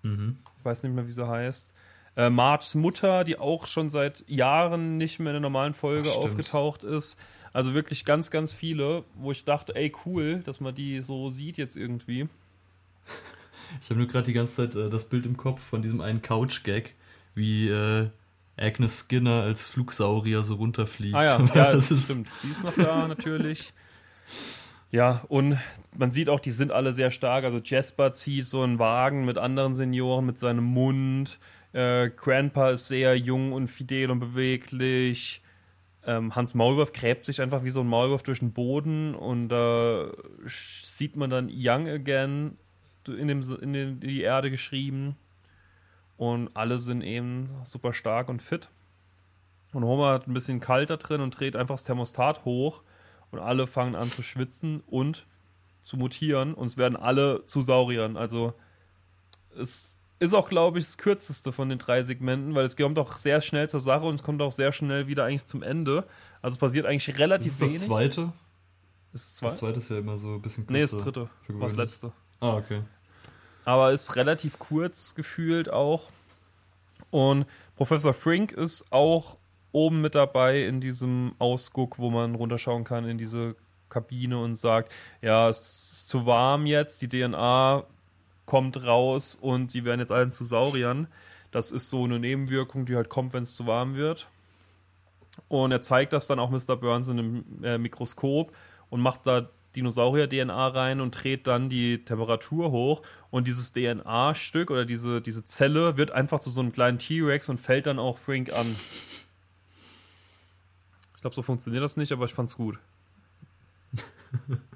Mhm. 0.02 0.38
Ich 0.58 0.64
weiß 0.64 0.82
nicht 0.82 0.94
mehr, 0.94 1.06
wie 1.06 1.12
sie 1.12 1.26
heißt. 1.26 1.72
Äh, 2.16 2.30
Marges 2.30 2.74
Mutter, 2.74 3.24
die 3.24 3.38
auch 3.38 3.66
schon 3.66 3.88
seit 3.88 4.24
Jahren 4.28 4.96
nicht 4.96 5.20
mehr 5.20 5.30
in 5.30 5.34
der 5.34 5.40
normalen 5.40 5.74
Folge 5.74 6.08
Ach, 6.12 6.16
aufgetaucht 6.16 6.84
ist. 6.84 7.18
Also 7.52 7.74
wirklich 7.74 8.04
ganz, 8.04 8.30
ganz 8.30 8.52
viele, 8.52 9.04
wo 9.14 9.32
ich 9.32 9.44
dachte, 9.44 9.74
ey, 9.74 9.92
cool, 10.04 10.40
dass 10.44 10.60
man 10.60 10.74
die 10.74 11.02
so 11.02 11.30
sieht 11.30 11.56
jetzt 11.56 11.76
irgendwie. 11.76 12.28
Ich 13.80 13.90
habe 13.90 13.98
nur 13.98 14.08
gerade 14.08 14.26
die 14.26 14.32
ganze 14.32 14.54
Zeit 14.54 14.74
äh, 14.74 14.90
das 14.90 15.08
Bild 15.08 15.26
im 15.26 15.36
Kopf 15.36 15.62
von 15.62 15.82
diesem 15.82 16.00
einen 16.00 16.22
Couch-Gag, 16.22 16.94
wie 17.34 17.68
äh, 17.68 18.08
Agnes 18.56 19.06
Skinner 19.06 19.42
als 19.42 19.68
Flugsaurier 19.68 20.42
so 20.42 20.56
runterfliegt. 20.56 21.14
Ah 21.14 21.24
ja, 21.24 21.44
ja 21.54 21.72
das 21.72 21.90
ist 21.90 22.10
stimmt. 22.10 22.28
Sie 22.40 22.50
ist 22.50 22.64
noch 22.64 22.74
da 22.74 23.08
natürlich. 23.08 23.72
Ja, 24.90 25.24
und 25.28 25.56
man 25.96 26.10
sieht 26.10 26.28
auch, 26.28 26.40
die 26.40 26.50
sind 26.50 26.72
alle 26.72 26.92
sehr 26.92 27.10
stark. 27.10 27.44
Also 27.44 27.60
Jasper 27.62 28.12
zieht 28.12 28.46
so 28.46 28.62
einen 28.62 28.78
Wagen 28.78 29.24
mit 29.24 29.38
anderen 29.38 29.74
Senioren 29.74 30.26
mit 30.26 30.38
seinem 30.38 30.64
Mund. 30.64 31.38
Äh, 31.72 32.10
Grandpa 32.10 32.70
ist 32.70 32.88
sehr 32.88 33.16
jung 33.16 33.52
und 33.52 33.68
fidel 33.68 34.10
und 34.10 34.20
beweglich. 34.20 35.42
Ähm, 36.06 36.34
Hans 36.34 36.54
Maulwurf 36.54 36.92
gräbt 36.92 37.26
sich 37.26 37.42
einfach 37.42 37.64
wie 37.64 37.70
so 37.70 37.80
ein 37.80 37.86
Maulwurf 37.86 38.22
durch 38.22 38.38
den 38.38 38.52
Boden 38.52 39.14
und 39.14 39.48
da 39.48 40.06
äh, 40.06 40.12
sieht 40.46 41.16
man 41.16 41.30
dann 41.30 41.50
Young 41.52 41.88
Again 41.88 42.56
in, 43.06 43.28
dem, 43.28 43.42
in, 43.60 43.72
den, 43.72 43.88
in 43.88 44.00
die 44.00 44.22
Erde 44.22 44.50
geschrieben. 44.50 45.16
Und 46.16 46.50
alle 46.54 46.78
sind 46.78 47.02
eben 47.02 47.48
super 47.64 47.92
stark 47.92 48.28
und 48.28 48.42
fit. 48.42 48.68
Und 49.72 49.84
Homer 49.84 50.12
hat 50.12 50.26
ein 50.26 50.34
bisschen 50.34 50.60
kalt 50.60 50.90
da 50.90 50.96
drin 50.96 51.20
und 51.20 51.38
dreht 51.38 51.56
einfach 51.56 51.74
das 51.74 51.84
Thermostat 51.84 52.44
hoch 52.44 52.82
und 53.30 53.38
alle 53.38 53.66
fangen 53.66 53.94
an 53.94 54.10
zu 54.10 54.22
schwitzen 54.22 54.82
und 54.86 55.26
zu 55.82 55.96
mutieren 55.96 56.54
und 56.54 56.66
es 56.66 56.78
werden 56.78 56.96
alle 56.96 57.44
zu 57.46 57.62
Sauriern. 57.62 58.16
Also 58.16 58.54
es 59.58 59.98
ist 60.18 60.34
auch, 60.34 60.48
glaube 60.48 60.78
ich, 60.78 60.84
das 60.84 60.98
kürzeste 60.98 61.52
von 61.52 61.68
den 61.68 61.78
drei 61.78 62.02
Segmenten, 62.02 62.54
weil 62.54 62.64
es 62.64 62.76
kommt 62.76 62.98
auch 62.98 63.16
sehr 63.16 63.40
schnell 63.40 63.68
zur 63.68 63.80
Sache 63.80 64.04
und 64.04 64.14
es 64.14 64.22
kommt 64.22 64.42
auch 64.42 64.52
sehr 64.52 64.72
schnell 64.72 65.06
wieder 65.06 65.24
eigentlich 65.24 65.46
zum 65.46 65.62
Ende. 65.62 66.06
Also 66.42 66.54
es 66.54 66.58
passiert 66.58 66.86
eigentlich 66.86 67.18
relativ 67.18 67.52
ist 67.52 67.62
das 67.62 67.68
wenig. 67.68 67.86
Zweite? 67.86 68.32
Ist 69.12 69.24
das 69.24 69.34
zweite? 69.36 69.52
Das 69.52 69.60
zweite 69.60 69.78
ist 69.78 69.90
ja 69.90 69.98
immer 69.98 70.16
so 70.18 70.34
ein 70.34 70.42
bisschen 70.42 70.66
kürzer. 70.66 70.72
Nee, 70.72 70.82
das 70.82 71.02
dritte. 71.04 71.30
War 71.48 71.68
das 71.68 71.76
letzte. 71.76 72.12
Ah, 72.40 72.56
okay. 72.56 72.82
Aber 73.64 73.92
ist 73.92 74.16
relativ 74.16 74.58
kurz 74.58 75.14
gefühlt 75.14 75.70
auch. 75.70 76.10
Und 77.10 77.46
Professor 77.76 78.12
Frink 78.12 78.52
ist 78.52 78.92
auch 78.92 79.38
oben 79.72 80.00
mit 80.00 80.14
dabei 80.14 80.64
in 80.64 80.80
diesem 80.80 81.34
Ausguck, 81.38 81.98
wo 81.98 82.10
man 82.10 82.34
runterschauen 82.34 82.84
kann 82.84 83.06
in 83.06 83.18
diese 83.18 83.56
Kabine 83.90 84.38
und 84.38 84.54
sagt, 84.54 84.92
ja, 85.20 85.48
es 85.48 85.60
ist 85.60 86.08
zu 86.08 86.24
warm 86.24 86.66
jetzt, 86.66 87.02
die 87.02 87.08
DNA 87.08 87.84
kommt 88.46 88.84
raus 88.84 89.36
und 89.40 89.70
sie 89.70 89.84
werden 89.84 90.00
jetzt 90.00 90.12
allen 90.12 90.30
zu 90.30 90.44
Sauriern. 90.44 91.06
Das 91.50 91.70
ist 91.70 91.90
so 91.90 92.04
eine 92.04 92.18
Nebenwirkung, 92.18 92.86
die 92.86 92.96
halt 92.96 93.08
kommt, 93.08 93.32
wenn 93.32 93.42
es 93.42 93.54
zu 93.54 93.66
warm 93.66 93.94
wird. 93.94 94.28
Und 95.48 95.72
er 95.72 95.82
zeigt 95.82 96.12
das 96.12 96.26
dann 96.26 96.38
auch 96.38 96.50
Mr. 96.50 96.76
Burns 96.76 97.08
in 97.08 97.18
einem 97.18 97.44
äh, 97.62 97.78
Mikroskop 97.78 98.52
und 98.88 99.00
macht 99.00 99.26
da 99.26 99.48
Dinosaurier-DNA 99.76 100.68
rein 100.68 101.00
und 101.00 101.12
dreht 101.12 101.46
dann 101.46 101.68
die 101.68 102.04
Temperatur 102.04 102.70
hoch. 102.70 103.02
Und 103.30 103.46
dieses 103.46 103.72
DNA-Stück 103.72 104.70
oder 104.70 104.84
diese, 104.84 105.20
diese 105.20 105.44
Zelle 105.44 105.96
wird 105.96 106.10
einfach 106.10 106.40
zu 106.40 106.50
so 106.50 106.60
einem 106.60 106.72
kleinen 106.72 106.98
T-Rex 106.98 107.48
und 107.48 107.58
fällt 107.58 107.86
dann 107.86 107.98
auch 107.98 108.18
Frank 108.18 108.52
an. 108.52 108.66
Ich 111.14 111.20
glaube, 111.20 111.36
so 111.36 111.42
funktioniert 111.42 111.84
das 111.84 111.96
nicht, 111.96 112.12
aber 112.12 112.24
ich 112.24 112.34
fand's 112.34 112.56
gut. 112.56 112.78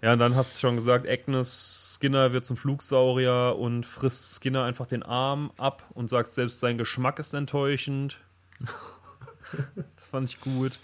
Ja, 0.02 0.12
und 0.12 0.18
dann 0.18 0.34
hast 0.34 0.57
du 0.57 0.61
schon 0.61 0.76
gesagt, 0.76 1.09
Agnes 1.09 1.96
Skinner 1.98 2.32
wird 2.32 2.44
zum 2.44 2.57
Flugsaurier 2.57 3.57
und 3.59 3.86
frisst 3.86 4.40
Skinner 4.40 4.64
einfach 4.64 4.86
den 4.86 5.02
Arm 5.02 5.52
ab 5.57 5.84
und 5.94 6.09
sagt 6.09 6.28
selbst, 6.28 6.61
sein 6.61 6.78
Geschmack 6.78 7.18
ist 7.18 7.34
enttäuschend. 7.34 8.18
das 9.96 10.09
fand 10.09 10.28
ich 10.28 10.40
gut. 10.40 10.80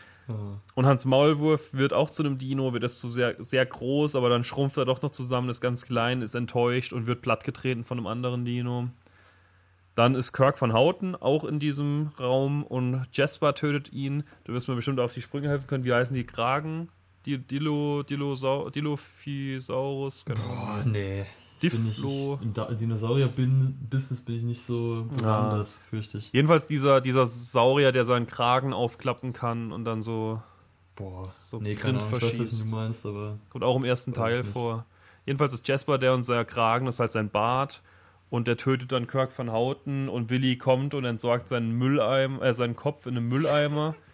Und 0.74 0.86
Hans 0.86 1.04
Maulwurf 1.04 1.74
wird 1.74 1.92
auch 1.92 2.10
zu 2.10 2.22
einem 2.22 2.38
Dino, 2.38 2.72
wird 2.72 2.82
erst 2.82 3.00
zu 3.00 3.08
sehr, 3.08 3.34
sehr 3.38 3.66
groß, 3.66 4.14
aber 4.14 4.28
dann 4.28 4.44
schrumpft 4.44 4.76
er 4.76 4.84
doch 4.84 5.02
noch 5.02 5.10
zusammen, 5.10 5.48
ist 5.48 5.60
ganz 5.60 5.84
klein, 5.84 6.22
ist 6.22 6.34
enttäuscht 6.34 6.92
und 6.92 7.06
wird 7.06 7.22
plattgetreten 7.22 7.84
von 7.84 7.98
einem 7.98 8.06
anderen 8.06 8.44
Dino. 8.44 8.88
Dann 9.94 10.14
ist 10.14 10.32
Kirk 10.32 10.56
von 10.56 10.72
Houten 10.72 11.16
auch 11.16 11.44
in 11.44 11.58
diesem 11.58 12.10
Raum 12.18 12.62
und 12.62 13.06
Jasper 13.12 13.54
tötet 13.54 13.92
ihn. 13.92 14.22
Du 14.44 14.52
wirst 14.52 14.68
mir 14.68 14.76
bestimmt 14.76 15.00
auf 15.00 15.12
die 15.12 15.22
Sprünge 15.22 15.48
helfen 15.48 15.66
können. 15.66 15.84
Wie 15.84 15.92
heißen 15.92 16.14
die 16.14 16.24
Kragen? 16.24 16.88
Dilo, 17.26 18.02
Dilo, 18.02 18.70
Dilophisaurus? 18.70 20.24
Genau. 20.24 20.40
Boah, 20.40 20.84
nee. 20.84 21.26
Diflo. 21.62 22.38
Im 22.40 22.54
Dinosaurier-Business 22.54 24.22
bin 24.22 24.36
ich 24.36 24.42
nicht 24.42 24.62
so 24.62 25.06
bewandert, 25.14 25.68
ja. 25.68 25.74
fürchte 25.90 26.18
ich. 26.18 26.32
Jedenfalls 26.32 26.66
dieser, 26.66 27.00
dieser 27.02 27.26
Saurier, 27.26 27.92
der 27.92 28.06
seinen 28.06 28.26
Kragen 28.26 28.72
aufklappen 28.72 29.32
kann 29.32 29.72
und 29.72 29.84
dann 29.84 30.02
so. 30.02 30.40
Boah, 30.96 31.32
so 31.36 31.60
nee, 31.60 31.74
keine 31.74 31.98
Ahnung, 31.98 32.12
ich 32.16 32.22
weiß, 32.22 32.40
was 32.40 32.58
du 32.58 32.64
meinst, 32.64 33.06
aber. 33.06 33.38
Kommt 33.50 33.64
auch 33.64 33.76
im 33.76 33.84
ersten 33.84 34.14
Teil 34.14 34.42
vor. 34.44 34.86
Jedenfalls 35.26 35.52
ist 35.52 35.68
Jasper 35.68 35.98
der 35.98 36.14
und 36.14 36.22
sein 36.22 36.46
Kragen, 36.46 36.86
das 36.86 36.96
ist 36.96 37.00
halt 37.00 37.12
sein 37.12 37.28
Bart 37.28 37.82
und 38.30 38.46
der 38.48 38.56
tötet 38.56 38.92
dann 38.92 39.06
Kirk 39.06 39.36
van 39.36 39.52
Houten 39.52 40.08
und 40.08 40.30
Willy 40.30 40.56
kommt 40.56 40.94
und 40.94 41.04
entsorgt 41.04 41.48
seinen 41.48 41.72
Mülleimer, 41.72 42.42
äh, 42.42 42.54
seinen 42.54 42.76
Kopf 42.76 43.06
in 43.06 43.16
einem 43.16 43.28
Mülleimer. 43.28 43.94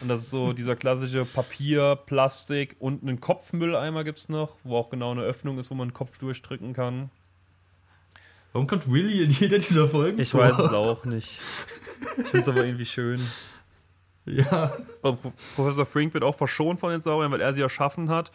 Und 0.00 0.08
das 0.08 0.20
ist 0.20 0.30
so 0.30 0.52
dieser 0.52 0.76
klassische 0.76 1.24
Papier, 1.24 1.96
Plastik 1.96 2.76
und 2.78 3.02
einen 3.02 3.20
Kopfmülleimer 3.20 4.04
gibt 4.04 4.18
es 4.18 4.28
noch, 4.28 4.56
wo 4.64 4.76
auch 4.76 4.90
genau 4.90 5.12
eine 5.12 5.22
Öffnung 5.22 5.58
ist, 5.58 5.70
wo 5.70 5.74
man 5.74 5.88
den 5.88 5.94
Kopf 5.94 6.18
durchdrücken 6.18 6.72
kann. 6.72 7.10
Warum 8.52 8.66
kommt 8.66 8.90
Willy 8.90 9.22
in 9.22 9.30
jeder 9.30 9.58
dieser 9.58 9.88
Folgen? 9.88 10.20
Ich 10.20 10.30
vor? 10.30 10.40
weiß 10.40 10.58
es 10.58 10.72
auch 10.72 11.04
nicht. 11.04 11.40
Ich 12.18 12.26
finde 12.26 12.40
es 12.40 12.48
aber 12.48 12.64
irgendwie 12.64 12.86
schön. 12.86 13.20
Ja. 14.26 14.72
Und 15.02 15.18
Professor 15.54 15.86
Frink 15.86 16.14
wird 16.14 16.24
auch 16.24 16.36
verschont 16.36 16.80
von 16.80 16.90
den 16.90 17.00
Sauriern, 17.00 17.32
weil 17.32 17.40
er 17.40 17.54
sie 17.54 17.62
erschaffen 17.62 18.10
hat. 18.10 18.30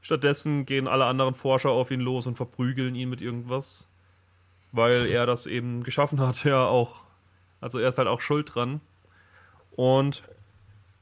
Stattdessen 0.00 0.66
gehen 0.66 0.86
alle 0.86 1.06
anderen 1.06 1.34
Forscher 1.34 1.70
auf 1.70 1.90
ihn 1.90 2.00
los 2.00 2.26
und 2.26 2.36
verprügeln 2.36 2.94
ihn 2.94 3.08
mit 3.08 3.20
irgendwas 3.20 3.88
weil 4.74 5.06
er 5.06 5.24
das 5.24 5.46
eben 5.46 5.84
geschaffen 5.84 6.20
hat, 6.20 6.44
ja 6.44 6.66
auch. 6.66 7.04
Also 7.60 7.78
er 7.78 7.88
ist 7.88 7.98
halt 7.98 8.08
auch 8.08 8.20
schuld 8.20 8.54
dran. 8.54 8.80
Und 9.70 10.22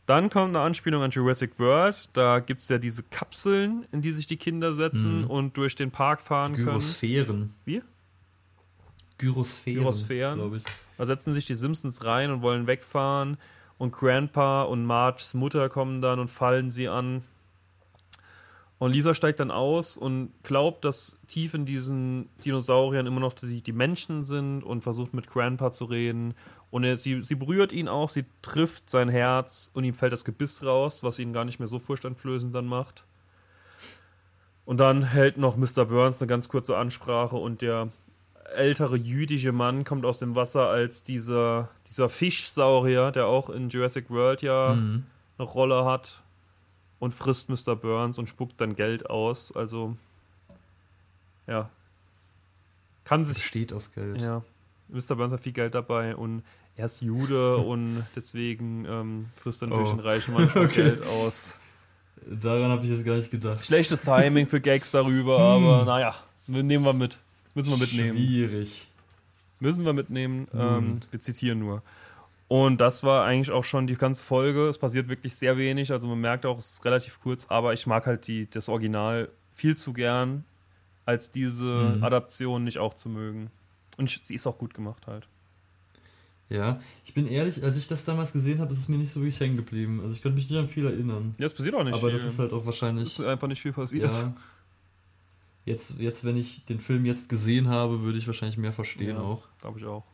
dann 0.07 0.30
kommt 0.30 0.57
eine 0.57 0.64
Anspielung 0.64 1.03
an 1.03 1.11
Jurassic 1.11 1.59
World. 1.59 2.09
Da 2.12 2.40
gibt 2.40 2.62
es 2.62 2.68
ja 2.68 2.78
diese 2.78 3.03
Kapseln, 3.05 3.86
in 3.92 4.03
die 4.03 4.12
sich 4.12 4.26
die 4.26 4.36
Kinder 4.36 4.74
setzen 4.74 5.22
mhm. 5.22 5.30
und 5.30 5.57
durch 5.57 5.76
den 5.76 5.90
Park 5.90 6.20
fahren 6.20 6.55
die 6.55 6.64
Gyrosphären. 6.64 7.26
können. 7.26 7.55
Wie? 7.64 7.82
Gyrosphären. 9.18 9.80
Gyrosphären. 9.80 10.38
glaube 10.38 10.57
ich. 10.59 10.64
Da 10.98 11.07
setzen 11.07 11.34
sich 11.34 11.46
die 11.46 11.55
Simpsons 11.55 12.05
rein 12.05 12.30
und 12.30 12.42
wollen 12.42 12.66
wegfahren. 12.66 13.36
Und 13.78 13.92
Grandpa 13.92 14.62
und 14.62 14.84
Marges 14.84 15.34
Mutter 15.34 15.68
kommen 15.68 16.00
dann 16.00 16.18
und 16.18 16.28
fallen 16.28 16.70
sie 16.70 16.88
an. 16.88 17.24
Und 18.83 18.91
Lisa 18.91 19.14
steigt 19.14 19.39
dann 19.39 19.53
aus 19.53 19.97
und 19.97 20.33
glaubt, 20.43 20.85
dass 20.85 21.16
tief 21.28 21.55
in 21.55 21.66
diesen 21.66 22.28
Dinosauriern 22.45 23.07
immer 23.07 23.20
noch 23.20 23.33
die, 23.33 23.61
die 23.61 23.70
Menschen 23.70 24.24
sind 24.24 24.64
und 24.64 24.80
versucht 24.83 25.14
mit 25.14 25.28
Grandpa 25.28 25.70
zu 25.70 25.85
reden. 25.85 26.35
Und 26.72 26.83
er, 26.83 26.97
sie, 26.97 27.22
sie 27.22 27.37
berührt 27.37 27.72
ihn 27.72 27.87
auch, 27.87 28.09
sie 28.09 28.24
trifft 28.43 28.91
sein 28.91 29.09
Herz 29.09 29.70
und 29.72 29.85
ihm 29.85 29.95
fällt 29.95 30.12
das 30.12 30.24
Gebiss 30.24 30.64
raus, 30.64 31.05
was 31.05 31.20
ihn 31.20 31.33
gar 31.33 31.45
nicht 31.45 31.61
mehr 31.61 31.68
so 31.68 31.78
furchteinflößend 31.78 32.53
dann 32.53 32.66
macht. 32.66 33.05
Und 34.64 34.80
dann 34.80 35.05
hält 35.05 35.37
noch 35.37 35.57
Mr. 35.57 35.85
Burns 35.85 36.20
eine 36.20 36.26
ganz 36.26 36.49
kurze 36.49 36.76
Ansprache 36.76 37.37
und 37.37 37.62
der 37.62 37.89
ältere 38.53 38.97
jüdische 38.97 39.53
Mann 39.53 39.85
kommt 39.85 40.05
aus 40.05 40.18
dem 40.18 40.35
Wasser 40.35 40.66
als 40.66 41.05
dieser, 41.05 41.68
dieser 41.87 42.09
Fischsaurier, 42.09 43.12
der 43.12 43.28
auch 43.28 43.49
in 43.49 43.68
Jurassic 43.68 44.11
World 44.11 44.43
ja 44.43 44.74
mhm. 44.74 45.05
eine 45.39 45.47
Rolle 45.47 45.85
hat 45.85 46.20
und 47.03 47.11
frisst 47.11 47.48
Mr. 47.48 47.74
Burns 47.74 48.20
und 48.20 48.28
spuckt 48.28 48.61
dann 48.61 48.76
Geld 48.76 49.11
aus. 49.11 49.50
Also, 49.50 49.96
ja. 51.48 51.68
Kann 53.03 53.24
sich. 53.24 53.44
steht 53.44 53.72
aus 53.72 53.92
Geld. 53.92 54.22
Ja. 54.22 54.44
Mr. 54.88 55.16
Burns 55.16 55.32
hat 55.32 55.40
viel 55.40 55.50
Geld 55.50 55.74
dabei 55.74 56.14
und 56.14 56.44
er 56.76 56.84
ist 56.84 57.03
Jude 57.03 57.57
und 57.57 58.07
deswegen 58.14 58.84
ähm, 58.84 59.26
frisst 59.34 59.62
er 59.62 59.68
natürlich 59.68 59.90
oh. 59.90 59.96
den 59.96 60.00
reichen 60.00 60.32
Mann 60.32 60.44
okay. 60.55 60.68
Geld 60.68 61.03
aus. 61.05 61.57
Daran 62.24 62.70
habe 62.70 62.84
ich 62.84 62.92
jetzt 62.92 63.05
gar 63.05 63.16
nicht 63.16 63.32
gedacht. 63.32 63.66
Schlechtes 63.66 64.03
Timing 64.03 64.46
für 64.46 64.61
Gags 64.61 64.92
darüber, 64.92 65.38
hm. 65.38 65.66
aber 65.66 65.84
naja, 65.84 66.14
nehmen 66.46 66.84
wir 66.84 66.92
mit. 66.92 67.18
Müssen 67.55 67.70
wir 67.70 67.78
mitnehmen. 67.78 68.16
Schwierig. 68.16 68.86
Müssen 69.59 69.84
wir 69.84 69.92
mitnehmen. 69.92 70.46
Hm. 70.53 70.61
Ähm, 70.61 71.00
wir 71.11 71.18
zitieren 71.18 71.59
nur. 71.59 71.82
Und 72.53 72.82
das 72.82 73.03
war 73.03 73.24
eigentlich 73.24 73.50
auch 73.50 73.64
schon 73.64 73.86
die 73.86 73.94
ganze 73.94 74.22
Folge. 74.22 74.68
Es 74.68 74.76
passiert 74.76 75.09
wirklich 75.09 75.34
sehr 75.34 75.57
wenig. 75.57 75.90
Also 75.90 76.07
man 76.07 76.20
merkt 76.20 76.44
auch, 76.44 76.59
es 76.59 76.74
ist 76.74 76.84
relativ 76.84 77.18
kurz, 77.18 77.46
aber 77.48 77.72
ich 77.72 77.86
mag 77.86 78.05
halt 78.05 78.26
die, 78.26 78.46
das 78.50 78.68
Original 78.68 79.30
viel 79.55 79.74
zu 79.74 79.94
gern, 79.94 80.44
als 81.07 81.30
diese 81.30 81.64
mhm. 81.96 82.05
Adaption 82.05 82.64
nicht 82.64 82.76
auch 82.76 82.92
zu 82.92 83.09
mögen. 83.09 83.50
Und 83.96 84.11
ich, 84.11 84.20
sie 84.22 84.34
ist 84.34 84.46
auch 84.46 84.59
gut 84.59 84.74
gemacht 84.74 85.07
halt. 85.07 85.26
Ja, 86.50 86.78
ich 87.07 87.14
bin 87.14 87.26
ehrlich, 87.26 87.64
als 87.64 87.78
ich 87.78 87.88
das 87.88 88.05
damals 88.05 88.34
gesehen 88.34 88.59
habe, 88.59 88.70
ist 88.70 88.80
es 88.80 88.88
mir 88.88 88.98
nicht 88.98 89.12
so 89.12 89.20
wirklich 89.20 89.40
hängen 89.40 89.57
geblieben. 89.57 90.00
Also 90.03 90.14
ich 90.14 90.20
könnte 90.20 90.36
mich 90.36 90.50
nicht 90.50 90.59
an 90.59 90.68
viel 90.68 90.84
erinnern. 90.84 91.34
Ja, 91.38 91.46
es 91.46 91.55
passiert 91.55 91.74
auch 91.74 91.84
nicht 91.84 91.94
aber 91.94 92.09
viel. 92.09 92.16
Aber 92.16 92.18
das 92.18 92.34
ist 92.34 92.38
halt 92.38 92.53
auch 92.53 92.66
wahrscheinlich. 92.66 93.07
Es 93.07 93.18
ist 93.18 93.24
einfach 93.24 93.48
nicht 93.48 93.62
viel 93.62 93.72
passiert. 93.72 94.12
Ja. 94.12 94.34
Jetzt, 95.64 95.98
jetzt, 95.98 96.22
wenn 96.22 96.36
ich 96.36 96.66
den 96.66 96.80
Film 96.80 97.07
jetzt 97.07 97.30
gesehen 97.30 97.68
habe, 97.68 98.03
würde 98.03 98.18
ich 98.18 98.26
wahrscheinlich 98.26 98.59
mehr 98.59 98.74
verstehen 98.74 99.16
ja, 99.16 99.20
auch. 99.20 99.48
Glaube 99.59 99.80
ich 99.80 99.86
auch. 99.86 100.05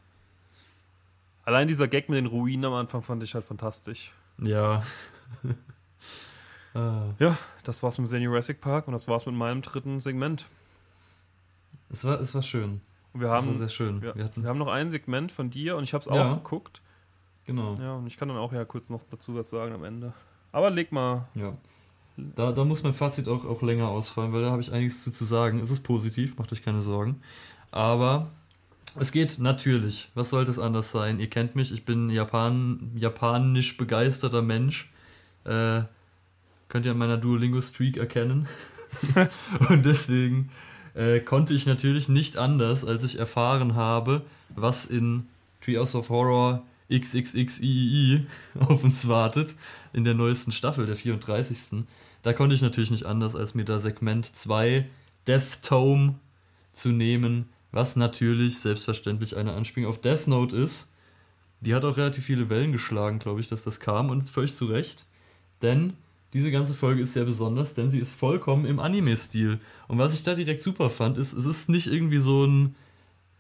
Allein 1.49 1.67
dieser 1.67 1.89
Gag 1.89 2.11
mit 2.11 2.19
den 2.19 2.27
Ruinen 2.27 2.67
am 2.67 2.75
Anfang 2.75 3.01
fand 3.01 3.23
ich 3.23 3.35
halt 3.35 3.47
fantastisch. 3.47 4.13
Ja. 4.37 4.83
ah. 6.75 7.05
Ja, 7.19 7.39
das 7.65 7.83
war's 7.83 7.97
mit 7.97 8.13
dem 8.13 8.21
Jurassic 8.21 8.61
Park 8.61 8.87
und 8.87 8.93
das 8.93 9.09
war's 9.09 9.25
mit 9.25 9.35
meinem 9.35 9.63
dritten 9.63 9.99
Segment. 9.99 10.47
Es 11.89 12.05
war, 12.05 12.21
es 12.21 12.35
war 12.35 12.43
schön. 12.43 12.83
Und 13.15 13.23
wir 13.23 13.31
haben, 13.31 13.47
das 13.47 13.55
war 13.55 13.67
sehr 13.67 13.69
schön. 13.71 14.03
Wir, 14.03 14.15
wir, 14.15 14.31
wir 14.37 14.47
haben 14.47 14.59
noch 14.59 14.69
ein 14.69 14.91
Segment 14.91 15.33
von 15.33 15.49
dir 15.49 15.79
und 15.79 15.85
ich 15.85 15.95
habe 15.95 16.03
es 16.03 16.09
auch 16.09 16.17
ja. 16.17 16.35
geguckt. 16.35 16.83
Genau. 17.47 17.77
Ja, 17.81 17.95
und 17.95 18.07
ich 18.07 18.19
kann 18.19 18.29
dann 18.29 18.37
auch 18.37 18.53
ja 18.53 18.67
kurz 18.67 18.91
noch 18.91 19.03
dazu 19.05 19.35
was 19.35 19.49
sagen 19.49 19.73
am 19.73 19.85
Ende. 19.85 20.13
Aber 20.53 20.69
leg 20.69 20.93
mal. 20.93 21.29
Ja. 21.35 21.55
Da, 22.19 22.53
da 22.53 22.63
muss 22.67 22.83
mein 22.83 22.93
Fazit 22.93 23.27
auch, 23.27 23.47
auch 23.47 23.63
länger 23.63 23.89
ausfallen, 23.89 24.35
weil 24.35 24.43
da 24.43 24.51
habe 24.51 24.61
ich 24.61 24.71
einiges 24.71 25.03
zu, 25.03 25.11
zu 25.11 25.25
sagen. 25.25 25.61
Es 25.61 25.71
ist 25.71 25.81
positiv, 25.81 26.37
macht 26.37 26.53
euch 26.53 26.63
keine 26.63 26.83
Sorgen. 26.83 27.23
Aber 27.71 28.29
es 28.99 29.13
geht 29.13 29.39
natürlich. 29.39 30.09
Was 30.15 30.31
sollte 30.31 30.51
es 30.51 30.59
anders 30.59 30.91
sein? 30.93 31.21
Ihr 31.21 31.31
kennt 31.31 31.57
mich, 31.57 31.73
ich 31.73 31.85
bin 31.85 32.11
Japan, 32.11 32.93
japanisch 32.95 33.77
begeisterter 33.77 34.43
Mensch. 34.43 34.91
Äh, 35.45 35.83
könnt 36.69 36.85
ihr 36.85 36.93
an 36.93 36.99
meiner 36.99 37.17
Duolingo-Streak 37.17 37.97
erkennen. 37.97 38.47
und 39.69 39.85
deswegen 39.85 40.51
äh, 40.95 41.21
konnte 41.21 41.55
ich 41.55 41.67
natürlich 41.67 42.09
nicht 42.09 42.37
anders, 42.37 42.85
als 42.85 43.05
ich 43.05 43.19
erfahren 43.19 43.75
habe, 43.75 44.23
was 44.49 44.87
in 44.87 45.27
Treehouse 45.61 45.95
of 45.95 46.09
Horror 46.09 46.65
XXXII 46.91 48.27
auf 48.59 48.83
uns 48.83 49.09
wartet 49.09 49.57
in 49.93 50.05
der 50.05 50.15
neuesten 50.15 50.53
Staffel, 50.53 50.87
der 50.87 50.97
34. 50.97 51.85
Da 52.23 52.33
konnte 52.33 52.55
ich 52.55 52.63
natürlich 52.63 52.91
nicht 52.91 53.05
anders, 53.05 53.37
als 53.37 53.55
mir 53.55 53.65
da 53.65 53.79
Segment 53.79 54.25
2 54.35 54.87
Death 55.27 55.63
Tome 55.63 56.15
zu 56.73 56.89
nehmen, 56.89 57.49
was 57.73 57.97
natürlich 57.97 58.59
selbstverständlich 58.59 59.37
eine 59.37 59.53
Anspielung 59.53 59.91
auf 59.91 60.01
Death 60.01 60.27
Note 60.27 60.57
ist. 60.57 60.93
Die 61.61 61.75
hat 61.75 61.85
auch 61.85 61.97
relativ 61.97 62.25
viele 62.25 62.51
Wellen 62.51 62.73
geschlagen, 62.73 63.19
glaube 63.19 63.41
ich, 63.41 63.49
dass 63.49 63.65
das 63.65 63.81
kam 63.81 64.11
und 64.11 64.23
völlig 64.23 64.55
zu 64.55 64.67
Recht. 64.67 65.05
Denn 65.61 65.95
diese 66.33 66.51
ganze 66.51 66.75
Folge 66.75 67.03
ist 67.03 67.15
sehr 67.15 67.25
besonders, 67.25 67.75
denn 67.75 67.91
sie 67.91 67.99
ist 67.99 68.13
vollkommen 68.13 68.65
im 68.65 68.79
Anime-Stil. 68.79 69.61
Und 69.89 69.99
was 69.99 70.15
ich 70.15 70.23
da 70.23 70.35
direkt 70.35 70.63
super 70.63 70.91
fand, 70.91 71.17
ist, 71.17 71.33
es 71.33 71.47
ist 71.47 71.69
nicht 71.69 71.87
irgendwie 71.87 72.19
so 72.19 72.45
ein 72.45 72.75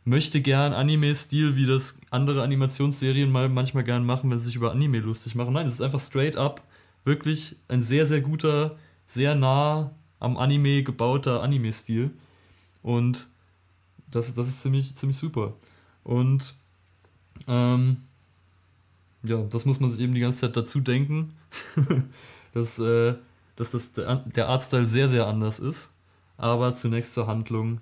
möchte 0.05 0.41
gern 0.41 0.72
Anime-Stil, 0.72 1.55
wie 1.55 1.66
das 1.66 2.01
andere 2.11 2.43
Animationsserien 2.43 3.31
mal 3.31 3.51
manchmal 3.51 3.85
gern 3.85 4.07
machen, 4.07 4.31
wenn 4.31 4.39
sie 4.39 4.47
sich 4.47 4.57
über 4.57 4.72
Anime 4.72 5.01
lustig 5.01 5.35
machen. 5.35 5.53
Nein, 5.53 5.66
es 5.66 5.74
ist 5.74 5.83
einfach 5.83 6.01
straight 6.01 6.37
up 6.37 6.62
wirklich 7.05 7.57
ein 7.68 7.83
sehr, 7.83 8.07
sehr 8.07 8.22
guter, 8.22 8.76
sehr 9.07 9.35
nah 9.35 9.93
am 10.18 10.37
Anime 10.37 10.83
gebauter 10.83 11.43
Anime-Stil. 11.43 12.11
Und 12.83 13.29
das, 14.11 14.34
das 14.34 14.48
ist 14.48 14.62
ziemlich, 14.62 14.94
ziemlich 14.96 15.18
super. 15.18 15.54
Und 16.04 16.54
ähm, 17.46 17.98
ja, 19.22 19.42
das 19.42 19.64
muss 19.64 19.80
man 19.80 19.90
sich 19.90 20.00
eben 20.00 20.14
die 20.14 20.20
ganze 20.20 20.40
Zeit 20.40 20.56
dazu 20.56 20.80
denken, 20.80 21.34
dass, 22.54 22.78
äh, 22.78 23.14
dass 23.56 23.72
das 23.72 23.92
der, 23.92 24.48
Artstyle 24.48 24.86
sehr, 24.86 25.09
sehr 25.09 25.26
anders 25.26 25.59
ist. 25.59 25.94
Aber 26.36 26.74
zunächst 26.74 27.14
zur 27.14 27.26
Handlung. 27.26 27.80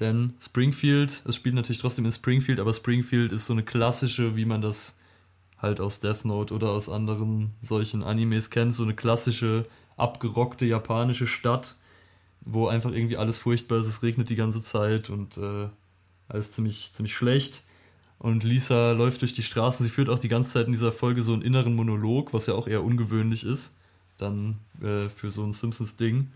Denn 0.00 0.34
Springfield, 0.40 1.22
es 1.26 1.36
spielt 1.36 1.54
natürlich 1.54 1.80
trotzdem 1.80 2.06
in 2.06 2.12
Springfield, 2.12 2.58
aber 2.58 2.72
Springfield 2.72 3.30
ist 3.30 3.46
so 3.46 3.52
eine 3.52 3.62
klassische, 3.62 4.36
wie 4.36 4.46
man 4.46 4.62
das 4.62 4.98
halt 5.58 5.80
aus 5.80 6.00
Death 6.00 6.24
Note 6.24 6.52
oder 6.52 6.70
aus 6.70 6.88
anderen 6.88 7.52
solchen 7.62 8.02
Animes 8.02 8.50
kennt, 8.50 8.74
so 8.74 8.82
eine 8.82 8.94
klassische, 8.94 9.66
abgerockte 9.96 10.64
japanische 10.64 11.28
Stadt, 11.28 11.76
wo 12.44 12.66
einfach 12.66 12.92
irgendwie 12.92 13.16
alles 13.16 13.38
furchtbar 13.38 13.78
ist, 13.78 13.86
es 13.86 14.02
regnet 14.02 14.30
die 14.30 14.36
ganze 14.36 14.62
Zeit 14.62 15.10
und 15.10 15.36
äh, 15.38 15.68
alles 16.28 16.52
ziemlich, 16.52 16.92
ziemlich 16.92 17.14
schlecht. 17.14 17.62
Und 18.18 18.44
Lisa 18.44 18.92
läuft 18.92 19.22
durch 19.22 19.32
die 19.32 19.42
Straßen, 19.42 19.84
sie 19.84 19.90
führt 19.90 20.08
auch 20.08 20.18
die 20.18 20.28
ganze 20.28 20.52
Zeit 20.52 20.66
in 20.66 20.72
dieser 20.72 20.92
Folge 20.92 21.22
so 21.22 21.32
einen 21.32 21.42
inneren 21.42 21.74
Monolog, 21.74 22.32
was 22.32 22.46
ja 22.46 22.54
auch 22.54 22.68
eher 22.68 22.84
ungewöhnlich 22.84 23.44
ist, 23.44 23.74
dann 24.16 24.58
äh, 24.80 25.08
für 25.08 25.30
so 25.30 25.42
ein 25.42 25.52
Simpsons-Ding. 25.52 26.30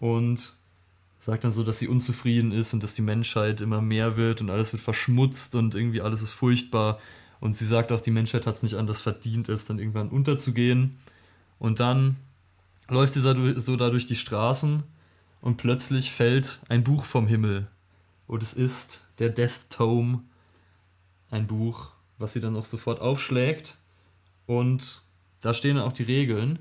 Und 0.00 0.56
sagt 1.20 1.44
dann 1.44 1.50
so, 1.50 1.62
dass 1.62 1.78
sie 1.78 1.88
unzufrieden 1.88 2.52
ist 2.52 2.72
und 2.72 2.82
dass 2.82 2.94
die 2.94 3.02
Menschheit 3.02 3.60
immer 3.60 3.82
mehr 3.82 4.16
wird 4.16 4.40
und 4.40 4.48
alles 4.48 4.72
wird 4.72 4.82
verschmutzt 4.82 5.54
und 5.54 5.74
irgendwie 5.74 6.00
alles 6.00 6.22
ist 6.22 6.32
furchtbar. 6.32 6.98
Und 7.40 7.54
sie 7.56 7.66
sagt 7.66 7.92
auch, 7.92 8.00
die 8.00 8.10
Menschheit 8.10 8.46
hat 8.46 8.56
es 8.56 8.62
nicht 8.62 8.76
anders 8.76 9.00
verdient, 9.00 9.50
als 9.50 9.66
dann 9.66 9.78
irgendwann 9.78 10.08
unterzugehen. 10.08 10.98
Und 11.58 11.80
dann 11.80 12.16
läuft 12.88 13.14
sie 13.14 13.20
so 13.20 13.76
da 13.76 13.90
durch 13.90 14.06
die 14.06 14.16
Straßen 14.16 14.82
und 15.46 15.58
plötzlich 15.58 16.10
fällt 16.10 16.58
ein 16.68 16.82
Buch 16.82 17.04
vom 17.04 17.28
Himmel. 17.28 17.68
Und 18.26 18.42
es 18.42 18.52
ist 18.52 19.06
der 19.20 19.28
Death 19.28 19.70
Tome, 19.70 20.24
ein 21.30 21.46
Buch, 21.46 21.92
was 22.18 22.32
sie 22.32 22.40
dann 22.40 22.56
auch 22.56 22.64
sofort 22.64 23.00
aufschlägt. 23.00 23.78
Und 24.46 25.02
da 25.42 25.54
stehen 25.54 25.76
dann 25.76 25.84
auch 25.84 25.92
die 25.92 26.02
Regeln. 26.02 26.58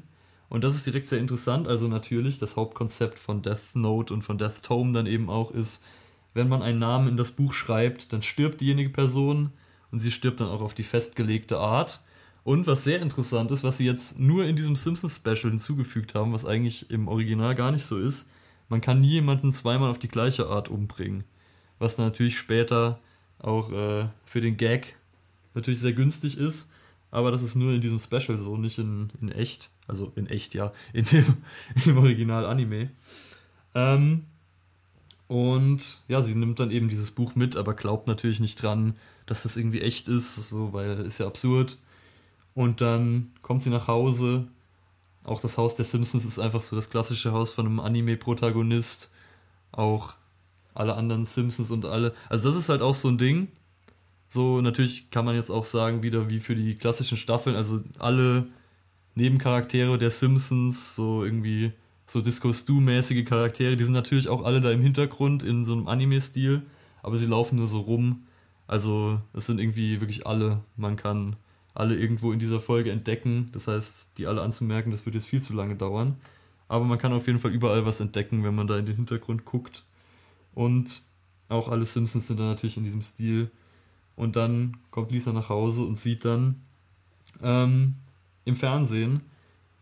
Und 0.50 0.64
das 0.64 0.76
ist 0.76 0.86
direkt 0.86 1.08
sehr 1.08 1.18
interessant. 1.18 1.68
Also 1.68 1.88
natürlich, 1.88 2.38
das 2.38 2.58
Hauptkonzept 2.58 3.18
von 3.18 3.42
Death 3.42 3.74
Note 3.74 4.14
und 4.14 4.22
von 4.22 4.38
Death 4.38 4.62
Tome 4.62 4.94
dann 4.94 5.08
eben 5.08 5.32
auch 5.32 5.50
ist, 5.50 5.84
wenn 6.36 6.48
man 6.48 6.62
einen 6.62 6.78
Namen 6.78 7.08
in 7.08 7.18
das 7.18 7.32
Buch 7.32 7.54
schreibt, 7.54 8.14
dann 8.14 8.22
stirbt 8.22 8.62
diejenige 8.62 8.92
Person 8.92 9.52
und 9.90 9.98
sie 9.98 10.12
stirbt 10.12 10.42
dann 10.42 10.50
auch 10.50 10.62
auf 10.62 10.76
die 10.76 10.84
festgelegte 10.84 11.58
Art. 11.58 12.04
Und 12.44 12.68
was 12.68 12.84
sehr 12.84 13.02
interessant 13.02 13.50
ist, 13.50 13.64
was 13.64 13.78
sie 13.78 13.86
jetzt 13.88 14.20
nur 14.20 14.46
in 14.46 14.56
diesem 14.56 14.76
Simpsons 14.76 15.16
Special 15.16 15.50
hinzugefügt 15.50 16.14
haben, 16.14 16.34
was 16.34 16.46
eigentlich 16.46 16.92
im 16.92 17.08
Original 17.08 17.56
gar 17.56 17.72
nicht 17.72 17.88
so 17.88 17.98
ist, 17.98 18.30
man 18.70 18.82
kann 18.82 19.02
nie 19.02 19.10
jemanden 19.10 19.54
zweimal 19.54 19.90
auf 19.90 20.00
die 20.00 20.08
gleiche 20.08 20.48
Art 20.48 20.70
umbringen. 20.70 21.24
Was 21.80 21.98
natürlich 21.98 22.38
später 22.38 23.00
auch 23.40 23.72
äh, 23.72 24.08
für 24.26 24.42
den 24.42 24.58
Gag 24.58 24.96
natürlich 25.54 25.80
sehr 25.80 25.94
günstig 25.94 26.38
ist, 26.38 26.72
aber 27.12 27.32
das 27.32 27.44
ist 27.44 27.56
nur 27.56 27.74
in 27.74 27.82
diesem 27.82 28.00
Special 28.00 28.38
so, 28.38 28.58
nicht 28.58 28.78
in, 28.78 29.10
in 29.22 29.32
echt. 29.32 29.70
Also 29.88 30.12
in 30.16 30.28
echt, 30.28 30.54
ja, 30.54 30.74
in 30.94 31.06
dem, 31.06 31.38
dem 31.86 31.98
Original-Anime. 31.98 32.90
Ähm, 33.74 34.26
und 35.28 36.02
ja, 36.08 36.22
sie 36.22 36.36
nimmt 36.36 36.60
dann 36.60 36.72
eben 36.72 36.90
dieses 36.90 37.12
Buch 37.12 37.36
mit, 37.36 37.56
aber 37.56 37.74
glaubt 37.74 38.08
natürlich 38.08 38.40
nicht 38.40 38.62
dran, 38.62 38.96
dass 39.26 39.44
das 39.44 39.58
irgendwie 39.58 39.82
echt 39.82 40.08
ist, 40.08 40.36
so, 40.36 40.74
weil 40.74 41.00
ist 41.00 41.20
ja 41.20 41.28
absurd. 41.28 41.78
Und 42.54 42.82
dann 42.82 43.32
kommt 43.42 43.64
sie 43.64 43.70
nach 43.70 43.88
Hause. 43.88 44.48
Auch 45.26 45.42
das 45.42 45.58
Haus 45.58 45.76
der 45.76 45.86
Simpsons 45.86 46.26
ist 46.26 46.40
einfach 46.40 46.62
so 46.62 46.76
das 46.76 46.90
klassische 46.90 47.32
Haus 47.32 47.52
von 47.52 47.66
einem 47.66 47.80
Anime-Protagonist. 47.80 49.12
Auch 49.72 50.16
alle 50.74 50.96
anderen 50.96 51.26
Simpsons 51.26 51.72
und 51.72 51.86
alle. 51.86 52.14
Also, 52.30 52.50
das 52.50 52.58
ist 52.58 52.70
halt 52.70 52.82
auch 52.82 52.96
so 52.96 53.08
ein 53.10 53.18
Ding. 53.18 53.48
So, 54.30 54.62
natürlich 54.62 55.12
kann 55.12 55.26
man 55.26 55.36
jetzt 55.36 55.50
auch 55.50 55.66
sagen, 55.66 56.04
wieder 56.04 56.30
wie 56.30 56.40
für 56.40 56.56
die 56.56 56.76
klassischen 56.76 57.18
Staffeln, 57.18 57.56
also 57.56 57.82
alle 58.00 58.48
Nebencharaktere 59.16 59.98
der 59.98 60.10
Simpsons, 60.10 60.96
so 60.96 61.24
irgendwie 61.24 61.72
so 62.08 62.22
Disco 62.22 62.52
Stu-mäßige 62.52 63.26
Charaktere, 63.26 63.78
die 63.78 63.84
sind 63.84 63.94
natürlich 63.94 64.28
auch 64.28 64.44
alle 64.44 64.62
da 64.62 64.72
im 64.72 64.82
Hintergrund 64.82 65.44
in 65.44 65.66
so 65.66 65.74
einem 65.74 65.88
Anime-Stil, 65.88 66.64
aber 67.02 67.18
sie 67.18 67.28
laufen 67.28 67.58
nur 67.58 67.68
so 67.68 67.80
rum. 67.80 68.28
Also 68.68 69.22
es 69.34 69.46
sind 69.46 69.60
irgendwie 69.60 70.02
wirklich 70.02 70.28
alle. 70.28 70.62
Man 70.76 70.96
kann 70.96 71.36
alle 71.76 71.96
irgendwo 71.96 72.32
in 72.32 72.40
dieser 72.40 72.60
Folge 72.60 72.92
entdecken. 72.92 73.50
Das 73.52 73.68
heißt, 73.68 74.18
die 74.18 74.28
alle 74.28 74.42
anzumerken, 74.42 74.92
das 74.92 75.06
wird 75.06 75.16
jetzt 75.16 75.28
viel 75.28 75.42
zu 75.42 75.54
lange 75.54 75.76
dauern. 75.76 76.16
Aber 76.68 76.86
man 76.86 76.98
kann 76.98 77.14
auf 77.14 77.28
jeden 77.28 77.40
Fall 77.40 77.52
überall 77.52 77.86
was 77.86 78.00
entdecken, 78.00 78.44
wenn 78.44 78.56
man 78.56 78.66
da 78.66 78.78
in 78.78 78.86
den 78.86 78.96
Hintergrund 78.96 79.46
guckt. 79.46 79.84
Und 80.56 81.04
auch 81.50 81.70
alle 81.70 81.86
Simpsons 81.86 82.28
sind 82.28 82.40
dann 82.40 82.48
natürlich 82.48 82.78
in 82.78 82.86
diesem 82.86 83.02
Stil. 83.02 83.52
Und 84.16 84.36
dann 84.36 84.78
kommt 84.90 85.12
Lisa 85.12 85.34
nach 85.34 85.50
Hause 85.50 85.84
und 85.84 86.00
sieht 86.00 86.26
dann 86.26 86.62
ähm, 87.42 87.96
im 88.46 88.56
Fernsehen, 88.56 89.22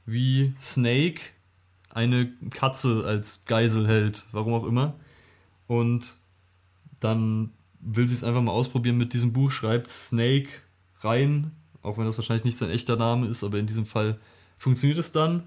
wie 0.06 0.54
Snake 0.60 1.22
eine 1.90 2.32
Katze 2.50 3.04
als 3.06 3.46
Geisel 3.46 3.88
hält, 3.88 4.26
warum 4.32 4.54
auch 4.54 4.66
immer. 4.66 4.96
Und 5.68 6.16
dann 7.00 7.52
will 7.80 8.08
sie 8.08 8.16
es 8.16 8.24
einfach 8.24 8.42
mal 8.42 8.52
ausprobieren 8.52 8.98
mit 8.98 9.14
diesem 9.14 9.32
Buch, 9.32 9.52
schreibt 9.52 9.88
Snake 9.88 10.50
rein, 11.02 11.52
auch 11.84 11.98
wenn 11.98 12.06
das 12.06 12.18
wahrscheinlich 12.18 12.46
nicht 12.46 12.58
sein 12.58 12.70
echter 12.70 12.96
Name 12.96 13.28
ist, 13.28 13.44
aber 13.44 13.60
in 13.60 13.68
diesem 13.68 13.86
Fall 13.86 14.18
funktioniert 14.58 14.98
es 14.98 15.12
dann. 15.12 15.44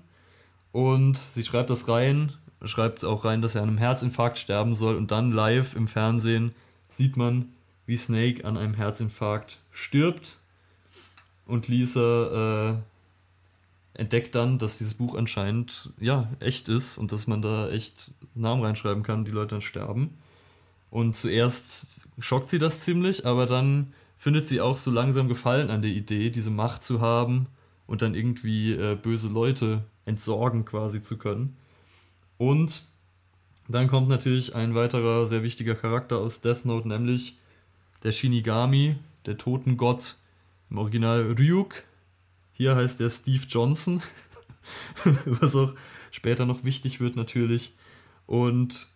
Und 0.72 1.16
sie 1.16 1.42
schreibt 1.42 1.70
das 1.70 1.88
rein, 1.88 2.32
schreibt 2.64 3.04
auch 3.04 3.24
rein, 3.24 3.42
dass 3.42 3.54
er 3.54 3.62
an 3.62 3.68
einem 3.68 3.78
Herzinfarkt 3.78 4.38
sterben 4.38 4.74
soll 4.74 4.96
und 4.96 5.10
dann 5.10 5.32
live 5.32 5.74
im 5.74 5.88
Fernsehen 5.88 6.54
sieht 6.88 7.16
man, 7.16 7.48
wie 7.86 7.96
Snake 7.96 8.44
an 8.44 8.56
einem 8.56 8.74
Herzinfarkt 8.74 9.58
stirbt. 9.72 10.36
Und 11.46 11.68
Lisa 11.68 12.74
äh, 13.94 14.00
entdeckt 14.00 14.34
dann, 14.34 14.58
dass 14.58 14.78
dieses 14.78 14.94
Buch 14.94 15.14
anscheinend 15.14 15.90
ja 15.98 16.28
echt 16.40 16.68
ist 16.68 16.98
und 16.98 17.12
dass 17.12 17.26
man 17.26 17.40
da 17.40 17.70
echt 17.70 18.10
Namen 18.34 18.62
reinschreiben 18.62 19.02
kann, 19.02 19.24
die 19.24 19.30
Leute 19.30 19.54
dann 19.54 19.62
sterben. 19.62 20.18
Und 20.90 21.16
zuerst 21.16 21.86
schockt 22.18 22.48
sie 22.48 22.58
das 22.58 22.80
ziemlich, 22.80 23.26
aber 23.26 23.46
dann 23.46 23.92
findet 24.16 24.47
sie 24.47 24.60
auch 24.60 24.76
so 24.76 24.90
langsam 24.90 25.28
Gefallen 25.28 25.70
an 25.70 25.82
der 25.82 25.90
Idee, 25.90 26.30
diese 26.30 26.51
Macht 26.51 26.84
zu 26.84 27.01
haben 27.01 27.47
und 27.86 28.02
dann 28.02 28.14
irgendwie 28.14 28.72
äh, 28.72 28.97
böse 28.97 29.28
Leute 29.28 29.84
entsorgen 30.05 30.64
quasi 30.64 31.02
zu 31.02 31.18
können. 31.18 31.56
Und 32.38 32.88
dann 33.68 33.88
kommt 33.88 34.09
natürlich 34.09 34.55
ein 34.55 34.74
weiterer 34.74 35.26
sehr 35.26 35.43
wichtiger 35.43 35.74
Charakter 35.74 36.18
aus 36.18 36.40
Death 36.40 36.64
Note, 36.64 36.88
nämlich 36.88 37.38
der 38.02 38.12
Shinigami, 38.12 38.97
der 39.26 39.38
Totengott, 39.38 40.16
im 40.70 40.78
Original 40.78 41.32
Ryuk, 41.38 41.84
hier 42.52 42.74
heißt 42.74 43.01
er 43.01 43.10
Steve 43.10 43.44
Johnson, 43.48 44.02
was 45.26 45.55
auch 45.55 45.74
später 46.10 46.47
noch 46.47 46.64
wichtig 46.64 47.01
wird 47.01 47.16
natürlich. 47.16 47.74
Und 48.26 48.88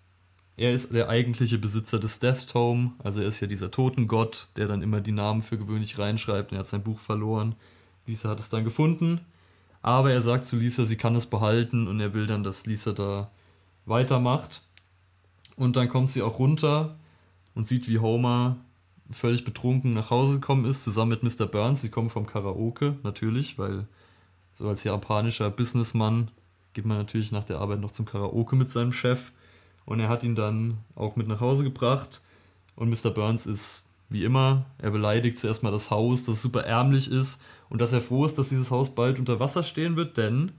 er 0.60 0.74
ist 0.74 0.92
der 0.92 1.08
eigentliche 1.08 1.56
Besitzer 1.56 1.98
des 1.98 2.18
Death 2.18 2.50
Tome, 2.50 2.92
also 2.98 3.22
er 3.22 3.28
ist 3.28 3.40
ja 3.40 3.46
dieser 3.46 3.70
Totengott, 3.70 4.48
der 4.56 4.68
dann 4.68 4.82
immer 4.82 5.00
die 5.00 5.10
Namen 5.10 5.40
für 5.40 5.56
gewöhnlich 5.56 5.98
reinschreibt 5.98 6.52
und 6.52 6.58
er 6.58 6.60
hat 6.60 6.66
sein 6.66 6.82
Buch 6.82 7.00
verloren. 7.00 7.54
Lisa 8.04 8.28
hat 8.28 8.40
es 8.40 8.50
dann 8.50 8.64
gefunden, 8.64 9.22
aber 9.80 10.12
er 10.12 10.20
sagt 10.20 10.44
zu 10.44 10.56
Lisa, 10.56 10.84
sie 10.84 10.98
kann 10.98 11.16
es 11.16 11.24
behalten 11.24 11.88
und 11.88 11.98
er 11.98 12.12
will 12.12 12.26
dann, 12.26 12.44
dass 12.44 12.66
Lisa 12.66 12.92
da 12.92 13.30
weitermacht. 13.86 14.60
Und 15.56 15.76
dann 15.76 15.88
kommt 15.88 16.10
sie 16.10 16.20
auch 16.20 16.38
runter 16.38 16.98
und 17.54 17.66
sieht, 17.66 17.88
wie 17.88 17.98
Homer 17.98 18.58
völlig 19.10 19.46
betrunken 19.46 19.94
nach 19.94 20.10
Hause 20.10 20.34
gekommen 20.34 20.66
ist, 20.66 20.84
zusammen 20.84 21.18
mit 21.22 21.22
Mr. 21.22 21.46
Burns. 21.46 21.80
Sie 21.80 21.90
kommen 21.90 22.10
vom 22.10 22.26
Karaoke, 22.26 22.98
natürlich, 23.02 23.58
weil 23.58 23.86
so 24.52 24.68
als 24.68 24.84
japanischer 24.84 25.48
Businessmann 25.48 26.30
geht 26.74 26.84
man 26.84 26.98
natürlich 26.98 27.32
nach 27.32 27.44
der 27.44 27.60
Arbeit 27.60 27.80
noch 27.80 27.92
zum 27.92 28.04
Karaoke 28.04 28.56
mit 28.56 28.70
seinem 28.70 28.92
Chef. 28.92 29.32
Und 29.84 30.00
er 30.00 30.08
hat 30.08 30.22
ihn 30.22 30.34
dann 30.34 30.78
auch 30.94 31.16
mit 31.16 31.28
nach 31.28 31.40
Hause 31.40 31.64
gebracht. 31.64 32.22
Und 32.76 32.90
Mr. 32.90 33.10
Burns 33.10 33.46
ist 33.46 33.86
wie 34.10 34.24
immer, 34.24 34.66
er 34.78 34.90
beleidigt 34.90 35.38
zuerst 35.38 35.62
mal 35.62 35.70
das 35.70 35.90
Haus, 35.90 36.24
das 36.24 36.42
super 36.42 36.64
ärmlich 36.64 37.10
ist 37.10 37.40
und 37.68 37.80
dass 37.80 37.92
er 37.92 38.00
froh 38.00 38.24
ist, 38.26 38.36
dass 38.36 38.48
dieses 38.48 38.72
Haus 38.72 38.94
bald 38.94 39.20
unter 39.20 39.38
Wasser 39.38 39.62
stehen 39.62 39.94
wird, 39.94 40.16
denn 40.16 40.52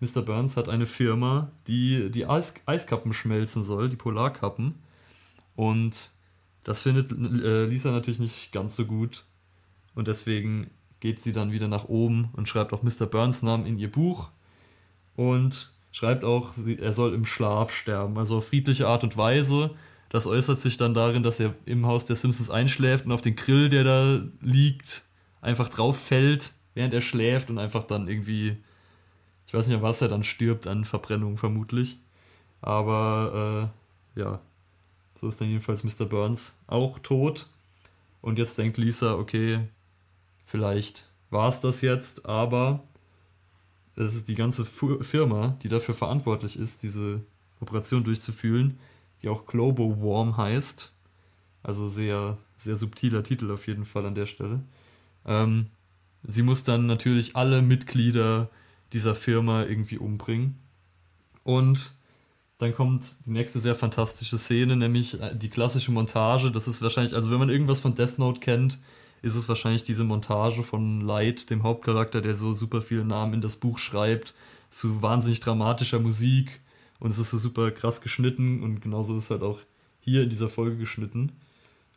Mr. 0.00 0.22
Burns 0.22 0.56
hat 0.56 0.68
eine 0.68 0.86
Firma, 0.86 1.52
die 1.68 2.10
die 2.10 2.26
Eis 2.26 2.54
Eiskappen 2.66 3.14
schmelzen 3.14 3.62
soll, 3.62 3.88
die 3.88 3.96
Polarkappen. 3.96 4.74
Und 5.54 6.10
das 6.64 6.82
findet 6.82 7.12
äh, 7.12 7.66
Lisa 7.66 7.92
natürlich 7.92 8.18
nicht 8.18 8.50
ganz 8.50 8.74
so 8.74 8.84
gut. 8.84 9.24
Und 9.94 10.08
deswegen 10.08 10.70
geht 10.98 11.20
sie 11.20 11.32
dann 11.32 11.52
wieder 11.52 11.68
nach 11.68 11.84
oben 11.88 12.30
und 12.32 12.48
schreibt 12.48 12.72
auch 12.72 12.82
Mr. 12.82 13.06
Burns 13.06 13.42
Namen 13.42 13.64
in 13.64 13.78
ihr 13.78 13.92
Buch. 13.92 14.30
Und 15.14 15.71
schreibt 15.92 16.24
auch, 16.24 16.50
er 16.78 16.92
soll 16.92 17.14
im 17.14 17.26
Schlaf 17.26 17.72
sterben, 17.72 18.18
also 18.18 18.38
auf 18.38 18.48
friedliche 18.48 18.88
Art 18.88 19.04
und 19.04 19.16
Weise. 19.16 19.70
Das 20.08 20.26
äußert 20.26 20.58
sich 20.58 20.76
dann 20.76 20.94
darin, 20.94 21.22
dass 21.22 21.38
er 21.38 21.54
im 21.64 21.86
Haus 21.86 22.06
der 22.06 22.16
Simpsons 22.16 22.50
einschläft 22.50 23.06
und 23.06 23.12
auf 23.12 23.22
den 23.22 23.36
Grill, 23.36 23.68
der 23.68 23.84
da 23.84 24.22
liegt, 24.40 25.04
einfach 25.40 25.68
drauf 25.68 25.98
fällt, 25.98 26.54
während 26.74 26.92
er 26.94 27.00
schläft 27.00 27.50
und 27.50 27.58
einfach 27.58 27.84
dann 27.84 28.08
irgendwie, 28.08 28.56
ich 29.46 29.54
weiß 29.54 29.66
nicht, 29.66 29.76
an 29.76 29.82
was 29.82 30.02
er 30.02 30.08
dann 30.08 30.24
stirbt, 30.24 30.66
an 30.66 30.84
Verbrennung 30.84 31.36
vermutlich. 31.36 31.98
Aber 32.60 33.70
äh, 34.16 34.20
ja, 34.20 34.40
so 35.14 35.28
ist 35.28 35.40
dann 35.40 35.48
jedenfalls 35.48 35.84
Mr. 35.84 36.06
Burns 36.06 36.58
auch 36.66 36.98
tot. 36.98 37.48
Und 38.20 38.38
jetzt 38.38 38.56
denkt 38.56 38.78
Lisa, 38.78 39.14
okay, 39.14 39.60
vielleicht 40.44 41.08
war 41.30 41.48
es 41.48 41.60
das 41.60 41.80
jetzt, 41.80 42.26
aber 42.26 42.82
es 43.96 44.14
ist 44.14 44.28
die 44.28 44.34
ganze 44.34 44.64
Firma, 44.64 45.58
die 45.62 45.68
dafür 45.68 45.94
verantwortlich 45.94 46.58
ist, 46.58 46.82
diese 46.82 47.20
Operation 47.60 48.04
durchzuführen, 48.04 48.78
die 49.22 49.28
auch 49.28 49.46
Globo 49.46 50.02
Warm 50.02 50.36
heißt. 50.36 50.92
Also 51.62 51.88
sehr, 51.88 52.38
sehr 52.56 52.76
subtiler 52.76 53.22
Titel 53.22 53.50
auf 53.50 53.66
jeden 53.66 53.84
Fall 53.84 54.06
an 54.06 54.14
der 54.14 54.26
Stelle. 54.26 54.60
Ähm, 55.26 55.66
sie 56.26 56.42
muss 56.42 56.64
dann 56.64 56.86
natürlich 56.86 57.36
alle 57.36 57.62
Mitglieder 57.62 58.50
dieser 58.92 59.14
Firma 59.14 59.64
irgendwie 59.64 59.98
umbringen. 59.98 60.58
Und 61.44 61.92
dann 62.58 62.74
kommt 62.74 63.26
die 63.26 63.30
nächste 63.30 63.58
sehr 63.58 63.74
fantastische 63.74 64.38
Szene, 64.38 64.76
nämlich 64.76 65.20
äh, 65.20 65.34
die 65.34 65.48
klassische 65.48 65.92
Montage. 65.92 66.50
Das 66.50 66.66
ist 66.66 66.82
wahrscheinlich, 66.82 67.14
also 67.14 67.30
wenn 67.30 67.38
man 67.38 67.50
irgendwas 67.50 67.80
von 67.80 67.94
Death 67.94 68.18
Note 68.18 68.40
kennt, 68.40 68.78
ist 69.22 69.36
es 69.36 69.48
wahrscheinlich 69.48 69.84
diese 69.84 70.04
Montage 70.04 70.62
von 70.62 71.00
Light, 71.00 71.48
dem 71.48 71.62
Hauptcharakter, 71.62 72.20
der 72.20 72.34
so 72.34 72.54
super 72.54 72.82
viele 72.82 73.04
Namen 73.04 73.34
in 73.34 73.40
das 73.40 73.56
Buch 73.56 73.78
schreibt, 73.78 74.34
zu 74.68 75.00
wahnsinnig 75.00 75.40
dramatischer 75.40 76.00
Musik 76.00 76.60
und 76.98 77.10
es 77.10 77.18
ist 77.18 77.30
so 77.30 77.38
super 77.38 77.70
krass 77.70 78.00
geschnitten 78.00 78.62
und 78.62 78.80
genauso 78.80 79.16
ist 79.16 79.30
halt 79.30 79.42
auch 79.42 79.60
hier 80.00 80.22
in 80.22 80.30
dieser 80.30 80.48
Folge 80.48 80.76
geschnitten. 80.76 81.32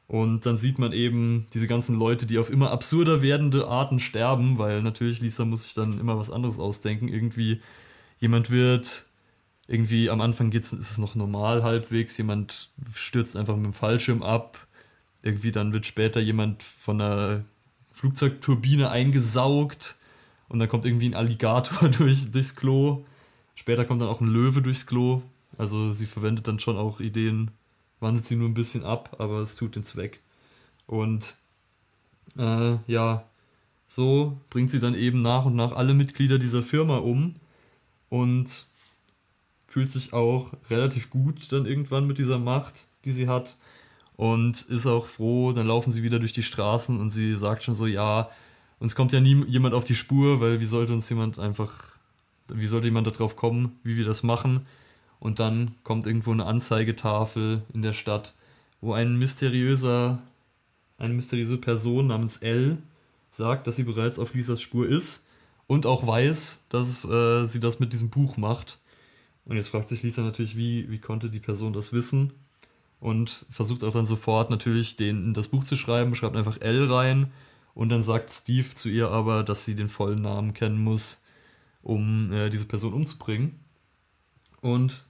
Und 0.07 0.45
dann 0.45 0.57
sieht 0.57 0.77
man 0.77 0.93
eben 0.93 1.47
diese 1.53 1.67
ganzen 1.67 1.97
Leute, 1.97 2.27
die 2.27 2.37
auf 2.37 2.51
immer 2.51 2.71
absurder 2.71 3.23
werdende 3.23 3.67
Arten 3.67 3.99
sterben, 3.99 4.59
weil 4.59 4.83
natürlich 4.83 5.19
Lisa 5.19 5.45
muss 5.45 5.63
sich 5.63 5.73
dann 5.73 5.99
immer 5.99 6.17
was 6.17 6.29
anderes 6.29 6.59
ausdenken. 6.59 7.07
Irgendwie 7.07 7.59
jemand 8.19 8.51
wird, 8.51 9.05
irgendwie 9.67 10.11
am 10.11 10.21
Anfang 10.21 10.51
geht's, 10.51 10.73
ist 10.73 10.91
es 10.91 10.97
noch 10.99 11.15
normal 11.15 11.63
halbwegs, 11.63 12.17
jemand 12.17 12.69
stürzt 12.93 13.35
einfach 13.35 13.55
mit 13.55 13.65
dem 13.65 13.73
Fallschirm 13.73 14.21
ab, 14.21 14.64
irgendwie 15.25 15.51
dann 15.51 15.73
wird 15.73 15.85
später 15.85 16.21
jemand 16.21 16.63
von 16.63 17.01
einer 17.01 17.43
Flugzeugturbine 17.91 18.89
eingesaugt 18.89 19.95
und 20.47 20.59
dann 20.59 20.69
kommt 20.69 20.85
irgendwie 20.85 21.09
ein 21.09 21.15
Alligator 21.15 21.89
durch, 21.97 22.31
durchs 22.31 22.55
Klo. 22.55 23.05
Später 23.55 23.85
kommt 23.85 24.01
dann 24.01 24.09
auch 24.09 24.21
ein 24.21 24.27
Löwe 24.27 24.61
durchs 24.61 24.85
Klo. 24.85 25.23
Also 25.57 25.93
sie 25.93 26.05
verwendet 26.05 26.47
dann 26.47 26.59
schon 26.59 26.77
auch 26.77 26.99
Ideen, 26.99 27.51
wandelt 27.99 28.25
sie 28.25 28.35
nur 28.35 28.49
ein 28.49 28.53
bisschen 28.53 28.83
ab, 28.83 29.15
aber 29.19 29.39
es 29.39 29.55
tut 29.55 29.75
den 29.75 29.83
Zweck. 29.83 30.19
Und 30.85 31.35
äh, 32.37 32.77
ja, 32.87 33.25
so 33.87 34.39
bringt 34.49 34.69
sie 34.69 34.79
dann 34.79 34.93
eben 34.93 35.21
nach 35.21 35.45
und 35.45 35.55
nach 35.55 35.71
alle 35.71 35.93
Mitglieder 35.93 36.37
dieser 36.37 36.61
Firma 36.61 36.97
um 36.97 37.35
und 38.09 38.65
fühlt 39.67 39.89
sich 39.89 40.13
auch 40.13 40.53
relativ 40.69 41.09
gut 41.09 41.51
dann 41.51 41.65
irgendwann 41.65 42.05
mit 42.05 42.17
dieser 42.17 42.37
Macht, 42.37 42.85
die 43.05 43.11
sie 43.11 43.27
hat 43.27 43.57
und 44.17 44.61
ist 44.63 44.87
auch 44.87 45.07
froh. 45.07 45.51
Dann 45.51 45.67
laufen 45.67 45.91
sie 45.91 46.03
wieder 46.03 46.19
durch 46.19 46.33
die 46.33 46.43
Straßen 46.43 46.99
und 46.99 47.09
sie 47.11 47.33
sagt 47.33 47.63
schon 47.63 47.73
so, 47.73 47.87
ja, 47.87 48.29
uns 48.79 48.95
kommt 48.95 49.13
ja 49.13 49.21
nie 49.21 49.45
jemand 49.45 49.73
auf 49.73 49.83
die 49.83 49.95
Spur, 49.95 50.41
weil 50.41 50.59
wie 50.59 50.65
sollte 50.65 50.93
uns 50.93 51.09
jemand 51.09 51.39
einfach, 51.39 51.97
wie 52.47 52.67
sollte 52.67 52.87
jemand 52.87 53.07
darauf 53.07 53.35
kommen, 53.35 53.79
wie 53.83 53.97
wir 53.97 54.05
das 54.05 54.23
machen? 54.23 54.65
Und 55.19 55.39
dann 55.39 55.75
kommt 55.83 56.05
irgendwo 56.05 56.31
eine 56.31 56.45
Anzeigetafel 56.45 57.63
in 57.73 57.81
der 57.81 57.93
Stadt, 57.93 58.35
wo 58.81 58.93
ein 58.93 59.17
mysteriöser, 59.17 60.21
eine 60.97 61.13
mysteriöse 61.13 61.57
Person 61.57 62.07
namens 62.07 62.37
L 62.37 62.77
sagt, 63.31 63.67
dass 63.67 63.75
sie 63.75 63.83
bereits 63.83 64.19
auf 64.19 64.33
Lisas 64.33 64.61
Spur 64.61 64.87
ist 64.87 65.27
und 65.67 65.85
auch 65.85 66.05
weiß, 66.05 66.65
dass 66.69 67.05
äh, 67.05 67.45
sie 67.45 67.59
das 67.59 67.79
mit 67.79 67.93
diesem 67.93 68.09
Buch 68.09 68.37
macht. 68.37 68.79
Und 69.45 69.55
jetzt 69.55 69.69
fragt 69.69 69.87
sich 69.87 70.03
Lisa 70.03 70.21
natürlich, 70.21 70.55
wie, 70.57 70.89
wie 70.89 70.99
konnte 70.99 71.29
die 71.29 71.39
Person 71.39 71.73
das 71.73 71.93
wissen? 71.93 72.33
Und 73.05 73.45
versucht 73.51 73.83
auch 73.83 73.93
dann 73.93 74.07
sofort 74.07 74.49
natürlich 74.49 74.95
den, 74.95 75.35
das 75.35 75.49
Buch 75.49 75.63
zu 75.63 75.77
schreiben, 75.77 76.15
schreibt 76.15 76.35
einfach 76.35 76.59
L 76.59 76.91
rein 76.91 77.31
und 77.75 77.89
dann 77.89 78.01
sagt 78.01 78.31
Steve 78.31 78.73
zu 78.73 78.89
ihr 78.89 79.11
aber, 79.11 79.43
dass 79.43 79.63
sie 79.63 79.75
den 79.75 79.89
vollen 79.89 80.23
Namen 80.23 80.55
kennen 80.55 80.83
muss, 80.83 81.21
um 81.83 82.33
äh, 82.33 82.49
diese 82.49 82.65
Person 82.65 82.93
umzubringen. 82.93 83.59
Und 84.59 85.05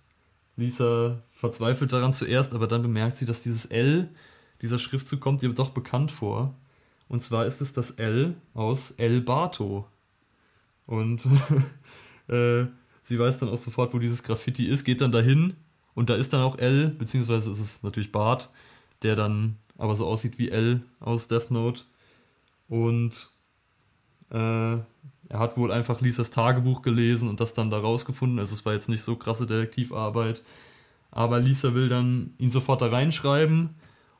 Lisa 0.57 1.23
verzweifelt 1.31 1.93
daran 1.93 2.13
zuerst, 2.13 2.53
aber 2.53 2.67
dann 2.67 2.81
bemerkt 2.81 3.15
sie, 3.15 3.25
dass 3.25 3.43
dieses 3.43 3.67
L, 3.67 4.09
dieser 4.61 4.77
Schriftzug 4.77 5.21
kommt 5.21 5.41
ihr 5.41 5.53
doch 5.53 5.69
bekannt 5.69 6.11
vor. 6.11 6.53
Und 7.07 7.23
zwar 7.23 7.45
ist 7.45 7.61
es 7.61 7.71
das 7.71 7.91
L 7.91 8.35
aus 8.53 8.91
El 8.91 9.21
Bato. 9.21 9.87
Und 10.85 11.25
äh, 12.27 12.65
sie 13.05 13.19
weiß 13.19 13.37
dann 13.37 13.47
auch 13.47 13.61
sofort, 13.61 13.93
wo 13.93 13.99
dieses 13.99 14.21
Graffiti 14.21 14.65
ist, 14.67 14.83
geht 14.83 14.99
dann 14.99 15.13
dahin 15.13 15.55
und 15.95 16.09
da 16.09 16.15
ist 16.15 16.33
dann 16.33 16.41
auch 16.41 16.57
L, 16.59 16.89
beziehungsweise 16.89 17.49
ist 17.49 17.59
es 17.59 17.81
natürlich 17.81 18.11
Bart, 18.11 18.49
der 19.01 19.15
dann 19.15 19.57
aber 19.77 19.95
so 19.95 20.05
aussieht 20.05 20.37
wie 20.37 20.51
L 20.51 20.83
aus 20.99 21.27
Death 21.27 21.51
Note. 21.51 21.83
Und 22.67 23.29
äh, 24.31 24.77
er 25.29 25.39
hat 25.39 25.57
wohl 25.57 25.71
einfach 25.71 26.01
Lisas 26.01 26.31
Tagebuch 26.31 26.81
gelesen 26.81 27.29
und 27.29 27.39
das 27.39 27.53
dann 27.53 27.71
da 27.71 27.79
rausgefunden. 27.79 28.39
Also 28.39 28.53
es 28.53 28.65
war 28.65 28.73
jetzt 28.73 28.89
nicht 28.89 29.03
so 29.03 29.15
krasse 29.15 29.47
Detektivarbeit. 29.47 30.43
Aber 31.11 31.39
Lisa 31.39 31.73
will 31.73 31.89
dann 31.89 32.33
ihn 32.37 32.51
sofort 32.51 32.81
da 32.81 32.87
reinschreiben 32.87 33.69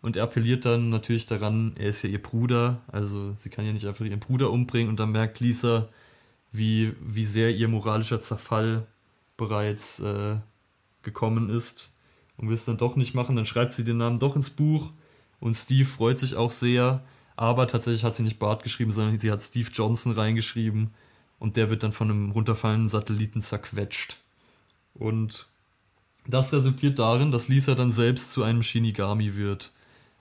und 0.02 0.15
er 0.15 0.23
appelliert 0.23 0.65
dann 0.65 0.89
natürlich 0.89 1.26
daran, 1.26 1.73
er 1.77 1.89
ist 1.89 2.03
ja 2.03 2.10
ihr 2.10 2.22
Bruder, 2.22 2.81
also 2.88 3.34
sie 3.38 3.49
kann 3.49 3.65
ja 3.65 3.73
nicht 3.73 3.85
einfach 3.85 4.06
ihren 4.06 4.19
Bruder 4.19 4.49
umbringen 4.49 4.89
und 4.89 4.99
dann 4.99 5.11
merkt 5.11 5.41
Lisa, 5.41 5.89
wie, 6.53 6.93
wie 7.02 7.26
sehr 7.26 7.53
ihr 7.53 7.68
moralischer 7.68 8.22
Zerfall 8.22 8.88
bereits 9.35 9.99
äh, 9.99 10.38
gekommen 11.06 11.49
ist 11.49 11.94
und 12.36 12.49
will 12.49 12.56
es 12.56 12.65
dann 12.65 12.77
doch 12.77 12.98
nicht 12.98 13.14
machen. 13.14 13.38
Dann 13.38 13.45
schreibt 13.45 13.72
sie 13.72 13.86
den 13.86 13.98
Namen 13.98 14.19
doch 14.19 14.36
ins 14.36 14.49
Buch 14.49 14.91
und 15.40 15.56
Steve 15.56 15.88
freut 15.88 16.18
sich 16.18 16.36
auch 16.36 16.52
sehr. 16.52 17.03
Aber 17.38 17.68
tatsächlich 17.68 18.03
hat 18.03 18.15
sie 18.15 18.23
nicht 18.23 18.40
Bart 18.40 18.64
geschrieben, 18.64 18.91
sondern 18.91 19.19
sie 19.19 19.32
hat 19.32 19.44
Steve 19.44 19.69
Johnson 19.72 20.14
reingeschrieben 20.14 20.91
und 21.40 21.57
der 21.57 21.69
wird 21.69 21.84
dann 21.84 21.91
von 21.91 22.10
einem 22.10 22.32
runterfallenden 22.32 22.90
Satelliten 22.90 23.41
zerquetscht. 23.41 24.18
Und 24.94 25.48
das 26.27 26.53
resultiert 26.53 26.98
darin, 26.99 27.32
dass 27.32 27.48
Lisa 27.48 27.76
dann 27.76 27.91
selbst 27.91 28.32
zu 28.32 28.44
einem 28.44 28.64
Shinigami 28.64 29.36
wird. 29.36 29.72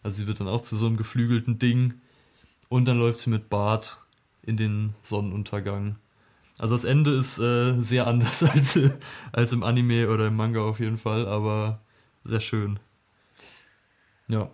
Also 0.02 0.18
sie 0.18 0.26
wird 0.26 0.40
dann 0.40 0.48
auch 0.48 0.60
zu 0.60 0.76
so 0.76 0.86
einem 0.86 0.96
geflügelten 0.96 1.58
Ding 1.58 1.94
und 2.68 2.86
dann 2.86 2.98
läuft 2.98 3.20
sie 3.20 3.30
mit 3.30 3.48
Bart 3.48 3.98
in 4.42 4.56
den 4.56 4.94
Sonnenuntergang. 5.02 5.96
Also 6.58 6.74
das 6.74 6.84
Ende 6.84 7.12
ist 7.12 7.38
äh, 7.38 7.80
sehr 7.80 8.06
anders 8.06 8.42
als, 8.48 8.78
als 9.32 9.52
im 9.52 9.62
Anime 9.62 10.08
oder 10.08 10.28
im 10.28 10.36
Manga 10.36 10.60
auf 10.60 10.80
jeden 10.80 10.98
Fall, 10.98 11.26
aber 11.26 11.80
sehr 12.24 12.40
schön. 12.40 12.78
Ja, 14.28 14.50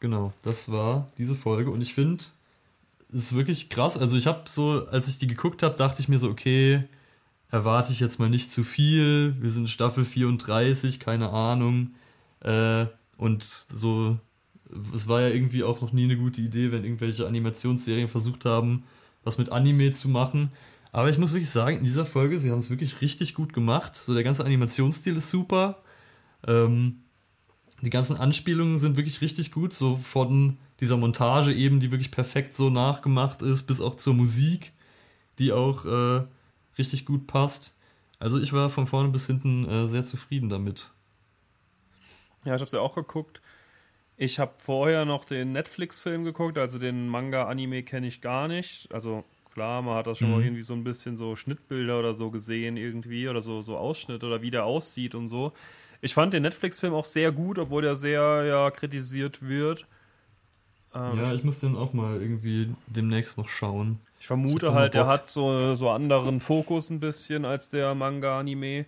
genau, 0.00 0.32
das 0.42 0.70
war 0.72 1.08
diese 1.18 1.34
Folge 1.34 1.70
und 1.70 1.80
ich 1.80 1.94
finde, 1.94 2.24
es 3.12 3.24
ist 3.24 3.34
wirklich 3.34 3.68
krass. 3.68 3.98
Also 3.98 4.16
ich 4.16 4.26
habe 4.26 4.42
so, 4.48 4.86
als 4.86 5.08
ich 5.08 5.18
die 5.18 5.26
geguckt 5.26 5.62
habe, 5.62 5.76
dachte 5.76 6.00
ich 6.00 6.08
mir 6.08 6.18
so, 6.18 6.28
okay, 6.30 6.84
erwarte 7.50 7.92
ich 7.92 8.00
jetzt 8.00 8.18
mal 8.18 8.30
nicht 8.30 8.50
zu 8.50 8.64
viel. 8.64 9.36
Wir 9.38 9.50
sind 9.50 9.68
Staffel 9.68 10.04
34, 10.04 10.98
keine 10.98 11.30
Ahnung. 11.30 11.90
Äh, 12.40 12.86
und 13.18 13.44
so, 13.44 14.18
es 14.94 15.06
war 15.06 15.20
ja 15.20 15.28
irgendwie 15.28 15.62
auch 15.62 15.82
noch 15.82 15.92
nie 15.92 16.04
eine 16.04 16.16
gute 16.16 16.40
Idee, 16.40 16.72
wenn 16.72 16.84
irgendwelche 16.84 17.26
Animationsserien 17.26 18.08
versucht 18.08 18.46
haben, 18.46 18.84
was 19.22 19.38
mit 19.38 19.50
Anime 19.50 19.92
zu 19.92 20.08
machen. 20.08 20.50
Aber 20.92 21.08
ich 21.08 21.16
muss 21.16 21.32
wirklich 21.32 21.50
sagen, 21.50 21.78
in 21.78 21.84
dieser 21.84 22.04
Folge, 22.04 22.38
sie 22.38 22.50
haben 22.50 22.58
es 22.58 22.68
wirklich 22.68 23.00
richtig 23.00 23.34
gut 23.34 23.54
gemacht. 23.54 23.96
So 23.96 24.12
der 24.12 24.24
ganze 24.24 24.44
Animationsstil 24.44 25.16
ist 25.16 25.30
super. 25.30 25.82
Ähm, 26.46 27.02
die 27.80 27.90
ganzen 27.90 28.16
Anspielungen 28.16 28.78
sind 28.78 28.96
wirklich 28.96 29.22
richtig 29.22 29.50
gut, 29.52 29.72
so 29.72 29.96
von 29.96 30.58
dieser 30.80 30.98
Montage 30.98 31.52
eben, 31.52 31.80
die 31.80 31.90
wirklich 31.90 32.10
perfekt 32.10 32.54
so 32.54 32.70
nachgemacht 32.70 33.42
ist, 33.42 33.64
bis 33.64 33.80
auch 33.80 33.96
zur 33.96 34.14
Musik, 34.14 34.72
die 35.38 35.50
auch 35.52 35.84
äh, 35.84 36.24
richtig 36.78 37.06
gut 37.06 37.26
passt. 37.26 37.76
Also 38.18 38.40
ich 38.40 38.52
war 38.52 38.68
von 38.68 38.86
vorne 38.86 39.08
bis 39.08 39.26
hinten 39.26 39.68
äh, 39.68 39.88
sehr 39.88 40.04
zufrieden 40.04 40.48
damit. 40.48 40.90
Ja, 42.44 42.54
ich 42.54 42.60
habe 42.60 42.70
sie 42.70 42.76
ja 42.76 42.82
auch 42.82 42.94
geguckt. 42.94 43.40
Ich 44.16 44.38
habe 44.38 44.52
vorher 44.58 45.04
noch 45.04 45.24
den 45.24 45.52
Netflix-Film 45.52 46.22
geguckt, 46.24 46.58
also 46.58 46.78
den 46.78 47.08
Manga-Anime 47.08 47.82
kenne 47.82 48.06
ich 48.06 48.20
gar 48.20 48.46
nicht. 48.46 48.92
Also 48.92 49.24
klar, 49.52 49.82
man 49.82 49.94
hat 49.96 50.06
das 50.06 50.18
schon 50.18 50.28
mhm. 50.28 50.34
mal 50.34 50.42
irgendwie 50.42 50.62
so 50.62 50.74
ein 50.74 50.84
bisschen 50.84 51.16
so 51.16 51.36
Schnittbilder 51.36 51.98
oder 51.98 52.14
so 52.14 52.30
gesehen 52.30 52.76
irgendwie 52.76 53.28
oder 53.28 53.42
so, 53.42 53.62
so 53.62 53.76
Ausschnitt 53.76 54.24
oder 54.24 54.42
wie 54.42 54.50
der 54.50 54.64
aussieht 54.64 55.14
und 55.14 55.28
so. 55.28 55.52
Ich 56.00 56.14
fand 56.14 56.32
den 56.32 56.42
Netflix-Film 56.42 56.94
auch 56.94 57.04
sehr 57.04 57.30
gut, 57.30 57.58
obwohl 57.58 57.82
der 57.82 57.96
sehr 57.96 58.44
ja, 58.44 58.70
kritisiert 58.70 59.40
wird. 59.40 59.86
Ähm, 60.94 61.22
ja, 61.22 61.32
ich 61.32 61.44
muss 61.44 61.60
den 61.60 61.76
auch 61.76 61.92
mal 61.92 62.20
irgendwie 62.20 62.74
demnächst 62.86 63.38
noch 63.38 63.48
schauen. 63.48 64.00
Ich 64.18 64.26
vermute 64.26 64.66
ich 64.66 64.72
halt, 64.72 64.94
er 64.94 65.06
hat 65.06 65.30
so, 65.30 65.74
so 65.74 65.90
anderen 65.90 66.40
Fokus 66.40 66.90
ein 66.90 67.00
bisschen 67.00 67.44
als 67.44 67.68
der 67.68 67.94
Manga-Anime. 67.94 68.86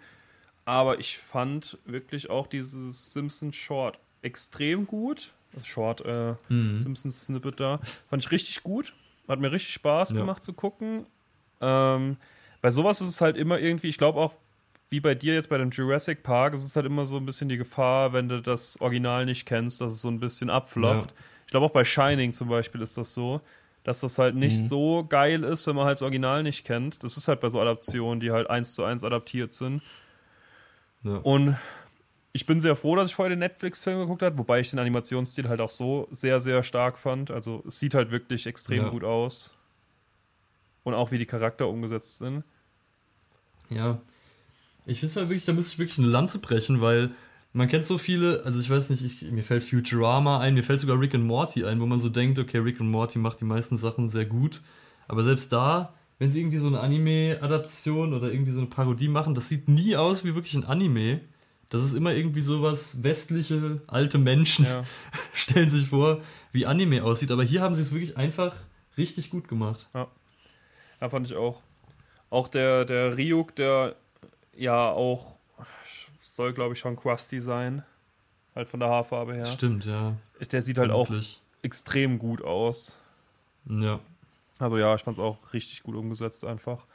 Aber 0.64 0.98
ich 0.98 1.18
fand 1.18 1.78
wirklich 1.84 2.30
auch 2.30 2.46
dieses 2.46 3.12
Simpsons 3.12 3.56
Short 3.56 3.98
extrem 4.22 4.86
gut. 4.86 5.32
Das 5.52 5.66
Short 5.66 6.02
äh, 6.04 6.34
mhm. 6.48 6.80
Simpsons 6.80 7.26
Snippet 7.26 7.60
da. 7.60 7.80
Fand 8.08 8.24
ich 8.24 8.30
richtig 8.30 8.62
gut. 8.62 8.92
Hat 9.28 9.40
mir 9.40 9.52
richtig 9.52 9.72
Spaß 9.74 10.10
ja. 10.10 10.16
gemacht 10.16 10.42
zu 10.42 10.52
gucken. 10.52 11.06
Ähm, 11.60 12.16
bei 12.60 12.70
sowas 12.70 13.00
ist 13.00 13.08
es 13.08 13.20
halt 13.20 13.36
immer 13.36 13.58
irgendwie, 13.58 13.88
ich 13.88 13.98
glaube 13.98 14.18
auch, 14.18 14.34
wie 14.90 15.00
bei 15.00 15.14
dir 15.14 15.34
jetzt 15.34 15.48
bei 15.48 15.58
dem 15.58 15.70
Jurassic 15.70 16.22
Park, 16.22 16.54
es 16.54 16.64
ist 16.64 16.76
halt 16.76 16.86
immer 16.86 17.06
so 17.06 17.16
ein 17.16 17.26
bisschen 17.26 17.48
die 17.48 17.56
Gefahr, 17.56 18.12
wenn 18.12 18.28
du 18.28 18.40
das 18.40 18.80
Original 18.80 19.24
nicht 19.24 19.46
kennst, 19.46 19.80
dass 19.80 19.92
es 19.92 20.02
so 20.02 20.08
ein 20.08 20.20
bisschen 20.20 20.50
abflacht. 20.50 21.10
Ja. 21.10 21.16
Ich 21.46 21.50
glaube 21.50 21.66
auch 21.66 21.70
bei 21.70 21.84
Shining 21.84 22.32
zum 22.32 22.48
Beispiel 22.48 22.80
ist 22.80 22.96
das 22.96 23.14
so, 23.14 23.40
dass 23.82 24.00
das 24.00 24.18
halt 24.18 24.34
nicht 24.34 24.56
mhm. 24.56 24.66
so 24.66 25.06
geil 25.06 25.44
ist, 25.44 25.66
wenn 25.66 25.76
man 25.76 25.84
halt 25.84 25.96
das 25.96 26.02
Original 26.02 26.42
nicht 26.42 26.64
kennt. 26.64 27.02
Das 27.02 27.16
ist 27.16 27.28
halt 27.28 27.40
bei 27.40 27.48
so 27.48 27.60
Adaptionen, 27.60 28.20
die 28.20 28.30
halt 28.30 28.48
eins 28.48 28.74
zu 28.74 28.84
eins 28.84 29.04
adaptiert 29.04 29.52
sind. 29.52 29.82
Ja. 31.02 31.16
Und 31.16 31.56
ich 32.36 32.46
bin 32.46 32.58
sehr 32.58 32.74
froh, 32.74 32.96
dass 32.96 33.10
ich 33.10 33.14
vorher 33.14 33.30
den 33.30 33.38
Netflix-Film 33.38 34.00
geguckt 34.00 34.22
habe, 34.22 34.36
wobei 34.38 34.58
ich 34.58 34.68
den 34.68 34.80
Animationsstil 34.80 35.48
halt 35.48 35.60
auch 35.60 35.70
so 35.70 36.08
sehr, 36.10 36.40
sehr 36.40 36.64
stark 36.64 36.98
fand. 36.98 37.30
Also 37.30 37.62
es 37.64 37.78
sieht 37.78 37.94
halt 37.94 38.10
wirklich 38.10 38.48
extrem 38.48 38.82
ja. 38.82 38.88
gut 38.88 39.04
aus. 39.04 39.56
Und 40.82 40.94
auch 40.94 41.12
wie 41.12 41.18
die 41.18 41.26
Charakter 41.26 41.68
umgesetzt 41.68 42.18
sind. 42.18 42.42
Ja. 43.70 44.00
Ich 44.84 44.98
finde 44.98 45.10
es 45.10 45.16
halt 45.16 45.28
wirklich, 45.28 45.44
da 45.44 45.52
muss 45.52 45.68
ich 45.68 45.78
wirklich 45.78 46.00
eine 46.00 46.08
Lanze 46.08 46.40
brechen, 46.40 46.80
weil 46.80 47.12
man 47.52 47.68
kennt 47.68 47.86
so 47.86 47.98
viele, 47.98 48.42
also 48.44 48.58
ich 48.58 48.68
weiß 48.68 48.90
nicht, 48.90 49.04
ich, 49.04 49.30
mir 49.30 49.44
fällt 49.44 49.62
Futurama 49.62 50.40
ein, 50.40 50.54
mir 50.54 50.64
fällt 50.64 50.80
sogar 50.80 50.98
Rick 50.98 51.14
and 51.14 51.24
Morty 51.24 51.64
ein, 51.64 51.78
wo 51.78 51.86
man 51.86 52.00
so 52.00 52.08
denkt, 52.08 52.40
okay, 52.40 52.58
Rick 52.58 52.80
and 52.80 52.90
Morty 52.90 53.20
macht 53.20 53.40
die 53.40 53.44
meisten 53.44 53.76
Sachen 53.76 54.08
sehr 54.08 54.24
gut. 54.24 54.60
Aber 55.06 55.22
selbst 55.22 55.52
da, 55.52 55.94
wenn 56.18 56.32
sie 56.32 56.40
irgendwie 56.40 56.58
so 56.58 56.66
eine 56.66 56.80
Anime-Adaption 56.80 58.12
oder 58.12 58.32
irgendwie 58.32 58.50
so 58.50 58.58
eine 58.58 58.68
Parodie 58.68 59.06
machen, 59.06 59.36
das 59.36 59.48
sieht 59.48 59.68
nie 59.68 59.94
aus 59.94 60.24
wie 60.24 60.34
wirklich 60.34 60.54
ein 60.54 60.64
Anime. 60.64 61.20
Das 61.70 61.82
ist 61.82 61.94
immer 61.94 62.14
irgendwie 62.14 62.40
sowas, 62.40 63.02
westliche, 63.02 63.80
alte 63.86 64.18
Menschen 64.18 64.64
ja. 64.64 64.84
stellen 65.32 65.70
sich 65.70 65.88
vor, 65.88 66.20
wie 66.52 66.66
Anime 66.66 67.02
aussieht. 67.02 67.30
Aber 67.30 67.42
hier 67.42 67.62
haben 67.62 67.74
sie 67.74 67.82
es 67.82 67.92
wirklich 67.92 68.16
einfach 68.16 68.54
richtig 68.96 69.30
gut 69.30 69.48
gemacht. 69.48 69.88
Ja, 69.94 70.08
ja 71.00 71.08
fand 71.08 71.26
ich 71.26 71.36
auch. 71.36 71.62
Auch 72.30 72.48
der, 72.48 72.84
der 72.84 73.16
Ryuk, 73.16 73.54
der 73.56 73.96
ja 74.56 74.90
auch 74.90 75.38
soll, 76.20 76.52
glaube 76.52 76.74
ich, 76.74 76.80
schon 76.80 76.96
crusty 76.96 77.40
sein. 77.40 77.84
Halt 78.54 78.68
von 78.68 78.80
der 78.80 78.88
Haarfarbe 78.88 79.34
her. 79.34 79.46
Stimmt, 79.46 79.84
ja. 79.84 80.16
Der 80.50 80.62
sieht 80.62 80.78
halt 80.78 80.90
Wirklich. 80.90 81.40
auch 81.40 81.64
extrem 81.64 82.18
gut 82.18 82.42
aus. 82.42 82.98
Ja. 83.68 84.00
Also 84.58 84.78
ja, 84.78 84.94
ich 84.94 85.02
fand 85.02 85.16
es 85.16 85.20
auch 85.20 85.52
richtig 85.52 85.82
gut 85.82 85.96
umgesetzt 85.96 86.44
einfach 86.44 86.86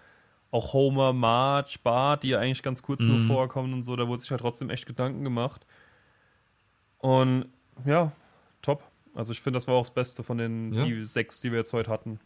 auch 0.52 0.74
Homer, 0.74 1.14
Marge, 1.14 1.78
Bart, 1.84 2.24
die 2.24 2.30
ja 2.30 2.40
eigentlich 2.40 2.64
ganz 2.64 2.82
kurz 2.82 3.02
mhm. 3.02 3.28
nur 3.28 3.28
vorkommen 3.28 3.74
und 3.74 3.84
so, 3.84 3.96
da 3.96 4.08
wurde 4.08 4.22
sich 4.22 4.32
halt 4.32 4.42
trotzdem 4.42 4.70
echt 4.70 4.86
Gedanken 4.86 5.24
gemacht. 5.24 5.66
Und 6.98 7.46
ja, 7.86 8.12
top. 8.62 8.84
Also 9.14 9.32
ich 9.32 9.42
finde, 9.42 9.58
das 9.58 9.68
war 9.68 9.76
auch 9.76 9.86
das 9.86 9.94
Beste 9.94 10.24
von 10.24 10.38
den 10.38 10.74
ja. 10.74 10.86
die 10.86 11.04
sechs, 11.04 11.40
die 11.40 11.52
wir 11.52 11.60
jetzt 11.60 11.74
heute 11.74 11.90
hatten. 11.90 12.20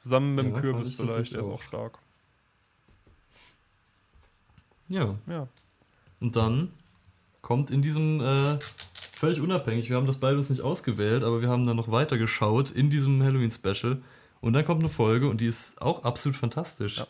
Zusammen 0.00 0.34
mit 0.34 0.46
ja, 0.46 0.52
dem 0.52 0.60
Kürbis 0.60 0.94
vielleicht, 0.94 1.34
der 1.34 1.40
ist 1.40 1.48
auch 1.48 1.62
stark. 1.62 1.98
Ja. 4.88 5.14
Ja. 5.28 5.48
Und 6.20 6.36
dann 6.36 6.72
kommt 7.42 7.70
in 7.70 7.82
diesem 7.82 8.20
äh, 8.20 8.58
völlig 8.60 9.40
unabhängig, 9.40 9.90
wir 9.90 9.96
haben 9.96 10.06
das 10.06 10.18
beide 10.18 10.36
uns 10.36 10.50
nicht 10.50 10.62
ausgewählt, 10.62 11.22
aber 11.22 11.42
wir 11.42 11.48
haben 11.48 11.66
dann 11.66 11.76
noch 11.76 11.90
weiter 11.90 12.18
geschaut 12.18 12.70
in 12.70 12.90
diesem 12.90 13.22
Halloween-Special 13.22 14.02
und 14.40 14.52
dann 14.52 14.64
kommt 14.64 14.80
eine 14.80 14.88
Folge 14.88 15.28
und 15.28 15.40
die 15.40 15.46
ist 15.46 15.80
auch 15.82 16.04
absolut 16.04 16.36
fantastisch. 16.36 16.98
Ja. 16.98 17.06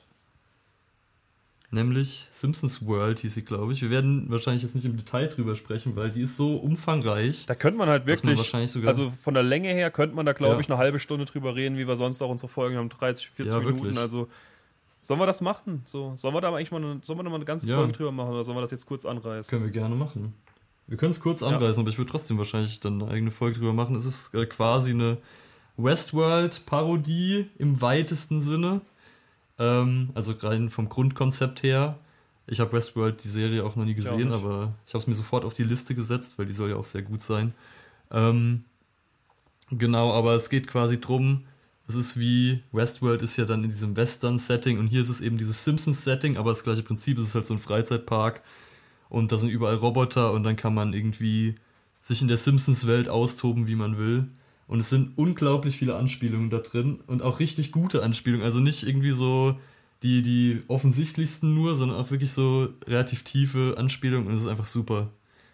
Nämlich 1.73 2.27
Simpsons 2.33 2.85
World 2.85 3.21
hieß 3.21 3.35
sie, 3.35 3.45
glaube 3.45 3.73
ich. 3.73 3.81
Wir 3.81 3.91
werden 3.91 4.29
wahrscheinlich 4.29 4.63
jetzt 4.65 4.75
nicht 4.75 4.85
im 4.85 4.97
Detail 4.97 5.29
drüber 5.29 5.55
sprechen, 5.55 5.95
weil 5.95 6.11
die 6.11 6.23
ist 6.23 6.37
so 6.37 6.57
umfangreich. 6.57 7.47
Da 7.47 7.55
könnte 7.55 7.79
man 7.79 7.89
halt 7.89 8.07
wirklich, 8.07 8.53
man 8.53 8.89
also 8.89 9.11
von 9.11 9.35
der 9.35 9.45
Länge 9.45 9.69
her 9.69 9.93
könnte 9.93 10.17
man 10.17 10.27
da, 10.27 10.33
glaube 10.33 10.55
ja. 10.55 10.61
ich, 10.61 10.69
eine 10.69 10.79
halbe 10.79 10.99
Stunde 10.99 11.27
drüber 11.27 11.55
reden, 11.55 11.79
wie 11.79 11.87
wir 11.87 11.97
sonst 11.97 12.21
auch 12.23 12.29
unsere 12.29 12.49
Folgen 12.49 12.77
haben, 12.77 12.89
30, 12.89 13.31
40 13.31 13.53
ja, 13.53 13.59
Minuten. 13.61 13.85
Wirklich. 13.85 13.99
Also 13.99 14.27
sollen 15.01 15.21
wir 15.21 15.27
das 15.27 15.41
machen? 15.41 15.83
So, 15.85 16.15
sollen 16.17 16.35
wir 16.35 16.41
da 16.41 16.49
eigentlich 16.49 16.73
mal 16.73 16.83
eine, 16.83 16.99
sollen 17.03 17.21
wir 17.21 17.23
da 17.23 17.31
mal 17.31 17.37
eine 17.37 17.45
ganze. 17.45 17.69
Folge 17.73 17.93
drüber 17.93 18.11
machen 18.11 18.33
oder 18.33 18.43
sollen 18.43 18.57
wir 18.57 18.63
das 18.63 18.73
jetzt 18.73 18.87
kurz 18.87 19.07
anreißen? 19.07 19.49
Können 19.49 19.65
wir 19.65 19.71
gerne 19.71 19.95
machen. 19.95 20.35
Wir 20.89 20.97
können 20.97 21.13
es 21.13 21.21
kurz 21.21 21.45
anreißen, 21.45 21.81
aber 21.81 21.91
ich 21.91 21.99
würde 21.99 22.11
trotzdem 22.11 22.37
wahrscheinlich 22.37 22.81
dann 22.81 23.01
eine 23.01 23.13
eigene 23.13 23.31
Folge 23.31 23.61
drüber 23.61 23.73
machen. 23.73 23.95
Es 23.95 24.07
ist 24.07 24.35
äh, 24.35 24.45
quasi 24.47 24.91
eine 24.91 25.19
Westworld-Parodie 25.83 27.47
im 27.59 27.81
weitesten 27.81 28.41
Sinne. 28.41 28.81
Ähm, 29.59 30.11
also 30.15 30.35
rein 30.41 30.71
vom 30.71 30.89
Grundkonzept 30.89 31.63
her. 31.63 31.99
Ich 32.47 32.61
habe 32.61 32.73
Westworld, 32.73 33.23
die 33.23 33.29
Serie, 33.29 33.65
auch 33.65 33.77
noch 33.77 33.85
nie 33.85 33.95
gesehen, 33.95 34.33
aber 34.33 34.75
ich 34.87 34.95
habe 34.95 35.03
es 35.03 35.07
mir 35.07 35.15
sofort 35.15 35.45
auf 35.45 35.55
die 35.55 35.63
Liste 35.63 35.95
gesetzt, 35.95 36.37
weil 36.37 36.47
die 36.47 36.53
soll 36.53 36.71
ja 36.71 36.77
auch 36.77 36.85
sehr 36.85 37.03
gut 37.03 37.21
sein. 37.21 37.55
Ähm, 38.11 38.65
genau, 39.71 40.13
aber 40.13 40.35
es 40.35 40.51
geht 40.51 40.67
quasi 40.67 41.01
drum, 41.01 41.45
es 41.87 41.95
ist 41.95 42.19
wie 42.19 42.63
Westworld 42.73 43.23
ist 43.23 43.37
ja 43.37 43.45
dann 43.45 43.65
in 43.65 43.71
diesem 43.71 43.97
Western-Setting 43.97 44.79
und 44.79 44.89
hier 44.89 45.03
ist 45.03 45.09
es 45.09 45.21
eben 45.21 45.39
dieses 45.39 45.65
Simpsons-Setting, 45.65 46.37
aber 46.37 46.51
das 46.51 46.65
gleiche 46.65 46.83
Prinzip, 46.83 47.19
es 47.19 47.29
ist 47.29 47.35
halt 47.35 47.47
so 47.47 47.55
ein 47.55 47.61
Freizeitpark 47.61 48.43
und 49.09 49.33
da 49.33 49.39
sind 49.39 49.51
überall 49.51 49.77
Roboter 49.77 50.33
und 50.33 50.43
dann 50.43 50.57
kann 50.57 50.75
man 50.75 50.93
irgendwie 50.93 51.57
sich 52.03 52.23
in 52.23 52.29
der 52.29 52.37
Simpsons-Welt 52.37 53.09
austoben, 53.09 53.67
wie 53.67 53.75
man 53.75 53.99
will. 53.99 54.29
Und 54.71 54.79
es 54.79 54.89
sind 54.89 55.19
unglaublich 55.19 55.77
viele 55.77 55.97
Anspielungen 55.97 56.49
da 56.49 56.59
drin 56.59 57.01
und 57.09 57.23
auch 57.23 57.41
richtig 57.41 57.73
gute 57.73 58.05
Anspielungen. 58.05 58.47
Also 58.47 58.61
nicht 58.61 58.87
irgendwie 58.87 59.11
so 59.11 59.59
die, 60.05 60.23
die 60.23 60.63
offensichtlichsten 60.69 61.53
nur, 61.57 61.75
sondern 61.75 61.99
auch 61.99 62.13
wirklich 62.13 62.31
so 62.31 62.69
relativ 62.87 63.25
tiefe 63.25 63.75
Anspielungen 63.77 64.29
und 64.29 64.35
es 64.35 64.43
ist 64.43 64.47
einfach 64.47 64.67
super. 64.67 65.09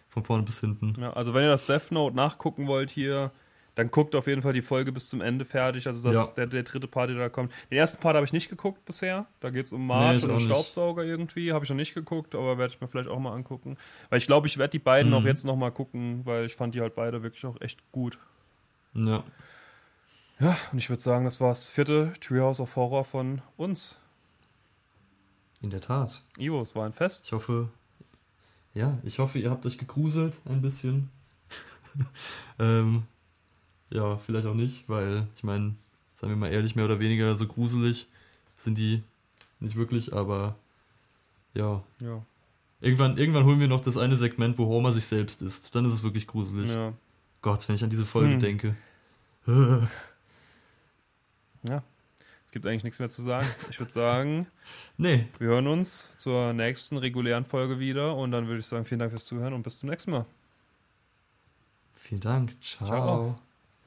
Von 0.09 0.23
vorne 0.23 0.43
bis 0.43 0.59
hinten. 0.59 0.93
Ja, 0.99 1.13
also 1.13 1.33
wenn 1.33 1.43
ihr 1.43 1.49
das 1.49 1.65
Death 1.65 1.91
Note 1.91 2.15
nachgucken 2.15 2.67
wollt 2.67 2.91
hier, 2.91 3.31
dann 3.73 3.89
guckt 3.89 4.13
auf 4.13 4.27
jeden 4.27 4.43
Fall 4.43 4.53
die 4.53 4.61
Folge 4.61 4.91
bis 4.91 5.09
zum 5.09 5.21
Ende 5.21 5.45
fertig. 5.45 5.87
Also 5.87 6.07
das 6.09 6.15
ja. 6.15 6.23
ist 6.23 6.33
der, 6.35 6.45
der 6.45 6.61
dritte 6.61 6.87
Part, 6.87 7.09
der 7.09 7.17
da 7.17 7.29
kommt. 7.29 7.51
Den 7.71 7.79
ersten 7.79 7.99
Part 7.99 8.15
habe 8.15 8.25
ich 8.25 8.33
nicht 8.33 8.49
geguckt 8.49 8.85
bisher. 8.85 9.25
Da 9.39 9.49
geht 9.49 9.65
es 9.65 9.73
um 9.73 9.85
March 9.87 10.21
nee, 10.21 10.29
oder 10.29 10.39
Staubsauger 10.39 11.01
nicht. 11.01 11.11
irgendwie. 11.11 11.53
Habe 11.53 11.65
ich 11.65 11.69
noch 11.69 11.77
nicht 11.77 11.95
geguckt, 11.95 12.35
aber 12.35 12.59
werde 12.59 12.71
ich 12.71 12.79
mir 12.79 12.87
vielleicht 12.87 13.09
auch 13.09 13.19
mal 13.19 13.33
angucken. 13.33 13.77
Weil 14.09 14.19
ich 14.19 14.27
glaube, 14.27 14.45
ich 14.45 14.59
werde 14.59 14.71
die 14.71 14.79
beiden 14.79 15.11
mhm. 15.11 15.17
auch 15.17 15.23
jetzt 15.23 15.43
noch 15.43 15.55
mal 15.55 15.71
gucken, 15.71 16.21
weil 16.23 16.45
ich 16.45 16.55
fand 16.55 16.75
die 16.75 16.81
halt 16.81 16.93
beide 16.93 17.23
wirklich 17.23 17.45
auch 17.47 17.59
echt 17.61 17.91
gut. 17.91 18.19
Ja. 18.93 19.23
Ja, 20.39 20.55
und 20.71 20.77
ich 20.77 20.89
würde 20.89 21.01
sagen, 21.01 21.25
das 21.25 21.41
war 21.41 21.49
das 21.49 21.67
vierte 21.67 22.13
Treehouse 22.21 22.59
of 22.59 22.75
Horror 22.75 23.03
von 23.03 23.41
uns. 23.57 23.95
In 25.61 25.71
der 25.71 25.81
Tat. 25.81 26.23
Ivo, 26.37 26.61
es 26.61 26.75
war 26.75 26.85
ein 26.85 26.93
Fest. 26.93 27.25
Ich 27.25 27.31
hoffe, 27.31 27.69
ja, 28.75 28.97
ich 29.03 29.17
hoffe, 29.17 29.39
ihr 29.39 29.49
habt 29.49 29.65
euch 29.65 29.79
gegruselt 29.79 30.39
ein 30.45 30.61
bisschen. 30.61 31.09
ähm, 32.59 33.03
ja, 33.89 34.17
vielleicht 34.17 34.45
auch 34.45 34.53
nicht, 34.53 34.87
weil 34.87 35.25
ich 35.35 35.43
meine, 35.43 35.75
seien 36.15 36.29
wir 36.29 36.35
mal 36.35 36.51
ehrlich, 36.51 36.75
mehr 36.75 36.85
oder 36.85 36.99
weniger 36.99 37.35
so 37.35 37.47
gruselig 37.47 38.07
sind 38.57 38.77
die 38.77 39.03
nicht 39.59 39.75
wirklich, 39.75 40.13
aber 40.13 40.55
ja. 41.55 41.83
Ja. 42.01 42.23
Irgendwann, 42.79 43.17
irgendwann 43.17 43.45
holen 43.45 43.59
wir 43.59 43.67
noch 43.67 43.81
das 43.81 43.97
eine 43.97 44.17
Segment, 44.17 44.59
wo 44.59 44.67
Homer 44.67 44.91
sich 44.91 45.05
selbst 45.05 45.41
ist. 45.41 45.73
Dann 45.73 45.85
ist 45.85 45.93
es 45.93 46.03
wirklich 46.03 46.27
gruselig. 46.27 46.69
Ja. 46.69 46.93
Gott, 47.47 47.65
wenn 47.69 47.75
ich 47.75 47.83
an 47.83 47.89
diese 47.89 48.05
Folge 48.05 48.33
hm. 48.33 48.39
denke. 48.41 48.75
ja, 51.63 51.81
es 52.45 52.51
gibt 52.51 52.67
eigentlich 52.67 52.83
nichts 52.83 52.99
mehr 52.99 53.09
zu 53.09 53.21
sagen. 53.21 53.47
Ich 53.69 53.79
würde 53.79 53.93
sagen, 53.93 54.47
nee. 54.97 55.29
wir 55.39 55.47
hören 55.47 55.67
uns 55.67 56.11
zur 56.17 56.51
nächsten 56.51 56.97
regulären 56.97 57.45
Folge 57.45 57.79
wieder 57.79 58.17
und 58.17 58.31
dann 58.31 58.47
würde 58.47 58.59
ich 58.59 58.65
sagen, 58.65 58.83
vielen 58.83 58.99
Dank 58.99 59.11
fürs 59.11 59.23
Zuhören 59.23 59.53
und 59.53 59.63
bis 59.63 59.79
zum 59.79 59.87
nächsten 59.87 60.11
Mal. 60.11 60.25
Vielen 61.95 62.19
Dank. 62.19 62.61
Ciao. 62.61 62.85
Ciao. 62.85 63.39